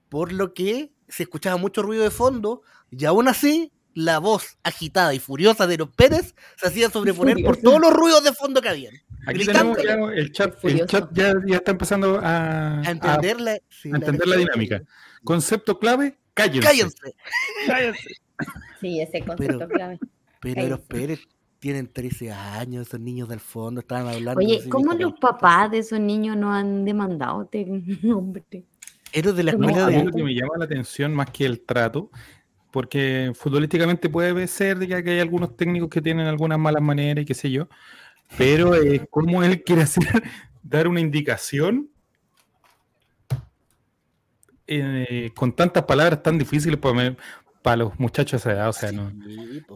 por 0.09 0.31
lo 0.31 0.53
que 0.53 0.91
se 1.07 1.23
escuchaba 1.23 1.57
mucho 1.57 1.81
ruido 1.81 2.03
de 2.03 2.11
fondo 2.11 2.61
y 2.91 3.05
aún 3.05 3.27
así 3.27 3.71
la 3.93 4.19
voz 4.19 4.57
agitada 4.63 5.13
y 5.13 5.19
furiosa 5.19 5.67
de 5.67 5.77
los 5.77 5.89
Pérez 5.89 6.35
se 6.57 6.67
hacía 6.67 6.89
sobreponer 6.89 7.37
por 7.43 7.57
todos 7.57 7.79
los 7.79 7.93
ruidos 7.93 8.23
de 8.23 8.33
fondo 8.33 8.61
que 8.61 8.69
habían. 8.69 8.93
Aquí 9.25 9.45
tenemos 9.45 9.77
ya 9.81 9.93
el 9.93 10.31
chat, 10.31 10.63
el 10.65 10.85
chat 10.85 11.09
ya, 11.13 11.33
ya, 11.45 11.57
está 11.57 11.71
empezando 11.71 12.19
a, 12.19 12.81
a 12.81 12.91
entender, 12.91 13.39
la, 13.39 13.57
sí, 13.69 13.89
a 13.91 13.95
entender 13.95 14.27
la, 14.27 14.35
la, 14.35 14.41
dinámica. 14.41 14.83
Concepto 15.23 15.79
clave, 15.79 16.17
cállense. 16.33 16.67
Cállense. 16.67 17.15
cállense. 17.67 18.15
Sí, 18.81 18.99
ese 18.99 19.23
concepto 19.23 19.59
pero, 19.59 19.69
clave. 19.69 19.99
Pero 20.41 20.67
los 20.67 20.79
Pérez 20.81 21.21
tienen 21.63 21.87
13 21.87 22.29
años, 22.29 22.87
esos 22.87 22.99
niños 22.99 23.29
del 23.29 23.39
fondo 23.39 23.79
estaban 23.79 24.05
hablando. 24.13 24.37
Oye, 24.37 24.67
¿cómo 24.67 24.91
los 24.95 25.13
papás 25.13 25.71
de 25.71 25.77
esos 25.77 25.97
niños 25.97 26.35
no 26.35 26.53
han 26.53 26.83
demandado 26.83 27.43
este 27.43 27.65
hombre? 28.13 28.43
Eres 29.13 29.33
de 29.33 29.43
la 29.43 29.51
escuela 29.51 29.85
de... 29.85 29.95
mí 29.95 30.03
lo 30.03 30.11
que 30.11 30.23
me 30.23 30.35
llama 30.35 30.57
la 30.57 30.65
atención 30.65 31.13
más 31.13 31.29
que 31.29 31.45
el 31.45 31.61
trato, 31.61 32.11
porque 32.69 33.31
futbolísticamente 33.33 34.09
puede 34.09 34.45
ser 34.47 34.85
ya 34.85 35.01
que 35.01 35.11
hay 35.11 35.19
algunos 35.21 35.55
técnicos 35.55 35.87
que 35.87 36.01
tienen 36.01 36.27
algunas 36.27 36.59
malas 36.59 36.81
maneras 36.81 37.23
y 37.23 37.25
qué 37.25 37.33
sé 37.33 37.49
yo, 37.49 37.69
pero 38.37 38.75
eh, 38.75 39.07
cómo 39.09 39.41
él 39.41 39.63
quiere 39.63 39.83
hacer, 39.83 40.03
dar 40.63 40.89
una 40.89 40.99
indicación 40.99 41.89
eh, 44.67 45.31
con 45.33 45.55
tantas 45.55 45.83
palabras 45.83 46.21
tan 46.21 46.37
difíciles 46.37 46.77
para, 46.77 47.15
para 47.63 47.77
los 47.77 47.99
muchachos 47.99 48.45
a 48.45 48.47
esa 48.49 48.51
edad. 48.51 48.69
O 48.69 48.73
sea, 48.73 48.91
no, 48.91 49.11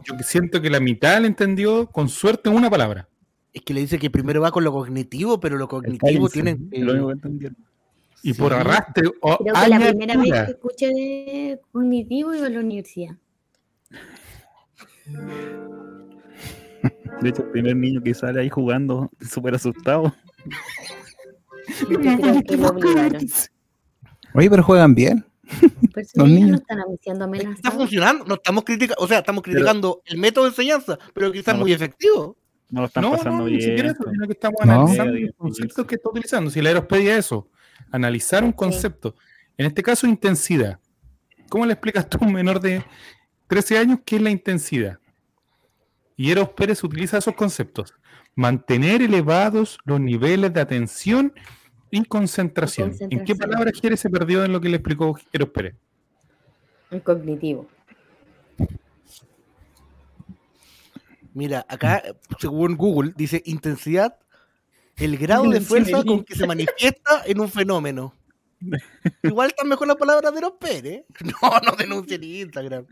yo 0.04 0.16
siento 0.22 0.62
que 0.62 0.70
la 0.70 0.80
mitad 0.80 1.20
le 1.22 1.28
entendió 1.28 1.88
con 1.88 2.10
suerte 2.10 2.50
una 2.50 2.70
palabra. 2.70 3.08
Es 3.54 3.64
que 3.64 3.74
le 3.74 3.82
dice 3.82 3.98
que 3.98 4.12
primero 4.12 4.42
va 4.42 4.52
con 4.52 4.64
lo 4.64 4.72
cognitivo, 4.72 5.40
pero 5.40 5.58
lo 5.58 5.68
cognitivo 5.68 6.30
tiene. 6.30 6.58
Eh, 6.72 7.52
y 8.22 8.34
por 8.34 8.54
arrastre. 8.54 9.10
O 9.22 9.38
Creo 9.38 9.54
que 9.54 9.70
la 9.70 9.80
primera 9.80 10.18
vez 10.18 10.32
que 10.32 10.52
escuché 10.52 10.88
de 10.88 11.60
cognitivo 11.72 12.36
iba 12.36 12.46
a 12.46 12.50
la 12.50 12.60
universidad. 12.60 13.16
De 17.22 17.30
hecho, 17.30 17.42
el 17.42 17.50
primer 17.50 17.76
niño 17.76 18.04
que 18.04 18.14
sale 18.14 18.42
ahí 18.42 18.50
jugando, 18.50 19.10
súper 19.22 19.56
asustado. 19.56 20.14
Oye, 24.34 24.50
pero 24.50 24.64
juegan 24.64 24.94
bien. 24.94 25.24
Pero 25.94 26.08
si 26.08 26.20
Los 26.20 26.30
niños 26.30 26.50
no 26.52 26.56
están 26.58 26.80
siendo 27.02 27.34
Está 27.34 27.72
funcionando, 27.72 28.26
no 28.26 28.36
estamos 28.36 28.64
criticando, 28.64 29.04
o 29.04 29.08
sea, 29.08 29.20
estamos 29.20 29.44
criticando 29.44 30.02
el 30.06 30.18
método 30.18 30.46
de 30.46 30.50
enseñanza, 30.50 30.98
pero 31.14 31.32
quizás 31.32 31.56
No. 31.56 31.62
muy 31.62 31.74
efectivo. 31.74 32.38
No 32.70 32.82
lo 32.82 32.88
están 32.88 33.04
No, 33.04 33.12
pasando 33.12 33.40
no, 33.40 33.46
bien. 33.46 33.58
ni 33.58 33.64
siquiera 33.64 33.92
eso, 33.92 34.04
sino 34.12 34.26
que 34.28 34.34
estamos 34.34 34.60
No. 34.66 34.72
analizando 34.74 35.14
los 35.14 35.36
conceptos 35.38 35.86
que 35.86 35.96
está 35.96 36.10
utilizando. 36.10 36.50
Si 36.52 36.62
la 36.62 36.72
Eros 36.72 36.86
pedía 36.86 37.18
eso, 37.18 37.50
analizar 37.92 38.44
un 38.44 38.52
concepto. 38.52 39.16
En 39.58 39.66
este 39.66 39.82
caso, 39.82 40.06
intensidad. 40.06 40.80
¿Cómo 41.50 41.66
le 41.66 41.74
explicas 41.74 42.10
tú 42.10 42.18
a 42.22 42.26
un 42.26 42.34
menor 42.34 42.60
de 42.60 42.84
13 43.48 43.78
años 43.78 44.00
qué 44.06 44.18
es 44.18 44.22
la 44.22 44.30
intensidad? 44.30 45.00
Y 46.18 46.32
Eros 46.32 46.50
Pérez 46.50 46.84
utiliza 46.84 47.20
esos 47.20 47.36
conceptos. 47.36 47.94
Mantener 48.36 49.02
elevados 49.02 49.80
los 49.86 50.00
niveles 50.00 50.54
de 50.54 50.60
atención 50.62 51.34
y 51.92 52.04
concentración. 52.06 52.96
¿En 53.00 53.24
qué 53.24 53.36
palabras 53.36 53.74
quiere 53.80 53.98
se 53.98 54.10
perdió 54.10 54.44
en 54.44 54.52
lo 54.52 54.62
que 54.62 54.70
le 54.70 54.78
explicó 54.78 55.18
Eros 55.32 55.50
Pérez? 55.50 55.76
El 56.92 57.02
cognitivo. 57.02 57.68
Mira, 61.34 61.66
acá, 61.70 62.02
según 62.40 62.76
Google, 62.76 63.14
dice 63.16 63.44
intensidad, 63.46 64.18
el 64.96 65.18
grado 65.18 65.50
de 65.50 65.62
fuerza 65.62 66.04
con 66.04 66.24
que 66.24 66.34
se 66.34 66.48
manifiesta 66.48 67.24
en 67.26 67.40
un 67.40 67.50
fenómeno. 67.50 68.14
Igual 69.24 69.50
están 69.50 69.68
mejor 69.68 69.88
las 69.88 69.98
palabras 69.98 70.34
de 70.34 70.42
los 70.42 70.54
Pérez. 70.54 71.06
No, 71.42 71.60
no 71.64 71.76
denuncien 71.76 72.24
Instagram. 72.24 72.88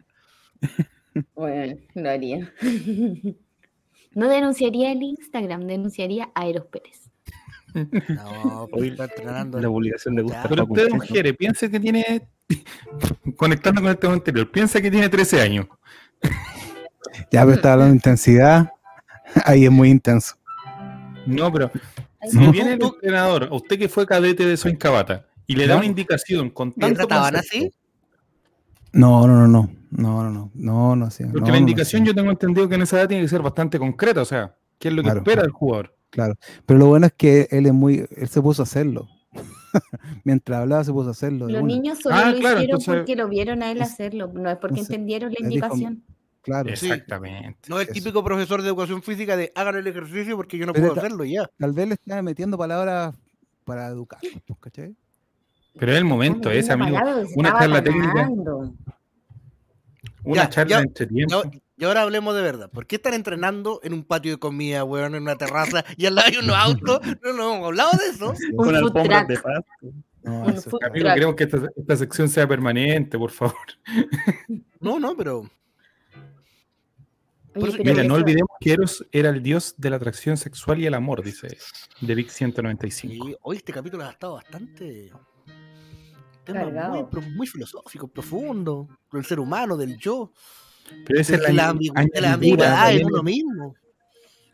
Bueno, 1.34 1.78
lo 1.96 2.10
haría. 2.10 2.54
No 4.16 4.30
denunciaría 4.30 4.94
el 4.94 5.04
Instagram, 5.04 5.68
denunciaría 5.68 6.32
a 6.36 6.48
Eros 6.48 6.68
Pérez. 6.68 7.05
No, 7.76 8.68
pues 8.72 8.92
está 8.92 9.04
entrenando. 9.06 9.60
La 9.60 9.68
publicación 9.68 10.16
le 10.16 10.22
gusta. 10.24 10.44
Ya, 10.44 10.50
Pero 10.50 10.64
usted, 10.64 10.90
mujeres, 10.92 11.36
piensa 11.38 11.68
que 11.70 11.80
tiene, 11.80 12.28
conectando 13.36 13.82
con 13.82 13.90
el 13.90 13.98
tema 13.98 14.14
anterior, 14.14 14.50
piensa 14.50 14.82
que 14.82 14.90
tiene 14.90 15.10
13 15.10 15.42
años. 15.42 15.68
Ya, 17.32 17.42
pero 17.44 17.54
está 17.54 17.74
hablando 17.74 17.92
de 17.92 17.96
intensidad. 17.98 18.70
Ahí 19.46 19.66
es 19.66 19.72
muy 19.72 19.90
intenso. 19.90 20.36
No, 21.26 21.52
pero 21.52 21.72
si 22.30 22.38
No. 22.38 22.52
viene 22.52 22.74
el 22.74 22.82
entrenador, 22.84 23.50
usted 23.52 23.78
que 23.80 23.90
fue 23.90 24.06
cadete 24.06 24.46
de 24.46 24.58
Soincabata, 24.58 25.26
y 25.48 25.56
le 25.56 25.68
da 25.68 25.76
una 25.78 25.86
indicación 25.86 26.50
con 26.50 26.70
¿Le 26.70 26.74
tanto 26.76 27.00
trataban 27.08 27.34
concepto, 27.34 27.58
así? 27.58 27.74
No, 28.94 29.28
no, 29.28 29.36
no, 29.36 29.48
no. 29.48 29.70
No, 29.92 30.24
no, 30.24 30.30
no. 30.30 30.52
No, 30.56 30.96
no, 30.96 31.10
sí, 31.12 31.24
Porque 31.24 31.40
no, 31.42 31.46
la 31.48 31.52
no, 31.54 31.58
indicación 31.60 32.04
yo 32.06 32.14
tengo 32.14 32.30
entendido 32.32 32.68
que 32.68 32.76
en 32.76 32.82
esa 32.82 33.00
edad 33.00 33.08
tiene 33.08 33.24
que 33.24 33.30
ser 33.30 33.42
bastante 33.42 33.78
concreta, 33.80 34.22
o 34.22 34.26
sea, 34.26 34.56
¿qué 34.80 34.88
es 34.90 34.94
lo 34.94 35.02
que 35.02 35.06
Claro. 35.08 35.20
espera 35.20 35.44
el 35.44 35.52
jugador? 35.52 35.95
Claro. 36.16 36.36
Pero 36.66 36.80
lo 36.80 36.88
bueno 36.88 37.06
es 37.08 37.14
que 37.14 37.48
él 37.52 37.66
es 37.66 37.74
muy. 37.74 38.08
Él 38.16 38.28
se 38.30 38.42
puso 38.42 38.62
a 38.62 38.64
hacerlo. 38.64 39.08
Mientras 40.24 40.62
hablaba, 40.62 40.84
se 40.84 40.92
puso 40.94 41.10
a 41.10 41.12
hacerlo. 41.12 41.48
Los 41.50 41.62
una. 41.62 41.68
niños 41.74 42.00
solo 42.02 42.16
Ah, 42.16 42.32
lo 42.32 42.38
claro, 42.40 42.56
hicieron 42.56 42.62
entonces- 42.64 42.96
porque 42.96 43.16
lo 43.18 43.28
vieron 43.28 43.62
a 43.64 43.72
él 43.72 43.82
Es- 43.82 43.92
hacerlo, 43.92 44.32
no 44.34 44.50
es 44.50 44.58
porque 44.58 44.80
entendieron 44.80 45.34
la 45.34 45.40
les 45.42 45.50
dijo- 45.50 45.66
indicación. 45.76 46.04
Claro. 46.42 46.76
Sí. 46.76 46.86
Exactamente. 46.90 47.60
No 47.70 47.78
el 47.80 47.84
Eso. 47.86 47.94
típico 47.94 48.24
profesor 48.24 48.62
de 48.62 48.68
educación 48.70 49.02
física 49.04 49.36
de 49.36 49.52
hagan 49.56 49.76
el 49.76 49.88
ejercicio 49.88 50.38
porque 50.38 50.58
yo 50.58 50.66
no 50.66 50.74
Pero 50.74 50.88
puedo 50.88 51.00
hacerlo 51.02 51.26
y 51.26 51.34
ya. 51.34 51.50
Tal 51.58 51.74
vez 51.74 51.88
le 51.88 51.94
estaba 51.96 52.22
metiendo 52.22 52.58
palabras 52.58 53.14
para 53.66 53.88
educar. 53.88 54.20
pues, 54.48 54.60
¿Cachai? 54.60 54.96
Pero 55.78 55.92
es 55.92 55.98
el 55.98 56.06
momento, 56.06 56.50
ese 56.52 56.72
amigo. 56.72 56.98
Una 57.36 57.50
charla 57.60 57.84
técnica. 57.84 58.14
ganando. 58.14 58.74
Una 60.24 60.44
Ya, 60.44 60.50
charla 60.50 60.70
ya, 60.78 60.82
entre 60.84 61.08
tiempo. 61.08 61.42
Y, 61.78 61.82
y 61.82 61.86
ahora 61.86 62.02
hablemos 62.04 62.36
de 62.36 62.42
verdad. 62.42 62.70
¿Por 62.72 62.86
qué 62.88 62.96
están 62.98 63.14
entrenando 63.14 63.80
en 63.84 63.94
un 63.94 64.04
patio 64.04 64.32
de 64.32 64.38
comida, 64.38 64.84
weón, 64.84 65.16
en 65.16 65.24
una 65.24 65.36
terraza 65.38 65.84
y 65.98 66.06
al 66.06 66.16
lado 66.16 66.28
hay 66.30 66.38
unos 66.38 66.56
autos? 66.56 67.00
No, 67.24 67.34
no, 67.34 67.54
hemos 67.56 67.66
hablado 67.68 67.92
de 67.98 68.08
eso. 68.10 68.34
Con 68.56 68.76
alfombras 68.76 69.28
de 69.28 69.36
pasto. 69.36 69.66
No, 70.24 70.50
eso- 70.50 70.78
Amigo, 70.84 71.06
queremos 71.14 71.36
que 71.36 71.44
esta, 71.44 71.60
esta 71.76 71.96
sección 71.98 72.28
sea 72.30 72.48
permanente, 72.48 73.18
por 73.18 73.32
favor. 73.32 73.56
No, 74.80 75.00
no, 75.00 75.16
pero 75.16 75.44
Oye, 77.58 77.78
Mira, 77.80 77.94
no 77.96 78.02
eso- 78.02 78.14
olvidemos 78.16 78.50
que 78.60 78.74
Eros 78.74 79.06
era 79.14 79.30
el 79.30 79.42
dios 79.42 79.76
de 79.78 79.90
la 79.90 79.96
atracción 79.96 80.36
sexual 80.36 80.80
y 80.82 80.88
el 80.88 80.94
amor, 80.94 81.24
dice 81.24 81.56
de 82.02 82.16
Vic 82.16 82.30
195. 82.30 83.26
sí, 83.26 83.36
hoy 83.44 83.58
este 83.58 83.72
capítulo 83.72 84.04
ha 84.04 84.10
estado 84.12 84.34
bastante. 84.34 85.10
Tema 86.44 86.60
Cargado. 86.62 87.10
muy, 87.12 87.26
muy 87.32 87.48
filosófico, 87.48 88.08
profundo, 88.10 88.88
del 89.12 89.24
ser 89.26 89.40
humano, 89.40 89.78
del 89.78 89.98
yo, 89.98 90.32
Pero 91.06 91.20
esa 91.20 91.36
es 91.36 91.42
la, 91.42 91.50
la, 91.50 91.56
la 92.22 92.34
ambigüedad 92.34 92.90
en 92.92 92.96
viene- 92.98 93.12
uno 93.12 93.24
mismo. 93.24 93.76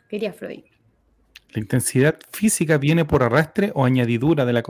Quería 0.09 0.33
Freud. 0.33 0.63
la 1.53 1.59
intensidad 1.61 2.17
física 2.31 2.77
viene 2.77 3.05
por 3.05 3.23
arrastre 3.23 3.71
o 3.75 3.85
añadidura 3.85 4.45
de 4.45 4.53
la... 4.53 4.63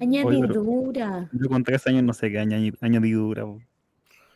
Añadidura. 0.00 1.28
Yo 1.32 1.48
con 1.48 1.62
tres 1.64 1.86
años 1.86 2.02
no 2.04 2.12
sé 2.12 2.30
qué 2.30 2.38
añadi- 2.40 2.76
añadidura. 2.80 3.44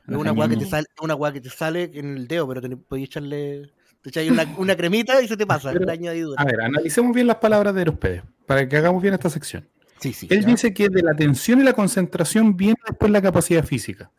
Es 0.07 0.15
una 0.17 0.33
weá 0.33 0.49
que 0.49 0.57
te 0.57 0.67
sale, 0.67 0.87
una 1.01 1.15
weá 1.15 1.33
que 1.33 1.41
te 1.41 1.49
sale 1.51 1.91
en 1.95 2.17
el 2.19 2.29
dedo, 2.29 2.47
pero 2.49 2.61
te 2.61 2.77
podías 2.77 3.09
echarle. 3.09 3.71
Te 4.03 4.11
echáis 4.11 4.31
una, 4.31 4.45
una 4.59 4.77
cremita 4.77 5.23
y 5.23 5.29
se 5.29 5.37
te 5.37 5.47
pasa, 5.47 5.73
Pero- 5.73 5.87
la 5.87 5.93
añadidura. 5.93 6.41
A 6.43 6.45
ver, 6.45 6.61
analicemos 6.61 7.15
bien 7.15 7.27
las 7.27 7.37
palabras 7.37 7.75
de 7.75 7.91
Pérez, 7.93 8.23
para 8.47 8.69
que 8.69 8.77
hagamos 8.77 9.01
bien 9.01 9.15
esta 9.15 9.31
sección. 9.31 9.67
Sí, 10.01 10.13
sí. 10.13 10.27
Él 10.31 10.43
ya. 10.43 10.47
dice 10.49 10.75
que 10.75 10.89
de 10.91 11.03
la 11.03 11.13
atención 11.13 11.61
y 11.61 11.63
la 11.65 11.73
concentración 11.73 12.55
viene 12.57 12.77
después 12.87 13.11
la 13.11 13.23
capacidad 13.23 13.65
física. 13.65 14.11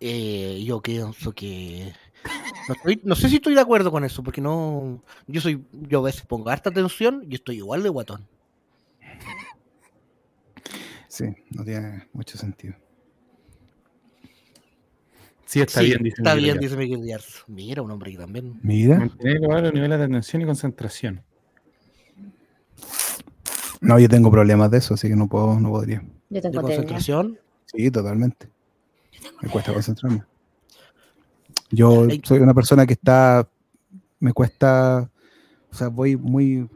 Eh, 0.00 0.62
yo 0.64 0.80
pienso 0.80 1.32
que. 1.32 1.92
No, 2.68 2.74
estoy- 2.74 3.00
no 3.04 3.14
sé 3.14 3.28
si 3.28 3.36
estoy 3.36 3.54
de 3.54 3.60
acuerdo 3.60 3.90
con 3.90 4.04
eso, 4.04 4.22
porque 4.22 4.40
no. 4.40 5.02
Yo 5.26 5.40
soy. 5.40 5.64
Yo 5.72 6.00
a 6.00 6.02
veces 6.02 6.22
pongo 6.26 6.50
harta 6.50 6.70
atención 6.70 7.24
y 7.28 7.34
estoy 7.36 7.56
igual 7.56 7.82
de 7.82 7.88
guatón. 7.88 8.26
Sí, 11.08 11.24
no 11.50 11.64
tiene 11.64 12.06
mucho 12.12 12.38
sentido. 12.38 12.74
Sí, 15.46 15.60
está 15.62 15.80
Sí, 15.80 15.86
bien, 15.86 16.02
dice 16.02 16.16
Está 16.18 16.34
Miguel 16.34 16.44
bien, 16.44 16.58
Díaz. 16.60 16.70
dice 16.70 16.76
Miguel 16.76 17.02
Díaz. 17.02 17.44
Mira, 17.46 17.80
un 17.82 17.90
hombre 17.90 18.12
que 18.12 18.18
también. 18.18 18.60
Mira. 18.62 18.98
Mantener 18.98 19.40
los 19.40 19.72
niveles 19.72 19.98
de 19.98 20.04
atención 20.04 20.42
y 20.42 20.44
concentración. 20.44 21.22
No, 23.80 23.98
yo 23.98 24.08
tengo 24.08 24.30
problemas 24.30 24.70
de 24.70 24.78
eso, 24.78 24.94
así 24.94 25.08
que 25.08 25.16
no 25.16 25.26
puedo, 25.28 25.58
no 25.58 25.70
podría. 25.70 26.02
Yo 26.28 26.42
tengo 26.42 26.60
concentración. 26.60 27.38
Sí, 27.64 27.90
totalmente. 27.90 28.48
Me 29.42 29.48
cuesta 29.48 29.72
concentrarme. 29.72 30.22
Yo 31.70 32.06
soy 32.24 32.38
una 32.40 32.54
persona 32.54 32.86
que 32.86 32.94
está, 32.94 33.46
me 34.20 34.32
cuesta, 34.32 35.10
o 35.70 35.74
sea, 35.74 35.88
voy 35.88 36.16
muy, 36.16 36.68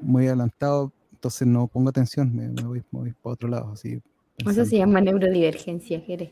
muy 0.00 0.26
adelantado, 0.26 0.92
entonces 1.12 1.46
no 1.48 1.66
pongo 1.66 1.90
atención, 1.90 2.34
me, 2.34 2.48
me 2.48 2.62
voy, 2.62 2.82
me 2.92 3.00
voy 3.00 3.12
para 3.20 3.34
otro 3.34 3.48
lado, 3.48 3.72
así. 3.72 4.00
Eso 4.38 4.64
se 4.64 4.76
llama 4.78 5.00
neurodivergencia, 5.00 6.00
Jerez. 6.00 6.30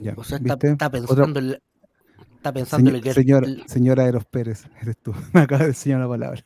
Ya, 0.00 0.14
O 0.16 0.24
sea, 0.24 0.38
está, 0.38 0.54
¿viste? 0.54 0.72
está 0.72 0.90
pensando 0.90 1.38
en 1.40 1.58
Está 2.36 2.52
pensando 2.52 2.90
Señor- 2.90 2.96
en 2.96 3.02
que 3.02 3.12
señora, 3.14 3.48
señora 3.66 4.06
Eros 4.06 4.24
Pérez, 4.26 4.66
eres 4.80 4.96
tú. 4.98 5.12
Me 5.32 5.40
acabas 5.40 5.62
de 5.64 5.68
enseñar 5.68 6.00
la 6.00 6.08
palabra. 6.08 6.44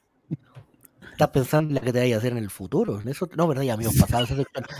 Estás 1.12 1.30
pensando 1.30 1.70
en 1.70 1.74
la 1.76 1.80
que 1.80 1.92
te 1.92 1.98
vayas 1.98 2.16
a 2.16 2.18
hacer 2.18 2.32
en 2.32 2.38
el 2.38 2.50
futuro. 2.50 3.00
En 3.00 3.08
Eso, 3.08 3.28
no, 3.36 3.48
verdad, 3.48 3.62
ya 3.62 3.74
amigos 3.74 3.96
pasados. 3.98 4.30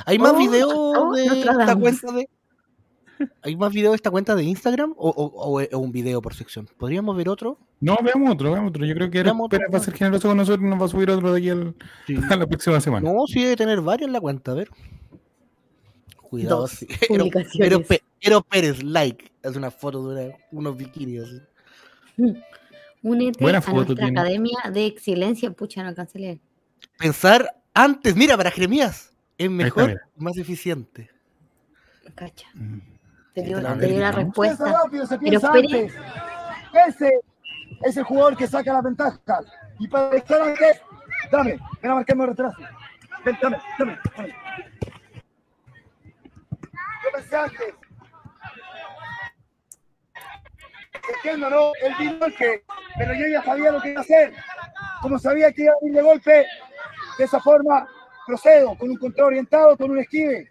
¿Hay 0.06 0.18
más 0.20 0.32
Oh, 0.34 0.38
videos 0.38 0.72
oh, 0.72 1.12
de 1.12 1.26
esta 1.26 1.74
cuenta 1.76 2.12
de. 2.12 2.28
¿Hay 3.42 3.56
más 3.56 3.72
videos 3.72 3.92
de 3.92 3.96
esta 3.96 4.10
cuenta 4.10 4.34
de 4.34 4.44
Instagram 4.44 4.94
o, 4.96 5.08
o- 5.10 5.24
o- 5.24 5.62
o 5.62 5.78
un 5.78 5.92
video 5.92 6.20
por 6.22 6.34
sección? 6.34 6.68
¿Podríamos 6.76 7.16
ver 7.16 7.28
otro? 7.28 7.58
No, 7.80 7.96
veamos 8.02 8.32
otro, 8.32 8.52
veamos 8.52 8.70
otro. 8.70 8.84
Yo 8.86 8.94
creo 8.94 9.10
que 9.10 9.20
otro. 9.20 9.48
Pérez 9.48 9.68
va 9.72 9.78
a 9.78 9.82
ser 9.82 9.94
generoso 9.94 10.28
con 10.28 10.36
nosotros 10.36 10.64
y 10.66 10.68
nos 10.70 10.80
va 10.80 10.84
a 10.86 10.88
subir 10.88 11.10
otro 11.10 11.32
de 11.32 11.38
aquí 11.38 11.50
al- 11.50 11.74
a 12.32 12.36
la 12.36 12.46
próxima 12.46 12.80
semana. 12.80 13.10
No, 13.12 13.26
sí 13.26 13.42
debe 13.42 13.56
tener 13.56 13.80
varios 13.80 14.06
en 14.08 14.12
la 14.12 14.20
cuenta, 14.20 14.52
a 14.52 14.54
ver. 14.54 14.68
Cuidado. 16.16 16.60
Dos 16.60 16.70
sí. 16.72 16.86
Eros 18.20 18.42
Pérez, 18.48 18.82
like. 18.82 19.30
Hace 19.42 19.58
una 19.58 19.70
foto 19.70 20.10
de 20.12 20.26
una- 20.26 20.36
unos 20.52 20.76
bikinis 20.76 21.22
así. 21.22 21.40
Únete 23.02 23.42
Buena 23.42 23.58
a 23.58 23.62
foto 23.62 23.76
nuestra 23.76 23.96
tiene. 24.06 24.20
academia 24.20 24.58
de 24.72 24.86
excelencia. 24.86 25.50
Pucha, 25.52 25.82
no 25.82 25.88
alcancé 25.88 26.18
a 26.18 26.20
leer. 26.20 26.38
Pensar 26.98 27.48
antes, 27.72 28.16
mira, 28.16 28.36
para 28.36 28.50
Jeremías, 28.50 29.12
es 29.38 29.48
mejor, 29.50 30.00
más 30.16 30.36
eficiente. 30.36 31.08
Cacha. 32.16 32.48
Mm. 32.54 32.78
Te 33.38 33.44
dio, 33.44 33.62
te 33.62 33.86
dio 33.86 34.00
la 34.00 34.10
respuesta. 34.10 34.64
rápido, 34.64 35.06
se 35.06 35.16
Pero 35.16 35.30
piensa 35.30 35.52
antes. 35.52 35.94
Ese 36.88 37.20
es 37.84 37.96
el 37.96 38.02
jugador 38.02 38.36
que 38.36 38.48
saca 38.48 38.72
la 38.72 38.82
ventaja. 38.82 39.16
Y 39.78 39.86
para 39.86 40.16
estar 40.16 40.42
antes, 40.42 40.82
dame, 41.30 41.56
ven 41.80 41.90
a 41.92 41.94
marcarme 41.94 42.24
el 42.24 42.30
retraso. 42.30 42.58
Ven, 43.24 43.38
dame, 43.40 43.58
dame, 43.78 43.98
dame. 44.16 44.34
Yo 47.04 47.10
pensé 47.14 47.36
antes. 47.36 47.74
Entiendo, 51.14 51.50
¿no? 51.50 51.72
Él 51.80 51.94
vino 51.96 52.26
el 52.26 52.34
que, 52.34 52.64
pero 52.96 53.14
yo 53.14 53.28
ya 53.28 53.42
sabía 53.44 53.70
lo 53.70 53.80
que 53.80 53.90
iba 53.90 54.00
a 54.00 54.02
hacer. 54.02 54.34
Como 55.00 55.16
sabía 55.16 55.52
que 55.52 55.62
iba 55.62 55.74
a 55.74 55.86
ir 55.86 55.94
de 55.94 56.02
golpe, 56.02 56.44
de 57.18 57.24
esa 57.24 57.38
forma 57.38 57.86
procedo, 58.26 58.76
con 58.76 58.90
un 58.90 58.96
control 58.96 59.28
orientado, 59.28 59.76
con 59.76 59.92
un 59.92 60.00
esquive. 60.00 60.48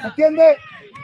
¿Se 0.00 0.06
entiende? 0.06 0.56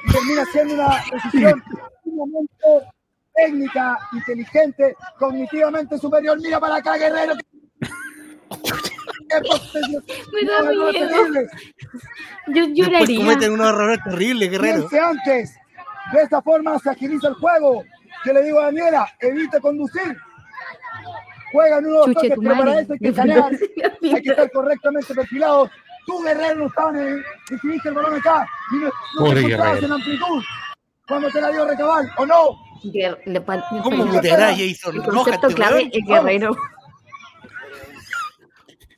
Y 0.05 0.13
termina 0.13 0.45
siendo 0.53 0.75
una 0.75 1.05
decisión 1.11 1.63
sumamente 2.05 2.89
técnica, 3.35 3.99
inteligente, 4.13 4.97
cognitivamente 5.19 5.99
superior. 5.99 6.41
Mira 6.41 6.61
para 6.61 6.77
acá, 6.77 6.97
guerrero. 6.97 7.35
Yo 12.49 12.67
Después 12.67 12.71
lloraría. 12.75 13.19
cometen 13.19 13.53
unos 13.53 13.69
errores 13.69 13.99
terribles, 14.05 14.51
guerrero. 14.51 14.89
Piense 14.89 15.01
antes. 15.01 15.55
De 16.13 16.23
esta 16.23 16.41
forma 16.41 16.79
se 16.79 16.91
agiliza 16.91 17.29
el 17.29 17.35
juego. 17.35 17.85
Yo 18.25 18.33
le 18.33 18.43
digo 18.43 18.59
a 18.61 18.65
Daniela, 18.67 19.07
evite 19.21 19.61
conducir. 19.61 20.17
Juegan 21.53 21.87
unos 21.87 22.07
Chuche 22.07 22.29
toques, 22.31 22.39
pero 22.43 22.59
para 22.59 22.81
eso 22.81 22.93
hay 22.93 22.99
que 22.99 24.15
hay 24.15 24.23
que 24.23 24.31
estar 24.31 24.51
correctamente 24.51 25.15
perfilados. 25.15 25.71
Tú, 26.09 26.23
guerrero, 26.25 26.55
no 26.57 26.67
estabas 26.67 26.95
en 26.97 27.07
el, 27.07 27.25
recibiste 27.49 27.89
el 27.91 27.95
balón 27.95 28.15
acá 28.15 28.49
y 28.73 28.77
no, 28.77 28.87
no 28.87 28.93
Pobre 29.19 29.35
te 29.35 29.39
encontrabas 29.47 29.75
Guerrero. 29.75 29.87
en 29.87 29.93
amplitud. 29.93 30.43
Cuando 31.07 31.31
te 31.31 31.41
la 31.41 31.51
dio 31.51 31.67
recabal, 31.69 32.11
¿o 32.17 32.27
no? 32.27 32.51
Guer- 32.85 33.19
le 33.27 33.45
¿Cómo 33.83 34.07
muteará 34.07 34.53
El 34.53 34.75
Jason 34.75 34.97
Rojas? 34.97 35.15
concepto 35.15 35.49
clave 35.49 35.91
es 35.93 36.05
guerrero. 36.07 36.57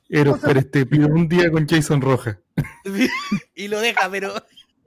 Eros 0.09 0.39
Pérez 0.41 0.71
te 0.71 0.87
pido 0.87 1.07
un 1.09 1.29
día 1.29 1.51
con 1.51 1.67
Jason 1.69 2.01
Rojas. 2.01 2.37
y 3.55 3.69
lo 3.69 3.81
deja, 3.81 4.09
pero. 4.11 4.35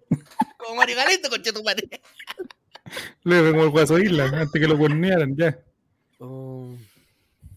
Como 0.57 0.75
Mario 0.75 0.95
Galeto, 0.95 1.29
con 1.29 1.41
tu 1.41 1.63
madre. 1.63 1.89
Le 3.23 3.51
como 3.51 3.63
el 3.63 3.69
Guaso 3.69 3.97
Isla, 3.99 4.25
antes 4.25 4.61
que 4.61 4.67
lo 4.67 4.77
cuernearan 4.77 5.35
ya. 5.35 5.57
Oh, 6.19 6.73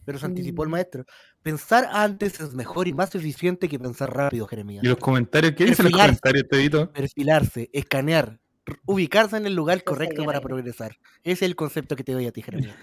pero 0.04 0.18
se 0.18 0.26
anticipó 0.26 0.64
el 0.64 0.70
maestro. 0.70 1.04
Pensar 1.46 1.88
antes 1.92 2.40
es 2.40 2.54
mejor 2.54 2.88
y 2.88 2.92
más 2.92 3.14
eficiente 3.14 3.68
que 3.68 3.78
pensar 3.78 4.12
rápido, 4.12 4.48
Jeremías. 4.48 4.82
¿Y 4.82 4.88
los 4.88 4.96
comentarios? 4.96 5.52
¿Qué 5.54 5.66
dicen 5.66 5.84
los 5.84 5.92
comentarios, 5.92 6.48
Tedito? 6.50 6.90
Perfilarse, 6.90 7.70
escanear, 7.72 8.40
ubicarse 8.84 9.36
en 9.36 9.46
el 9.46 9.54
lugar 9.54 9.84
correcto 9.84 10.24
para 10.24 10.40
progresar. 10.40 10.96
Ese 11.22 11.32
es 11.32 11.42
el 11.42 11.54
concepto 11.54 11.94
que 11.94 12.02
te 12.02 12.14
doy 12.14 12.26
a 12.26 12.32
ti, 12.32 12.42
Jeremías. 12.42 12.74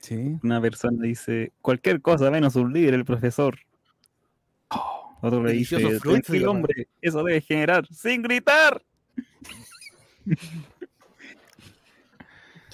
Sí. 0.00 0.36
Una 0.42 0.60
persona 0.60 1.00
dice, 1.00 1.52
cualquier 1.62 2.02
cosa 2.02 2.28
menos 2.28 2.56
un 2.56 2.72
líder, 2.72 2.94
el 2.94 3.04
profesor. 3.04 3.56
Otro 5.22 5.44
le 5.44 5.52
dice, 5.52 5.76
tranquilo 6.00 6.38
llama. 6.40 6.50
hombre, 6.50 6.88
eso 7.00 7.22
debe 7.22 7.40
generar, 7.40 7.86
sin 7.86 8.20
gritar. 8.22 8.82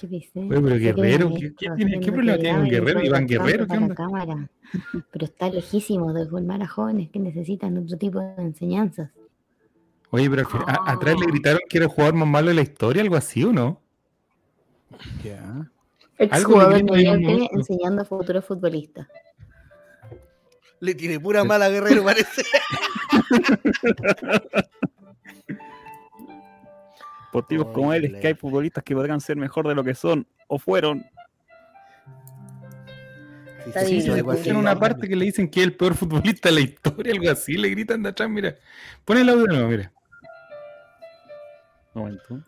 ¿Qué 0.03 0.07
dice? 0.09 0.37
Oye, 0.41 0.49
pero 0.49 0.67
que 0.75 0.79
Guerrero, 0.79 1.29
¿qué- 1.29 1.45
está 1.45 1.55
qué 1.57 1.69
tiene- 1.77 1.99
qué 2.01 2.11
problema 2.11 2.37
tiene 2.37 2.59
con 2.59 2.67
Guerrero? 2.69 3.01
Iván 3.05 3.25
Guerrero, 3.25 3.65
¿qué 3.65 3.77
onda? 3.77 3.95
cámara, 3.95 4.49
pero 5.13 5.23
está 5.25 5.49
lejísimo 5.49 6.11
de 6.11 6.27
formar 6.27 6.61
a 6.61 6.67
jóvenes 6.67 7.09
que 7.09 7.19
necesitan 7.19 7.77
otro 7.77 7.97
tipo 7.97 8.19
de 8.19 8.33
enseñanzas. 8.43 9.11
Oye, 10.09 10.29
pero 10.29 10.45
fin- 10.49 10.59
a- 10.67 10.91
atrás 10.91 11.15
le 11.17 11.25
gritaron 11.27 11.61
que 11.69 11.77
era 11.77 11.85
el 11.85 11.91
jugador 11.91 12.15
más 12.15 12.27
malo 12.27 12.49
de 12.49 12.55
la 12.55 12.61
historia, 12.63 13.01
algo 13.01 13.15
así, 13.15 13.45
¿o 13.45 13.53
no? 13.53 13.79
Ya. 15.23 15.69
Mediocre 16.19 17.21
momento. 17.21 17.55
enseñando 17.55 18.01
a 18.01 18.05
futuros 18.05 18.43
futbolistas. 18.43 19.07
Le 20.81 20.95
tiene 20.95 21.17
pura 21.17 21.45
mala 21.45 21.69
guerrero, 21.69 22.03
parece. 22.03 22.43
Por 27.33 27.47
tipos 27.47 27.67
como 27.73 27.91
él 27.93 28.05
es 28.05 28.21
que 28.21 28.27
hay 28.27 28.33
futbolistas 28.35 28.83
que 28.83 28.93
podrán 28.93 29.19
ser 29.19 29.35
mejor 29.37 29.67
de 29.67 29.73
lo 29.73 29.83
que 29.83 29.95
son 29.95 30.27
o 30.47 30.59
fueron. 30.59 31.03
Sí, 33.65 33.71
sí, 33.87 34.01
Sí, 34.01 34.09
algo 34.11 34.31
así. 34.31 34.49
en 34.49 34.57
una 34.57 34.77
parte 34.77 35.07
que 35.07 35.15
le 35.15 35.25
dicen 35.25 35.49
que 35.49 35.61
es 35.61 35.65
el 35.67 35.75
peor 35.75 35.95
futbolista 35.95 36.49
de 36.49 36.55
la 36.55 36.61
historia, 36.61 37.11
algo 37.13 37.31
así, 37.31 37.53
le 37.53 37.69
gritan 37.69 38.03
de 38.03 38.09
atrás, 38.09 38.29
mira. 38.29 38.55
Pon 39.03 39.17
el 39.17 39.27
audio 39.29 39.45
de 39.45 39.47
nuevo, 39.53 39.69
mira. 39.69 39.91
Un 41.95 42.01
momento. 42.03 42.43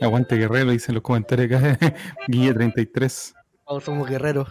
Aguante 0.00 0.36
Guerrero, 0.36 0.70
dicen 0.70 0.94
los 0.94 1.02
comentarios 1.02 1.52
acá. 1.62 1.78
Guille33. 2.28 3.34
Todos 3.66 3.84
somos 3.84 4.08
guerreros. 4.08 4.48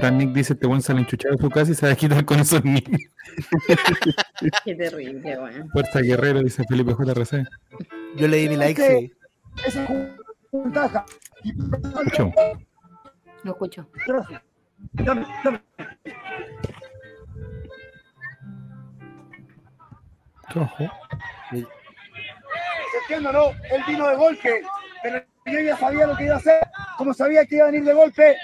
Fran 0.00 0.16
Nick 0.16 0.30
dice, 0.30 0.54
este 0.54 0.66
buen 0.66 0.80
sale 0.80 1.00
enchuchado 1.00 1.36
de 1.36 1.42
su 1.42 1.50
casa 1.50 1.72
y 1.72 1.74
se 1.74 1.86
va 1.86 1.92
a 1.92 1.96
quitar 1.96 2.24
con 2.24 2.40
esos 2.40 2.64
niños. 2.64 3.02
Qué 4.64 4.74
terrible, 4.74 5.36
bueno. 5.36 5.68
Fuerza 5.70 6.00
Guerrero, 6.00 6.40
dice 6.40 6.64
Felipe 6.66 6.92
JRC. 6.92 7.46
Yo 8.16 8.26
le 8.26 8.38
di 8.38 8.48
mi 8.48 8.56
like, 8.56 8.80
sí. 8.80 9.12
Esa 9.66 9.86
ventaja. 10.50 11.04
Y 11.44 11.50
Escuchamos. 11.50 12.34
Lo 13.42 13.52
escucho. 13.52 13.86
Dame, 14.94 15.26
dame. 15.44 15.60
¿Se 21.50 21.58
entiende, 23.02 23.32
no? 23.34 23.50
Él 23.70 23.82
vino 23.86 24.08
de 24.08 24.16
golpe, 24.16 24.62
pero 25.02 25.22
yo 25.44 25.60
ya 25.60 25.76
sabía 25.76 26.06
lo 26.06 26.16
que 26.16 26.24
iba 26.24 26.36
a 26.36 26.38
hacer. 26.38 26.60
Como 26.96 27.12
sabía 27.12 27.44
que 27.44 27.56
iba 27.56 27.64
a 27.66 27.70
venir 27.70 27.84
de 27.84 27.92
golpe, 27.92 28.34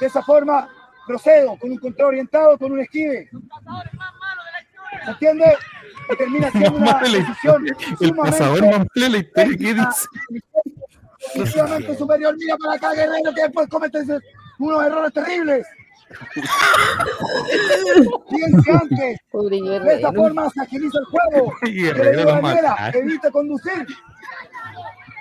de 0.00 0.06
esa 0.06 0.22
forma 0.22 0.68
procedo, 1.12 1.56
con 1.58 1.70
un 1.70 1.78
control 1.78 2.08
orientado, 2.08 2.58
con 2.58 2.72
un 2.72 2.80
esquive. 2.80 3.28
¿Se 5.04 5.10
entiende? 5.10 5.56
Y 6.12 6.16
termina 6.16 6.50
siendo 6.52 6.78
una 6.78 6.98
decisión 7.00 7.66
El 8.00 8.14
pasador 8.16 8.62
más 8.62 8.78
malo 8.78 8.86
de 8.94 9.08
la 9.10 9.18
historia, 9.18 9.56
¿qué 9.58 9.74
dice? 9.74 10.08
superior. 11.98 12.34
Mira 12.38 12.56
para 12.56 12.74
acá, 12.74 12.92
Guerrero, 12.94 13.32
que 13.34 13.42
después 13.42 13.68
comete 13.68 13.98
unos 14.58 14.84
errores 14.84 15.12
terribles. 15.12 15.66
Fíjense 18.30 18.70
antes, 18.72 19.18
de 19.32 19.94
esta 19.94 20.12
forma 20.12 20.50
se 20.50 20.60
agiliza 20.62 20.98
el 20.98 21.04
juego. 21.06 21.52
Y 21.66 21.86
Yo 21.86 21.92
le 21.92 21.94
Guerrero 21.94 22.18
digo 22.18 22.30
a 22.30 22.36
lo 22.36 22.42
Daniela, 22.42 22.70
mataron. 22.70 23.02
evita 23.02 23.30
conducir. 23.30 23.86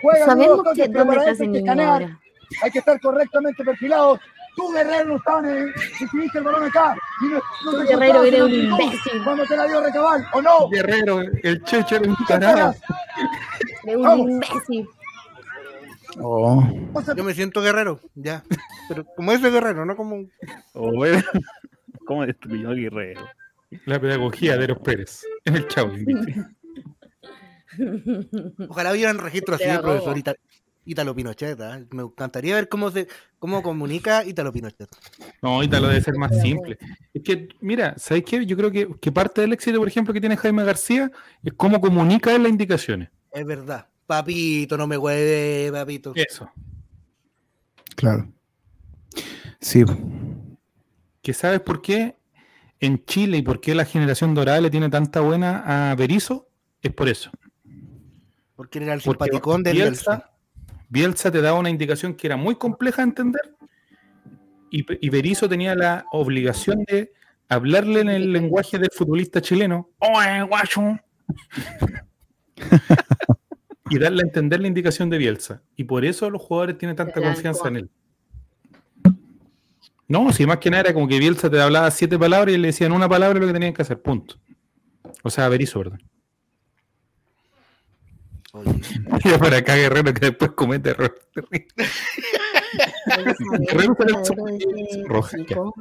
Juega 0.01 0.25
Sabemos 0.25 0.63
que 0.73 0.87
dónde 0.87 1.15
está 1.17 1.31
ese 1.31 1.43
que 1.43 1.49
niño 1.49 2.19
hay 2.63 2.71
que 2.71 2.79
estar 2.79 2.99
correctamente 2.99 3.63
perfilados. 3.63 4.19
Tú, 4.61 4.71
Guerrero, 4.73 5.05
no 5.05 5.15
estabas 5.17 5.43
en 5.45 5.49
el, 5.57 5.73
recibiste 5.73 6.37
el 6.37 6.43
balón 6.43 6.63
acá. 6.65 6.95
Y 7.21 7.25
no, 7.25 7.41
no 7.65 7.77
te 7.83 7.87
Guerrero, 7.95 8.23
en 8.23 8.41
un 8.43 8.51
imbécil. 8.51 9.23
Cuando 9.23 9.45
te 9.45 9.57
la 9.57 9.65
dio 9.65 9.81
Recabal, 9.81 10.25
¿o 10.33 10.41
no? 10.41 10.69
Guerrero, 10.69 11.21
el 11.43 11.63
Checho 11.63 11.95
era 11.95 12.07
un 12.09 12.15
¿Qué 12.15 12.23
tarado. 12.27 12.75
De 13.83 13.97
un 13.97 14.29
imbécil. 14.29 14.87
Oh. 16.19 16.63
Yo 17.15 17.23
me 17.23 17.33
siento 17.33 17.61
guerrero, 17.61 18.01
ya. 18.15 18.43
Pero 18.89 19.05
como 19.15 19.31
ese 19.31 19.49
guerrero, 19.49 19.85
no 19.85 19.95
como 19.95 20.15
un. 20.15 20.31
O 20.73 20.91
bueno, 20.93 21.21
¿Cómo 22.05 22.25
destruyó 22.25 22.69
a 22.71 22.73
Guerrero? 22.73 23.21
La 23.85 23.99
pedagogía 23.99 24.57
de 24.57 24.65
Eros 24.65 24.79
Pérez. 24.79 25.23
En 25.45 25.55
el 25.55 25.67
chavo. 25.67 25.93
Ojalá 28.67 28.91
hubiera 28.91 29.11
un 29.11 29.19
registro 29.19 29.55
así 29.55 29.63
de 29.63 29.73
la 29.73 29.81
profesor 29.81 30.07
robo. 30.09 30.17
ita- 30.17 30.35
Italo 30.85 31.13
Pinochet, 31.13 31.59
¿eh? 31.59 31.85
me 31.91 32.03
encantaría 32.03 32.55
ver 32.55 32.67
cómo 32.67 32.89
se 32.89 33.07
cómo 33.37 33.61
comunica 33.61 34.25
Italo 34.25 34.51
Pinochet. 34.51 34.89
No, 35.41 35.61
Italo 35.63 35.87
debe 35.87 36.01
ser 36.01 36.15
más 36.15 36.39
simple. 36.41 36.77
Es 37.13 37.21
que, 37.23 37.49
mira, 37.59 37.95
¿sabes 37.97 38.23
qué? 38.25 38.45
Yo 38.45 38.57
creo 38.57 38.71
que, 38.71 38.89
que 38.99 39.11
parte 39.11 39.41
del 39.41 39.53
éxito, 39.53 39.77
por 39.77 39.87
ejemplo, 39.87 40.13
que 40.13 40.19
tiene 40.19 40.37
Jaime 40.37 40.63
García 40.63 41.11
es 41.43 41.53
cómo 41.53 41.79
comunica 41.79 42.33
él 42.33 42.43
las 42.43 42.51
indicaciones. 42.51 43.09
Es 43.31 43.45
verdad. 43.45 43.87
Papito, 44.07 44.75
no 44.77 44.87
me 44.87 44.97
hueve, 44.97 45.71
papito. 45.71 46.13
Eso. 46.15 46.49
Claro. 47.95 48.27
Sí. 49.59 49.85
¿Que 51.21 51.33
sabes 51.33 51.61
por 51.61 51.81
qué 51.81 52.15
en 52.79 53.05
Chile 53.05 53.37
y 53.37 53.41
por 53.43 53.61
qué 53.61 53.75
la 53.75 53.85
generación 53.85 54.33
dorada 54.33 54.59
le 54.59 54.71
tiene 54.71 54.89
tanta 54.89 55.21
buena 55.21 55.91
a 55.91 55.95
Berizzo? 55.95 56.49
Es 56.81 56.91
por 56.91 57.07
eso. 57.07 57.29
Porque 58.55 58.79
era 58.79 58.93
el 58.93 59.01
simpaticón 59.01 59.63
del 59.63 59.75
Bielsa, 59.77 60.30
Bielsa 60.91 61.31
te 61.31 61.41
daba 61.41 61.57
una 61.57 61.69
indicación 61.69 62.13
que 62.13 62.27
era 62.27 62.35
muy 62.35 62.55
compleja 62.55 62.97
de 63.01 63.07
entender 63.07 63.55
y, 64.69 64.85
y 65.05 65.09
Berizzo 65.09 65.47
tenía 65.47 65.73
la 65.73 66.05
obligación 66.11 66.83
de 66.83 67.13
hablarle 67.47 68.01
en 68.01 68.09
el 68.09 68.33
lenguaje 68.33 68.77
del 68.77 68.89
futbolista 68.91 69.41
chileno. 69.41 69.89
¡Oye, 69.99 70.41
guacho! 70.43 70.99
y 73.89 73.99
darle 73.99 74.21
a 74.23 74.25
entender 74.25 74.59
la 74.59 74.67
indicación 74.67 75.09
de 75.09 75.17
Bielsa. 75.17 75.61
Y 75.77 75.85
por 75.85 76.03
eso 76.03 76.29
los 76.29 76.41
jugadores 76.41 76.77
tienen 76.77 76.95
tanta 76.95 77.19
Blanco. 77.19 77.33
confianza 77.33 77.67
en 77.69 77.75
él. 77.77 77.89
No, 80.09 80.31
si 80.33 80.45
más 80.45 80.57
que 80.57 80.69
nada 80.69 80.81
era 80.81 80.93
como 80.93 81.07
que 81.07 81.19
Bielsa 81.19 81.49
te 81.49 81.61
hablaba 81.61 81.89
siete 81.89 82.19
palabras 82.19 82.53
y 82.53 82.57
le 82.57 82.67
decían 82.67 82.91
una 82.91 83.07
palabra 83.07 83.39
lo 83.39 83.47
que 83.47 83.53
tenían 83.53 83.73
que 83.73 83.81
hacer, 83.81 84.01
punto. 84.01 84.35
O 85.23 85.29
sea, 85.29 85.47
Berizzo, 85.47 85.79
perdón. 85.79 86.03
Oye, 88.53 89.37
para 89.39 89.57
acá 89.57 89.75
Guerrero 89.75 90.13
que 90.13 90.25
después 90.27 90.51
comete 90.51 90.89
errores 90.91 91.13
terribles. 91.33 91.73
Guerrero 93.69 93.95
fue 93.95 94.05
el 94.05 94.15
Guerrero. 94.57 95.73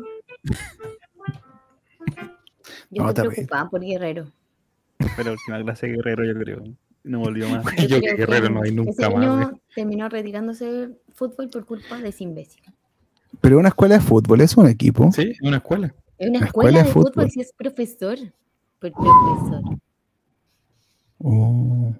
Yo 2.90 3.14
también. 3.14 3.34
preocupada 3.34 3.68
por 3.70 3.80
Guerrero. 3.80 4.30
Fue 5.14 5.24
la 5.24 5.32
última 5.32 5.62
clase 5.62 5.86
de 5.86 5.94
guerrero, 5.96 6.24
yo 6.24 6.34
creo. 6.40 6.62
No 7.04 7.20
volvió 7.20 7.48
más. 7.48 7.64
Yo 7.88 7.98
creo 7.98 8.00
que 8.00 8.14
Guerrero 8.16 8.50
no 8.50 8.60
hay 8.62 8.68
ese 8.68 8.76
nunca 8.76 9.10
más. 9.10 9.18
niño 9.20 9.36
güey. 9.36 9.60
terminó 9.74 10.08
retirándose 10.08 10.64
del 10.70 10.98
fútbol 11.14 11.48
por 11.48 11.64
culpa 11.64 11.98
de 11.98 12.08
ese 12.10 12.24
imbécil. 12.24 12.62
Pero 13.40 13.58
una 13.58 13.68
escuela 13.68 13.94
de 13.94 14.00
fútbol 14.02 14.40
es 14.42 14.56
un 14.56 14.68
equipo. 14.68 15.10
Sí, 15.12 15.32
una 15.42 15.56
escuela. 15.58 15.94
Es 16.18 16.28
una 16.28 16.40
La 16.40 16.46
escuela, 16.46 16.68
escuela 16.70 16.78
de 16.80 16.84
de 16.84 16.92
fútbol, 16.92 17.12
fútbol. 17.14 17.30
si 17.30 17.40
es 17.40 17.52
profesor. 17.56 18.18
Por 18.78 18.92
profesor. 18.92 19.62
Oh. 21.22 21.94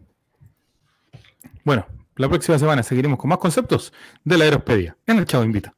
Bueno, 1.65 1.87
la 2.17 2.29
próxima 2.29 2.59
semana 2.59 2.83
seguiremos 2.83 3.19
con 3.19 3.29
más 3.29 3.39
conceptos 3.39 3.93
de 4.25 4.39
la 4.39 4.45
Aerospedia 4.45 4.97
en 5.07 5.19
el 5.19 5.27
Chavo 5.27 5.45
Invita. 5.45 5.75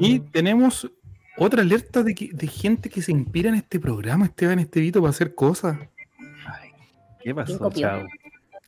Y 0.00 0.20
tenemos 0.20 0.90
otra 1.36 1.62
alerta 1.62 2.02
de, 2.02 2.14
que- 2.14 2.30
de 2.32 2.46
gente 2.46 2.88
que 2.88 3.02
se 3.02 3.12
inspira 3.12 3.48
en 3.48 3.56
este 3.56 3.80
programa, 3.80 4.26
Esteban 4.26 4.58
Estevito, 4.58 5.00
para 5.00 5.10
hacer 5.10 5.34
cosas. 5.34 5.78
¿Qué 7.22 7.34
pasó, 7.34 7.70
chao? 7.72 8.04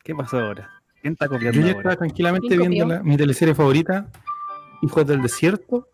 ¿Qué 0.03 0.13
pasó 0.13 0.39
ahora? 0.39 0.69
¿Quién 1.01 1.13
está 1.13 1.25
Yo 1.27 1.39
ya 1.39 1.47
ahora? 1.49 1.69
estaba 1.71 1.95
tranquilamente 1.95 2.47
¿Quién 2.49 2.69
viendo 2.69 2.93
la- 2.95 3.03
mi 3.03 3.17
teleserie 3.17 3.55
favorita, 3.55 4.07
Hijos 4.81 5.05
del 5.05 5.21
Desierto, 5.21 5.87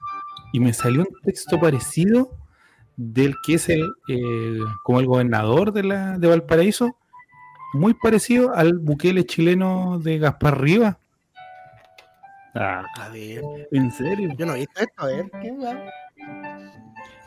y 0.54 0.60
me 0.60 0.74
salió 0.74 1.02
un 1.02 1.22
texto 1.24 1.60
parecido 1.60 2.32
del 2.96 3.36
que 3.46 3.56
es 3.56 3.70
el 3.70 3.88
eh, 4.08 4.60
como 4.84 5.00
el 5.00 5.06
gobernador 5.06 5.72
de, 5.72 5.84
la, 5.84 6.18
de 6.18 6.28
Valparaíso, 6.28 6.98
muy 7.74 7.94
parecido 7.94 8.54
al 8.54 8.80
Bukele 8.80 9.26
chileno 9.26 10.00
de 10.00 10.18
Gaspar 10.18 10.60
Rivas. 10.60 10.98
Ah, 12.56 12.86
a 13.00 13.10
ver, 13.10 13.44
¿En 13.72 13.92
serio? 13.92 14.32
yo 14.36 14.46
no 14.46 14.56
he 14.56 14.60
visto 14.60 14.80
esto, 14.80 15.04
a 15.04 15.06
ver. 15.06 15.30
¿Qué 15.42 15.52
va? 15.52 15.78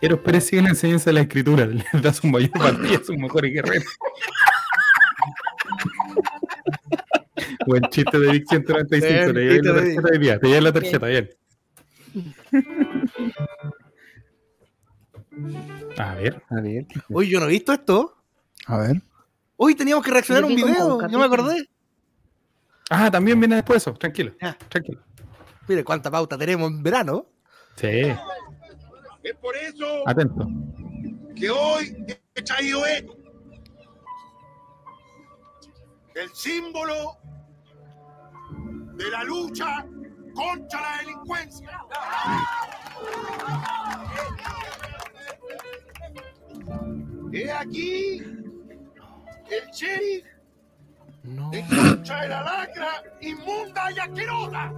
Eros 0.00 0.20
Pérez 0.20 0.46
sigue 0.46 0.62
la 0.62 0.70
enseñanza 0.70 1.10
de 1.10 1.14
la 1.14 1.20
escritura, 1.20 1.66
le 1.66 1.84
da 2.02 2.12
su 2.12 2.26
mayor 2.26 2.50
partida, 2.50 3.00
sus 3.04 3.16
mejores 3.16 3.52
guerreros. 3.52 3.84
Buen 7.66 7.82
chiste 7.90 8.18
de 8.18 8.32
Vic 8.32 8.46
195, 8.48 8.72
Buen 8.72 9.34
te 9.34 9.40
llevé 9.40 9.62
la 9.62 9.74
tarjeta 9.74 10.08
de 10.10 10.18
día, 10.18 10.40
te 10.40 10.48
llevé 10.48 10.60
la 10.60 10.72
tarjeta, 10.72 11.06
bien. 11.06 11.30
A 15.98 16.14
ver, 16.14 16.42
A 16.50 16.60
ver. 16.60 16.86
Uy, 17.08 17.28
yo 17.28 17.40
no 17.40 17.46
he 17.46 17.50
visto 17.50 17.72
esto. 17.72 18.16
A 18.66 18.78
ver. 18.78 19.02
Hoy 19.56 19.74
teníamos 19.74 20.04
que 20.04 20.10
reaccionar 20.10 20.44
a 20.44 20.46
un 20.46 20.54
video, 20.54 20.96
un 20.96 21.08
yo 21.08 21.18
me 21.18 21.24
acordé. 21.24 21.68
Ah, 22.90 23.10
también 23.10 23.38
viene 23.38 23.56
después 23.56 23.82
eso, 23.82 23.92
tranquilo. 23.94 24.32
Ya. 24.40 24.56
Tranquilo. 24.68 25.00
Mire 25.68 25.84
cuánta 25.84 26.10
pauta 26.10 26.36
tenemos 26.36 26.70
en 26.70 26.82
verano. 26.82 27.26
Sí, 27.76 27.86
Es 29.22 29.34
por 29.40 29.56
eso 29.56 30.06
atento. 30.08 30.48
que 31.36 31.50
hoy 31.50 32.04
he 32.34 32.42
traído 32.42 32.84
esto. 32.86 33.14
El 36.14 36.28
símbolo 36.34 37.16
de 38.96 39.10
la 39.10 39.24
lucha 39.24 39.86
contra 40.40 40.80
la 40.80 40.96
delincuencia. 40.98 41.68
He 47.32 47.50
aquí 47.52 48.18
el 49.50 49.70
sheriff 49.72 50.24
No. 51.22 51.50
en 51.52 51.66
contra 51.66 52.22
de 52.22 52.28
la 52.28 52.42
lacra 52.42 52.88
inmunda 53.20 53.92
y 53.92 53.98
asquerosa. 53.98 54.72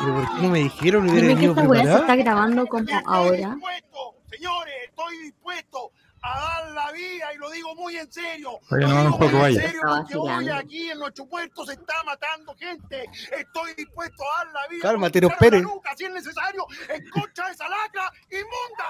Pero 0.00 0.14
¿por 0.14 0.34
qué 0.36 0.42
no 0.42 0.48
me 0.48 0.58
dijeron 0.60 1.06
Dime 1.06 1.36
que 1.36 1.46
esta 1.46 1.62
weá 1.62 1.82
se 1.84 1.94
está 2.00 2.16
grabando 2.16 2.66
como 2.66 2.82
Estoy 2.84 3.02
ahora. 3.06 3.36
dispuesto, 3.54 4.14
señores, 4.30 4.74
estoy 4.88 5.18
dispuesto 5.22 5.92
a 6.22 6.40
dar 6.40 6.70
la 6.72 6.92
vida 6.92 7.34
y 7.34 7.38
lo 7.38 7.50
digo 7.50 7.74
muy 7.74 7.96
en 7.96 8.10
serio. 8.12 8.60
Vaya, 8.70 8.86
Lo 8.86 8.92
no, 8.92 9.02
digo 9.02 9.14
un 9.14 9.20
poco, 9.20 9.36
muy 9.36 9.56
en 9.56 9.60
serio 9.60 9.80
porque 9.84 10.16
hoy 10.16 10.48
aquí 10.48 10.90
en 10.90 10.98
nuestro 10.98 11.26
puerto 11.26 11.64
se 11.64 11.72
está 11.74 11.94
matando 12.04 12.54
gente. 12.56 13.06
Estoy 13.36 13.74
dispuesto 13.74 14.22
a 14.22 14.44
dar 14.44 14.52
la 14.52 14.68
vida. 14.68 14.82
Cálmate, 14.82 15.20
por 15.22 15.52
la 15.52 15.60
nuca, 15.60 15.96
si 15.96 16.04
es 16.04 16.12
necesario, 16.12 16.66
en 16.88 17.08
contra 17.10 17.46
de 17.46 17.52
esa 17.52 17.68
lacra 17.68 18.10
inmunda. 18.30 18.86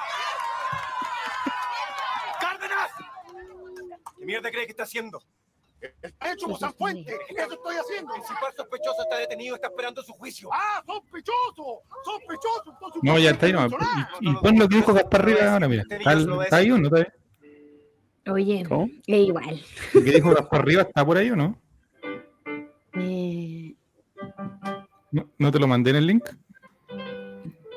¡Cárdenas! 2.41 2.91
¿Qué 4.19 4.27
mierda 4.27 4.51
cree 4.51 4.67
que 4.67 4.73
está 4.73 4.83
haciendo? 4.85 5.23
Está 5.81 6.33
hecho 6.33 6.45
como 6.45 6.59
San 6.59 6.75
Fuente. 6.75 7.19
Eso 7.31 7.53
estoy 7.53 7.77
haciendo. 7.77 8.15
El 8.15 8.21
principal 8.21 8.53
sospechoso 8.55 9.03
está 9.03 9.17
detenido, 9.17 9.55
está 9.55 9.69
esperando 9.69 10.03
su 10.03 10.13
juicio. 10.13 10.51
¡Ah, 10.53 10.83
sospechoso! 10.87 11.83
¡Sospechoso! 12.05 12.77
No, 13.03 13.19
ya 13.19 13.31
está 13.31 13.47
ahí, 13.47 13.53
no. 13.53 13.67
Y, 14.21 14.31
y 14.31 14.35
pon 14.35 14.59
lo 14.59 14.69
que 14.69 14.77
dijo 14.77 14.93
Gaspar 14.93 15.25
Rivas 15.25 15.43
ahora, 15.45 15.69
mira. 15.69 15.85
Está, 15.89 16.11
ahí 16.11 16.71
o 16.71 16.77
no 16.77 16.85
está 16.87 16.97
ahí? 16.97 17.07
Oye, 18.29 18.65
¿Cómo? 18.69 18.89
es 19.07 19.29
igual. 19.29 19.61
Que 19.93 20.01
dijo 20.01 20.31
Gaspar 20.31 20.65
Rivas 20.65 20.87
está 20.87 21.05
por 21.05 21.17
ahí 21.17 21.31
o 21.31 21.37
no? 21.37 21.59
Eh, 22.95 23.75
¿No, 25.11 25.29
no 25.39 25.51
te 25.51 25.59
lo 25.59 25.67
mandé 25.67 25.91
en 25.91 25.97
el 25.97 26.07
link? 26.07 26.25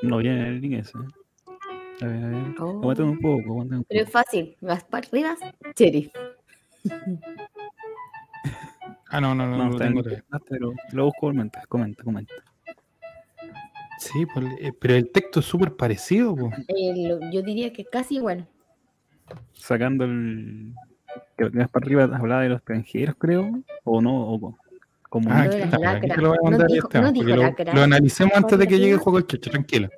No 0.02 0.18
viene 0.18 0.48
el 0.48 0.60
link 0.60 0.74
ese. 0.74 0.92
A 2.02 2.06
ver, 2.06 2.24
a 2.24 2.28
ver. 2.28 2.54
oh. 2.60 2.80
Un 3.04 3.18
poco, 3.20 3.40
aguántame 3.50 3.78
un 3.78 3.84
Pero 3.88 4.04
poco. 4.04 4.06
es 4.06 4.10
fácil. 4.10 4.56
Gaspar 4.60 5.04
Rivas, 5.10 5.38
sheriff. 5.76 6.12
Ah, 9.08 9.20
no, 9.20 9.34
no, 9.34 9.46
no, 9.46 9.56
No, 9.56 9.64
no 9.64 9.70
lo 9.70 9.78
tengo 9.78 9.98
en 10.00 10.04
todavía. 10.04 10.24
pero 10.48 10.72
lo 10.92 11.04
busco, 11.06 11.20
comenta, 11.28 11.62
comenta, 11.68 12.02
comenta. 12.04 12.34
Sí, 13.98 14.26
pues, 14.26 14.44
eh, 14.60 14.72
pero 14.78 14.94
el 14.94 15.10
texto 15.10 15.40
es 15.40 15.46
súper 15.46 15.74
parecido. 15.76 16.36
El- 16.68 17.20
yo 17.32 17.42
diría 17.42 17.72
que 17.72 17.84
casi 17.84 18.16
igual. 18.16 18.46
Sacando 19.52 20.04
el. 20.04 20.74
Que 21.36 21.50
más 21.50 21.68
para 21.70 21.84
arriba 21.86 22.04
hablaba 22.04 22.42
de 22.42 22.48
los 22.50 22.58
extranjeros, 22.58 23.16
creo. 23.18 23.50
O 23.84 24.00
no, 24.00 24.14
o 24.28 24.40
co- 24.40 24.58
como. 25.08 25.30
Ah, 25.30 25.44
Lo 25.44 25.50
aquí 25.50 25.56
de 25.58 25.62
está, 25.64 25.78
la 25.78 25.90
aquí 25.92 26.06
lacra. 26.08 26.14
te 26.16 26.22
lo 26.22 26.28
voy 26.28 26.38
a 26.38 26.40
No 26.44 26.50
mandar 26.50 26.68
dijo- 26.68 26.86
Esteban, 26.88 27.04
no 27.06 27.12
dijo 27.12 27.24
porque 27.24 27.36
lo- 27.36 27.42
lacra. 27.42 27.74
lo, 27.74 27.82
analicemos 27.82 28.34
antes 28.36 28.58
de 28.58 28.66
que 28.68 28.78
llegue 28.78 28.92
el 28.92 28.98
juego 28.98 29.18
del 29.18 29.26
checho, 29.26 29.50
tranquilo. 29.50 29.88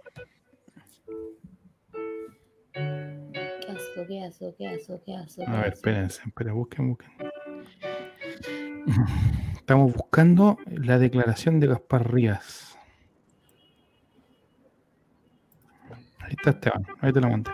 ¿Qué 2.72 3.72
asco, 3.72 4.06
qué 4.06 4.22
asco, 4.24 4.54
qué 4.56 4.68
asco, 4.68 5.00
qué 5.04 5.16
asco? 5.16 5.42
A 5.46 5.60
ver, 5.62 5.72
espérense, 5.72 6.22
esperen, 6.26 6.54
busquen, 6.54 6.88
busquen. 6.90 7.10
Estamos 9.56 9.92
buscando 9.92 10.58
la 10.66 10.98
declaración 10.98 11.58
de 11.60 11.66
Gaspar 11.66 12.12
Rivas. 12.12 12.78
Ahí 16.20 16.32
está 16.36 16.50
Esteban, 16.50 16.86
ahí 17.00 17.12
te 17.12 17.20
lo 17.20 17.28
mandé. 17.30 17.50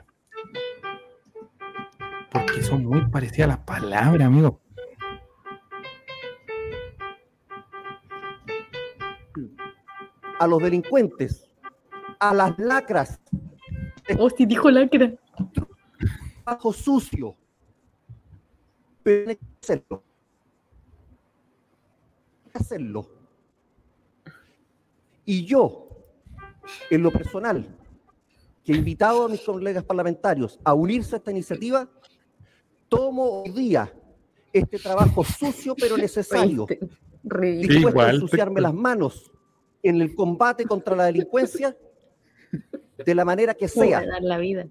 Porque 2.32 2.62
son 2.62 2.84
muy 2.86 3.06
parecidas 3.08 3.48
las 3.48 3.58
palabras, 3.58 4.26
amigo. 4.26 4.60
a 10.38 10.46
los 10.48 10.60
delincuentes, 10.60 11.48
a 12.18 12.34
las 12.34 12.58
lacras 12.58 13.20
Oh, 14.18 14.28
sí, 14.30 14.46
dijo 14.46 14.70
lacra. 14.70 15.12
trabajo 16.44 16.72
sucio. 16.72 17.36
Pero 19.02 19.30
hay 19.30 19.36
que 19.36 19.46
hacerlo. 19.62 20.02
Hay 22.44 22.50
que 22.50 22.58
hacerlo. 22.58 23.06
Y 25.24 25.44
yo, 25.44 25.88
en 26.90 27.02
lo 27.02 27.12
personal, 27.12 27.66
que 28.64 28.72
he 28.72 28.76
invitado 28.76 29.24
a 29.24 29.28
mis 29.28 29.40
colegas 29.40 29.84
parlamentarios 29.84 30.58
a 30.64 30.74
unirse 30.74 31.14
a 31.14 31.18
esta 31.18 31.30
iniciativa, 31.30 31.88
tomo 32.92 33.42
hoy 33.42 33.50
día 33.52 33.90
este 34.52 34.78
trabajo 34.78 35.24
sucio 35.24 35.74
pero 35.74 35.96
necesario, 35.96 36.66
dispuesto 37.22 38.00
a 38.00 38.10
ensuciarme 38.10 38.60
las 38.60 38.74
manos 38.74 39.32
en 39.82 40.02
el 40.02 40.14
combate 40.14 40.66
contra 40.66 40.94
la 40.94 41.06
delincuencia 41.06 41.74
de 43.04 43.14
la 43.14 43.24
manera 43.24 43.54
que 43.54 43.66
sea. 43.66 44.00
Para 44.00 44.12
dar 44.12 44.22
la 44.22 44.36
vida. 44.36 44.68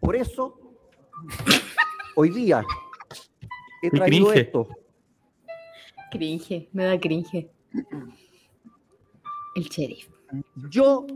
Por 0.00 0.16
eso, 0.16 0.58
hoy 2.16 2.30
día 2.30 2.64
he 3.82 3.90
Qué 3.90 3.96
traído 3.98 4.28
cringe. 4.28 4.40
esto. 4.46 4.68
Cringe, 6.10 6.68
me 6.72 6.84
da 6.84 6.98
cringe. 6.98 7.50
El 9.54 9.64
sheriff. 9.64 10.08
Yo 10.70 11.06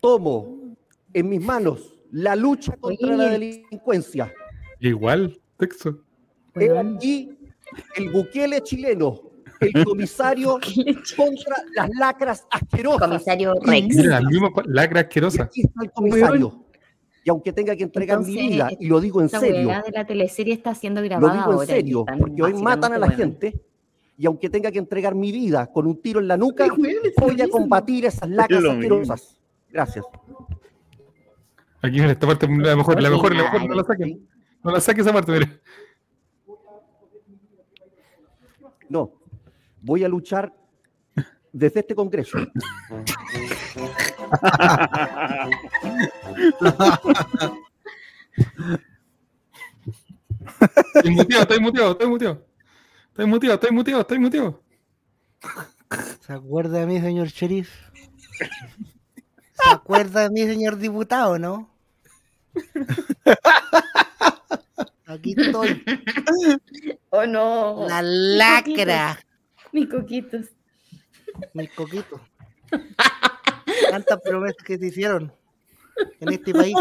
tomo 0.00 0.76
en 1.14 1.28
mis 1.30 1.40
manos 1.40 1.94
la 2.10 2.36
lucha 2.36 2.76
contra 2.76 3.08
Oye. 3.08 3.16
la 3.16 3.30
delincuencia. 3.30 4.30
Igual, 4.88 5.40
texto. 5.58 5.98
He 6.54 6.78
aquí 6.78 7.36
el 7.96 8.10
Bukele 8.10 8.60
chileno, 8.62 9.20
el 9.60 9.72
comisario 9.84 10.58
contra 11.16 11.56
las 11.74 11.88
lacras 11.98 12.46
asquerosas. 12.50 13.08
Comisario 13.08 13.54
Rex. 13.62 13.96
Mira, 13.96 14.20
la 14.20 14.28
misma 14.28 14.50
lacra 14.66 15.00
Y 15.00 15.04
asquerosa. 15.04 15.44
aquí 15.44 15.62
está 15.62 15.84
el 15.84 15.90
comisario. 15.90 16.60
Y 17.24 17.30
aunque 17.30 17.54
tenga 17.54 17.74
que 17.74 17.84
entregar 17.84 18.18
mi 18.20 18.32
Entonces, 18.38 18.52
vida, 18.52 18.68
y 18.78 18.86
lo 18.86 19.00
digo 19.00 19.22
en 19.22 19.30
serio, 19.30 19.68
weá 19.68 19.80
de 19.82 19.90
la 19.92 20.06
teleserie 20.06 20.52
está 20.52 20.74
siendo 20.74 21.00
lo 21.00 21.06
grabada 21.06 21.32
digo 21.32 21.46
en 21.46 21.52
ahora. 21.54 21.64
y 21.64 21.66
serio, 21.68 22.04
porque 22.18 22.42
hoy 22.42 22.54
matan 22.62 22.92
a 22.92 22.98
la 22.98 23.06
weón. 23.06 23.16
gente, 23.18 23.62
y 24.18 24.26
aunque 24.26 24.50
tenga 24.50 24.70
que 24.70 24.78
entregar 24.78 25.14
mi 25.14 25.32
vida 25.32 25.66
con 25.72 25.86
un 25.86 26.02
tiro 26.02 26.20
en 26.20 26.28
la 26.28 26.36
nuca, 26.36 26.66
voy 27.18 27.40
a 27.40 27.48
combatir 27.48 28.04
esas 28.04 28.28
lacras 28.28 28.62
lo 28.62 28.74
mismo. 28.74 28.96
asquerosas. 28.96 29.40
Gracias. 29.72 30.04
Aquí 31.80 31.98
en 31.98 32.10
esta 32.10 32.26
parte, 32.26 32.46
la 32.46 32.76
mejor, 32.76 33.00
la 33.02 33.08
mejor, 33.08 33.34
la 33.34 33.42
mejor, 33.44 33.68
no 33.70 33.74
la 33.74 33.84
saquen. 33.84 34.28
No 34.64 34.70
la 34.72 34.80
saquen 34.80 35.02
esa 35.02 35.12
parte, 35.12 35.30
mira. 35.30 35.60
No, 38.88 39.12
voy 39.82 40.04
a 40.04 40.08
luchar 40.08 40.52
desde 41.52 41.80
este 41.80 41.94
Congreso. 41.94 42.38
Estoy 50.94 51.10
muteado, 51.10 51.42
estoy 51.42 51.60
muteado, 51.60 51.92
estoy 51.92 52.08
muteado. 52.08 52.46
Estoy 53.08 53.26
muteado, 53.26 53.54
estoy 53.54 53.70
muteado, 53.70 54.00
estoy 54.00 54.18
muteado. 54.18 54.62
¿Se 56.20 56.32
acuerda 56.32 56.78
de 56.78 56.86
mí, 56.86 57.00
señor 57.00 57.28
sheriff? 57.28 57.70
¿Se 59.52 59.70
acuerda 59.70 60.22
de 60.22 60.30
mí, 60.30 60.42
señor 60.46 60.78
diputado, 60.78 61.38
no? 61.38 61.70
Aquí 65.06 65.34
estoy, 65.36 65.82
Oh 67.10 67.26
no. 67.26 67.86
la 67.88 68.00
lacra, 68.02 69.18
Mis 69.72 69.88
coquitos. 69.88 70.46
mis 71.52 71.70
coquitos. 71.72 72.20
Tantas 73.90 74.20
promesas 74.22 74.62
que 74.64 74.78
se 74.78 74.86
hicieron 74.86 75.32
en 76.20 76.32
este 76.32 76.52
país. 76.52 76.74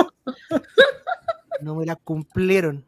No 1.61 1.75
me 1.75 1.85
las 1.85 1.97
cumplieron. 2.03 2.85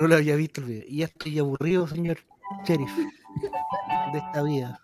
No 0.00 0.06
lo 0.06 0.14
había 0.14 0.36
visto 0.36 0.60
el 0.60 0.66
video. 0.68 0.84
Y 0.86 0.98
ya 0.98 1.06
estoy 1.06 1.38
aburrido, 1.38 1.86
señor 1.86 2.18
sheriff, 2.64 2.90
de 4.12 4.18
esta 4.18 4.42
vida. 4.42 4.80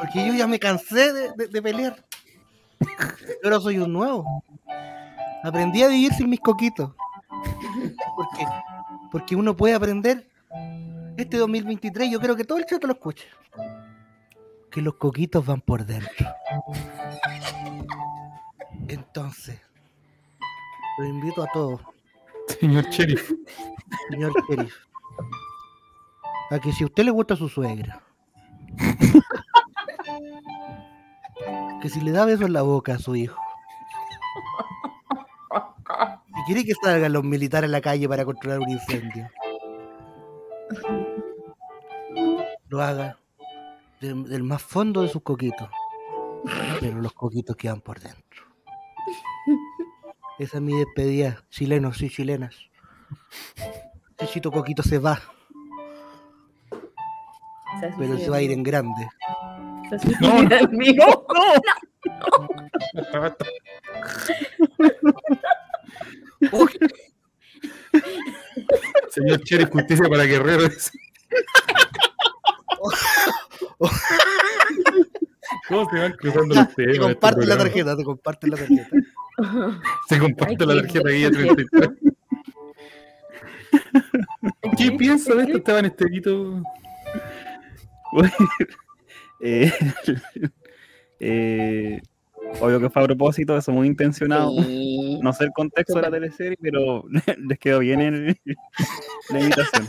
Porque 0.00 0.26
yo 0.26 0.34
ya 0.34 0.46
me 0.46 0.58
cansé 0.58 1.12
de, 1.12 1.32
de- 1.36 1.48
de 1.48 1.62
pelear. 1.62 2.04
Ahora 3.44 3.60
soy 3.60 3.78
un 3.78 3.92
nuevo. 3.92 4.44
Aprendí 5.42 5.82
a 5.82 5.88
vivir 5.88 6.12
sin 6.14 6.30
mis 6.30 6.40
coquitos. 6.40 6.92
Porque, 8.16 8.46
porque 9.12 9.36
uno 9.36 9.56
puede 9.56 9.74
aprender 9.74 10.28
este 11.16 11.36
2023. 11.36 12.10
Yo 12.10 12.20
creo 12.20 12.36
que 12.36 12.44
todo 12.44 12.58
el 12.58 12.66
chat 12.66 12.82
lo 12.84 12.92
escuche. 12.92 13.26
Que 14.70 14.82
los 14.82 14.94
coquitos 14.94 15.44
van 15.46 15.60
por 15.60 15.84
dentro. 15.84 16.26
Entonces, 18.88 19.60
lo 20.98 21.06
invito 21.06 21.42
a 21.42 21.46
todos 21.52 21.80
Señor 22.60 22.88
Sheriff. 22.90 23.32
señor 24.10 24.32
sheriff, 24.48 24.74
a 26.50 26.58
que 26.58 26.72
si 26.72 26.82
a 26.82 26.86
usted 26.86 27.04
le 27.04 27.10
gusta 27.10 27.36
su 27.36 27.48
suegra, 27.48 28.02
que 31.80 31.88
si 31.88 32.00
le 32.00 32.10
da 32.10 32.24
besos 32.24 32.46
en 32.46 32.52
la 32.54 32.62
boca 32.62 32.94
a 32.94 32.98
su 32.98 33.14
hijo, 33.14 33.40
quiere 36.48 36.64
que 36.64 36.72
salgan 36.82 37.12
los 37.12 37.24
militares 37.24 37.68
a 37.68 37.70
la 37.70 37.82
calle 37.82 38.08
para 38.08 38.24
controlar 38.24 38.60
un 38.60 38.70
incendio, 38.70 39.30
lo 42.68 42.82
haga 42.82 43.18
del, 44.00 44.24
del 44.24 44.42
más 44.42 44.62
fondo 44.62 45.02
de 45.02 45.08
sus 45.08 45.22
coquitos, 45.22 45.68
pero 46.80 47.02
los 47.02 47.12
coquitos 47.12 47.54
quedan 47.54 47.82
por 47.82 48.00
dentro. 48.00 48.44
Esa 50.38 50.56
es 50.56 50.62
mi 50.62 50.74
despedida, 50.74 51.44
chilenos 51.50 52.00
y 52.00 52.08
chilenas. 52.08 52.56
Chito 54.24 54.50
Coquito 54.50 54.82
se 54.82 54.98
va, 54.98 55.20
Se 57.80 57.92
pero 57.98 58.16
se 58.16 58.30
va 58.30 58.38
a 58.38 58.42
ir 58.42 58.52
en 58.52 58.62
grande. 58.62 59.08
Se 59.90 60.56
el 60.56 60.68
mío. 60.70 61.26
Basta, 62.94 63.18
basta. 63.18 63.46
Señor 69.10 69.42
Sheriff, 69.44 69.70
justicia 69.70 70.08
para 70.08 70.24
guerreros. 70.24 70.90
¿Cómo 75.68 75.90
se 75.90 75.98
van 75.98 76.12
cruzando 76.12 76.54
los 76.54 76.74
temas? 76.74 76.74
Te 76.74 76.82
en 76.82 76.90
este 76.90 77.00
comparten 77.00 77.48
la 77.48 77.58
tarjeta, 77.58 77.96
te 77.96 78.04
comparten 78.04 78.50
la 78.50 78.56
tarjeta. 78.56 78.88
Se 80.08 80.18
comparte 80.18 80.56
Ay, 80.60 80.66
la 80.66 80.82
tarjeta 80.82 81.08
guía 81.10 81.30
33. 81.30 81.90
¿Qué 84.76 84.92
piensa 84.92 85.34
de 85.34 85.42
esto, 85.42 85.58
Esteban 85.58 85.84
Esteguito? 85.86 86.62
eh, 89.40 89.72
eh, 91.20 92.00
obvio 92.60 92.80
que 92.80 92.90
fue 92.90 93.02
a 93.02 93.06
propósito, 93.06 93.56
eso 93.56 93.72
muy 93.72 93.86
intencionado. 93.86 94.62
Sí. 94.62 95.07
No 95.22 95.32
sé 95.32 95.44
el 95.44 95.52
contexto 95.52 95.94
de 95.96 96.02
la 96.02 96.10
teleserie, 96.10 96.56
pero 96.60 97.04
les 97.38 97.58
quedó 97.58 97.78
bien 97.80 98.00
el- 98.00 98.40
la 99.30 99.40
invitación. 99.40 99.88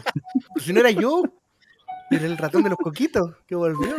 Pues 0.54 0.66
si 0.66 0.74
no 0.74 0.80
era 0.80 0.92
yo, 0.92 1.24
era 2.12 2.26
el 2.26 2.38
ratón 2.38 2.64
de 2.64 2.70
los 2.70 2.78
coquitos 2.80 3.36
que 3.48 3.56
volvió. 3.56 3.96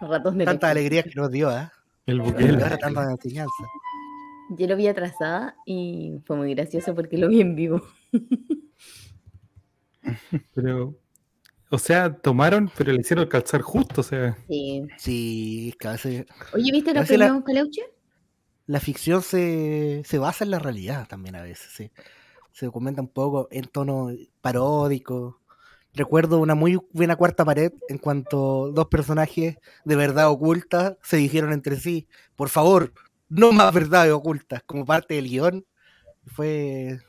Ratón 0.00 0.38
de 0.38 0.44
Tanta 0.46 0.70
alegría 0.70 1.02
que 1.02 1.12
nos 1.14 1.30
dio, 1.30 1.48
¿ah? 1.50 1.72
El 2.06 2.20
ahora 2.20 2.78
tanta 2.78 3.10
enseñanza. 3.10 3.64
Yo 4.50 4.66
lo 4.66 4.74
vi 4.76 4.88
atrasada 4.88 5.54
y 5.66 6.18
fue 6.24 6.36
muy 6.36 6.54
gracioso 6.54 6.94
porque 6.94 7.18
lo 7.18 7.28
vi 7.28 7.40
en 7.40 7.54
vivo. 7.54 7.82
Pero, 10.54 10.96
o 11.70 11.78
sea, 11.78 12.12
tomaron, 12.16 12.70
pero 12.76 12.92
le 12.92 13.00
hicieron 13.00 13.26
calzar 13.26 13.60
justo, 13.60 14.00
o 14.00 14.04
sea. 14.04 14.36
Sí. 14.48 14.82
Sí, 14.98 15.74
casi. 15.78 16.24
Oye, 16.54 16.72
¿viste 16.72 16.90
la 16.92 17.00
Parece 17.00 17.18
la- 17.18 17.26
premio 17.26 17.44
Caleuche? 17.44 17.82
La 18.70 18.78
ficción 18.78 19.20
se, 19.20 20.02
se 20.04 20.18
basa 20.18 20.44
en 20.44 20.52
la 20.52 20.60
realidad 20.60 21.08
también 21.08 21.34
a 21.34 21.42
veces, 21.42 21.72
sí. 21.72 21.90
Se 22.52 22.66
documenta 22.66 23.02
un 23.02 23.08
poco 23.08 23.48
en 23.50 23.64
tono 23.64 24.12
paródico. 24.40 25.40
Recuerdo 25.92 26.38
una 26.38 26.54
muy 26.54 26.78
buena 26.92 27.16
cuarta 27.16 27.44
pared 27.44 27.72
en 27.88 27.98
cuanto 27.98 28.70
dos 28.70 28.86
personajes 28.86 29.58
de 29.84 29.96
verdad 29.96 30.30
oculta 30.30 30.98
se 31.02 31.16
dijeron 31.16 31.52
entre 31.52 31.80
sí, 31.80 32.06
por 32.36 32.48
favor, 32.48 32.92
no 33.28 33.50
más 33.50 33.74
verdades 33.74 34.12
ocultas, 34.12 34.62
como 34.62 34.86
parte 34.86 35.14
del 35.14 35.28
guion. 35.28 35.66
Fue 36.26 37.00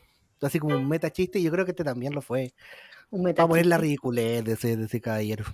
así 0.42 0.58
como 0.58 0.76
un 0.76 0.90
meta 0.90 1.12
chiste 1.12 1.38
y 1.38 1.44
yo 1.44 1.52
creo 1.52 1.66
que 1.66 1.74
este 1.74 1.84
también 1.84 2.16
lo 2.16 2.24
fue. 2.24 2.56
Un 3.12 3.22
Para 3.36 3.48
poner 3.48 3.68
la 3.68 3.78
ridiculez 3.78 4.44
de 4.44 4.54
ese, 4.54 4.78
de 4.78 4.86
ese 4.86 5.00
caballero. 5.00 5.46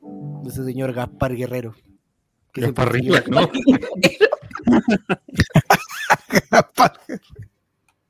De 0.00 0.50
ese 0.50 0.62
señor 0.64 0.92
Gaspar 0.92 1.34
Guerrero. 1.34 1.74
que 2.52 2.60
¿no? 2.60 3.50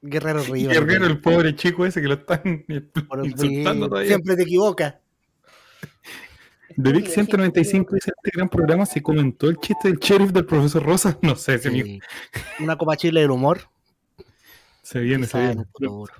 Guerrero 0.02 0.42
Rivas. 0.44 0.74
Guerrero, 0.74 1.06
el 1.06 1.20
pobre 1.20 1.54
chico 1.56 1.84
ese 1.86 2.00
que 2.00 2.06
lo 2.08 2.14
están 2.14 2.64
Por- 3.08 3.26
insultando 3.26 3.88
todavía. 3.88 4.08
Siempre 4.08 4.36
te 4.36 4.42
equivocas. 4.42 4.94
The 6.82 6.92
Big 6.92 7.08
195 7.08 7.94
dice 7.94 8.12
este 8.14 8.30
gran 8.36 8.48
programa 8.50 8.84
se 8.84 9.02
comentó 9.02 9.48
el 9.48 9.56
chiste 9.56 9.88
del 9.88 9.98
sheriff 9.98 10.30
del 10.32 10.44
profesor 10.44 10.82
Rosa. 10.84 11.16
No 11.22 11.34
sé, 11.36 11.54
ese 11.54 11.70
Sí. 11.70 11.98
Una 12.60 12.76
copa 12.76 12.96
chile 12.96 13.20
del 13.22 13.30
humor. 13.30 13.60
se 14.82 15.00
viene, 15.00 15.26
se 15.26 15.38
viene. 15.38 15.54
nuestro 15.56 15.90
humor. 15.92 16.10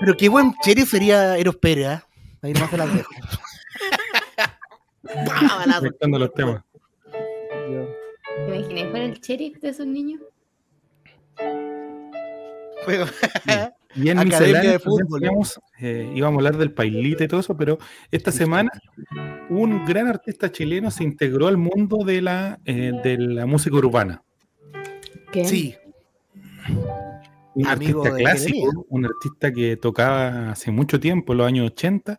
Pero 0.00 0.16
qué 0.16 0.28
buen 0.28 0.54
sheriff 0.64 0.90
sería 0.90 1.36
Eros 1.38 1.56
Pérez, 1.56 1.86
¿ah? 1.86 2.06
Ahí 2.42 2.52
no 2.52 2.68
se 2.68 2.76
las 2.76 2.92
dejo. 2.94 3.10
Los 6.18 6.34
temas. 6.34 6.62
¿Te 8.36 8.56
imaginas 8.56 8.90
fuera 8.90 9.04
el 9.04 9.20
sheriff 9.20 9.60
de 9.60 9.68
esos 9.68 9.86
niños? 9.86 10.20
Juego. 12.84 13.06
Y 13.94 14.08
en 14.08 14.18
Academia 14.18 14.72
de 14.72 14.78
fútbol. 14.78 15.20
teníamos, 15.20 15.60
eh, 15.80 16.10
íbamos 16.14 16.38
a 16.38 16.40
hablar 16.40 16.56
del 16.56 16.72
pailita 16.72 17.24
y 17.24 17.28
todo 17.28 17.40
eso, 17.40 17.56
pero 17.56 17.78
esta 18.10 18.32
semana 18.32 18.70
un 19.48 19.84
gran 19.84 20.08
artista 20.08 20.50
chileno 20.50 20.90
se 20.90 21.04
integró 21.04 21.46
al 21.46 21.56
mundo 21.56 22.04
de 22.04 22.22
la, 22.22 22.58
eh, 22.64 22.92
de 23.04 23.18
la 23.18 23.46
música 23.46 23.76
urbana. 23.76 24.22
¿Qué? 25.30 25.44
Sí, 25.44 25.76
Un 27.54 27.66
Amigo 27.66 28.04
artista 28.04 28.18
clásico, 28.18 28.86
un 28.88 29.04
artista 29.04 29.52
que 29.52 29.76
tocaba 29.76 30.50
hace 30.52 30.70
mucho 30.70 30.98
tiempo, 30.98 31.32
en 31.32 31.38
los 31.38 31.46
años 31.46 31.66
80, 31.72 32.18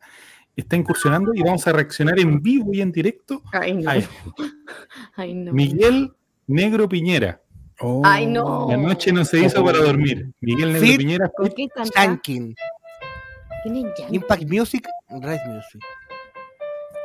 está 0.55 0.75
incursionando 0.75 1.33
y 1.33 1.41
vamos 1.41 1.65
a 1.67 1.71
reaccionar 1.71 2.19
en 2.19 2.41
vivo 2.41 2.71
y 2.73 2.81
en 2.81 2.91
directo 2.91 3.41
Ay, 3.51 3.73
no. 3.73 3.89
a. 3.89 3.95
Ay, 5.15 5.33
no. 5.33 5.53
Miguel 5.53 6.11
Negro 6.47 6.87
Piñera. 6.89 7.41
Ay, 8.03 8.27
no. 8.27 8.67
La 8.69 8.77
noche 8.77 9.11
no 9.11 9.25
se 9.25 9.39
hizo 9.43 9.63
para 9.65 9.79
dormir. 9.79 10.31
Miguel 10.41 10.73
Negro 10.73 10.87
Fit. 10.87 10.97
Piñera 10.97 11.29
¿Por 11.35 11.53
qué 11.53 11.67
Yankee? 11.95 12.53
Impact 14.11 14.43
Music, 14.49 14.87
Red 15.09 15.39
Music. 15.47 15.81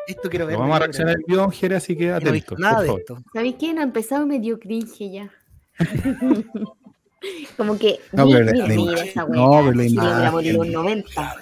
Esto 0.07 0.29
quiero 0.31 0.47
ver. 0.47 0.55
Lo 0.55 0.61
vamos 0.61 0.77
a 0.77 0.79
reaccionar 0.81 1.15
en 1.17 1.23
vivo, 1.27 1.51
Jere, 1.51 1.77
así 1.77 1.97
que 1.97 2.05
Yo 2.07 2.11
no 2.13 2.17
atento. 2.17 2.55
nada 2.59 2.75
por 2.77 2.83
de 2.83 2.87
favor. 2.89 3.01
esto. 3.01 3.23
¿Sabéis 3.33 3.55
qué? 3.61 3.75
No 3.75 3.81
ha 3.81 3.85
empezado 3.85 4.27
medio 4.27 4.59
cringe 4.59 5.11
ya. 5.11 5.31
Como 7.57 7.79
que. 7.79 7.99
No, 8.13 8.27
mira, 8.27 8.39
pero 8.45 8.47
la- 8.47 8.53
mira, 8.53 8.67
la 8.67 8.69
mira 8.69 8.83
imagen. 8.93 9.09
esa 9.09 9.21
No, 9.27 9.51
pero 9.61 9.73
la 9.73 9.85
imagen. 9.85 10.57
los 10.57 10.67
90. 10.69 11.37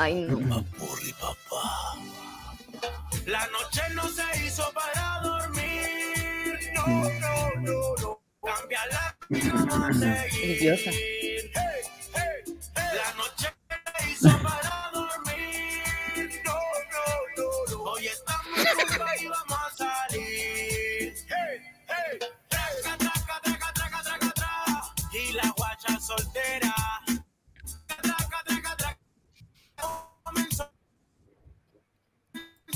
Ay, 0.00 0.14
no. 0.14 0.38
Papurri, 0.48 1.12
papá. 1.12 1.98
La 3.26 3.46
noche 3.48 3.82
no 3.92 4.08
se 4.08 4.24
hizo 4.46 4.72
para 4.72 5.20
dormir. 5.22 6.72
No, 6.72 6.86
no, 6.86 7.50
no, 7.60 7.94
no. 8.00 8.20
Cambia 8.42 8.80
la 8.86 9.14
vida, 9.28 9.52
vamos 9.52 9.90
a 9.90 9.92
seguir. 9.92 10.80
Hey, 10.82 11.52
hey, 11.54 11.82
hey. 12.14 12.60
La 12.94 13.12
noche 13.12 13.52
se 13.98 14.10
hizo 14.10 14.30
para 14.42 14.90
dormir. 14.94 16.40
No, 16.46 16.58
no, 16.94 17.04
no, 17.36 17.76
no. 17.76 17.82
Hoy 17.92 18.06
estamos 18.06 18.56
juntos 18.56 19.08
y 19.20 19.26
vamos 19.26 19.58
a 19.58 19.76
salir. 19.76 20.18
Hey, 20.18 21.12
hey, 21.28 21.60
hey. 21.88 22.18
Traca, 22.48 22.96
traca, 22.96 23.40
traca, 23.42 23.72
traca, 23.74 24.02
traca, 24.02 24.32
traca. 24.32 24.94
Y 25.12 25.32
la 25.32 25.52
guacha 25.58 26.00
soltera. 26.00 26.59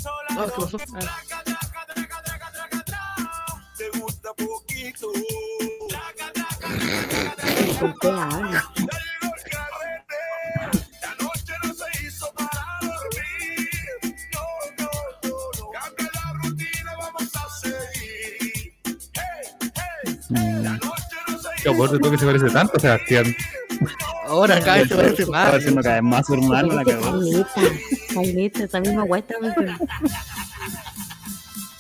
La 0.05 0.41
noche 20.81 21.17
no 21.27 21.39
se 21.41 21.49
Qué 21.63 21.99
tú 21.99 22.11
que 22.11 22.19
se 22.19 22.27
parece 22.27 22.51
tanto, 22.51 22.79
Sebastián. 22.79 23.25
Ahora 24.27 24.61
cada 24.61 24.79
vez 24.79 24.89
se 24.89 24.97
parece 24.97 25.23
Está 25.23 25.31
más. 25.33 25.55
haciendo 25.55 25.83
cada 25.83 25.95
vez 25.97 26.03
más 26.05 26.31
hermano 26.31 26.73
la 26.75 26.85
cagó. 26.85 27.21
Caleta, 28.15 28.65
esa 28.65 28.81
misma 28.81 29.03
guay 29.05 29.21
está 29.21 29.35
diciendo. 29.41 29.87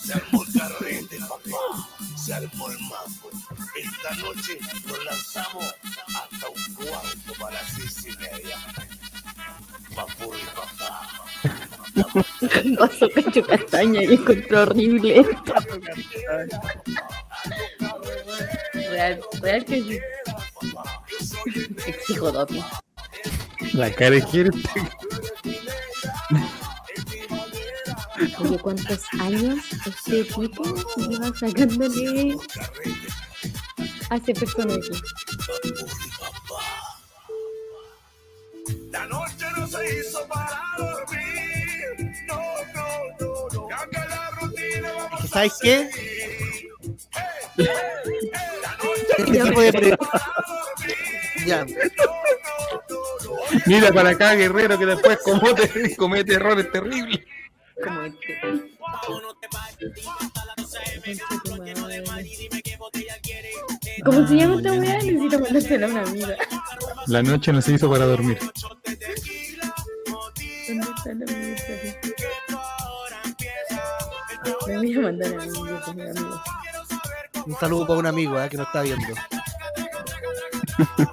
Se 0.02 0.12
armó 0.12 0.44
el 0.44 0.52
carrete, 0.60 1.18
papá. 1.20 1.88
Se 2.16 2.34
armó 2.34 2.70
el 2.70 2.78
mambo. 2.80 3.30
Esta 3.76 4.14
noche 4.16 4.58
nos 4.86 5.04
lanzamos 5.04 5.64
hasta 6.08 6.48
un 6.48 6.74
cuarto 6.74 7.32
para 7.40 7.52
las 7.62 7.72
seis 7.72 8.06
y 8.06 8.18
media. 8.18 8.56
Papurri, 9.94 10.40
papá. 10.54 11.10
Pasó 12.78 13.08
cacho 13.10 13.42
castaña 13.46 14.02
y 14.02 14.14
encontró 14.14 14.62
horrible. 14.62 15.26
Real, 18.74 19.20
real 19.40 19.64
que 19.64 19.76
sí. 19.82 19.98
Exijo 21.86 22.32
doping. 22.32 22.62
La 23.72 23.90
cara. 23.90 24.16
Oye, 28.38 28.58
¿cuántos 28.58 29.02
años 29.20 29.58
este 29.86 30.24
tipo 30.24 30.64
lleva 30.96 31.32
sacándole 31.36 32.36
a 34.10 34.16
ese 34.16 34.34
personaje? 34.34 34.80
La 38.90 39.06
noche 39.06 39.46
no 39.56 39.66
se 39.66 39.98
hizo 39.98 40.26
para 40.28 40.60
dormir. 40.78 42.12
No, 42.26 42.40
no, 42.74 42.86
no, 43.20 43.48
no. 43.52 43.68
Cambia 43.68 44.04
la 44.06 44.30
rutina, 44.30 44.92
vamos 44.92 45.30
¿Sabes 45.30 45.54
qué? 45.60 45.90
La 47.56 48.76
noche 48.76 49.68
Este 49.68 49.96
Ya, 51.46 51.66
Mira 53.66 53.92
para 53.92 54.10
acá, 54.10 54.34
guerrero, 54.34 54.78
que 54.78 54.86
después 54.86 55.18
comete, 55.18 55.96
comete 55.98 56.34
errores 56.34 56.70
terribles. 56.72 57.20
Como 57.82 58.02
este. 58.02 58.40
¿Cómo 64.04 64.26
se 64.26 64.36
llama 64.36 64.56
esta 64.56 64.72
weá? 64.72 64.94
Necesito 64.94 65.38
mandársela 65.40 65.86
a 65.86 65.90
una 65.90 66.02
amiga. 66.02 66.36
La 67.06 67.22
noche 67.22 67.52
no 67.52 67.62
se 67.62 67.72
hizo 67.72 67.90
para 67.90 68.06
dormir. 68.06 68.38
¿Dónde 70.68 70.86
está 70.96 71.14
la 71.14 71.24
amiga? 71.24 71.56
Le 74.66 74.76
voy 74.76 74.94
a 74.94 75.00
mandar 75.00 75.32
a 75.32 75.36
mi 75.36 75.42
amigo, 75.42 75.80
a 75.86 75.92
mi 75.92 76.02
amigo. 76.02 76.42
un 77.46 77.56
saludo 77.56 77.86
para 77.86 77.98
un 78.00 78.06
amigo 78.06 78.40
eh, 78.40 78.48
que 78.48 78.56
nos 78.56 78.66
está 78.66 78.82
viendo. 78.82 79.14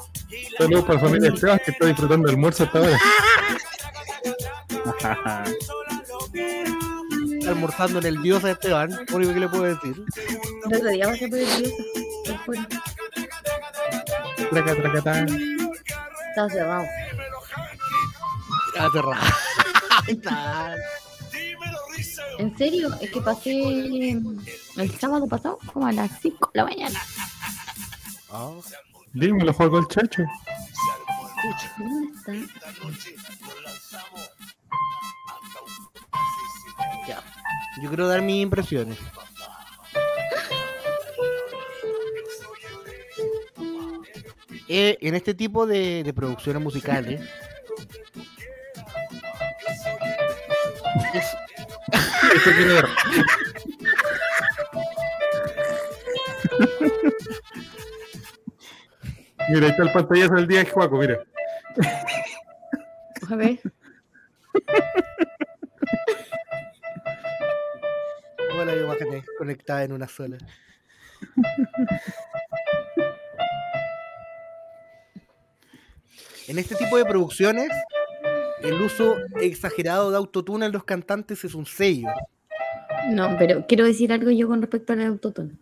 Saludos 0.58 0.86
para 0.86 0.94
la 0.96 1.00
familia 1.00 1.30
Esteban 1.30 1.60
que 1.66 1.72
está 1.72 1.86
disfrutando 1.88 2.28
del 2.28 2.36
almuerzo 2.36 2.64
hasta 2.64 2.80
ahora. 2.80 3.00
Almorzando 7.48 8.00
en 8.00 8.06
el 8.06 8.22
dios 8.22 8.44
de 8.44 8.52
Esteban, 8.52 8.92
lo 9.10 9.16
único 9.18 9.34
que 9.34 9.40
le 9.40 9.50
puedo 9.50 9.64
decir. 9.64 10.04
El 10.70 10.76
otro 10.76 10.90
día 10.90 11.06
el 11.10 12.40
fuera. 12.46 12.68
Traca, 14.50 14.76
traca. 14.76 15.26
Estaba 16.30 16.50
cerrado. 16.50 16.86
Ah, 18.78 18.90
cerrado. 18.94 19.22
Está- 20.08 20.76
En 22.38 22.58
serio, 22.58 22.90
es 23.02 23.12
que 23.12 23.22
pasé 23.22 23.52
el 23.52 25.00
sábado 25.00 25.28
pasado 25.28 25.60
como 25.72 25.88
a 25.88 25.92
las 25.92 26.10
5 26.22 26.50
de 26.54 26.58
la 26.60 26.64
mañana. 26.66 27.00
Ah, 29.14 29.14
Dímelo, 29.14 29.54
juego 29.54 29.80
el 29.80 29.88
chacho. 29.88 30.24
¿Dónde 31.78 32.12
está? 32.16 32.34
ya. 37.08 37.22
Yo 37.82 37.90
quiero 37.90 38.08
dar 38.08 38.22
mis 38.22 38.42
impresiones. 38.42 38.98
Eh, 44.68 44.98
en 45.02 45.16
este 45.16 45.34
tipo 45.34 45.66
de, 45.68 46.04
de 46.04 46.14
producciones 46.14 46.62
musicales 46.62 47.22
es- 51.14 51.38
ver. 52.56 52.86
Mira, 59.50 59.66
ahí 59.66 59.72
está 59.72 59.84
el 59.84 59.92
pantallazo 59.92 60.36
del 60.36 60.48
día 60.48 60.60
de 60.60 60.70
Juaco, 60.70 60.98
mira. 60.98 61.20
A 63.30 63.36
ver. 63.36 63.60
todas 68.50 68.66
las 68.66 68.78
imágenes 68.78 69.26
conectadas 69.38 69.86
en 69.86 69.94
una 69.94 70.08
sola. 70.08 70.38
En 76.48 76.60
este 76.60 76.76
tipo 76.76 76.98
de 76.98 77.06
producciones, 77.06 77.70
el 78.62 78.74
uso 78.82 79.16
exagerado 79.40 80.12
de 80.12 80.18
autotune 80.18 80.66
en 80.66 80.72
los 80.72 80.84
cantantes 80.84 81.44
es 81.46 81.56
un 81.56 81.66
sello. 81.66 82.10
No, 83.10 83.36
pero 83.40 83.66
quiero 83.68 83.86
decir 83.86 84.12
algo 84.12 84.32
yo 84.32 84.48
con 84.48 84.62
respecto 84.62 84.94
al 84.94 85.02
autotune. 85.02 85.54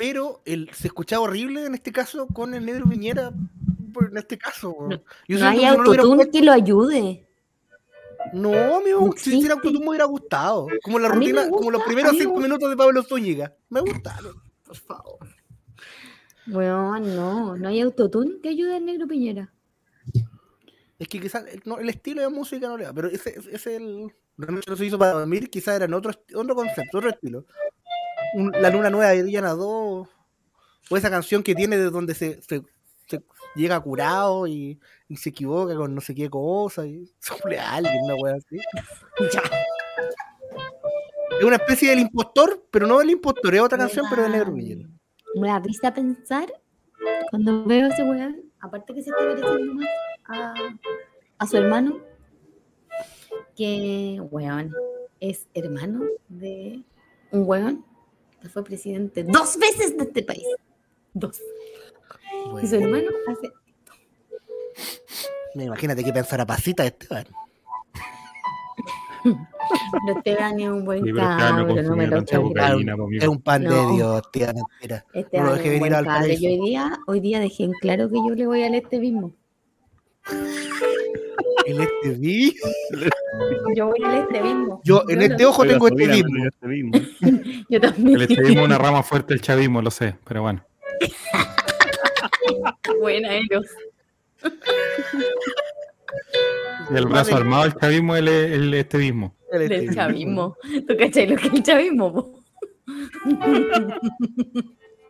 Pero 0.00 0.40
el, 0.46 0.70
se 0.72 0.86
escuchaba 0.86 1.24
horrible 1.24 1.66
en 1.66 1.74
este 1.74 1.92
caso 1.92 2.26
con 2.28 2.54
el 2.54 2.64
negro 2.64 2.88
Piñera. 2.88 3.34
En 4.10 4.16
este 4.16 4.38
caso. 4.38 4.74
No, 4.88 5.02
Yo 5.28 5.38
No 5.38 5.46
hay 5.46 5.58
no 5.58 5.68
autotune 5.72 6.30
que 6.30 6.40
lo 6.40 6.52
ayude. 6.52 7.28
No, 8.32 8.78
amigo, 8.78 9.08
No 9.08 9.12
si 9.14 9.36
hiciera 9.36 9.56
autotune 9.56 9.80
me 9.80 9.90
hubiera 9.90 10.06
gustado. 10.06 10.68
Como 10.82 10.98
la 10.98 11.10
rutina, 11.10 11.50
como 11.50 11.70
los 11.70 11.82
primeros 11.82 12.16
cinco 12.16 12.40
minutos 12.40 12.70
de 12.70 12.78
Pablo 12.78 13.02
Zúñiga. 13.02 13.54
Me 13.68 13.82
gustaron, 13.82 14.42
por 14.64 14.76
favor. 14.76 15.18
Bueno, 16.46 16.98
no, 16.98 17.56
no 17.58 17.68
hay 17.68 17.82
autotune 17.82 18.40
que 18.42 18.48
ayude 18.48 18.76
al 18.76 18.86
negro 18.86 19.06
Piñera. 19.06 19.52
Es 20.98 21.08
que 21.08 21.20
quizás 21.20 21.44
el, 21.46 21.60
no, 21.66 21.78
el 21.78 21.90
estilo 21.90 22.22
de 22.22 22.30
música 22.30 22.68
no 22.68 22.78
le 22.78 22.84
da, 22.84 22.94
pero 22.94 23.08
ese 23.08 23.38
ese 23.38 23.54
es 23.54 23.66
el. 23.66 24.10
No 24.38 24.76
se 24.76 24.86
hizo 24.86 24.98
para 24.98 25.12
dormir, 25.12 25.50
quizás 25.50 25.76
era 25.76 25.84
en 25.84 25.92
otro, 25.92 26.12
otro 26.34 26.54
concepto, 26.54 26.96
otro 26.96 27.10
estilo. 27.10 27.44
Un- 28.34 28.52
la 28.52 28.70
luna 28.70 28.90
nueva 28.90 29.10
de 29.10 29.22
Diana 29.24 29.50
2, 29.50 30.08
o 30.90 30.96
esa 30.96 31.10
canción 31.10 31.42
que 31.42 31.54
tiene 31.54 31.76
de 31.76 31.90
donde 31.90 32.14
se, 32.14 32.40
se, 32.42 32.62
se 33.06 33.22
llega 33.56 33.80
curado 33.80 34.46
y, 34.46 34.78
y 35.08 35.16
se 35.16 35.30
equivoca 35.30 35.74
con 35.76 35.94
no 35.94 36.00
sé 36.00 36.14
qué 36.14 36.28
cosa 36.30 36.86
y 36.86 37.10
a 37.58 37.74
alguien, 37.74 37.94
una 38.04 38.14
wea 38.16 38.34
así. 38.36 38.58
Es 41.38 41.44
una 41.44 41.56
especie 41.56 41.90
del 41.90 42.00
impostor, 42.00 42.66
pero 42.70 42.86
no 42.86 42.98
del 42.98 43.10
impostor, 43.10 43.54
es 43.54 43.60
otra 43.60 43.78
canción, 43.78 44.06
pero 44.10 44.22
de 44.22 44.28
negro 44.28 44.54
Piñera. 44.54 44.88
Me 45.36 45.48
da 45.48 45.58
risa 45.60 45.94
pensar 45.94 46.52
cuando 47.30 47.64
veo 47.64 47.86
a 47.86 47.88
ese 47.88 48.02
weón, 48.02 48.42
aparte 48.60 48.92
que 48.92 49.02
se 49.02 49.10
está 49.10 49.22
pareciendo 49.22 49.74
más 49.74 49.86
a, 50.26 50.54
a 51.38 51.46
su 51.46 51.56
hermano, 51.56 51.98
que 53.56 54.20
weón 54.30 54.74
es 55.20 55.46
hermano 55.54 56.02
de 56.28 56.82
un 57.30 57.44
weón 57.48 57.84
fue 58.48 58.64
presidente 58.64 59.24
dos 59.24 59.58
veces 59.58 59.96
de 59.96 60.04
este 60.04 60.22
país. 60.22 60.46
Dos. 61.12 61.40
Y 62.62 62.66
su 62.66 62.76
hermano 62.76 63.08
hace. 63.28 63.50
Imagínate 65.54 66.04
que 66.04 66.12
pensara 66.12 66.46
Pasita 66.46 66.84
Esteban. 66.86 67.26
No 70.06 70.16
Esteban 70.16 70.58
es 70.58 70.68
un 70.68 70.84
buen 70.84 71.04
Sí, 71.04 71.12
no 71.12 71.18
cabro, 71.18 71.82
no 71.82 71.96
me 71.96 72.06
lo 72.06 72.24
cocaína. 72.24 72.96
Es 73.12 73.28
un 73.28 73.40
pan 73.40 73.62
de. 73.62 73.68
Dios, 73.68 74.22
tía, 74.32 74.52
mentira. 74.52 75.04
Esteban 75.12 75.46
No 75.46 75.50
lo 75.50 75.56
es 75.56 75.62
dejé 75.62 75.76
un 75.76 75.82
venir 75.82 75.92
buen 75.92 76.08
al. 76.08 76.30
Y 76.30 76.46
hoy 76.46 76.60
día, 76.68 76.98
hoy 77.06 77.20
día 77.20 77.38
dejé 77.38 77.64
en 77.64 77.72
claro 77.74 78.08
que 78.08 78.16
yo 78.16 78.34
le 78.34 78.46
voy 78.46 78.62
al 78.62 78.74
este 78.74 78.98
mismo. 78.98 79.32
El 81.66 81.80
este 81.80 82.10
vi. 82.18 82.54
Yo 83.76 83.86
voy 83.88 84.02
al 84.04 84.14
este 84.22 84.40
mismo. 84.42 84.80
Yo 84.84 85.04
en 85.08 85.22
este 85.22 85.44
ojo 85.46 85.64
tengo 85.64 85.88
su 85.88 85.94
este 85.94 86.04
vida, 86.06 86.14
mismo. 86.14 86.38
no, 86.38 86.48
este 86.48 86.66
mismo. 86.66 86.92
Yo 87.68 87.80
también. 87.80 88.16
El 88.16 88.22
estevismo 88.22 88.60
es 88.60 88.66
una 88.66 88.78
rama 88.78 89.02
fuerte 89.02 89.34
del 89.34 89.40
chavismo, 89.42 89.82
lo 89.82 89.90
sé, 89.90 90.16
pero 90.26 90.42
bueno. 90.42 90.64
Buena, 93.00 93.28
Eros. 93.34 93.66
Y 96.90 96.96
el 96.96 97.06
brazo 97.06 97.32
Vale. 97.32 97.42
armado 97.42 97.62
del 97.64 97.74
chavismo 97.74 98.16
es 98.16 98.22
el, 98.22 98.28
el 98.28 98.74
estevismo. 98.74 99.36
El 99.52 99.62
este 99.62 99.74
Del 99.74 99.82
mismo. 99.86 99.94
chavismo. 100.02 100.56
¿Tú 100.88 100.96
cachai 100.96 101.26
lo 101.28 101.36
que 101.36 101.46
es 101.46 101.52
el 101.54 101.62
chavismo? 101.62 102.12
po? 102.12 102.40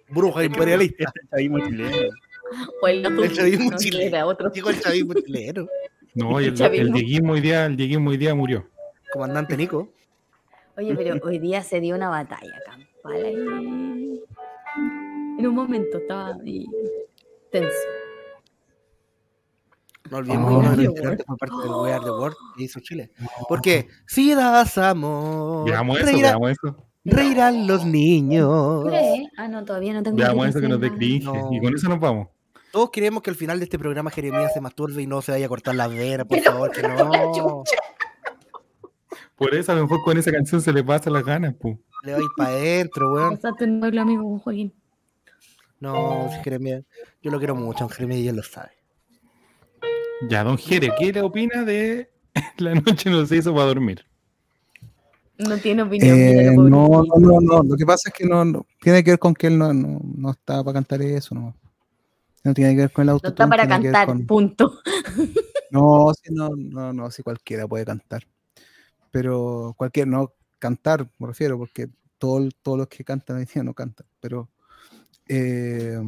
Bruja 0.08 0.44
imperialista. 0.44 1.04
Este 1.04 1.20
chavismo 1.30 1.58
chileno. 1.66 1.96
O 2.82 2.86
el, 2.88 3.04
El 3.06 3.32
chavismo 3.32 3.70
no 3.70 3.76
chileno. 3.76 4.26
otro. 4.26 4.50
Digo 4.50 4.70
el 4.70 4.80
chavismo 4.80 5.14
chileno. 5.14 5.66
No, 6.14 6.40
y 6.40 6.46
el, 6.46 6.54
Chavismo. 6.54 6.86
el 6.86 6.92
dieguismo 6.92 7.32
hoy 7.34 7.40
día, 7.40 7.66
el 7.66 7.76
dieguismo 7.76 8.10
hoy 8.10 8.16
día 8.16 8.34
murió. 8.34 8.66
Comandante 9.12 9.56
Nico. 9.56 9.88
Oye, 10.76 10.94
pero 10.96 11.16
hoy 11.24 11.38
día 11.38 11.62
se 11.62 11.80
dio 11.80 11.94
una 11.94 12.08
batalla 12.08 12.58
campal 12.66 13.24
ahí. 13.24 14.20
En 15.38 15.46
un 15.46 15.54
momento 15.54 15.98
estaba 15.98 16.34
ahí 16.44 16.66
tenso. 17.52 17.68
No 20.10 20.16
olvidemos 20.18 20.46
Oh. 20.52 20.60
que 20.60 20.66
uno 20.66 20.76
de 20.76 20.84
los 20.84 20.94
fue 21.26 21.36
parte 21.36 21.56
del 21.62 21.70
We 21.72 21.92
Are 21.92 22.04
the 22.04 22.10
World 22.10 22.36
que 22.56 22.64
hizo 22.64 22.80
Chile. 22.80 23.10
Porque 23.48 23.86
si 24.06 24.34
das 24.34 24.76
amor, 24.78 25.66
Veamos 25.70 25.98
eso, 25.98 26.06
reirá- 26.06 26.28
veamos 26.30 26.50
eso. 26.50 26.76
reirán 27.04 27.66
los 27.68 27.84
niños. 27.84 28.86
¿Qué? 28.90 29.26
Ah, 29.36 29.46
no, 29.46 29.64
todavía 29.64 29.92
no 29.92 30.02
tengo 30.02 30.16
Veamos 30.16 30.48
eso 30.48 30.60
que 30.60 30.68
nos 30.68 30.80
dé 30.80 30.90
cringe. 30.92 31.24
No. 31.24 31.48
Y 31.52 31.60
con 31.60 31.74
eso 31.74 31.88
nos 31.88 32.00
vamos. 32.00 32.28
Todos 32.72 32.90
queremos 32.90 33.22
que 33.22 33.30
al 33.30 33.36
final 33.36 33.58
de 33.58 33.64
este 33.64 33.78
programa 33.78 34.10
Jeremías 34.10 34.52
se 34.54 34.60
masturbe 34.60 35.02
y 35.02 35.06
no 35.06 35.22
se 35.22 35.32
vaya 35.32 35.46
a 35.46 35.48
cortar 35.48 35.74
las 35.74 35.90
venas, 35.90 36.26
por 36.26 36.38
Pero, 36.38 36.52
favor, 36.52 36.70
que 36.70 36.82
no. 36.82 37.64
Por 39.36 39.54
eso 39.54 39.72
a 39.72 39.74
lo 39.74 39.82
mejor 39.82 40.02
con 40.04 40.18
esa 40.18 40.30
canción 40.30 40.60
se 40.60 40.72
le 40.72 40.84
pasan 40.84 41.14
las 41.14 41.24
ganas, 41.24 41.54
pu. 41.54 41.80
Le 42.04 42.12
va 42.12 42.18
a 42.18 42.22
ir 42.22 42.28
para 42.36 42.50
adentro, 42.50 43.12
weón. 43.12 43.36
Pasaste 43.36 43.64
amigo 43.64 44.22
con 44.22 44.38
Joaquín. 44.38 44.72
No, 45.80 46.28
Jeremías, 46.44 46.84
yo 47.22 47.30
lo 47.30 47.38
quiero 47.38 47.54
mucho, 47.54 47.88
Jeremías 47.88 48.20
y 48.20 48.28
él 48.28 48.36
lo 48.36 48.42
sabe. 48.42 48.70
Ya, 50.28 50.44
don 50.44 50.58
Jere, 50.58 50.92
¿qué 50.98 51.12
le 51.12 51.22
opina 51.22 51.64
de 51.64 52.10
la 52.58 52.74
noche 52.74 53.08
no 53.08 53.24
se 53.26 53.36
hizo 53.36 53.54
para 53.54 53.66
dormir? 53.66 54.04
No 55.38 55.56
tiene 55.56 55.82
opinión. 55.82 56.18
Eh, 56.18 56.50
no, 56.54 56.68
no, 56.68 57.02
no, 57.18 57.40
no. 57.40 57.62
Lo 57.62 57.76
que 57.76 57.86
pasa 57.86 58.10
es 58.10 58.14
que 58.14 58.26
no, 58.26 58.44
no- 58.44 58.66
tiene 58.78 59.02
que 59.02 59.12
ver 59.12 59.18
con 59.18 59.32
que 59.32 59.46
él 59.46 59.56
no, 59.56 59.72
no, 59.72 59.98
no 60.04 60.30
está 60.32 60.62
para 60.62 60.74
cantar 60.74 61.00
eso, 61.00 61.34
no. 61.34 61.54
No 62.42 62.54
tiene 62.54 62.74
que 62.74 62.82
ver 62.82 62.92
con 62.92 63.02
el 63.02 63.10
auto. 63.10 63.28
No 63.28 63.30
está 63.30 63.48
para 63.48 63.68
cantar, 63.68 64.08
punto. 64.26 64.80
No, 65.72 66.12
sí, 66.14 66.34
no, 66.34 66.50
no, 66.56 66.92
no, 66.92 67.12
sí 67.12 67.22
cualquiera 67.22 67.68
puede 67.68 67.84
cantar. 67.84 68.26
Pero 69.12 69.72
cualquier, 69.76 70.08
no 70.08 70.32
cantar, 70.58 71.08
me 71.20 71.28
refiero, 71.28 71.56
porque 71.58 71.88
todo, 72.18 72.48
todos 72.62 72.76
los 72.76 72.88
que 72.88 73.04
cantan 73.04 73.36
hoy 73.36 73.44
día 73.44 73.62
no 73.62 73.72
cantan. 73.72 74.04
Pero 74.20 74.48
eh, 75.28 76.00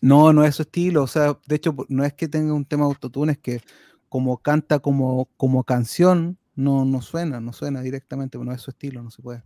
no, 0.00 0.32
no 0.32 0.44
es 0.44 0.56
su 0.56 0.62
estilo. 0.62 1.04
O 1.04 1.06
sea, 1.06 1.38
de 1.46 1.54
hecho, 1.54 1.74
no 1.88 2.04
es 2.04 2.14
que 2.14 2.26
tenga 2.26 2.52
un 2.52 2.64
tema 2.64 2.84
de 2.84 2.88
autotune, 2.88 3.32
es 3.32 3.38
que 3.38 3.60
como 4.08 4.38
canta 4.38 4.80
como, 4.80 5.28
como 5.36 5.62
canción, 5.62 6.36
no, 6.54 6.84
no 6.84 7.00
suena, 7.00 7.40
no 7.40 7.52
suena 7.52 7.80
directamente, 7.80 8.38
no 8.38 8.52
es 8.52 8.60
su 8.60 8.70
estilo, 8.72 9.02
no 9.02 9.10
se 9.10 9.22
puede. 9.22 9.44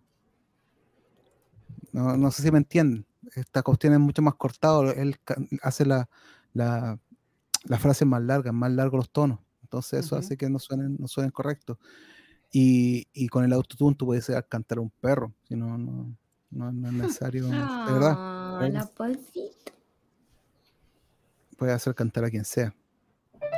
No, 1.92 2.16
no 2.16 2.30
sé 2.30 2.42
si 2.42 2.50
me 2.50 2.58
entienden. 2.58 3.06
Esta 3.34 3.62
cuestión 3.62 3.92
es 3.92 3.98
mucho 3.98 4.22
más 4.22 4.34
cortado. 4.34 4.92
Él 4.92 5.18
hace 5.62 5.84
la, 5.84 6.08
la, 6.54 6.98
las 7.64 7.80
frases 7.80 8.06
más 8.06 8.22
largas, 8.22 8.54
más 8.54 8.70
largos 8.72 8.98
los 8.98 9.10
tonos. 9.10 9.40
Entonces 9.62 10.04
eso 10.04 10.16
hace 10.16 10.36
que 10.36 10.48
no 10.48 10.58
suenen, 10.58 10.96
no 10.98 11.08
suenen 11.08 11.30
correctos. 11.30 11.78
Y, 12.52 13.08
y 13.12 13.28
con 13.28 13.44
el 13.44 13.52
autotune 13.52 13.96
tú 13.96 14.06
puedes 14.06 14.30
cantar 14.48 14.78
a 14.78 14.80
un 14.80 14.90
perro, 14.90 15.32
si 15.48 15.56
no, 15.56 15.76
no, 15.76 16.16
no, 16.50 16.72
no 16.72 16.88
es 16.88 16.94
necesario. 16.94 17.48
Ah, 17.52 17.84
de 17.86 17.92
verdad. 17.92 18.12
la. 18.72 18.90
Puedes 21.56 21.74
hacer 21.74 21.94
cantar 21.94 22.24
a 22.24 22.30
quien 22.30 22.44
sea. 22.44 22.74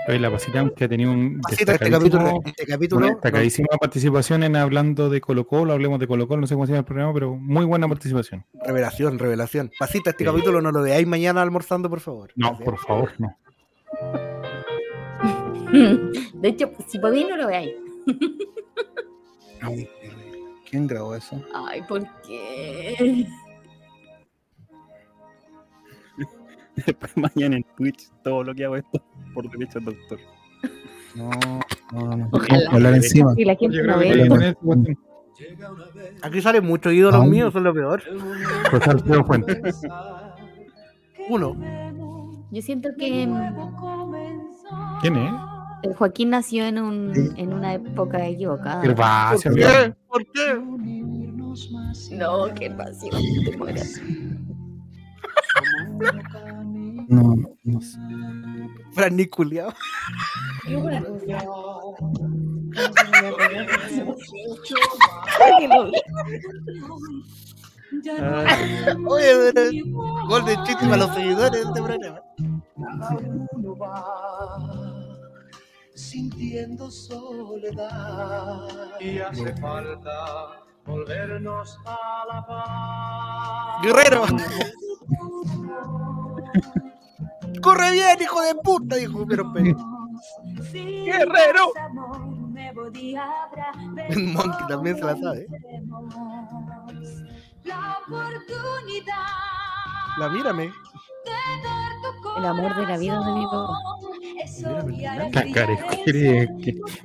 Hoy 0.08 0.18
la 0.18 0.30
pasita 0.30 0.66
que 0.74 0.84
ha 0.84 0.88
tenido 0.88 1.12
un 1.12 1.38
Pasita, 1.42 1.72
este 1.74 1.90
capítulo, 1.90 2.40
este 2.46 2.66
capítulo 2.66 3.00
una 3.04 3.14
destacadísima 3.14 3.68
participación 3.78 4.42
en 4.42 4.56
hablando 4.56 5.10
de 5.10 5.20
Colo 5.20 5.46
Colo, 5.46 5.74
hablemos 5.74 5.98
de 6.00 6.06
Colo 6.06 6.26
Colo, 6.26 6.40
no 6.40 6.46
sé 6.46 6.54
cómo 6.54 6.64
se 6.64 6.72
llama 6.72 6.78
el 6.80 6.84
programa, 6.86 7.12
pero 7.12 7.36
muy 7.36 7.66
buena 7.66 7.86
participación. 7.88 8.44
no, 8.54 8.64
revelación, 8.64 9.18
revelación. 9.18 9.70
Pasita, 9.78 10.10
este 10.10 10.24
Sí. 10.24 10.30
capítulo 10.30 10.62
no 10.62 10.72
lo 10.72 10.80
veáis 10.82 11.06
mañana 11.06 11.42
almorzando, 11.42 11.90
por 11.90 12.00
favor. 12.00 12.30
No, 12.36 12.48
Gracias. 12.56 12.64
por 12.64 12.78
favor, 12.78 13.12
no. 13.18 13.36
De 16.40 16.48
hecho, 16.48 16.70
si 16.86 16.98
podéis, 16.98 17.28
no 17.28 17.36
lo 17.36 17.46
veáis. 17.48 17.74
Ay, 19.60 19.88
¿Quién 20.70 20.86
grabó 20.86 21.14
eso? 21.16 21.42
Ay, 21.54 21.82
¿por 21.86 22.02
qué? 22.26 23.26
Después 26.86 27.16
mañana 27.16 27.56
en 27.56 27.64
Twitch 27.76 28.08
todo 28.22 28.44
lo 28.44 28.54
que 28.54 28.64
hago 28.64 28.76
esto 28.76 29.02
por 29.34 29.50
derecho 29.50 29.78
al 29.78 29.84
doctor. 29.86 30.18
No, 31.14 31.30
no, 31.92 32.00
no. 32.10 32.16
no. 32.16 32.28
Ojalá. 32.32 32.70
Hablar 32.70 32.94
encima. 32.94 33.34
La 33.38 33.56
gente 33.56 33.82
no 33.82 33.98
ve. 33.98 34.56
Aquí 36.22 36.40
salen 36.42 36.64
muchos 36.64 36.92
ídolos 36.92 37.22
Ah. 37.22 37.26
míos, 37.26 37.52
son 37.52 37.64
lo 37.64 37.74
peor. 37.74 38.02
José 38.70 38.90
Alfredo 38.90 39.24
Fuentes. 39.24 39.80
Uno. 41.28 41.56
Yo 42.50 42.62
siento 42.62 42.88
que 42.98 43.26
mm, 43.26 43.36
¿Quién 45.02 45.16
es? 45.16 45.32
el 45.82 45.94
Joaquín 45.94 46.30
nació 46.30 46.64
en, 46.64 46.78
un, 46.78 47.12
en 47.36 47.52
una 47.52 47.74
época 47.74 48.26
equivocada. 48.26 48.80
Gervasio, 48.82 49.50
¿Por 49.52 49.60
qué? 49.60 49.94
¿Por 50.08 50.26
qué? 50.32 50.54
No, 52.16 52.54
qué 52.54 52.70
pasión. 52.70 53.12
te 53.44 53.56
mueras. 53.56 54.00
No, 57.08 57.34
no 57.64 57.80
sé. 57.80 57.98
Oye, 69.06 69.52
pero 69.54 69.70
gol 70.28 70.44
de 70.44 70.56
chiste 70.64 70.84
para 70.84 70.98
los 70.98 71.14
seguidores 71.14 71.52
de 71.52 71.62
este 71.62 71.82
programa. 71.82 72.20
sintiendo 75.94 76.90
soledad. 76.90 78.68
Y 79.00 79.18
hace 79.18 79.56
falta 79.56 80.60
volvernos 80.84 81.78
a 81.86 82.24
la 82.32 82.46
paz. 82.46 83.82
Guerrero. 83.82 84.26
Corre 87.62 87.92
bien, 87.92 88.18
hijo 88.20 88.40
de 88.42 88.54
puta, 88.62 88.96
dijo 88.96 89.26
pero 89.26 89.52
Guerrero. 90.72 91.72
El 94.08 94.26
Monkey 94.34 94.66
también 94.68 94.96
se 94.96 95.04
la 95.04 95.16
sabe. 95.16 95.46
La 100.18 100.28
mírame. 100.28 100.72
El 102.36 102.44
amor 102.44 102.76
de 102.76 102.86
la 102.86 102.98
vida 102.98 103.20
de 103.24 103.32
mi 103.32 103.44
papá. 103.44 103.78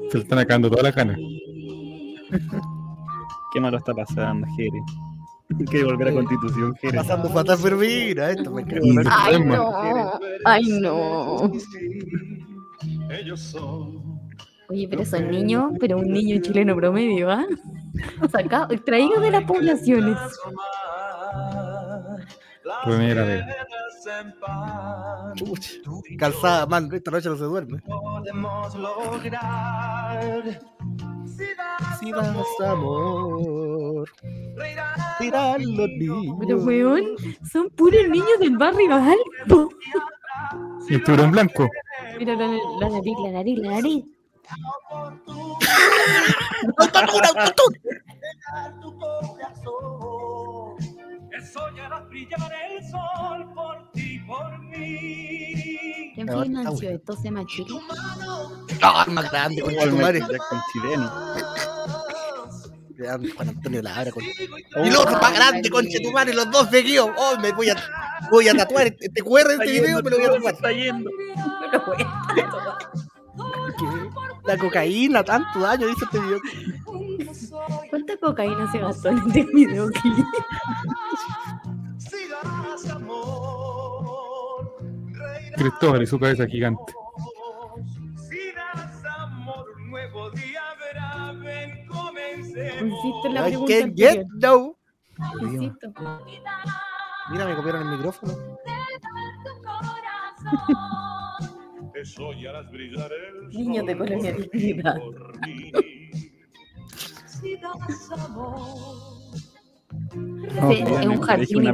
Se 0.10 0.18
le 0.18 0.20
están 0.20 0.40
acabando 0.40 0.70
todas 0.70 0.84
las 0.84 0.96
ganas. 0.96 1.18
Qué 3.54 3.60
malo 3.60 3.78
está 3.78 3.94
pasando, 3.94 4.48
Jere. 4.56 4.82
Hay 5.60 5.66
que 5.66 5.84
volver 5.84 6.08
a 6.10 6.14
Constitución, 6.14 6.76
Jere. 6.76 6.98
Pasando 6.98 7.30
fatal, 7.30 7.58
pero 7.62 7.78
mira, 7.78 8.32
esto 8.32 8.52
me 8.52 8.66
creo. 8.66 8.84
Ay, 9.10 9.40
no. 9.44 10.20
Ay, 10.46 10.64
no. 10.82 11.52
Ellos 13.10 13.40
son. 13.40 14.20
Oye, 14.70 14.88
pero 14.90 15.06
son 15.06 15.30
niños, 15.30 15.74
pero 15.80 15.98
un 15.98 16.12
niño 16.12 16.42
chileno 16.42 16.76
promedio, 16.76 17.30
¿ah? 17.30 17.46
Sacado, 18.32 18.74
extraído 18.74 19.20
de 19.20 19.32
las 19.32 19.44
poblaciones. 19.44 20.18
Primera 22.86 23.24
vez. 23.24 23.44
Chuch. 25.36 25.82
Calzada, 26.18 26.66
man, 26.66 26.90
esta 26.94 27.12
noche 27.12 27.30
no 27.30 27.36
se 27.38 27.44
duerme. 27.44 27.80
Podemos 27.82 28.76
lograr. 28.76 30.60
Si 32.00 32.12
das 32.12 32.36
amor, 32.66 34.10
dirán 35.20 35.62
los 35.62 35.90
niños. 35.90 36.38
Pero, 36.40 36.58
weón, 36.60 37.04
son 37.52 37.70
puros 37.70 38.08
niños 38.10 38.40
del 38.40 38.58
barrio 38.58 38.96
alto. 38.96 39.70
Cinturón 40.88 41.32
blanco. 41.32 41.68
Mira 42.20 42.36
la, 42.36 42.48
la 42.48 42.90
nariz, 42.90 43.16
la 43.24 43.32
nariz, 43.32 43.60
la 43.60 43.72
nariz. 43.72 44.04
¡Autotune, 46.78 47.28
autotune! 47.28 47.80
Que 51.34 51.42
soñarás 51.42 52.08
brillar 52.10 52.52
el 52.70 52.92
sol 52.92 53.52
por 53.56 53.92
ti, 53.92 54.20
por 54.20 54.60
mí. 54.60 56.12
¿Quién 56.14 56.28
financió 56.28 56.92
esto? 56.92 57.16
¿Se 57.16 57.32
machito? 57.32 57.82
Ah, 58.84 59.04
más 59.10 59.32
grande, 59.32 59.64
con 59.64 59.74
madre. 60.00 60.20
Jackson 60.20 60.62
chileno. 60.72 61.12
Juan 63.36 63.50
Antonio 63.50 63.82
Lara. 63.82 64.12
Con... 64.12 64.24
Y 64.24 64.88
el 64.88 64.96
otro 64.96 65.20
más 65.20 65.34
grande, 65.34 65.72
conche 65.72 66.00
tu 66.02 66.12
madre, 66.12 66.36
los 66.36 66.52
dos 66.52 66.70
seguidos. 66.70 67.10
Oh, 67.18 67.36
me 67.40 67.52
voy 67.52 67.72
a, 67.72 67.76
voy 68.30 68.48
a 68.50 68.54
tatuar 68.54 68.86
este, 68.86 69.08
este 69.08 69.24
QR 69.24 69.48
de 69.48 69.54
este 69.56 69.72
video, 69.72 70.04
me 70.04 70.12
lo 70.12 70.18
voy 70.18 70.26
a 70.28 70.34
tatuar. 70.34 70.54
Está 70.54 70.72
yendo. 70.72 71.10
La 74.46 74.58
cocaína, 74.58 75.24
tanto 75.24 75.60
daño, 75.62 75.88
dice 75.88 76.06
este 76.06 76.20
video. 76.20 76.40
¿Cuánta 77.90 78.18
cocaína 78.18 78.72
se 78.72 78.78
gastó 78.78 79.10
en 79.10 79.18
este 79.18 79.44
video? 79.52 79.90
Si 81.98 82.28
das 82.30 82.90
amor, 82.90 84.76
reirás 85.12 85.62
Cristóbal 85.62 86.04
y 86.04 86.08
su 86.08 86.20
cabeza 86.20 86.48
gigante. 86.48 86.94
Si 88.30 88.52
das 88.54 89.06
amor, 89.06 89.66
un 89.78 89.92
nuevo 89.92 90.32
día 90.32 90.62
verá, 90.80 91.32
ven, 91.34 91.86
comencemos. 91.88 92.82
Insisto 92.82 93.28
en 93.28 93.34
la 93.34 93.48
I 93.48 93.52
pregunta 93.52 93.74
can't 93.74 93.98
get 93.98 94.26
no. 94.42 94.78
Insisto. 95.42 95.94
Mira, 97.30 97.46
me 97.46 97.56
copiaron 97.56 97.88
el 97.88 97.98
micrófono. 97.98 98.34
Niños 103.52 103.86
de 103.86 103.98
colonialidad. 103.98 104.98
No, 110.16 110.70
Sí, 110.70 110.82
pero 110.84 111.00
es 111.00 111.06
un 111.08 111.22
jardín 111.22 111.68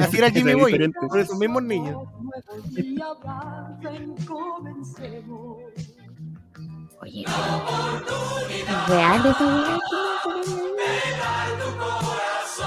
así 0.00 0.16
era 0.16 0.30
Jimmy 0.30 0.54
Boy, 0.54 0.92
por 1.08 1.18
esos 1.18 1.38
mismos 1.38 1.62
niños. 1.62 1.96
Oye, 7.00 7.24
¿es 7.26 8.88
real 8.88 9.26
esa 9.26 9.46
weá? 9.46 9.78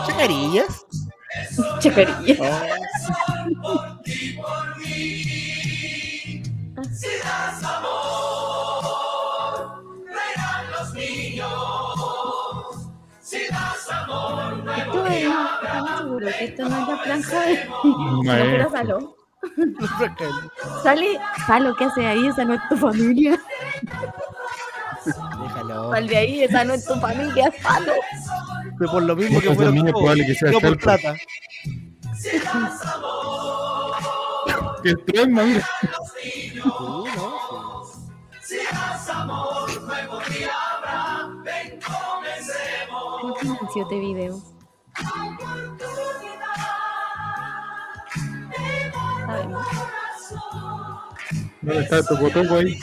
Chacarillas. 0.06 0.86
Chacarilla. 1.80 2.36
Esto 15.06 15.07
es, 15.07 15.26
¿estamos 15.64 15.98
seguros 15.99 16.34
que 16.36 16.45
esto 16.45 16.69
no 16.69 16.82
es 16.82 16.88
la 16.88 16.98
franja 16.98 17.41
de 17.41 18.57
la. 18.57 18.69
Salo? 18.72 19.15
Sale, 20.84 21.19
Salo, 21.45 21.76
¿qué 21.76 21.86
hace 21.86 22.06
ahí? 22.06 22.27
Esa 22.27 22.45
no 22.45 22.53
es 22.56 22.61
tu 22.69 22.77
familia. 22.77 23.40
Déjalo. 25.06 25.91
Sal 25.91 26.07
de 26.07 26.18
ahí, 26.18 26.44
esa 26.44 26.64
no 26.64 26.73
es 26.73 26.86
tu 26.86 26.95
familia, 26.95 27.53
Salo. 27.61 27.94
Fue 28.77 28.88
por 28.88 29.03
lo 29.03 29.15
mismo 29.15 29.40
que 29.40 29.49
niño 29.49 29.91
todos, 29.91 30.02
probable 30.02 30.26
que 30.26 30.36
sea 30.36 30.52
no 30.52 30.60
por 30.60 30.77
plata. 30.77 31.15
Que 34.84 34.95
trauma, 34.95 35.44
mira. 35.44 35.68
Sí, 36.22 36.53
no, 36.64 37.06
sí. 38.41 38.57
¿Quién 43.22 43.36
financió 43.36 43.84
este 43.84 43.99
video? 43.99 44.55
Sabemos. 49.36 49.68
¿Dónde 51.62 51.84
está 51.84 52.03
tu 52.03 52.18
cotoco 52.18 52.56
ahí? 52.56 52.80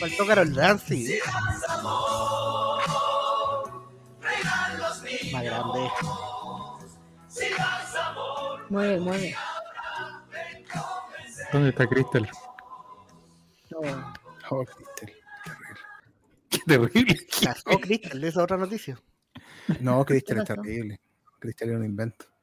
Faltó 0.00 0.26
Carol 0.26 0.54
Dancy. 0.54 1.18
Más 5.32 5.44
grande. 5.44 5.90
Mueve, 8.70 9.00
mueve. 9.00 9.36
¿Dónde 11.52 11.68
está 11.68 11.86
Crystal? 11.86 12.30
Oh, 14.50 14.64
Cristel. 14.64 15.14
Qué 16.48 16.58
terrible. 16.66 17.16
Oh, 17.66 17.78
Crystal, 17.78 18.24
esa 18.24 18.28
es 18.28 18.36
otra 18.36 18.56
noticia. 18.56 18.98
No, 19.80 20.04
Cristel 20.04 20.38
es 20.38 20.44
terrible. 20.44 21.00
Cristel 21.38 21.70
es 21.70 21.76
un 21.76 21.84
invento. 21.84 22.33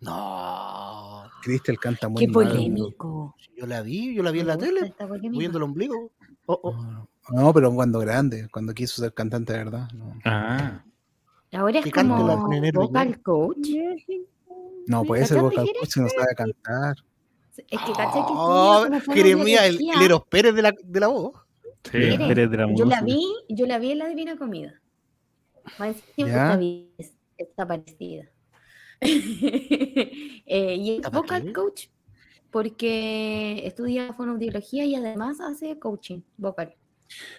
No. 0.00 1.22
Cristel 1.42 1.78
canta 1.78 2.08
muy 2.08 2.20
Qué 2.20 2.26
mal. 2.32 2.48
polémico. 2.48 3.34
Yo 3.56 3.66
la 3.66 3.82
vi, 3.82 4.14
yo 4.14 4.22
la 4.22 4.30
vi 4.30 4.40
en 4.40 4.46
la 4.46 4.56
tele, 4.58 4.94
moviendo 5.30 5.58
el 5.58 5.64
ombligo. 5.64 6.10
Oh, 6.46 6.60
oh. 6.62 7.06
No, 7.30 7.52
pero 7.52 7.72
cuando 7.72 7.98
grande, 8.00 8.48
cuando 8.50 8.74
quiso 8.74 9.02
ser 9.02 9.12
cantante 9.14 9.52
de 9.52 9.58
verdad. 9.58 9.88
no. 9.92 10.18
Ah, 10.24 10.82
Ahora 11.52 11.80
es 11.80 11.92
como 11.92 12.48
vocal 12.72 13.20
coach. 13.22 13.68
No 14.86 15.04
puede 15.04 15.26
ser 15.26 15.36
¿Cachaste, 15.38 15.60
vocal 15.60 15.74
coach 15.80 15.88
si 15.90 16.00
no 16.00 16.08
sabe 16.08 16.34
cantar. 16.36 16.96
Es 17.56 17.80
que 17.80 17.92
caché 17.92 18.18
que 18.20 18.32
Oh, 18.32 18.86
el, 18.86 19.02
fonoaudiología. 19.02 19.66
el 19.66 20.02
Eros 20.02 20.22
Pérez 20.28 20.54
de 20.54 20.62
la, 20.62 20.74
de 20.82 21.00
la 21.00 21.08
voz. 21.08 21.34
sí. 21.84 21.98
Eres 21.98 22.50
de 22.50 22.56
la 22.56 22.74
Yo 22.74 22.84
la 22.86 23.02
vi, 23.02 23.22
yo 23.48 23.66
la 23.66 23.78
vi 23.78 23.92
en 23.92 23.98
la 23.98 24.08
Divina 24.08 24.36
Comida. 24.36 24.80
Más 25.78 25.96
está, 26.16 26.58
está 27.36 27.66
parecida. 27.66 28.24
Eh, 30.52 30.74
y 30.76 30.90
es 30.90 30.96
¿Está 30.96 31.10
para 31.10 31.22
vocal 31.22 31.42
qué? 31.44 31.52
coach 31.52 31.86
porque 32.50 33.62
estudia 33.64 34.12
fonoaudiología 34.14 34.84
y 34.84 34.96
además 34.96 35.40
hace 35.40 35.78
coaching 35.78 36.22
vocal. 36.36 36.74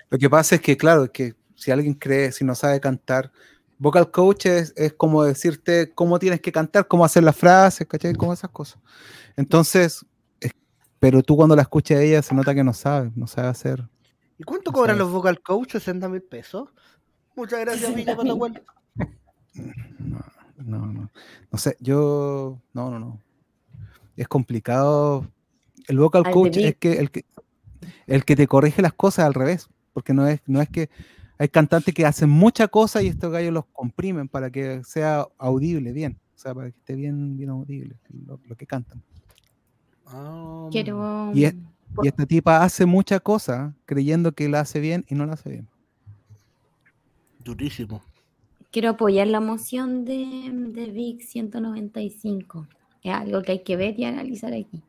Lo 0.10 0.18
que 0.18 0.30
pasa 0.30 0.56
es 0.56 0.62
que, 0.62 0.78
claro, 0.78 1.12
que 1.12 1.36
si 1.56 1.72
alguien 1.72 1.94
cree, 1.94 2.32
si 2.32 2.46
no 2.46 2.56
sabe 2.56 2.80
cantar, 2.80 3.32
vocal 3.78 4.10
coach 4.12 4.46
es, 4.46 4.74
es 4.78 4.94
como 4.94 5.24
decirte 5.24 5.92
cómo 5.94 6.20
tienes 6.20 6.40
que 6.40 6.52
cantar, 6.54 6.88
cómo 6.88 7.04
hacer 7.04 7.24
las 7.24 7.36
frases, 7.36 7.86
¿cachai? 7.88 8.14
Como 8.14 8.32
esas 8.32 8.50
cosas. 8.50 8.80
Entonces, 9.36 10.06
es- 10.40 10.52
pero 11.00 11.22
tú 11.22 11.36
cuando 11.36 11.56
la 11.56 11.64
escuchas 11.64 11.98
a 11.98 12.02
ella 12.04 12.22
se 12.22 12.34
nota 12.34 12.56
que 12.56 12.64
no 12.64 12.74
sabe, 12.74 13.12
no 13.16 13.28
sabe 13.28 13.50
hacer. 13.50 13.84
¿Y 14.38 14.44
cuánto 14.44 14.72
No 14.72 14.78
cobran 14.78 14.96
sé. 14.96 15.00
los 15.00 15.12
vocal 15.12 15.42
coach? 15.42 15.72
60 15.74 16.08
mil 16.08 16.22
pesos. 16.22 16.70
Muchas 17.36 17.60
gracias, 17.60 17.94
Villa 17.96 18.16
60.000. 18.16 18.18
Patagual. 18.40 18.64
No, 19.54 20.20
no, 20.66 20.86
no. 20.88 21.10
No 21.52 21.58
sé, 21.58 21.78
yo. 21.80 22.60
No, 22.74 22.90
no, 22.90 23.00
no. 23.00 23.20
Es 24.18 24.28
complicado 24.28 25.26
El 25.88 25.98
vocal 26.00 26.24
Al 26.26 26.34
coach 26.34 26.58
es 26.58 26.76
que 26.76 26.94
el, 26.94 27.10
que 27.12 27.26
el 28.08 28.26
que 28.26 28.36
te 28.36 28.48
corrige 28.48 28.82
las 28.82 28.94
cosas 28.94 29.26
al 29.26 29.34
revés. 29.34 29.70
Porque 29.94 30.14
no 30.14 30.28
es, 30.28 30.42
no 30.46 30.62
es 30.62 30.70
que 30.70 30.90
hay 31.38 31.50
cantantes 31.50 31.94
que 31.94 32.06
hacen 32.06 32.30
mucha 32.30 32.68
cosa 32.68 33.02
y 33.02 33.08
estos 33.08 33.32
gallos 33.32 33.54
los 33.54 33.66
comprimen 33.74 34.28
para 34.28 34.50
que 34.52 34.84
sea 34.84 35.28
audible 35.38 35.92
bien. 35.92 36.18
O 36.36 36.40
sea, 36.40 36.54
para 36.54 36.72
que 36.72 36.78
esté 36.78 36.96
bien, 36.96 37.36
bien 37.38 37.50
audible 37.50 37.96
lo, 38.26 38.40
lo 38.46 38.56
que 38.56 38.66
cantan. 38.66 39.02
Ah, 40.06 40.68
Quiero. 40.72 41.32
Y, 41.34 41.46
es- 41.46 41.56
y 42.02 42.08
esta 42.08 42.26
tipa 42.26 42.64
hace 42.64 42.86
mucha 42.86 43.20
cosa 43.20 43.74
creyendo 43.86 44.32
que 44.32 44.48
la 44.50 44.62
hace 44.62 44.80
bien 44.80 45.04
y 45.10 45.16
no 45.16 45.26
la 45.26 45.34
hace 45.34 45.50
bien. 45.50 45.68
Durísimo. 47.44 48.02
Quiero 48.72 48.90
apoyar 48.92 49.28
la 49.28 49.40
moción 49.42 50.06
de, 50.06 50.50
de 50.54 50.92
Vic 50.92 51.22
195. 51.22 52.68
Es 53.04 53.14
algo 53.14 53.42
que 53.42 53.52
hay 53.54 53.64
que 53.64 53.76
ver 53.76 54.00
y 54.00 54.06
analizar 54.06 54.54
aquí. 54.54 54.82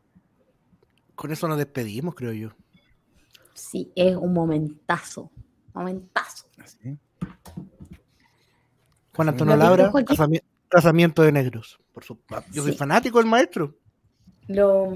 Con 1.14 1.32
eso 1.32 1.48
nos 1.48 1.58
despedimos, 1.58 2.14
creo 2.14 2.32
yo. 2.32 2.50
Sí, 3.54 3.90
es 3.96 4.14
un 4.16 4.32
momentazo. 4.32 5.30
Momentazo. 5.74 6.46
Así. 6.58 6.96
Juan 9.14 9.28
Antonio 9.28 9.56
Labra, 9.56 9.92
casamiento 10.68 11.22
de 11.22 11.32
negros. 11.32 11.78
Por 11.92 12.04
su- 12.04 12.18
Yo 12.52 12.62
soy 12.62 12.72
Sí. 12.72 12.78
fanático 12.78 13.18
del 13.18 13.26
maestro. 13.26 13.74
Lo, 14.48 14.92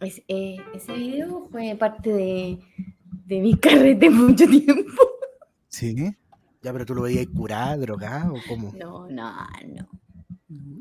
es- 0.00 0.22
eh, 0.28 0.56
ese 0.74 0.92
video 0.94 1.48
fue 1.50 1.74
parte 1.76 2.12
de, 2.12 2.58
de 3.26 3.40
mi 3.40 3.56
carrete 3.58 4.10
mucho 4.10 4.46
tiempo. 4.46 4.92
Sí. 5.68 6.14
Ya, 6.62 6.72
pero 6.72 6.84
tú 6.84 6.94
lo 6.94 7.02
veías 7.02 7.26
curado, 7.28 7.80
drogado, 7.80 8.34
o 8.34 8.38
cómo. 8.48 8.72
No, 8.76 9.06
no, 9.08 9.32
no. 9.66 9.88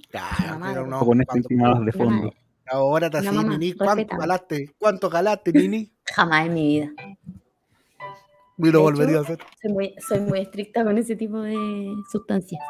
Claro, 0.10 0.36
mamá 0.54 0.70
pero 0.70 0.88
no, 0.88 1.00
Con 1.00 1.22
intimadas 1.36 1.86
de 1.86 1.92
fondo. 1.92 2.34
Ahora 2.70 3.10
te 3.10 3.18
así, 3.20 3.28
mamá, 3.28 3.44
Nini. 3.58 3.74
¿Cuánto 3.74 4.18
galaste? 4.18 4.76
¿Cuánto 4.78 5.10
galaste, 5.10 5.54
Nini? 5.54 5.92
Jamás 6.14 6.48
en 6.48 6.54
mi 6.54 6.68
vida. 6.68 6.92
Y 8.58 8.66
lo 8.66 8.72
De 8.72 8.78
volvería 8.78 9.12
hecho, 9.18 9.20
a 9.20 9.24
hacer. 9.24 9.40
Soy 9.62 9.72
muy, 9.72 9.96
soy 10.08 10.20
muy 10.22 10.40
estricta 10.40 10.84
con 10.84 10.98
ese 10.98 11.16
tipo 11.16 11.40
de 11.42 11.94
sustancias. 12.12 12.62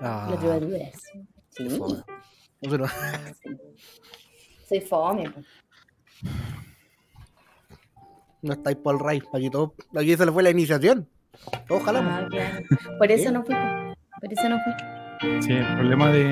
Ah, 0.00 0.28
Las 0.30 0.40
drogaduras. 0.40 0.92
Sí. 1.50 1.64
qué 1.68 1.70
fome. 1.70 2.02
Pero- 2.62 2.86
sí. 3.42 3.50
Soy 4.68 4.80
fome. 4.80 5.30
no 8.42 8.52
estáis 8.52 8.76
por 8.76 8.94
el 8.94 9.00
raíz. 9.00 9.24
Aquí, 9.32 9.50
todo, 9.50 9.74
aquí 9.96 10.16
se 10.16 10.26
le 10.26 10.32
fue 10.32 10.42
la 10.42 10.50
iniciación. 10.50 11.08
Ojalá. 11.68 12.00
Ah, 12.00 12.26
claro. 12.28 12.64
Por 12.98 13.10
eso 13.10 13.30
no 13.32 13.44
fui. 13.44 13.54
Por 14.20 14.32
eso 14.32 14.48
no 14.48 14.58
fui. 14.62 15.42
Sí, 15.42 15.52
el 15.52 15.74
problema 15.76 16.10
de, 16.10 16.24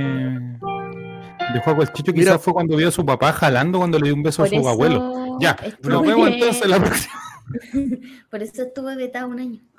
de 1.53 1.61
Juaco 1.63 1.83
el 1.83 1.93
Chicho 1.93 2.13
quizás 2.13 2.41
fue 2.43 2.53
cuando 2.55 2.77
vio 2.77 2.89
a 2.89 2.91
su 2.91 3.05
papá 3.05 3.33
jalando 3.33 3.79
cuando 3.79 3.99
le 3.99 4.07
dio 4.07 4.15
un 4.15 4.23
beso 4.23 4.43
Por 4.43 4.47
a 4.47 4.51
su 4.51 4.57
eso 4.61 4.69
abuelo. 4.69 5.39
Ya, 5.41 5.53
estuve- 5.63 5.93
nos 5.93 6.03
vemos 6.07 6.29
entonces 6.29 6.69
la 6.69 6.79
próxima. 6.79 7.15
Por 8.31 8.43
eso 8.43 8.63
estuve 8.63 8.97
vetado 8.97 9.29
un 9.29 9.41
año. 9.41 9.61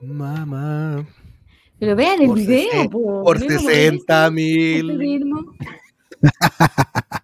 Mamá. 0.00 1.04
Pero 1.80 1.96
vean 1.96 2.20
el 2.20 2.28
Por 2.28 2.38
video, 2.38 2.70
sesen- 2.70 2.90
po. 2.90 3.22
Por 3.24 3.40
No 3.40 3.46
me 3.46 3.58
60 3.58 4.30
molestes, 4.30 4.98
mil. 5.00 5.26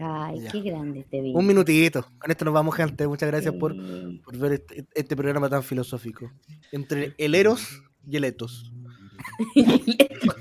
Ay, 0.00 0.40
Ya. 0.42 0.50
qué 0.52 0.60
grande 0.62 1.00
este 1.00 1.20
video. 1.20 1.38
Un 1.38 1.46
minutito. 1.46 2.06
Con 2.18 2.30
esto 2.30 2.44
nos 2.44 2.54
vamos, 2.54 2.74
gente. 2.74 3.06
Muchas 3.08 3.28
gracias 3.28 3.54
por, 3.54 3.72
Sí. 3.74 4.20
por 4.24 4.36
ver 4.36 4.52
este, 4.52 4.86
este 4.94 5.16
programa 5.16 5.48
tan 5.48 5.62
filosófico. 5.62 6.30
Entre 6.70 7.14
el 7.18 7.34
Eros 7.34 7.82
y 8.06 8.16
el 8.16 8.24
Etos. 8.24 8.72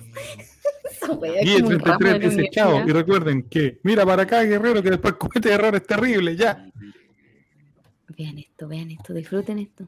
Y 1.41 1.51
el 1.51 1.63
como 1.63 1.75
un 1.75 1.79
ramo 1.79 1.99
33 1.99 1.99
de 1.99 2.19
la 2.19 2.29
dice 2.43 2.49
chao. 2.51 2.85
Y 2.87 2.91
recuerden 2.91 3.43
que 3.43 3.79
mira 3.83 4.05
para 4.05 4.23
acá, 4.23 4.43
guerrero, 4.43 4.83
que 4.83 4.89
después 4.89 5.13
comete 5.13 5.51
errores 5.53 5.85
terribles. 5.87 6.37
Ya. 6.37 6.69
Vean 8.17 8.37
esto, 8.39 8.67
vean 8.67 8.91
esto, 8.91 9.13
disfruten 9.13 9.59
esto. 9.59 9.87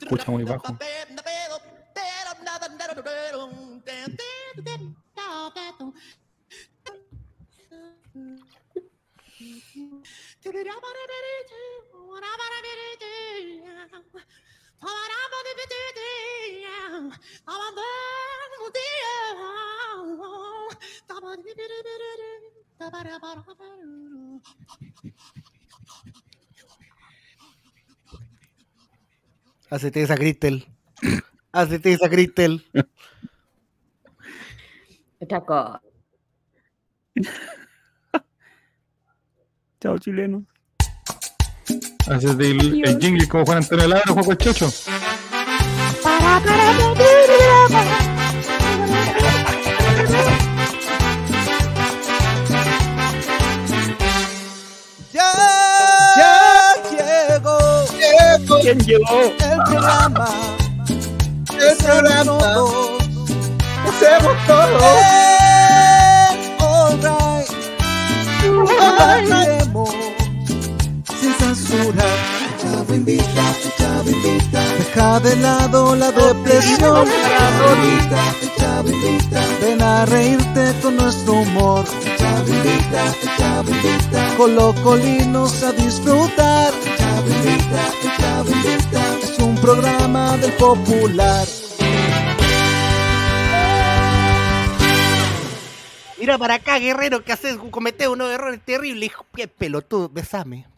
Escucha 0.00 0.30
muy 0.30 0.44
bajo. 0.44 0.78
Hacete 29.72 30.02
esa, 30.02 30.16
Cristel. 30.16 30.66
Hacete 31.50 31.92
esa, 31.92 32.10
Cristel. 32.10 32.62
Otra 35.18 35.40
cosa. 35.40 35.82
Chao, 39.80 39.98
chileno. 39.98 40.44
Haces 42.08 42.30
el, 42.38 42.82
el 42.84 42.98
jingle 43.00 43.28
como 43.28 43.44
Juan 43.44 43.58
Antonio 43.58 43.86
Ladro, 43.88 44.14
Juaco 44.14 44.32
el 44.32 44.38
Chocho. 44.38 44.70
Ya, 55.12 55.32
ya 56.16 57.28
llegó, 57.28 57.58
¿Quién 58.60 58.78
llegó? 58.80 59.20
el 59.22 59.62
programa. 59.64 60.28
El 61.50 61.76
programa. 61.76 62.24
Todos. 62.24 63.02
Hacemos 63.88 64.36
todo. 64.46 64.78
Eh, 64.78 66.56
alright. 66.60 67.50
Compartiremos 68.42 69.90
sin 69.90 70.21
censura. 71.42 72.04
Chavo 72.60 72.94
invita, 72.94 73.44
chavo 73.78 74.10
invita. 74.10 74.62
Deja 74.78 75.20
de 75.20 75.36
lado 75.36 75.96
la 75.96 76.10
depresión. 76.12 77.06
Chavo 77.06 77.66
invita, 77.74 78.22
chavo 78.58 78.88
invita. 78.90 79.40
Ven 79.60 79.82
a 79.82 80.06
reírte 80.06 80.74
con 80.82 80.96
nuestro 80.96 81.32
humor. 81.34 81.84
Chavo 82.18 82.48
invita, 82.48 83.02
chavo 83.36 83.70
invita. 83.70 84.36
Con 84.36 84.54
los 84.54 84.74
colinos 84.80 85.62
a 85.62 85.72
disfrutar. 85.72 86.72
Chavo 86.98 87.28
invita, 87.36 87.82
chavo 88.18 88.50
invita. 88.50 89.02
Es 89.22 89.38
un 89.38 89.54
programa 89.56 90.36
del 90.38 90.52
popular. 90.52 91.46
Mira 96.18 96.38
para 96.38 96.54
acá, 96.54 96.78
guerrero, 96.78 97.24
que 97.24 97.32
haces 97.32 97.56
cometés 97.72 98.06
unos 98.06 98.30
errores 98.30 98.60
terribles. 98.64 99.10
Qué 99.34 99.48
pelotudo, 99.48 100.08
besame. 100.08 100.71